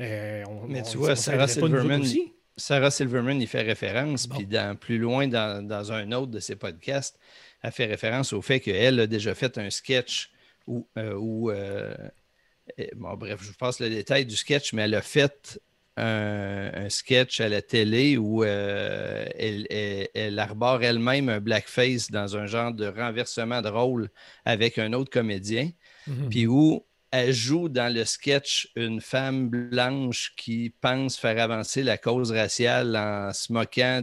euh, 0.00 0.44
on, 0.48 0.66
Mais 0.68 0.80
on- 0.80 0.90
tu 0.90 0.96
on 0.96 1.00
vois, 1.00 1.16
Sarah 1.16 1.48
Silverman, 1.48 2.00
aussi. 2.02 2.32
Sarah 2.60 2.90
Silverman, 2.90 3.40
il 3.40 3.48
fait 3.48 3.62
référence, 3.62 4.28
Bon. 4.28 4.36
puis 4.36 4.46
dans, 4.46 4.76
plus 4.76 4.98
loin 4.98 5.26
dans, 5.26 5.66
dans 5.66 5.90
un 5.92 6.12
autre 6.12 6.30
de 6.30 6.40
ses 6.40 6.56
podcasts, 6.56 7.18
elle 7.62 7.72
fait 7.72 7.86
référence 7.86 8.32
au 8.32 8.42
fait 8.42 8.60
qu'elle 8.60 9.00
a 9.00 9.06
déjà 9.06 9.34
fait 9.34 9.58
un 9.58 9.70
sketch 9.70 10.30
où, 10.66 10.86
euh, 10.96 11.14
où, 11.14 11.50
euh, 11.50 11.94
bon, 12.94 13.14
bref, 13.16 13.40
je 13.42 13.48
vous 13.48 13.54
passe 13.58 13.80
le 13.80 13.88
détail 13.90 14.26
du 14.26 14.36
sketch, 14.36 14.72
mais 14.72 14.82
elle 14.82 14.94
a 14.94 15.02
fait 15.02 15.60
un, 15.96 16.70
un 16.72 16.88
sketch 16.88 17.40
à 17.40 17.48
la 17.48 17.62
télé 17.62 18.16
où 18.16 18.44
euh, 18.44 19.26
elle, 19.36 19.66
elle- 19.70 20.08
elle 20.14 20.38
arbore 20.38 20.82
elle-même 20.82 21.28
un 21.28 21.40
blackface 21.40 22.10
dans 22.10 22.36
un 22.36 22.46
genre 22.46 22.72
de 22.72 22.86
renversement 22.86 23.60
de 23.60 23.68
rôle 23.68 24.08
avec 24.44 24.78
un 24.78 24.92
autre 24.92 25.10
comédien 25.10 25.70
Mhm. 26.06 26.28
puis 26.30 26.46
où 26.46 26.84
elle 27.10 27.32
joue 27.32 27.68
dans 27.68 27.92
le 27.92 28.04
sketch 28.04 28.70
une 28.76 29.00
femme 29.00 29.48
blanche 29.48 30.32
qui 30.36 30.72
pense 30.80 31.16
faire 31.16 31.42
avancer 31.42 31.82
la 31.82 31.98
cause 31.98 32.30
raciale 32.30 32.96
en 32.96 33.32
se 33.32 33.52
moquant 33.52 34.02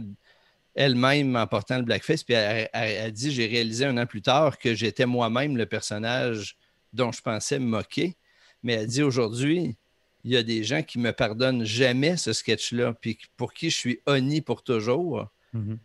elle-même 0.74 1.34
en 1.34 1.46
portant 1.46 1.78
le 1.78 1.82
blackface. 1.82 2.22
Puis 2.22 2.34
elle, 2.34 3.12
dit 3.12 3.32
J'ai 3.32 3.46
réalisé 3.46 3.84
un 3.84 3.98
an 3.98 4.06
plus 4.06 4.22
tard 4.22 4.58
que 4.58 4.74
j'étais 4.74 5.06
moi-même 5.06 5.56
le 5.56 5.66
personnage 5.66 6.56
dont 6.92 7.10
je 7.10 7.20
pensais 7.20 7.58
me 7.58 7.66
moquer. 7.66 8.16
Mais 8.62 8.74
elle 8.74 8.86
dit 8.86 9.02
aujourd'hui, 9.02 9.76
il 10.24 10.32
y 10.32 10.36
a 10.36 10.42
des 10.42 10.62
gens 10.64 10.82
qui 10.82 10.98
me 10.98 11.12
pardonnent 11.12 11.64
jamais 11.64 12.16
ce 12.16 12.32
sketch-là, 12.32 12.92
puis 12.94 13.18
pour 13.36 13.52
qui 13.52 13.70
je 13.70 13.76
suis 13.76 14.00
honni 14.06 14.40
pour 14.40 14.62
toujours. 14.62 15.28
Mhm. 15.52 15.78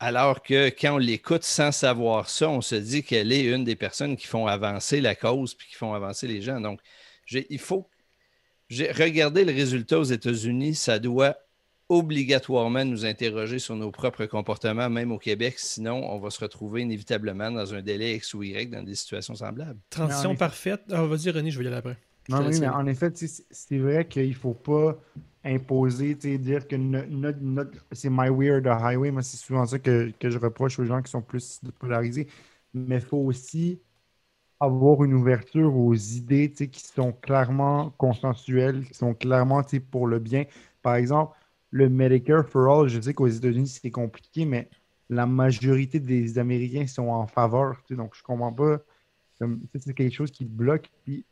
Alors 0.00 0.42
que 0.42 0.68
quand 0.68 0.94
on 0.94 0.98
l'écoute 0.98 1.44
sans 1.44 1.72
savoir 1.72 2.28
ça, 2.28 2.50
on 2.50 2.60
se 2.60 2.74
dit 2.74 3.02
qu'elle 3.02 3.32
est 3.32 3.44
une 3.44 3.64
des 3.64 3.76
personnes 3.76 4.16
qui 4.16 4.26
font 4.26 4.46
avancer 4.46 5.00
la 5.00 5.14
cause 5.14 5.54
puis 5.54 5.68
qui 5.68 5.74
font 5.74 5.94
avancer 5.94 6.26
les 6.26 6.42
gens. 6.42 6.60
Donc, 6.60 6.80
il 7.30 7.58
faut 7.58 7.88
regarder 8.70 9.44
le 9.44 9.52
résultat 9.52 9.98
aux 9.98 10.04
États-Unis, 10.04 10.74
ça 10.74 10.98
doit 10.98 11.36
obligatoirement 11.88 12.84
nous 12.84 13.04
interroger 13.04 13.58
sur 13.58 13.76
nos 13.76 13.90
propres 13.90 14.24
comportements, 14.24 14.88
même 14.88 15.12
au 15.12 15.18
Québec. 15.18 15.54
Sinon, 15.58 16.10
on 16.10 16.18
va 16.18 16.30
se 16.30 16.40
retrouver 16.40 16.80
inévitablement 16.80 17.50
dans 17.50 17.74
un 17.74 17.82
délai 17.82 18.16
X 18.16 18.34
ou 18.34 18.42
Y 18.42 18.70
dans 18.70 18.82
des 18.82 18.94
situations 18.94 19.34
semblables. 19.34 19.78
Transition 19.90 20.34
parfaite. 20.34 20.80
Ah, 20.90 21.04
vas-y, 21.04 21.30
René, 21.30 21.50
je 21.50 21.58
vais 21.58 21.64
y 21.64 21.68
aller 21.68 21.76
après. 21.76 21.98
Non, 22.30 22.44
oui, 22.46 22.58
mais 22.58 22.68
en 22.68 22.86
effet, 22.86 23.12
c'est 23.14 23.78
vrai 23.78 24.08
qu'il 24.08 24.30
ne 24.30 24.34
faut 24.34 24.54
pas 24.54 24.98
imposer, 25.44 26.14
dire 26.14 26.66
que 26.66 26.76
c'est 27.92 28.10
my 28.10 28.28
way 28.28 28.50
or 28.50 28.62
the 28.62 28.68
highway. 28.68 29.10
Moi, 29.10 29.22
c'est 29.22 29.36
souvent 29.36 29.66
ça 29.66 29.78
que, 29.78 30.12
que 30.18 30.30
je 30.30 30.38
reproche 30.38 30.78
aux 30.78 30.84
gens 30.84 31.02
qui 31.02 31.10
sont 31.10 31.22
plus 31.22 31.60
polarisés. 31.78 32.28
Mais 32.72 32.96
il 32.96 33.00
faut 33.00 33.18
aussi 33.18 33.80
avoir 34.60 35.04
une 35.04 35.14
ouverture 35.14 35.76
aux 35.76 35.94
idées 35.94 36.50
qui 36.50 36.80
sont 36.80 37.12
clairement 37.12 37.90
consensuelles, 37.98 38.84
qui 38.86 38.94
sont 38.94 39.14
clairement 39.14 39.62
pour 39.90 40.06
le 40.06 40.18
bien. 40.18 40.44
Par 40.82 40.94
exemple, 40.96 41.36
le 41.70 41.88
Medicare 41.88 42.48
for 42.48 42.82
All, 42.82 42.88
je 42.88 43.00
sais 43.00 43.14
qu'aux 43.14 43.26
États-Unis, 43.26 43.68
c'est 43.68 43.90
compliqué, 43.90 44.46
mais 44.46 44.68
la 45.10 45.26
majorité 45.26 46.00
des 46.00 46.38
Américains 46.38 46.86
sont 46.86 47.08
en 47.08 47.26
faveur. 47.26 47.76
donc, 47.90 48.14
je 48.14 48.22
ne 48.22 48.24
comprends 48.24 48.52
pas. 48.52 48.78
C'est 49.74 49.94
quelque 49.94 50.14
chose 50.14 50.30
qui 50.30 50.44
bloque. 50.44 50.88
Puis, 51.04 51.24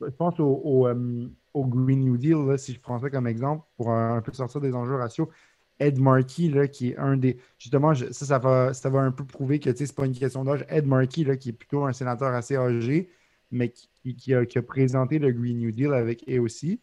je 0.00 0.06
pense 0.10 0.38
au, 0.38 0.60
au, 0.64 0.86
euh, 0.86 1.28
au 1.54 1.66
Green 1.66 2.00
New 2.00 2.16
Deal, 2.16 2.58
si 2.58 2.72
je 2.72 2.80
prends 2.80 2.98
ça 2.98 3.10
comme 3.10 3.26
exemple, 3.26 3.64
pour 3.76 3.90
un, 3.90 4.20
peu 4.22 4.32
sortir 4.32 4.60
des 4.60 4.74
enjeux 4.74 4.96
raciaux. 4.96 5.30
Ed 5.78 5.98
Markey, 5.98 6.48
là, 6.48 6.68
qui 6.68 6.90
est 6.90 6.96
un 6.96 7.16
des. 7.16 7.38
Justement, 7.58 7.94
ça, 7.94 8.12
ça 8.12 8.38
va, 8.38 8.72
ça 8.72 8.88
va 8.88 9.00
un 9.00 9.10
peu 9.10 9.24
prouver 9.24 9.58
que 9.58 9.74
ce 9.74 9.82
n'est 9.82 9.92
pas 9.92 10.06
une 10.06 10.16
question 10.16 10.44
d'âge. 10.44 10.64
Ed 10.68 10.86
Markey, 10.86 11.24
là, 11.24 11.36
qui 11.36 11.50
est 11.50 11.52
plutôt 11.52 11.84
un 11.84 11.92
sénateur 11.92 12.32
assez 12.34 12.56
âgé, 12.56 13.10
mais 13.50 13.70
qui, 13.70 14.34
a, 14.34 14.44
présenté 14.62 15.18
le 15.18 15.32
Green 15.32 15.58
New 15.58 15.72
Deal 15.72 15.92
avec 15.92 16.28
AOC, 16.28 16.78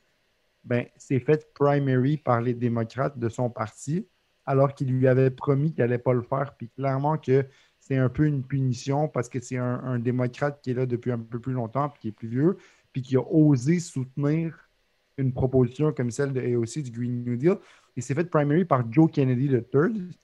ben, 0.64 0.86
c'est 0.98 1.20
fait 1.20 1.52
primary 1.54 2.18
par 2.18 2.42
les 2.42 2.54
démocrates 2.54 3.18
de 3.18 3.30
son 3.30 3.50
parti, 3.50 4.08
alors 4.46 4.74
qu'il 4.74 4.92
lui 4.92 5.08
avait 5.08 5.32
promis 5.32 5.72
qu'il 5.72 5.84
n'allait 5.84 5.98
pas 5.98 6.14
le 6.14 6.22
faire. 6.22 6.56
Puis 6.58 6.70
clairement 6.70 7.18
que 7.18 7.46
c'est 7.80 7.98
un 7.98 8.10
peu 8.10 8.26
une 8.26 8.44
punition 8.44 9.08
parce 9.08 9.30
que 9.30 9.40
c'est 9.40 9.58
un, 9.58 9.82
un 9.84 10.00
démocrate 10.00 10.62
qui 10.62 10.72
est 10.72 10.74
là 10.74 10.86
depuis 10.86 11.12
un 11.12 11.20
peu 11.20 11.40
plus 11.40 11.54
longtemps, 11.54 11.90
puis 11.90 12.00
qui 12.02 12.08
est 12.10 12.12
plus 12.12 12.28
vieux, 12.28 12.58
puis 12.94 13.02
qui 13.02 13.18
a 13.18 13.22
osé 13.22 13.80
soutenir 13.80 14.70
une 15.18 15.34
proposition 15.34 15.92
comme 15.92 16.12
celle 16.12 16.32
de 16.34 16.40
AOC 16.42 16.84
du 16.84 16.92
Green 16.92 17.24
New 17.26 17.36
Deal. 17.36 17.58
Et 17.98 18.02
c'est 18.02 18.16
fait 18.16 18.24
primary 18.30 18.64
par 18.66 18.90
Joe 18.92 19.12
Kennedy 19.12 19.46
III. 19.48 19.62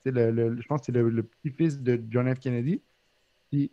C'est 0.03 0.11
le, 0.11 0.31
le- 0.31 0.61
je 0.61 0.67
pense 0.67 0.81
que 0.81 0.85
c'est 0.87 0.91
le, 0.93 1.09
le 1.09 1.23
petit-fils 1.23 1.79
de 1.79 2.01
John 2.09 2.33
F. 2.33 2.39
Kennedy. 2.39 2.81
Puis 3.51 3.71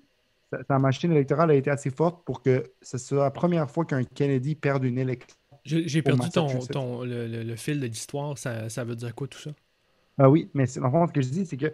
sa, 0.50 0.64
sa 0.64 0.78
machine 0.78 1.12
électorale 1.12 1.52
a 1.52 1.54
été 1.54 1.70
assez 1.70 1.90
forte 1.90 2.24
pour 2.24 2.42
que 2.42 2.64
ce 2.82 2.98
soit 2.98 3.22
la 3.24 3.30
première 3.30 3.70
fois 3.70 3.84
qu'un 3.84 4.02
Kennedy 4.02 4.54
perde 4.56 4.84
une 4.84 4.98
élection. 4.98 5.36
J'ai 5.64 6.02
perdu 6.02 6.28
ton, 6.30 6.48
ton- 6.58 7.04
le, 7.04 7.54
fil 7.56 7.78
de 7.78 7.86
l'histoire. 7.86 8.36
Ça, 8.36 8.68
ça 8.68 8.82
veut 8.82 8.96
dire 8.96 9.14
quoi 9.14 9.28
tout 9.28 9.38
ça? 9.38 9.52
Ah 10.18 10.28
oui, 10.28 10.50
mais 10.54 10.66
c'est- 10.66 10.80
dans 10.80 10.86
le 10.86 10.92
fond, 10.92 11.06
ce 11.06 11.12
que 11.12 11.22
je 11.22 11.28
dis, 11.28 11.46
c'est 11.46 11.56
que 11.56 11.72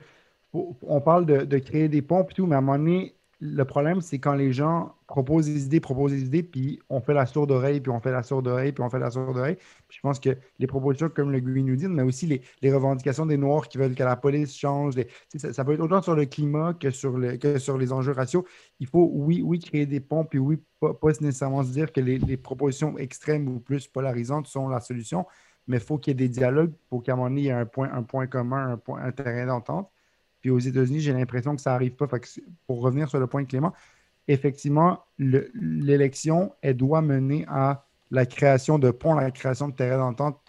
on 0.52 1.00
parle 1.00 1.26
de, 1.26 1.44
de 1.44 1.58
créer 1.58 1.88
des 1.88 2.02
ponts 2.02 2.24
et 2.24 2.34
tout, 2.34 2.46
mais 2.46 2.54
à 2.54 2.58
un 2.58 2.60
moment 2.62 2.78
donné, 2.78 3.14
le 3.40 3.64
problème, 3.64 4.00
c'est 4.00 4.18
quand 4.18 4.34
les 4.34 4.52
gens 4.52 4.96
proposent 5.06 5.46
des 5.46 5.64
idées, 5.64 5.78
proposent 5.78 6.10
des 6.10 6.24
idées, 6.24 6.42
puis 6.42 6.80
on 6.88 7.00
fait 7.00 7.14
la 7.14 7.24
sourde 7.24 7.52
oreille, 7.52 7.80
puis 7.80 7.92
on 7.92 8.00
fait 8.00 8.10
la 8.10 8.24
sourde 8.24 8.48
oreille, 8.48 8.72
puis 8.72 8.82
on 8.82 8.90
fait 8.90 8.98
la 8.98 9.10
sourde 9.10 9.36
oreille. 9.36 9.56
Je 9.88 10.00
pense 10.00 10.18
que 10.18 10.36
les 10.58 10.66
propositions 10.66 11.08
comme 11.08 11.30
le 11.30 11.38
Green 11.38 11.88
mais 11.88 12.02
aussi 12.02 12.26
les, 12.26 12.72
revendications 12.72 13.26
des 13.26 13.36
Noirs 13.36 13.68
qui 13.68 13.78
veulent 13.78 13.94
que 13.94 14.02
la 14.02 14.16
police 14.16 14.56
change, 14.56 14.94
ça, 15.36 15.64
peut 15.64 15.74
être 15.74 15.80
autant 15.80 16.02
sur 16.02 16.16
le 16.16 16.24
climat 16.24 16.74
que 16.74 16.90
sur, 16.90 17.16
les 17.16 17.92
enjeux 17.92 18.12
raciaux. 18.12 18.44
Il 18.80 18.88
faut, 18.88 19.08
oui, 19.12 19.40
oui, 19.44 19.60
créer 19.60 19.86
des 19.86 20.00
ponts, 20.00 20.24
puis 20.24 20.40
oui, 20.40 20.58
pas, 20.80 20.92
nécessairement 21.20 21.62
se 21.62 21.70
dire 21.70 21.92
que 21.92 22.00
les, 22.00 22.36
propositions 22.36 22.98
extrêmes 22.98 23.48
ou 23.48 23.60
plus 23.60 23.86
polarisantes 23.86 24.48
sont 24.48 24.68
la 24.68 24.80
solution, 24.80 25.26
mais 25.68 25.76
il 25.76 25.82
faut 25.82 25.98
qu'il 25.98 26.10
y 26.10 26.12
ait 26.12 26.26
des 26.26 26.28
dialogues 26.28 26.72
pour 26.88 27.04
qu'à 27.04 27.12
un 27.12 27.16
moment 27.16 27.28
donné, 27.28 27.42
il 27.42 27.44
y 27.44 27.48
ait 27.48 27.52
un 27.52 27.66
point, 27.66 27.90
un 27.92 28.02
point 28.02 28.26
commun, 28.26 28.72
un, 28.72 28.76
point, 28.78 29.00
un 29.00 29.46
d'entente. 29.46 29.92
Puis 30.48 30.54
aux 30.54 30.58
États-Unis, 30.58 31.00
j'ai 31.00 31.12
l'impression 31.12 31.54
que 31.54 31.60
ça 31.60 31.72
n'arrive 31.72 31.94
pas. 31.94 32.06
Pour 32.66 32.80
revenir 32.80 33.06
sur 33.10 33.20
le 33.20 33.26
point 33.26 33.42
de 33.42 33.46
Clément, 33.48 33.74
effectivement, 34.26 35.04
le- 35.18 35.50
l'élection, 35.52 36.54
elle 36.62 36.74
doit 36.78 37.02
mener 37.02 37.44
à 37.48 37.84
la 38.10 38.24
création 38.24 38.78
de 38.78 38.90
ponts, 38.90 39.12
la 39.12 39.30
création 39.30 39.68
de 39.68 39.74
terrains 39.74 39.98
d'entente 39.98 40.40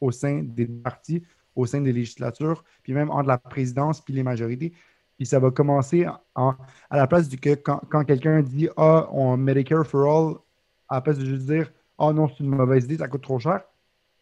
au 0.00 0.10
sein 0.10 0.42
des 0.42 0.66
partis, 0.66 1.22
au 1.54 1.66
sein 1.66 1.80
des 1.82 1.92
législatures, 1.92 2.64
puis 2.82 2.94
même 2.94 3.10
entre 3.12 3.28
la 3.28 3.38
présidence 3.38 4.00
puis 4.00 4.12
les 4.12 4.24
majorités. 4.24 4.72
Puis 5.18 5.26
ça 5.26 5.38
va 5.38 5.52
commencer 5.52 6.04
en- 6.34 6.54
à 6.90 6.96
la 6.96 7.06
place 7.06 7.28
du 7.28 7.38
que 7.38 7.54
quand, 7.54 7.80
quand 7.88 8.04
quelqu'un 8.04 8.42
dit 8.42 8.68
Ah, 8.76 9.08
on 9.12 9.36
Medicare 9.36 9.86
for 9.86 10.02
all, 10.04 10.34
à 10.88 10.96
la 10.96 11.00
place 11.00 11.18
de 11.18 11.24
juste 11.26 11.46
dire 11.46 11.72
Ah 11.96 12.12
non, 12.12 12.26
c'est 12.26 12.40
une 12.42 12.48
mauvaise 12.50 12.86
idée, 12.86 12.96
ça 12.98 13.06
coûte 13.06 13.22
trop 13.22 13.38
cher, 13.38 13.60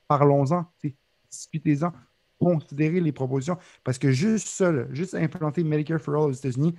parlons-en, 0.09 0.67
discutez-en, 1.31 1.91
considérez 2.43 3.01
les 3.01 3.13
propositions. 3.13 3.59
Parce 3.85 3.99
que 3.99 4.11
juste 4.11 4.49
ça, 4.49 4.73
là, 4.73 4.85
juste 4.93 5.15
implanter 5.15 5.65
Medicare 5.65 6.01
for 6.01 6.15
all 6.15 6.31
aux 6.31 6.33
États-Unis, 6.33 6.75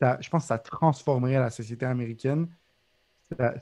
je 0.00 0.28
pense 0.28 0.44
que 0.44 0.48
ça 0.48 0.58
transformerait 0.58 1.38
la 1.38 1.50
société 1.50 1.86
américaine. 1.86 2.48
Ça, 3.36 3.54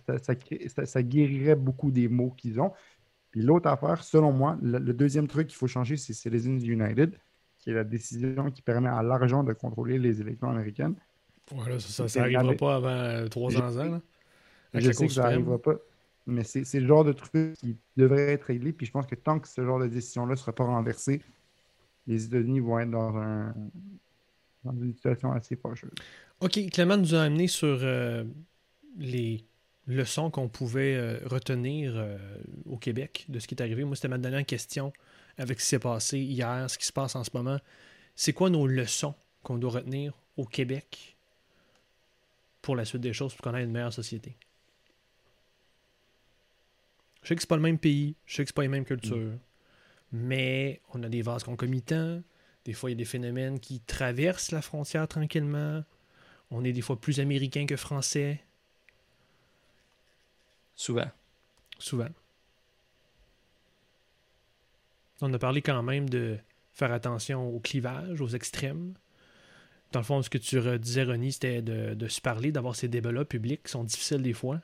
ça- 0.85 1.03
guérirait 1.03 1.57
beaucoup 1.57 1.91
des 1.91 2.09
maux 2.09 2.31
qu'ils 2.31 2.61
ont. 2.61 2.73
Puis 3.31 3.43
l'autre 3.43 3.69
affaire, 3.69 4.05
selon 4.05 4.33
moi, 4.33 4.57
le, 4.63 4.79
le 4.79 4.95
deuxième 4.95 5.27
truc 5.27 5.49
qu'il 5.49 5.57
faut 5.57 5.67
changer, 5.67 5.97
c'est 5.97 6.13
Citizens 6.13 6.61
United, 6.61 7.19
qui 7.59 7.71
est 7.71 7.75
la 7.75 7.85
décision 7.85 8.51
qui 8.51 8.63
permet 8.63 8.89
à 8.89 9.03
l'argent 9.03 9.43
de 9.43 9.53
contrôler 9.53 9.99
les 9.99 10.21
élections 10.21 10.49
américaines. 10.49 10.95
Voilà, 11.55 11.79
ça, 11.79 12.05
n'arrivera 12.21 12.55
pas 12.55 12.77
avant 12.77 12.89
euh, 12.89 13.29
300 13.29 13.59
ans. 13.79 13.85
Là, 13.85 14.01
avec 14.73 14.87
Je 14.87 14.93
sais 14.93 15.07
que 15.07 15.13
ça 15.13 15.23
n'arrivera 15.25 15.59
pas, 15.59 15.75
mais 16.27 16.43
c'est 16.45 16.81
le 16.81 16.87
genre 16.87 17.05
de 17.05 17.13
truc 17.13 17.55
qui 17.55 17.77
devrait 17.97 18.33
être 18.33 18.45
réglé. 18.45 18.73
Puis 18.73 18.87
je 18.87 18.93
pense 18.93 19.07
que 19.07 19.15
tant 19.15 19.39
que 19.39 19.49
ce 19.49 19.65
genre 19.65 19.79
de 19.79 19.87
décision-là 19.87 20.33
ne 20.33 20.37
sera 20.37 20.53
pas 20.53 20.65
renversé, 20.65 21.23
les 22.07 22.25
États-Unis 22.25 22.61
vont 22.61 22.79
être 22.81 22.91
dans, 22.91 23.17
un, 23.17 23.55
dans 24.65 24.73
une 24.73 24.93
situation 24.95 25.33
assez 25.33 25.57
fâcheuse. 25.57 25.91
OK, 26.41 26.59
Clément 26.71 26.97
nous 26.97 27.15
a 27.15 27.23
amené 27.23 27.47
sur 27.47 27.79
euh, 27.83 28.25
les 28.99 29.45
leçons 29.87 30.31
qu'on 30.31 30.49
pouvait 30.49 30.97
euh, 30.97 31.19
retenir 31.27 31.93
euh, 31.97 32.19
au 32.67 32.77
Québec 32.77 33.25
de 33.29 33.39
ce 33.39 33.47
qui 33.47 33.55
est 33.55 33.63
arrivé. 33.63 33.85
Moi, 33.85 33.95
c'était 33.97 34.09
ma 34.09 34.19
dernière 34.19 34.45
question 34.45 34.93
avec 35.39 35.61
ce 35.61 35.65
qui 35.65 35.69
s'est 35.71 35.79
passé 35.79 36.19
hier, 36.19 36.69
ce 36.69 36.77
qui 36.77 36.87
se 36.87 36.93
passe 36.93 37.15
en 37.15 37.25
ce 37.25 37.31
moment. 37.35 37.59
C'est 38.15 38.33
quoi 38.33 38.51
nos 38.51 38.67
leçons 38.67 39.15
qu'on 39.43 39.59
doit 39.59 39.71
retenir 39.71 40.13
au 40.37 40.45
Québec 40.45 41.17
pour 42.63 42.75
la 42.75 42.85
suite 42.85 43.03
des 43.03 43.13
choses, 43.13 43.35
pour 43.35 43.45
qu'on 43.45 43.57
ait 43.57 43.63
une 43.63 43.71
meilleure 43.71 43.93
société? 43.93 44.37
Je 47.27 47.31
sais 47.31 47.35
que 47.35 47.41
c'est 47.43 47.49
pas 47.49 47.57
le 47.57 47.63
même 47.63 47.79
pays, 47.81 48.15
je 48.25 48.37
sais 48.37 48.45
que 48.45 48.51
c'est 48.51 48.55
pas 48.55 48.63
les 48.63 48.69
mêmes 48.69 48.85
cultures, 48.85 49.33
mais 50.13 50.81
on 50.95 51.03
a 51.03 51.09
des 51.09 51.23
vases 51.23 51.43
concomitants. 51.43 52.23
Des 52.65 52.73
fois, 52.73 52.89
il 52.89 52.93
y 52.93 52.95
a 52.95 52.99
des 52.99 53.05
phénomènes 53.05 53.59
qui 53.59 53.81
traversent 53.81 54.53
la 54.53 54.63
frontière 54.63 55.09
tranquillement. 55.09 55.83
On 56.53 56.63
est 56.63 56.73
des 56.73 56.83
fois 56.83 57.01
plus 57.01 57.19
américain 57.19 57.67
que 57.67 57.75
français, 57.75 58.45
Souvent. 60.77 61.11
souvent. 61.81 62.11
On 65.21 65.35
a 65.35 65.39
parlé 65.41 65.63
quand 65.63 65.83
même 65.83 66.09
de 66.09 66.39
faire 66.75 66.93
attention 66.93 67.49
au 67.49 67.59
clivage, 67.59 68.21
aux 68.21 68.29
extrêmes. 68.29 68.95
Dans 69.91 69.99
le 69.99 70.05
fond, 70.05 70.23
ce 70.23 70.31
que 70.31 70.39
tu 70.39 70.61
disais, 70.79 71.03
Ronnie, 71.03 71.33
c'était 71.33 71.61
de, 71.61 71.95
de 71.95 72.07
se 72.07 72.21
parler, 72.21 72.53
d'avoir 72.53 72.77
ces 72.77 72.87
débats-là 72.87 73.25
publics 73.25 73.65
qui 73.65 73.73
sont 73.73 73.83
difficiles 73.83 74.23
des 74.23 74.33
fois. 74.33 74.61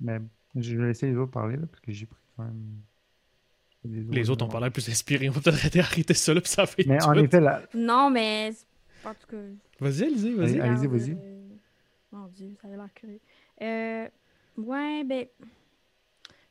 Mais 0.00 0.18
je 0.56 0.76
vais 0.76 0.86
laisser 0.88 1.06
les 1.10 1.16
autres 1.16 1.30
parler, 1.32 1.56
là, 1.56 1.66
parce 1.66 1.80
que 1.80 1.92
j'ai 1.92 2.06
pris 2.06 2.18
quand 2.36 2.44
même. 2.44 2.80
Les 3.84 4.28
autres 4.28 4.44
ont 4.44 4.48
pas 4.48 4.60
l'air 4.60 4.72
plus 4.72 4.88
inspirés. 4.88 5.28
On 5.28 5.32
va 5.32 5.40
peut-être 5.40 5.56
arrêter, 5.58 5.80
arrêter 5.80 6.14
ça 6.14 6.34
là, 6.34 6.40
puis 6.40 6.50
ça 6.50 6.66
fait 6.66 6.84
Mais 6.86 7.02
en 7.02 7.14
effet, 7.14 7.40
là, 7.40 7.62
Non, 7.74 8.10
mais 8.10 8.50
en 9.04 9.14
tout 9.14 9.26
cas. 9.30 9.36
Vas-y, 9.80 10.04
Alizé, 10.04 10.34
vas-y. 10.34 10.60
Allez, 10.60 10.60
allez-y, 10.60 10.86
vas-y. 10.88 11.12
euh, 11.12 11.48
Mon 12.12 12.26
Dieu, 12.28 12.54
ça 12.60 12.68
a 12.68 12.70
l'air 12.72 12.88
curieux. 12.94 13.20
Euh, 13.62 14.08
ouais, 14.56 15.04
ben. 15.04 15.26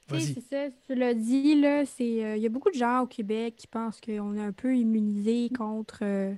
Tu 0.07 0.13
Vas-y. 0.13 0.21
sais, 0.21 0.33
c'est 0.35 0.69
ça, 0.69 0.75
tu 0.87 0.95
l'as 0.95 1.13
dit, 1.13 1.59
là, 1.59 1.85
c'est. 1.85 2.23
euh, 2.25 2.37
Il 2.37 2.41
y 2.43 2.45
a 2.45 2.49
beaucoup 2.49 2.69
de 2.71 2.75
gens 2.77 3.01
au 3.01 3.07
Québec 3.07 3.55
qui 3.57 3.67
pensent 3.67 3.99
qu'on 3.99 4.35
est 4.35 4.41
un 4.41 4.53
peu 4.53 4.75
immunisé 4.75 5.49
contre 5.55 5.99
euh, 6.03 6.33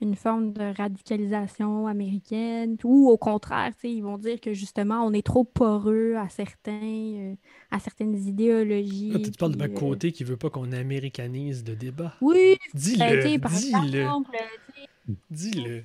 une 0.00 0.14
forme 0.14 0.52
de 0.52 0.76
radicalisation 0.76 1.86
américaine, 1.88 2.76
ou 2.84 3.08
au 3.08 3.16
contraire, 3.16 3.72
ils 3.82 4.00
vont 4.02 4.16
dire 4.16 4.40
que 4.40 4.52
justement, 4.54 5.04
on 5.04 5.12
est 5.12 5.26
trop 5.26 5.42
poreux 5.44 6.14
à 6.16 6.28
certains, 6.28 6.80
euh, 6.82 7.34
à 7.70 7.80
certaines 7.80 8.14
idéologies. 8.16 9.12
Ah, 9.14 9.18
tu 9.18 9.30
parles 9.32 9.52
de 9.52 9.58
ma 9.58 9.64
euh, 9.64 9.68
côté 9.68 10.12
qui 10.12 10.22
veut 10.22 10.36
pas 10.36 10.50
qu'on 10.50 10.70
américanise 10.70 11.64
le 11.66 11.74
débat. 11.74 12.14
Oui, 12.20 12.56
ben, 12.74 12.80
Dis-le, 12.80 13.38
par 13.40 13.50
dis-le, 13.50 14.04
sais, 14.04 15.14
dis-le. 15.30 15.84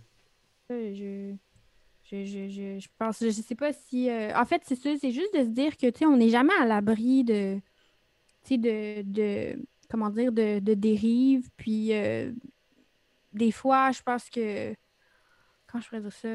Euh, 0.71 0.93
Je, 0.93 1.35
je, 2.03 2.25
je, 2.25 2.49
je, 2.49 2.79
je 2.79 2.87
pense, 2.99 3.17
je 3.23 3.29
sais 3.29 3.55
pas 3.55 3.73
si. 3.73 4.09
euh, 4.09 4.31
en 4.35 4.45
fait, 4.45 4.61
c'est 4.65 4.75
ça, 4.75 4.89
c'est 4.99 5.11
juste 5.11 5.33
de 5.33 5.43
se 5.43 5.49
dire 5.49 5.75
que, 5.75 5.89
tu 5.89 5.99
sais, 5.99 6.05
on 6.05 6.17
n'est 6.17 6.29
jamais 6.29 6.53
à 6.61 6.65
l'abri 6.65 7.23
de, 7.23 7.55
tu 8.43 8.55
sais, 8.55 8.57
de, 8.57 9.01
de, 9.01 9.59
comment 9.89 10.09
dire, 10.09 10.31
de, 10.31 10.59
de 10.59 10.73
dérives. 10.75 11.49
Puis, 11.57 11.93
euh, 11.93 12.31
des 13.33 13.51
fois, 13.51 13.91
je 13.91 14.01
pense 14.01 14.29
que, 14.29 14.75
comment 15.67 15.81
je 15.81 15.89
pourrais 15.89 16.01
dire 16.01 16.13
ça? 16.13 16.29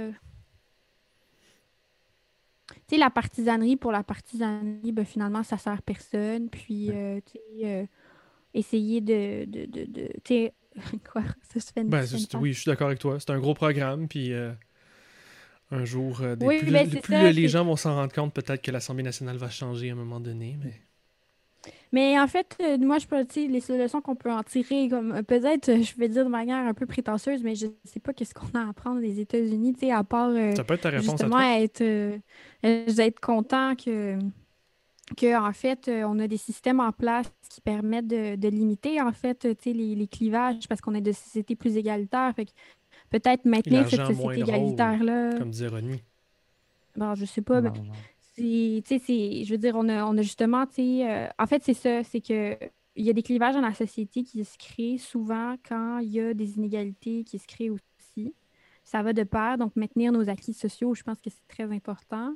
Tu 2.86 2.94
sais, 2.94 2.98
la 2.98 3.10
partisanerie 3.10 3.76
pour 3.76 3.92
la 3.92 4.02
partisanerie, 4.04 4.92
ben, 4.92 5.04
finalement, 5.04 5.42
ça 5.42 5.56
sert 5.58 5.82
personne. 5.82 6.48
Puis, 6.50 6.90
euh, 6.92 7.20
tu 7.24 7.32
sais, 7.32 7.66
euh, 7.66 7.86
essayer 8.54 9.00
de, 9.00 9.46
de, 9.46 9.66
de, 9.66 9.84
de- 9.86 10.12
tu 10.24 10.34
sais, 10.34 10.54
quoi, 11.12 11.22
ça 11.52 11.60
se 11.60 11.72
fait 11.72 11.82
une 11.82 11.90
Ben, 11.90 12.04
oui, 12.34 12.52
je 12.52 12.60
suis 12.60 12.70
d'accord 12.70 12.88
avec 12.88 12.98
toi. 12.98 13.18
C'est 13.20 13.30
un 13.30 13.38
gros 13.40 13.54
programme, 13.54 14.08
puis 14.08 14.32
euh, 14.32 14.52
un 15.70 15.84
jour, 15.84 16.20
des- 16.36 16.46
Oui, 16.46 16.58
plus, 16.58 16.72
ben, 16.72 16.86
plus 16.86 17.00
ça, 17.08 17.32
les 17.32 17.48
gens 17.48 17.64
vont 17.64 17.76
s'en 17.76 17.94
rendre 17.94 18.12
compte, 18.12 18.32
peut-être 18.34 18.62
que 18.62 18.70
l'Assemblée 18.70 19.02
nationale 19.02 19.36
va 19.36 19.50
changer 19.50 19.90
à 19.90 19.92
un 19.92 19.96
moment 19.96 20.20
donné. 20.20 20.56
Mais... 20.62 20.72
Mais 21.92 22.18
en 22.18 22.26
fait, 22.26 22.56
euh, 22.60 22.76
moi, 22.78 22.98
je 22.98 23.06
peux, 23.06 23.24
tu 23.24 23.46
sais, 23.60 23.74
les 23.76 23.82
leçons 23.82 24.00
qu'on 24.00 24.14
peut 24.14 24.30
en 24.30 24.42
tirer, 24.42 24.88
comme 24.88 25.12
euh, 25.12 25.22
peut-être, 25.22 25.70
euh, 25.70 25.82
je 25.82 25.94
vais 25.96 26.08
dire 26.08 26.24
de 26.24 26.30
manière 26.30 26.58
un 26.58 26.74
peu 26.74 26.86
prétentieuse, 26.86 27.42
mais 27.42 27.54
je 27.54 27.66
sais 27.84 28.00
pas 28.00 28.12
qu'est-ce 28.12 28.34
qu'on 28.34 28.46
a 28.54 28.66
à 28.66 28.68
apprendre 28.68 29.00
des 29.00 29.20
États-Unis, 29.20 29.74
tu 29.74 29.80
sais, 29.80 29.92
à 29.92 30.04
part 30.04 30.28
euh, 30.28 30.54
Ça 30.54 30.64
peut 30.64 30.74
être 30.74 30.82
ta 30.82 30.90
réponse 30.90 31.10
justement 31.10 31.36
à 31.36 31.60
être, 31.60 31.82
être 32.62 33.20
content 33.20 33.74
que, 33.74 34.18
que, 35.16 35.38
en 35.38 35.52
fait, 35.52 35.90
on 35.90 36.18
a 36.18 36.28
des 36.28 36.36
systèmes 36.36 36.80
en 36.80 36.92
place 36.92 37.32
qui 37.48 37.60
permettent 37.60 38.08
de, 38.08 38.36
de 38.36 38.48
limiter, 38.48 39.00
en 39.00 39.12
fait, 39.12 39.38
tu 39.38 39.70
sais, 39.70 39.72
les, 39.72 39.94
les 39.94 40.06
clivages 40.06 40.68
parce 40.68 40.80
qu'on 40.80 40.94
est 40.94 41.00
de 41.00 41.12
sociétés 41.12 41.56
plus 41.56 41.76
égalitaires. 41.76 42.32
Fait 42.36 42.44
que 42.44 42.50
peut-être 43.10 43.46
maintenir 43.46 43.88
cette 43.88 44.06
société 44.06 44.40
égalitaire-là. 44.40 45.38
Comme 45.38 45.50
disait 45.50 45.68
Ronnie. 45.68 46.02
Bon, 46.96 47.14
je 47.14 47.24
sais 47.24 47.42
pas, 47.42 47.60
mais 47.60 47.70
non, 47.70 47.84
tu 48.38 48.98
sais, 48.98 49.44
je 49.44 49.50
veux 49.50 49.58
dire, 49.58 49.74
on 49.76 49.88
a, 49.88 50.04
on 50.04 50.16
a 50.16 50.22
justement, 50.22 50.66
tu 50.66 50.74
sais, 50.74 51.10
euh, 51.10 51.28
en 51.38 51.46
fait, 51.46 51.62
c'est 51.64 51.74
ça, 51.74 52.04
c'est 52.04 52.20
que 52.20 52.56
il 52.96 53.04
y 53.06 53.10
a 53.10 53.12
des 53.12 53.22
clivages 53.22 53.54
dans 53.54 53.60
la 53.60 53.74
société 53.74 54.24
qui 54.24 54.44
se 54.44 54.58
créent 54.58 54.98
souvent 54.98 55.56
quand 55.68 55.98
il 55.98 56.10
y 56.10 56.20
a 56.20 56.34
des 56.34 56.56
inégalités 56.56 57.22
qui 57.24 57.38
se 57.38 57.46
créent 57.46 57.70
aussi. 57.70 58.34
Ça 58.84 59.02
va 59.02 59.12
de 59.12 59.22
pair, 59.22 59.56
donc 59.58 59.76
maintenir 59.76 60.10
nos 60.12 60.28
acquis 60.28 60.52
sociaux, 60.54 60.94
je 60.94 61.02
pense 61.04 61.20
que 61.20 61.30
c'est 61.30 61.46
très 61.46 61.64
important. 61.72 62.34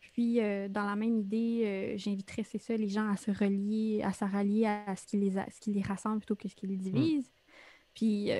Puis, 0.00 0.40
euh, 0.40 0.68
dans 0.68 0.84
la 0.86 0.96
même 0.96 1.18
idée, 1.18 1.62
euh, 1.66 1.98
j'inviterais, 1.98 2.44
c'est 2.44 2.58
ça, 2.58 2.76
les 2.76 2.88
gens 2.88 3.08
à 3.10 3.16
se 3.16 3.30
relier, 3.30 4.02
à 4.04 4.12
se 4.12 4.24
rallier 4.24 4.66
à 4.66 4.96
ce 4.96 5.06
qui 5.06 5.16
les, 5.18 5.36
a- 5.38 5.50
ce 5.50 5.60
qui 5.60 5.72
les 5.72 5.82
rassemble 5.82 6.18
plutôt 6.18 6.36
que 6.36 6.48
ce 6.48 6.54
qui 6.54 6.66
les 6.66 6.76
divise. 6.76 7.30
Puis, 7.94 8.30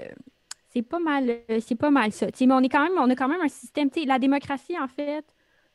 c'est 0.71 0.83
pas 0.83 0.99
mal, 0.99 1.41
c'est 1.61 1.77
pas 1.77 1.91
mal 1.91 2.13
ça. 2.13 2.27
Mais 2.41 2.53
on 2.53 2.61
est 2.61 2.69
quand 2.69 2.83
même, 2.83 2.99
on 2.99 3.09
a 3.11 3.17
quand 3.17 3.29
même 3.29 3.41
un 3.41 3.49
système, 3.49 3.91
tu 3.91 4.01
sais, 4.01 4.07
la 4.07 4.19
démocratie, 4.19 4.79
en 4.79 4.89
fait, 4.89 5.25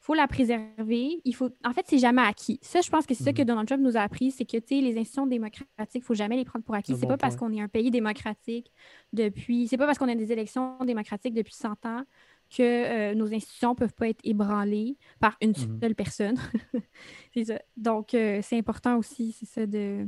faut 0.10 0.16
la 0.16 0.28
préserver. 0.28 1.22
Il 1.24 1.36
faut... 1.36 1.52
En 1.64 1.72
fait, 1.72 1.86
c'est 1.88 2.00
jamais 2.00 2.24
acquis. 2.24 2.58
Ça, 2.64 2.82
je 2.82 2.90
pense 2.90 3.06
que 3.06 3.14
c'est 3.14 3.24
ça 3.24 3.32
que 3.32 3.42
Mhm. 3.44 3.48
Donald 3.48 3.68
Trump 3.68 3.84
nous 3.84 3.96
a 3.96 4.02
appris, 4.02 4.32
c'est 4.32 4.44
que 4.44 4.58
les 4.72 4.98
institutions 4.98 5.28
démocratiques, 5.28 5.68
il 5.94 6.02
faut 6.02 6.16
jamais 6.16 6.36
les 6.36 6.46
prendre 6.46 6.66
pour 6.66 6.74
acquis. 6.74 6.94
C'est 6.96 7.02
bon 7.02 7.10
pas 7.10 7.18
parce 7.18 7.36
qu'on 7.36 7.52
est 7.54 7.62
un 7.62 7.68
pays 7.68 7.92
démocratique 7.92 8.72
depuis. 9.14 9.68
C'est 9.68 9.78
pas 9.78 9.86
parce 9.86 10.00
qu'on 10.00 10.08
a 10.10 10.16
des 10.16 10.32
élections 10.32 10.78
démocratiques 10.84 11.36
depuis 11.36 11.54
100 11.54 11.86
ans 11.86 12.04
que 12.50 12.64
euh, 12.64 13.14
nos 13.14 13.32
institutions 13.32 13.76
peuvent 13.76 13.94
pas 13.94 14.10
être 14.10 14.22
ébranlées 14.24 14.98
par 15.20 15.38
une 15.42 15.52
Mhm. 15.52 15.80
seule 15.80 15.94
personne. 15.94 16.38
c'est 17.36 17.44
ça. 17.46 17.60
Donc, 17.78 18.16
euh, 18.16 18.40
c'est 18.42 18.58
important 18.58 18.98
aussi, 18.98 19.32
c'est 19.34 19.46
ça, 19.46 19.68
de, 19.68 20.08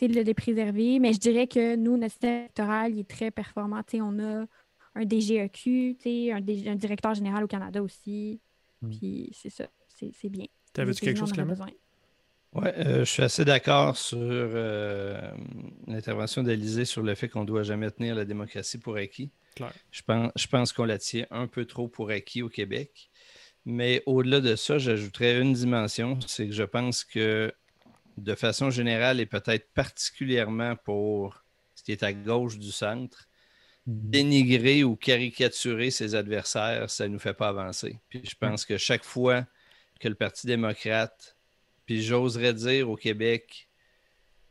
de 0.00 0.20
les 0.20 0.34
préserver. 0.34 1.00
Mais 1.00 1.12
je 1.12 1.18
dirais 1.18 1.48
que 1.48 1.74
nous, 1.74 1.96
notre 1.96 2.12
système 2.12 2.42
électoral, 2.42 2.92
il 2.92 3.00
est 3.00 3.10
très 3.10 3.32
performant. 3.32 3.82
Tu 3.82 3.96
sais, 3.96 4.00
on 4.00 4.16
a 4.20 4.46
un 4.94 5.04
DGEQ, 5.04 5.96
un, 6.32 6.36
un 6.36 6.76
directeur 6.76 7.14
général 7.14 7.42
au 7.42 7.48
Canada 7.48 7.82
aussi. 7.82 8.40
Mm. 8.82 8.90
Puis 8.90 9.30
c'est 9.32 9.50
ça, 9.50 9.68
c'est 9.88 10.12
c'est 10.12 10.28
bien. 10.28 10.46
T'avais-tu 10.72 11.04
quelque 11.04 11.18
chose, 11.18 11.32
Clément? 11.32 11.54
Oui, 12.54 12.68
je 12.76 13.04
suis 13.04 13.22
assez 13.22 13.46
d'accord 13.46 13.96
sur 13.96 14.18
euh, 14.20 15.32
l'intervention 15.86 16.42
d'Élysée 16.42 16.84
sur 16.84 17.02
le 17.02 17.14
fait 17.14 17.30
qu'on 17.30 17.42
ne 17.42 17.46
doit 17.46 17.62
jamais 17.62 17.90
tenir 17.90 18.14
la 18.14 18.26
démocratie 18.26 18.76
pour 18.76 18.96
acquis. 18.96 19.30
Clair. 19.56 19.72
Je 19.90 20.02
pense, 20.02 20.32
je 20.36 20.46
pense 20.46 20.72
qu'on 20.74 20.84
la 20.84 20.98
tient 20.98 21.26
un 21.30 21.46
peu 21.46 21.64
trop 21.64 21.88
pour 21.88 22.10
acquis 22.10 22.42
au 22.42 22.50
Québec. 22.50 23.10
Mais 23.64 24.02
au-delà 24.04 24.40
de 24.40 24.54
ça, 24.54 24.76
j'ajouterais 24.76 25.40
une 25.40 25.54
dimension, 25.54 26.18
c'est 26.26 26.46
que 26.46 26.52
je 26.52 26.64
pense 26.64 27.04
que 27.04 27.54
de 28.18 28.34
façon 28.34 28.70
générale 28.70 29.20
et 29.20 29.26
peut-être 29.26 29.70
particulièrement 29.72 30.76
pour 30.76 31.44
ce 31.74 31.82
qui 31.82 31.92
est 31.92 32.02
à 32.02 32.12
gauche 32.12 32.58
du 32.58 32.70
centre, 32.70 33.28
dénigrer 33.86 34.84
ou 34.84 34.96
caricaturer 34.96 35.90
ses 35.90 36.14
adversaires, 36.14 36.88
ça 36.90 37.08
ne 37.08 37.14
nous 37.14 37.18
fait 37.18 37.34
pas 37.34 37.48
avancer. 37.48 37.98
Puis 38.08 38.22
je 38.24 38.36
pense 38.38 38.64
que 38.64 38.76
chaque 38.76 39.04
fois 39.04 39.44
que 40.00 40.08
le 40.08 40.14
Parti 40.14 40.46
démocrate, 40.46 41.36
puis 41.86 42.02
j'oserais 42.02 42.54
dire 42.54 42.88
au 42.90 42.96
Québec 42.96 43.68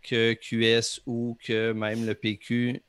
que 0.01 0.33
QS 0.33 1.01
ou 1.05 1.37
que 1.43 1.71
même 1.71 2.05
le 2.05 2.15
PQ 2.15 2.81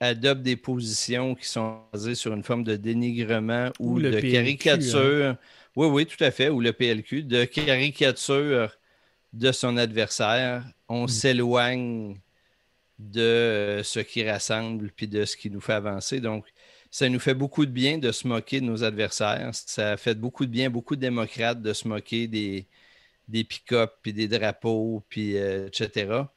adopte 0.00 0.42
des 0.42 0.56
positions 0.56 1.34
qui 1.34 1.46
sont 1.46 1.80
basées 1.92 2.14
sur 2.14 2.34
une 2.34 2.42
forme 2.42 2.64
de 2.64 2.76
dénigrement 2.76 3.70
ou, 3.78 4.00
de 4.00 4.10
PLQ, 4.10 4.32
caricature. 4.32 5.36
Oui, 5.76 5.86
oui, 5.88 6.06
tout 6.06 6.22
à 6.22 6.30
fait, 6.30 6.50
ou 6.50 6.60
le 6.60 6.72
PLQ, 6.72 7.22
de 7.22 7.44
caricature 7.44 8.76
de 9.32 9.52
son 9.52 9.76
adversaire. 9.76 10.64
On 10.88 11.06
s'éloigne 11.06 12.16
de 12.98 13.20
euh, 13.20 13.82
ce 13.82 14.00
qui 14.00 14.28
rassemble 14.28 14.90
puis 14.92 15.08
de 15.08 15.24
ce 15.24 15.36
qui 15.36 15.50
nous 15.50 15.60
fait 15.60 15.72
avancer. 15.74 16.20
Donc, 16.20 16.46
ça 16.90 17.08
nous 17.08 17.18
fait 17.20 17.34
beaucoup 17.34 17.66
de 17.66 17.70
bien 17.72 17.98
de 17.98 18.12
se 18.12 18.26
moquer 18.28 18.60
de 18.60 18.66
nos 18.66 18.84
adversaires. 18.84 19.50
Ça 19.54 19.96
fait 19.96 20.14
beaucoup 20.14 20.46
de 20.46 20.50
bien 20.50 20.70
beaucoup 20.70 20.96
de 20.96 21.00
démocrates 21.00 21.60
de 21.62 21.72
se 21.72 21.88
moquer 21.88 22.28
des, 22.28 22.66
des 23.28 23.44
pick-up 23.44 23.92
puis 24.02 24.12
des 24.12 24.28
drapeaux, 24.28 25.04
puis 25.08 25.36
euh, 25.38 25.68
etc. 25.68 26.32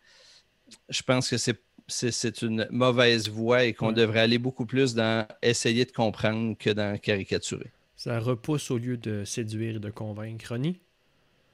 Je 0.89 1.01
pense 1.03 1.29
que 1.29 1.37
c'est 1.37 1.59
c'est- 1.89 2.11
c'est 2.11 2.41
une 2.41 2.67
mauvaise 2.69 3.29
voie 3.29 3.63
et 3.63 3.73
qu'on 3.73 3.87
Ouais. 3.89 3.93
devrait 3.93 4.19
aller 4.19 4.39
beaucoup 4.39 4.65
plus 4.65 4.93
dans 4.93 5.25
essayer 5.41 5.85
de 5.85 5.91
comprendre 5.91 6.57
que 6.57 6.69
dans 6.71 6.97
caricaturer. 6.99 7.71
Ça 7.95 8.19
repousse 8.19 8.71
au 8.71 8.77
lieu 8.77 8.97
de 8.97 9.23
séduire 9.23 9.77
et 9.77 9.79
de 9.79 9.89
convaincre. 9.89 10.49
Ronnie? 10.49 10.81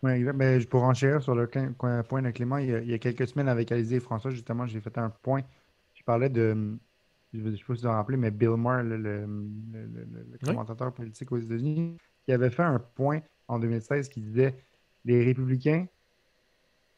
Oui. 0.03 0.23
Mais 0.35 0.59
pour 0.65 0.83
enchérir 0.83 1.21
sur 1.23 1.33
le 1.33 1.47
point 1.47 2.21
de 2.21 2.31
Clément, 2.31 2.57
il 2.57 2.69
y, 2.69 2.73
a, 2.75 2.79
il 2.81 2.89
y 2.89 2.93
a 2.93 2.99
quelques 2.99 3.27
semaines 3.27 3.47
avec 3.47 3.71
Alizé 3.71 3.95
et 3.95 3.99
François, 3.99 4.31
justement, 4.31 4.65
j'ai 4.67 4.81
fait 4.81 4.97
un 4.97 5.09
point. 5.09 5.41
Je 5.93 6.03
parlais 6.03 6.29
de, 6.29 6.77
je 7.33 7.39
ne 7.39 7.55
sais 7.55 7.63
pas 7.63 7.75
si 7.75 7.81
vous 7.81 7.87
en 7.87 7.91
rappelez, 7.93 8.17
mais 8.17 8.29
Bill 8.31 8.51
Maher, 8.57 8.83
le, 8.83 8.97
le- 8.97 9.25
le- 9.25 9.85
le- 9.87 10.05
le 10.05 10.25
Oui. 10.31 10.39
commentateur 10.41 10.93
politique 10.93 11.31
aux 11.31 11.37
États-Unis, 11.37 11.97
qui 12.25 12.31
avait 12.31 12.49
fait 12.49 12.63
un 12.63 12.79
point 12.79 13.21
en 13.47 13.59
2016 13.59 14.09
qui 14.09 14.21
disait 14.21 14.55
les 15.05 15.23
républicains 15.23 15.87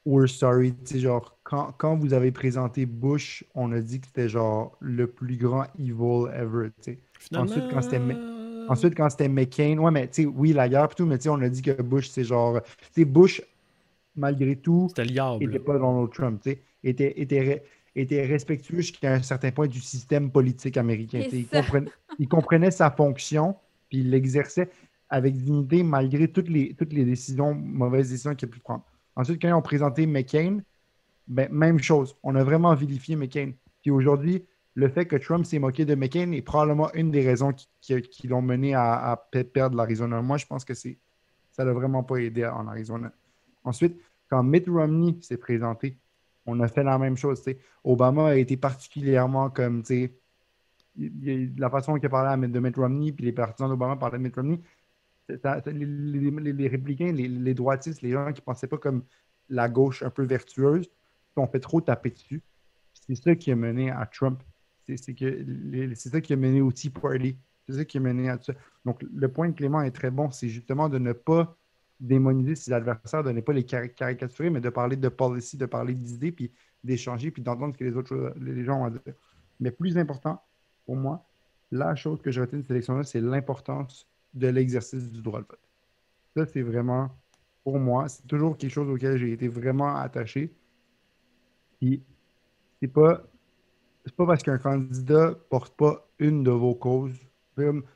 we're 0.06 0.28
sorry. 0.28 0.74
Tu 0.86 0.94
sais, 0.96 1.00
genre, 1.00 1.38
quand, 1.44 1.72
quand 1.78 1.96
vous 1.96 2.14
avez 2.14 2.32
présenté 2.32 2.86
Bush, 2.86 3.44
on 3.56 3.72
a 3.72 3.82
dit 3.82 4.00
que 4.02 4.08
c'était 4.08 4.30
genre 4.30 4.78
le 4.80 5.08
plus 5.08 5.38
grand 5.38 5.66
evil 5.78 6.28
ever. 6.34 6.70
Finalement, 7.20 7.50
Ensuite, 7.50 7.68
quand 7.72 7.82
c'était 7.82 8.00
Ensuite, 8.70 8.96
quand 8.96 9.10
c'était 9.10 9.30
McCain, 9.30 9.78
ouais, 9.78 9.92
mais 9.92 10.08
tu 10.08 10.24
sais, 10.24 10.26
oui, 10.26 10.54
la 10.54 10.68
guerre 10.70 10.90
et 10.92 10.96
tout, 10.96 11.06
mais 11.06 11.18
tu 11.18 11.24
sais, 11.24 11.30
on 11.30 11.42
a 11.42 11.50
dit 11.50 11.62
que 11.62 11.82
Bush, 11.82 12.08
c'est 12.10 12.24
genre. 12.24 12.62
Tu 12.62 13.02
sais, 13.02 13.06
Bush, 13.06 13.42
malgré 14.16 14.56
tout, 14.56 14.88
c'était 14.90 15.04
n'était 15.48 15.60
pas 15.60 15.78
Donald 15.78 16.12
Trump, 16.12 16.42
tu 16.44 16.52
sais, 16.52 16.62
était, 16.84 17.20
était, 17.22 17.42
re- 17.44 17.62
était 17.96 18.26
respectueux 18.26 18.78
jusqu'à 18.78 19.14
un 19.14 19.22
certain 19.22 19.52
point 19.52 19.68
du 19.68 19.80
système 19.80 20.32
politique 20.32 20.78
américain. 20.78 21.20
C'est 21.24 21.30
tu 21.30 21.36
sais. 21.36 21.42
Il 21.42 21.48
comprenait, 21.48 21.92
il 22.20 22.28
comprenait 22.28 22.72
sa 22.72 22.92
fonction, 22.92 23.56
puis 23.90 24.00
il 24.00 24.10
l'exerçait 24.10 24.70
avec 25.10 25.36
dignité 25.36 25.84
malgré 25.84 26.28
toutes 26.28 26.50
les, 26.50 26.74
toutes 26.74 26.94
les 26.94 27.06
décisions, 27.06 27.54
mauvaises 27.54 28.10
décisions 28.10 28.36
qu'il 28.36 28.50
a 28.50 28.52
pu 28.52 28.60
prendre. 28.60 28.84
Ensuite, 29.16 29.42
quand 29.42 29.48
ils 29.48 29.54
ont 29.54 29.62
présenté 29.62 30.06
McCain, 30.08 30.60
ben, 31.28 31.48
même 31.52 31.80
chose. 31.80 32.16
On 32.24 32.36
a 32.36 32.44
vraiment 32.44 32.74
vilifié 32.76 33.16
McCain. 33.16 33.52
Puis 33.82 33.92
aujourd'hui, 33.92 34.44
le 34.76 34.90
fait 34.90 35.06
que 35.06 35.16
Trump 35.16 35.46
s'est 35.46 35.60
moqué 35.60 35.86
de 35.86 35.96
McCain 35.96 36.32
est 36.34 36.42
probablement 36.42 36.94
une 36.94 37.10
des 37.10 37.26
raisons 37.26 37.54
qui, 37.82 38.28
l'ont 38.28 38.42
mené 38.42 38.76
à, 38.76 39.12
à 39.12 39.18
pe- 39.18 39.44
perdre 39.44 39.78
l'Arizona. 39.78 40.22
Moi, 40.22 40.38
je 40.38 40.46
pense 40.46 40.66
que 40.66 40.74
c'est 40.74 40.98
ça 41.52 41.64
l'a 41.64 41.72
vraiment 41.72 42.04
pas 42.04 42.18
aidé 42.18 42.46
en 42.46 42.68
Arizona. 42.68 43.14
Ensuite, 43.64 43.98
quand 44.30 44.44
Mitt 44.44 44.68
Romney 44.68 45.16
s'est 45.22 45.38
présenté, 45.38 45.98
on 46.46 46.60
a 46.60 46.68
fait 46.68 46.84
la 46.84 46.98
même 46.98 47.16
chose. 47.16 47.42
Obama 47.86 48.28
a 48.28 48.36
été 48.36 48.58
particulièrement 48.58 49.50
comme, 49.50 49.82
tu 49.82 50.12
la 50.98 51.70
façon 51.70 51.96
qu'il 51.96 52.06
a 52.08 52.10
parlé 52.10 52.48
de 52.48 52.60
Mitt 52.60 52.76
Romney, 52.76 53.14
puis 53.14 53.26
les 53.26 53.32
partisans 53.32 53.70
d'Obama 53.70 53.96
parlaient 53.96 54.18
de 54.18 54.24
Mitt 54.24 54.36
Romney, 54.36 54.60
les 55.30 56.68
républicains, 56.68 57.12
les, 57.12 57.28
les 57.28 57.54
droitistes, 57.54 58.02
les 58.02 58.12
gens 58.12 58.32
qui 58.34 58.42
ne 58.42 58.46
pensaient 58.46 58.68
pas 58.68 58.78
comme 58.78 59.04
la 59.50 59.70
gauche 59.70 60.04
un 60.04 60.10
peu 60.10 60.24
vertueuse, 60.24 60.90
ont 61.38 61.48
fait 61.48 61.60
trop 61.60 61.82
taper 61.82 62.12
dessus. 62.12 62.42
C'est 62.94 63.16
ça 63.16 63.36
qui 63.36 63.52
a 63.52 63.56
mené 63.56 63.92
à 63.92 64.06
Trump. 64.06 64.42
C'est 64.88 64.98
ça 64.98 66.22
qui 66.22 66.34
a 66.34 66.36
mené 66.36 66.62
au 66.62 66.72
Tea 66.72 66.90
Party. 66.90 67.38
C'est 67.68 67.74
ça 67.74 67.86
qui 67.86 67.98
a 67.98 68.00
mené 68.02 68.30
à 68.30 68.38
tout 68.38 68.46
ça. 68.46 68.54
Donc, 68.86 69.04
le 69.04 69.28
point 69.28 69.50
de 69.50 69.56
Clément 69.56 69.82
est 69.82 69.92
très 69.92 70.12
bon. 70.12 70.30
C'est 70.32 70.50
justement 70.50 70.90
de 70.90 71.00
ne 71.00 71.14
pas 71.14 71.58
démoniser 72.00 72.56
ses 72.56 72.74
adversaires, 72.74 73.24
de 73.24 73.32
ne 73.32 73.42
pas 73.42 73.54
les 73.54 73.64
cari- 73.64 73.94
caricaturer, 73.94 74.50
mais 74.50 74.62
de 74.62 74.70
parler 74.70 74.96
de 74.98 75.10
policy, 75.10 75.58
de 75.58 75.66
parler 75.66 75.94
d'idées, 75.94 76.32
puis 76.32 76.52
d'échanger, 76.84 77.32
puis 77.32 77.42
d'entendre 77.42 77.74
ce 77.74 77.80
que 77.80 77.84
les 77.84 77.96
autres 77.96 78.34
les 78.40 78.64
gens 78.64 78.82
ont 78.82 78.86
à 78.86 78.90
dire. 78.92 79.02
Mais 79.60 79.72
plus 79.72 79.98
important, 79.98 80.42
pour 80.86 80.96
moi, 80.98 81.26
la 81.72 81.96
chose 81.96 82.22
que 82.22 82.32
je 82.32 82.42
retiens 82.42 82.60
de 82.60 82.64
cette 82.64 82.72
élection-là, 82.72 83.04
c'est 83.04 83.22
l'importance 83.22 84.08
de 84.34 84.48
l'exercice 84.48 85.10
du 85.10 85.22
droit 85.22 85.42
de 85.42 85.48
vote. 85.48 85.60
Ça, 86.36 86.46
c'est 86.46 86.62
vraiment, 86.62 87.10
pour 87.64 87.80
moi, 87.80 88.08
c'est 88.10 88.28
toujours 88.28 88.58
quelque 88.58 88.72
chose 88.72 88.90
auquel 88.90 89.18
j'ai 89.18 89.32
été 89.32 89.48
vraiment 89.48 89.96
attaché. 89.96 90.54
Puis, 91.80 92.04
c'est 92.82 92.90
pas, 92.90 93.24
c'est 94.06 94.16
pas 94.16 94.26
parce 94.26 94.44
qu'un 94.44 94.58
candidat 94.58 95.34
porte 95.50 95.76
pas 95.76 96.08
une 96.20 96.44
de 96.44 96.52
vos 96.52 96.76
causes. 96.76 97.20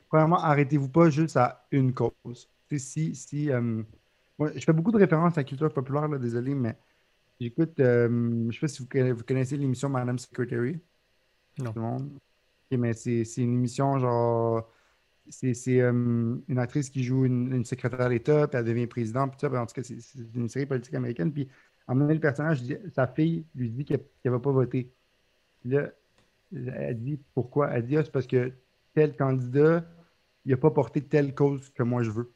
Premièrement, 0.08 0.38
arrêtez-vous 0.42 0.88
pas 0.88 1.10
juste 1.10 1.36
à 1.36 1.66
une 1.70 1.92
cause. 1.92 2.48
Si, 2.76 3.14
si, 3.14 3.50
euh, 3.50 3.82
moi, 4.38 4.50
je 4.54 4.60
fais 4.64 4.72
beaucoup 4.72 4.92
de 4.92 4.96
références 4.96 5.36
à 5.36 5.40
la 5.40 5.44
culture 5.44 5.72
populaire, 5.72 6.08
là, 6.08 6.18
désolé, 6.18 6.54
mais 6.54 6.76
j'écoute, 7.40 7.78
euh, 7.80 8.46
je 8.48 8.54
sais 8.54 8.60
pas 8.60 8.68
si 8.68 8.82
vous 9.12 9.24
connaissez, 9.24 9.56
l'émission 9.56 9.88
Madame 9.88 10.18
Secretary. 10.18 10.80
Non. 11.58 11.72
Tout 11.72 11.78
le 11.78 11.84
monde. 11.84 12.10
Mais 12.70 12.92
c'est 12.92 13.24
une 13.38 13.54
émission 13.54 13.98
genre. 13.98 14.70
C'est 15.28 15.80
euh, 15.80 16.36
une 16.48 16.58
actrice 16.58 16.90
qui 16.90 17.04
joue 17.04 17.24
une, 17.24 17.52
une 17.52 17.64
secrétaire 17.64 18.08
d'État, 18.08 18.48
puis 18.48 18.58
elle 18.58 18.64
devient 18.64 18.86
présidente, 18.86 19.30
puis 19.32 19.40
ça. 19.40 19.48
puis 19.48 19.58
en 19.58 19.66
tout 19.66 19.74
cas, 19.74 19.82
c'est 19.82 19.96
une 20.34 20.48
série 20.48 20.66
politique 20.66 20.94
américaine. 20.94 21.32
Puis, 21.32 21.48
à 21.86 21.92
un 21.92 21.94
moment 21.94 22.06
donné, 22.06 22.14
le 22.14 22.20
personnage, 22.20 22.62
sa 22.94 23.06
fille 23.06 23.44
lui 23.54 23.70
dit 23.70 23.84
qu'elle 23.84 24.04
ne 24.24 24.30
va 24.30 24.40
pas 24.40 24.50
voter. 24.50 24.92
Puis 25.60 25.70
là, 25.70 25.90
elle 26.54 26.98
dit 27.00 27.18
pourquoi? 27.34 27.70
Elle 27.70 27.86
dit 27.86 27.96
ah, 27.96 28.04
c'est 28.04 28.12
parce 28.12 28.26
que 28.26 28.52
tel 28.94 29.16
candidat, 29.16 29.84
il 30.44 30.50
n'a 30.50 30.56
pas 30.56 30.70
porté 30.70 31.02
telle 31.02 31.34
cause 31.34 31.68
que 31.70 31.82
moi 31.82 32.02
je 32.02 32.10
veux. 32.10 32.32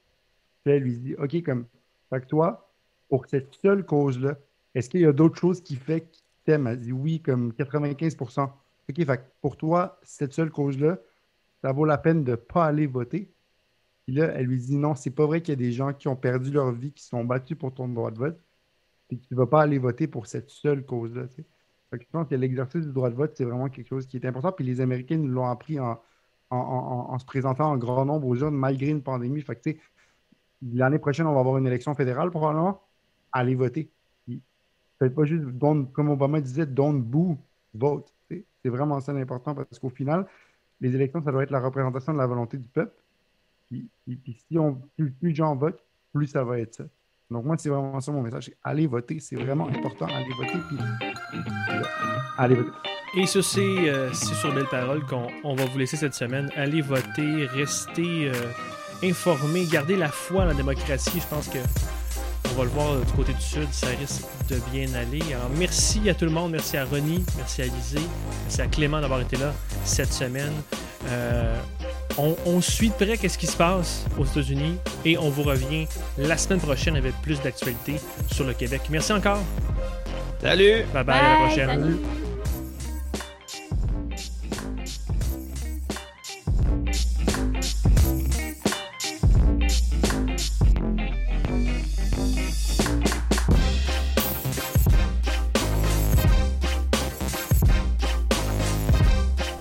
Elle 0.65 0.83
lui 0.83 0.99
dit 0.99 1.15
OK, 1.17 1.43
comme. 1.43 1.67
Fait 2.11 2.21
que 2.21 2.27
toi, 2.27 2.71
pour 3.09 3.27
cette 3.27 3.55
seule 3.55 3.85
cause-là, 3.85 4.37
est-ce 4.75 4.91
qu'il 4.91 5.01
y 5.01 5.07
a 5.07 5.13
d'autres 5.13 5.39
choses 5.39 5.63
qui 5.63 5.77
fait 5.77 6.03
qu'il 6.03 6.25
t'aime? 6.45 6.67
Elle 6.67 6.81
dit 6.81 6.93
oui, 6.93 7.21
comme 7.21 7.53
95% 7.53 8.51
OK, 8.89 8.97
fait 8.97 9.17
que 9.17 9.23
pour 9.41 9.57
toi, 9.57 9.99
cette 10.03 10.33
seule 10.33 10.51
cause-là, 10.51 10.99
ça 11.63 11.73
vaut 11.73 11.87
la 11.87 11.99
peine 11.99 12.25
de 12.25 12.33
ne 12.33 12.37
pas 12.37 12.67
aller 12.67 12.87
voter. 12.87 13.33
Puis 14.05 14.15
là, 14.15 14.27
elle 14.35 14.47
lui 14.47 14.59
dit 14.59 14.77
non, 14.77 14.95
c'est 14.95 15.11
pas 15.11 15.27
vrai 15.27 15.41
qu'il 15.41 15.53
y 15.53 15.57
a 15.57 15.65
des 15.67 15.73
gens 15.73 15.93
qui 15.95 16.09
ont 16.09 16.17
perdu 16.17 16.51
leur 16.51 16.73
vie, 16.73 16.93
qui 16.93 17.05
sont 17.05 17.25
battus 17.25 17.57
pour 17.57 17.73
ton 17.73 17.89
droit 17.89 18.11
de 18.11 18.19
vote, 18.19 18.39
puis 19.09 19.19
que 19.19 19.27
tu 19.27 19.35
ne 19.35 19.39
vas 19.39 19.47
pas 19.47 19.63
aller 19.63 19.79
voter 19.79 20.07
pour 20.07 20.27
cette 20.27 20.51
seule 20.51 20.85
cause-là. 20.85 21.27
Que 21.99 22.05
je 22.05 22.11
pense 22.11 22.29
que 22.29 22.35
l'exercice 22.35 22.87
du 22.87 22.93
droit 22.93 23.11
de 23.11 23.15
vote, 23.15 23.33
c'est 23.37 23.45
vraiment 23.45 23.69
quelque 23.69 23.89
chose 23.89 24.07
qui 24.07 24.17
est 24.17 24.27
important. 24.27 24.53
Puis 24.53 24.65
les 24.65 24.81
Américains 24.81 25.17
nous 25.19 25.29
l'ont 25.29 25.47
appris 25.47 25.79
en, 25.81 26.01
en, 26.51 27.19
se 27.19 27.25
présentant 27.25 27.71
en 27.71 27.77
grand 27.77 28.05
nombre 28.05 28.27
aux 28.27 28.37
urnes 28.37 28.57
malgré 28.57 28.89
une 28.89 29.03
pandémie. 29.03 29.41
Fait 29.43 29.57
que, 29.57 29.71
l'année 30.73 30.99
prochaine, 30.99 31.27
on 31.27 31.35
va 31.35 31.41
avoir 31.41 31.59
une 31.59 31.67
élection 31.67 31.95
fédérale 31.95 32.31
probablement. 32.31 32.81
Allez 33.33 33.55
voter. 33.55 33.91
Faites 34.99 35.15
pas 35.15 35.25
juste, 35.25 35.45
comme 35.59 36.09
Obama 36.11 36.41
disait, 36.41 36.67
don't 36.67 37.03
boo, 37.03 37.37
vote. 37.75 38.13
C'est 38.29 38.71
vraiment 38.71 39.01
ça 39.01 39.13
l'important 39.13 39.55
parce 39.55 39.79
qu'au 39.79 39.91
final, 39.91 40.27
les 40.81 40.95
élections, 40.95 41.23
ça 41.23 41.33
doit 41.33 41.43
être 41.43 41.51
la 41.51 41.61
représentation 41.61 42.13
de 42.13 42.19
la 42.19 42.27
volonté 42.27 42.57
du 42.57 42.69
peuple. 42.69 42.95
Puis, 43.67 43.89
puis- 44.07 44.37
si 44.49 44.59
on, 44.59 44.81
plus, 44.97 45.11
plus 45.11 45.35
gens 45.35 45.55
votent, 45.57 45.83
plus 46.13 46.27
ça 46.27 46.45
va 46.45 46.61
être 46.61 46.75
ça. 46.75 46.85
Donc 47.35 47.45
moi, 47.47 47.57
c'est 47.59 47.69
vraiment 47.69 48.01
ça 48.01 48.13
mon 48.13 48.23
message. 48.23 48.53
Allez 48.63 48.87
voter, 48.87 49.19
c'est 49.19 49.35
vraiment 49.35 49.67
important. 49.67 50.07
Allez 50.07 50.33
voter, 50.37 50.59
puis 50.69 50.79
allez 52.39 52.55
voter. 52.55 52.71
Et 53.17 53.27
ces, 53.27 53.89
euh, 53.89 54.13
c'est 54.13 54.35
sur 54.35 54.55
belles 54.55 54.69
paroles 54.69 55.05
qu'on 55.05 55.27
on 55.43 55.57
va 55.57 55.65
vous 55.65 55.79
laisser 55.79 55.97
cette 55.97 56.15
semaine. 56.15 56.49
Allez 56.55 56.81
voter, 56.81 57.47
restez 57.47 58.29
euh, 58.29 58.33
informés, 59.03 59.67
gardez 59.67 59.97
la 59.97 60.09
foi 60.09 60.43
en 60.43 60.47
la 60.47 60.55
démocratie. 60.55 61.21
Je 61.21 61.27
pense 61.27 61.49
que 61.49 61.59
on 62.53 62.59
va 62.59 62.65
le 62.65 62.71
voir 62.71 62.93
euh, 62.93 63.05
du 63.05 63.13
côté 63.13 63.33
du 63.33 63.41
Sud, 63.41 63.67
ça 63.73 63.89
risque 63.89 64.23
de 64.49 64.61
bien 64.71 64.87
aller. 64.95 65.23
Alors 65.33 65.51
merci 65.59 66.09
à 66.09 66.15
tout 66.15 66.27
le 66.27 66.31
monde, 66.31 66.53
merci 66.53 66.77
à 66.77 66.85
Ronnie, 66.85 67.25
merci 67.37 67.63
à 67.63 67.65
Lisée, 67.65 68.07
merci 68.45 68.63
à 68.63 68.67
Clément 68.69 69.01
d'avoir 69.01 69.21
été 69.21 69.37
là 69.37 69.53
cette 69.85 70.13
semaine. 70.13 70.53
Euh, 71.09 71.57
on, 72.19 72.37
on 72.47 72.61
suit 72.61 72.91
de 72.91 72.95
près 72.95 73.17
qu'est-ce 73.17 73.39
qui 73.39 73.47
se 73.47 73.57
passe 73.57 74.05
aux 74.19 74.25
États-Unis 74.25 74.77
et 75.05 75.19
on 75.19 75.31
vous 75.31 75.43
revient 75.43 75.87
la 76.19 76.37
semaine 76.37 76.61
prochaine 76.61 76.97
avec 76.97 77.15
plus 77.23 77.41
d'actualités 77.41 77.97
sur 78.33 78.45
le 78.45 78.55
Québec. 78.55 78.83
Merci 78.91 79.13
encore. 79.13 79.43
Salut! 80.41 80.85
Bye 80.93 81.05
bye, 81.05 81.19
à 81.19 81.41
la 81.41 81.47
prochaine. 81.47 81.69
salut. 81.69 81.97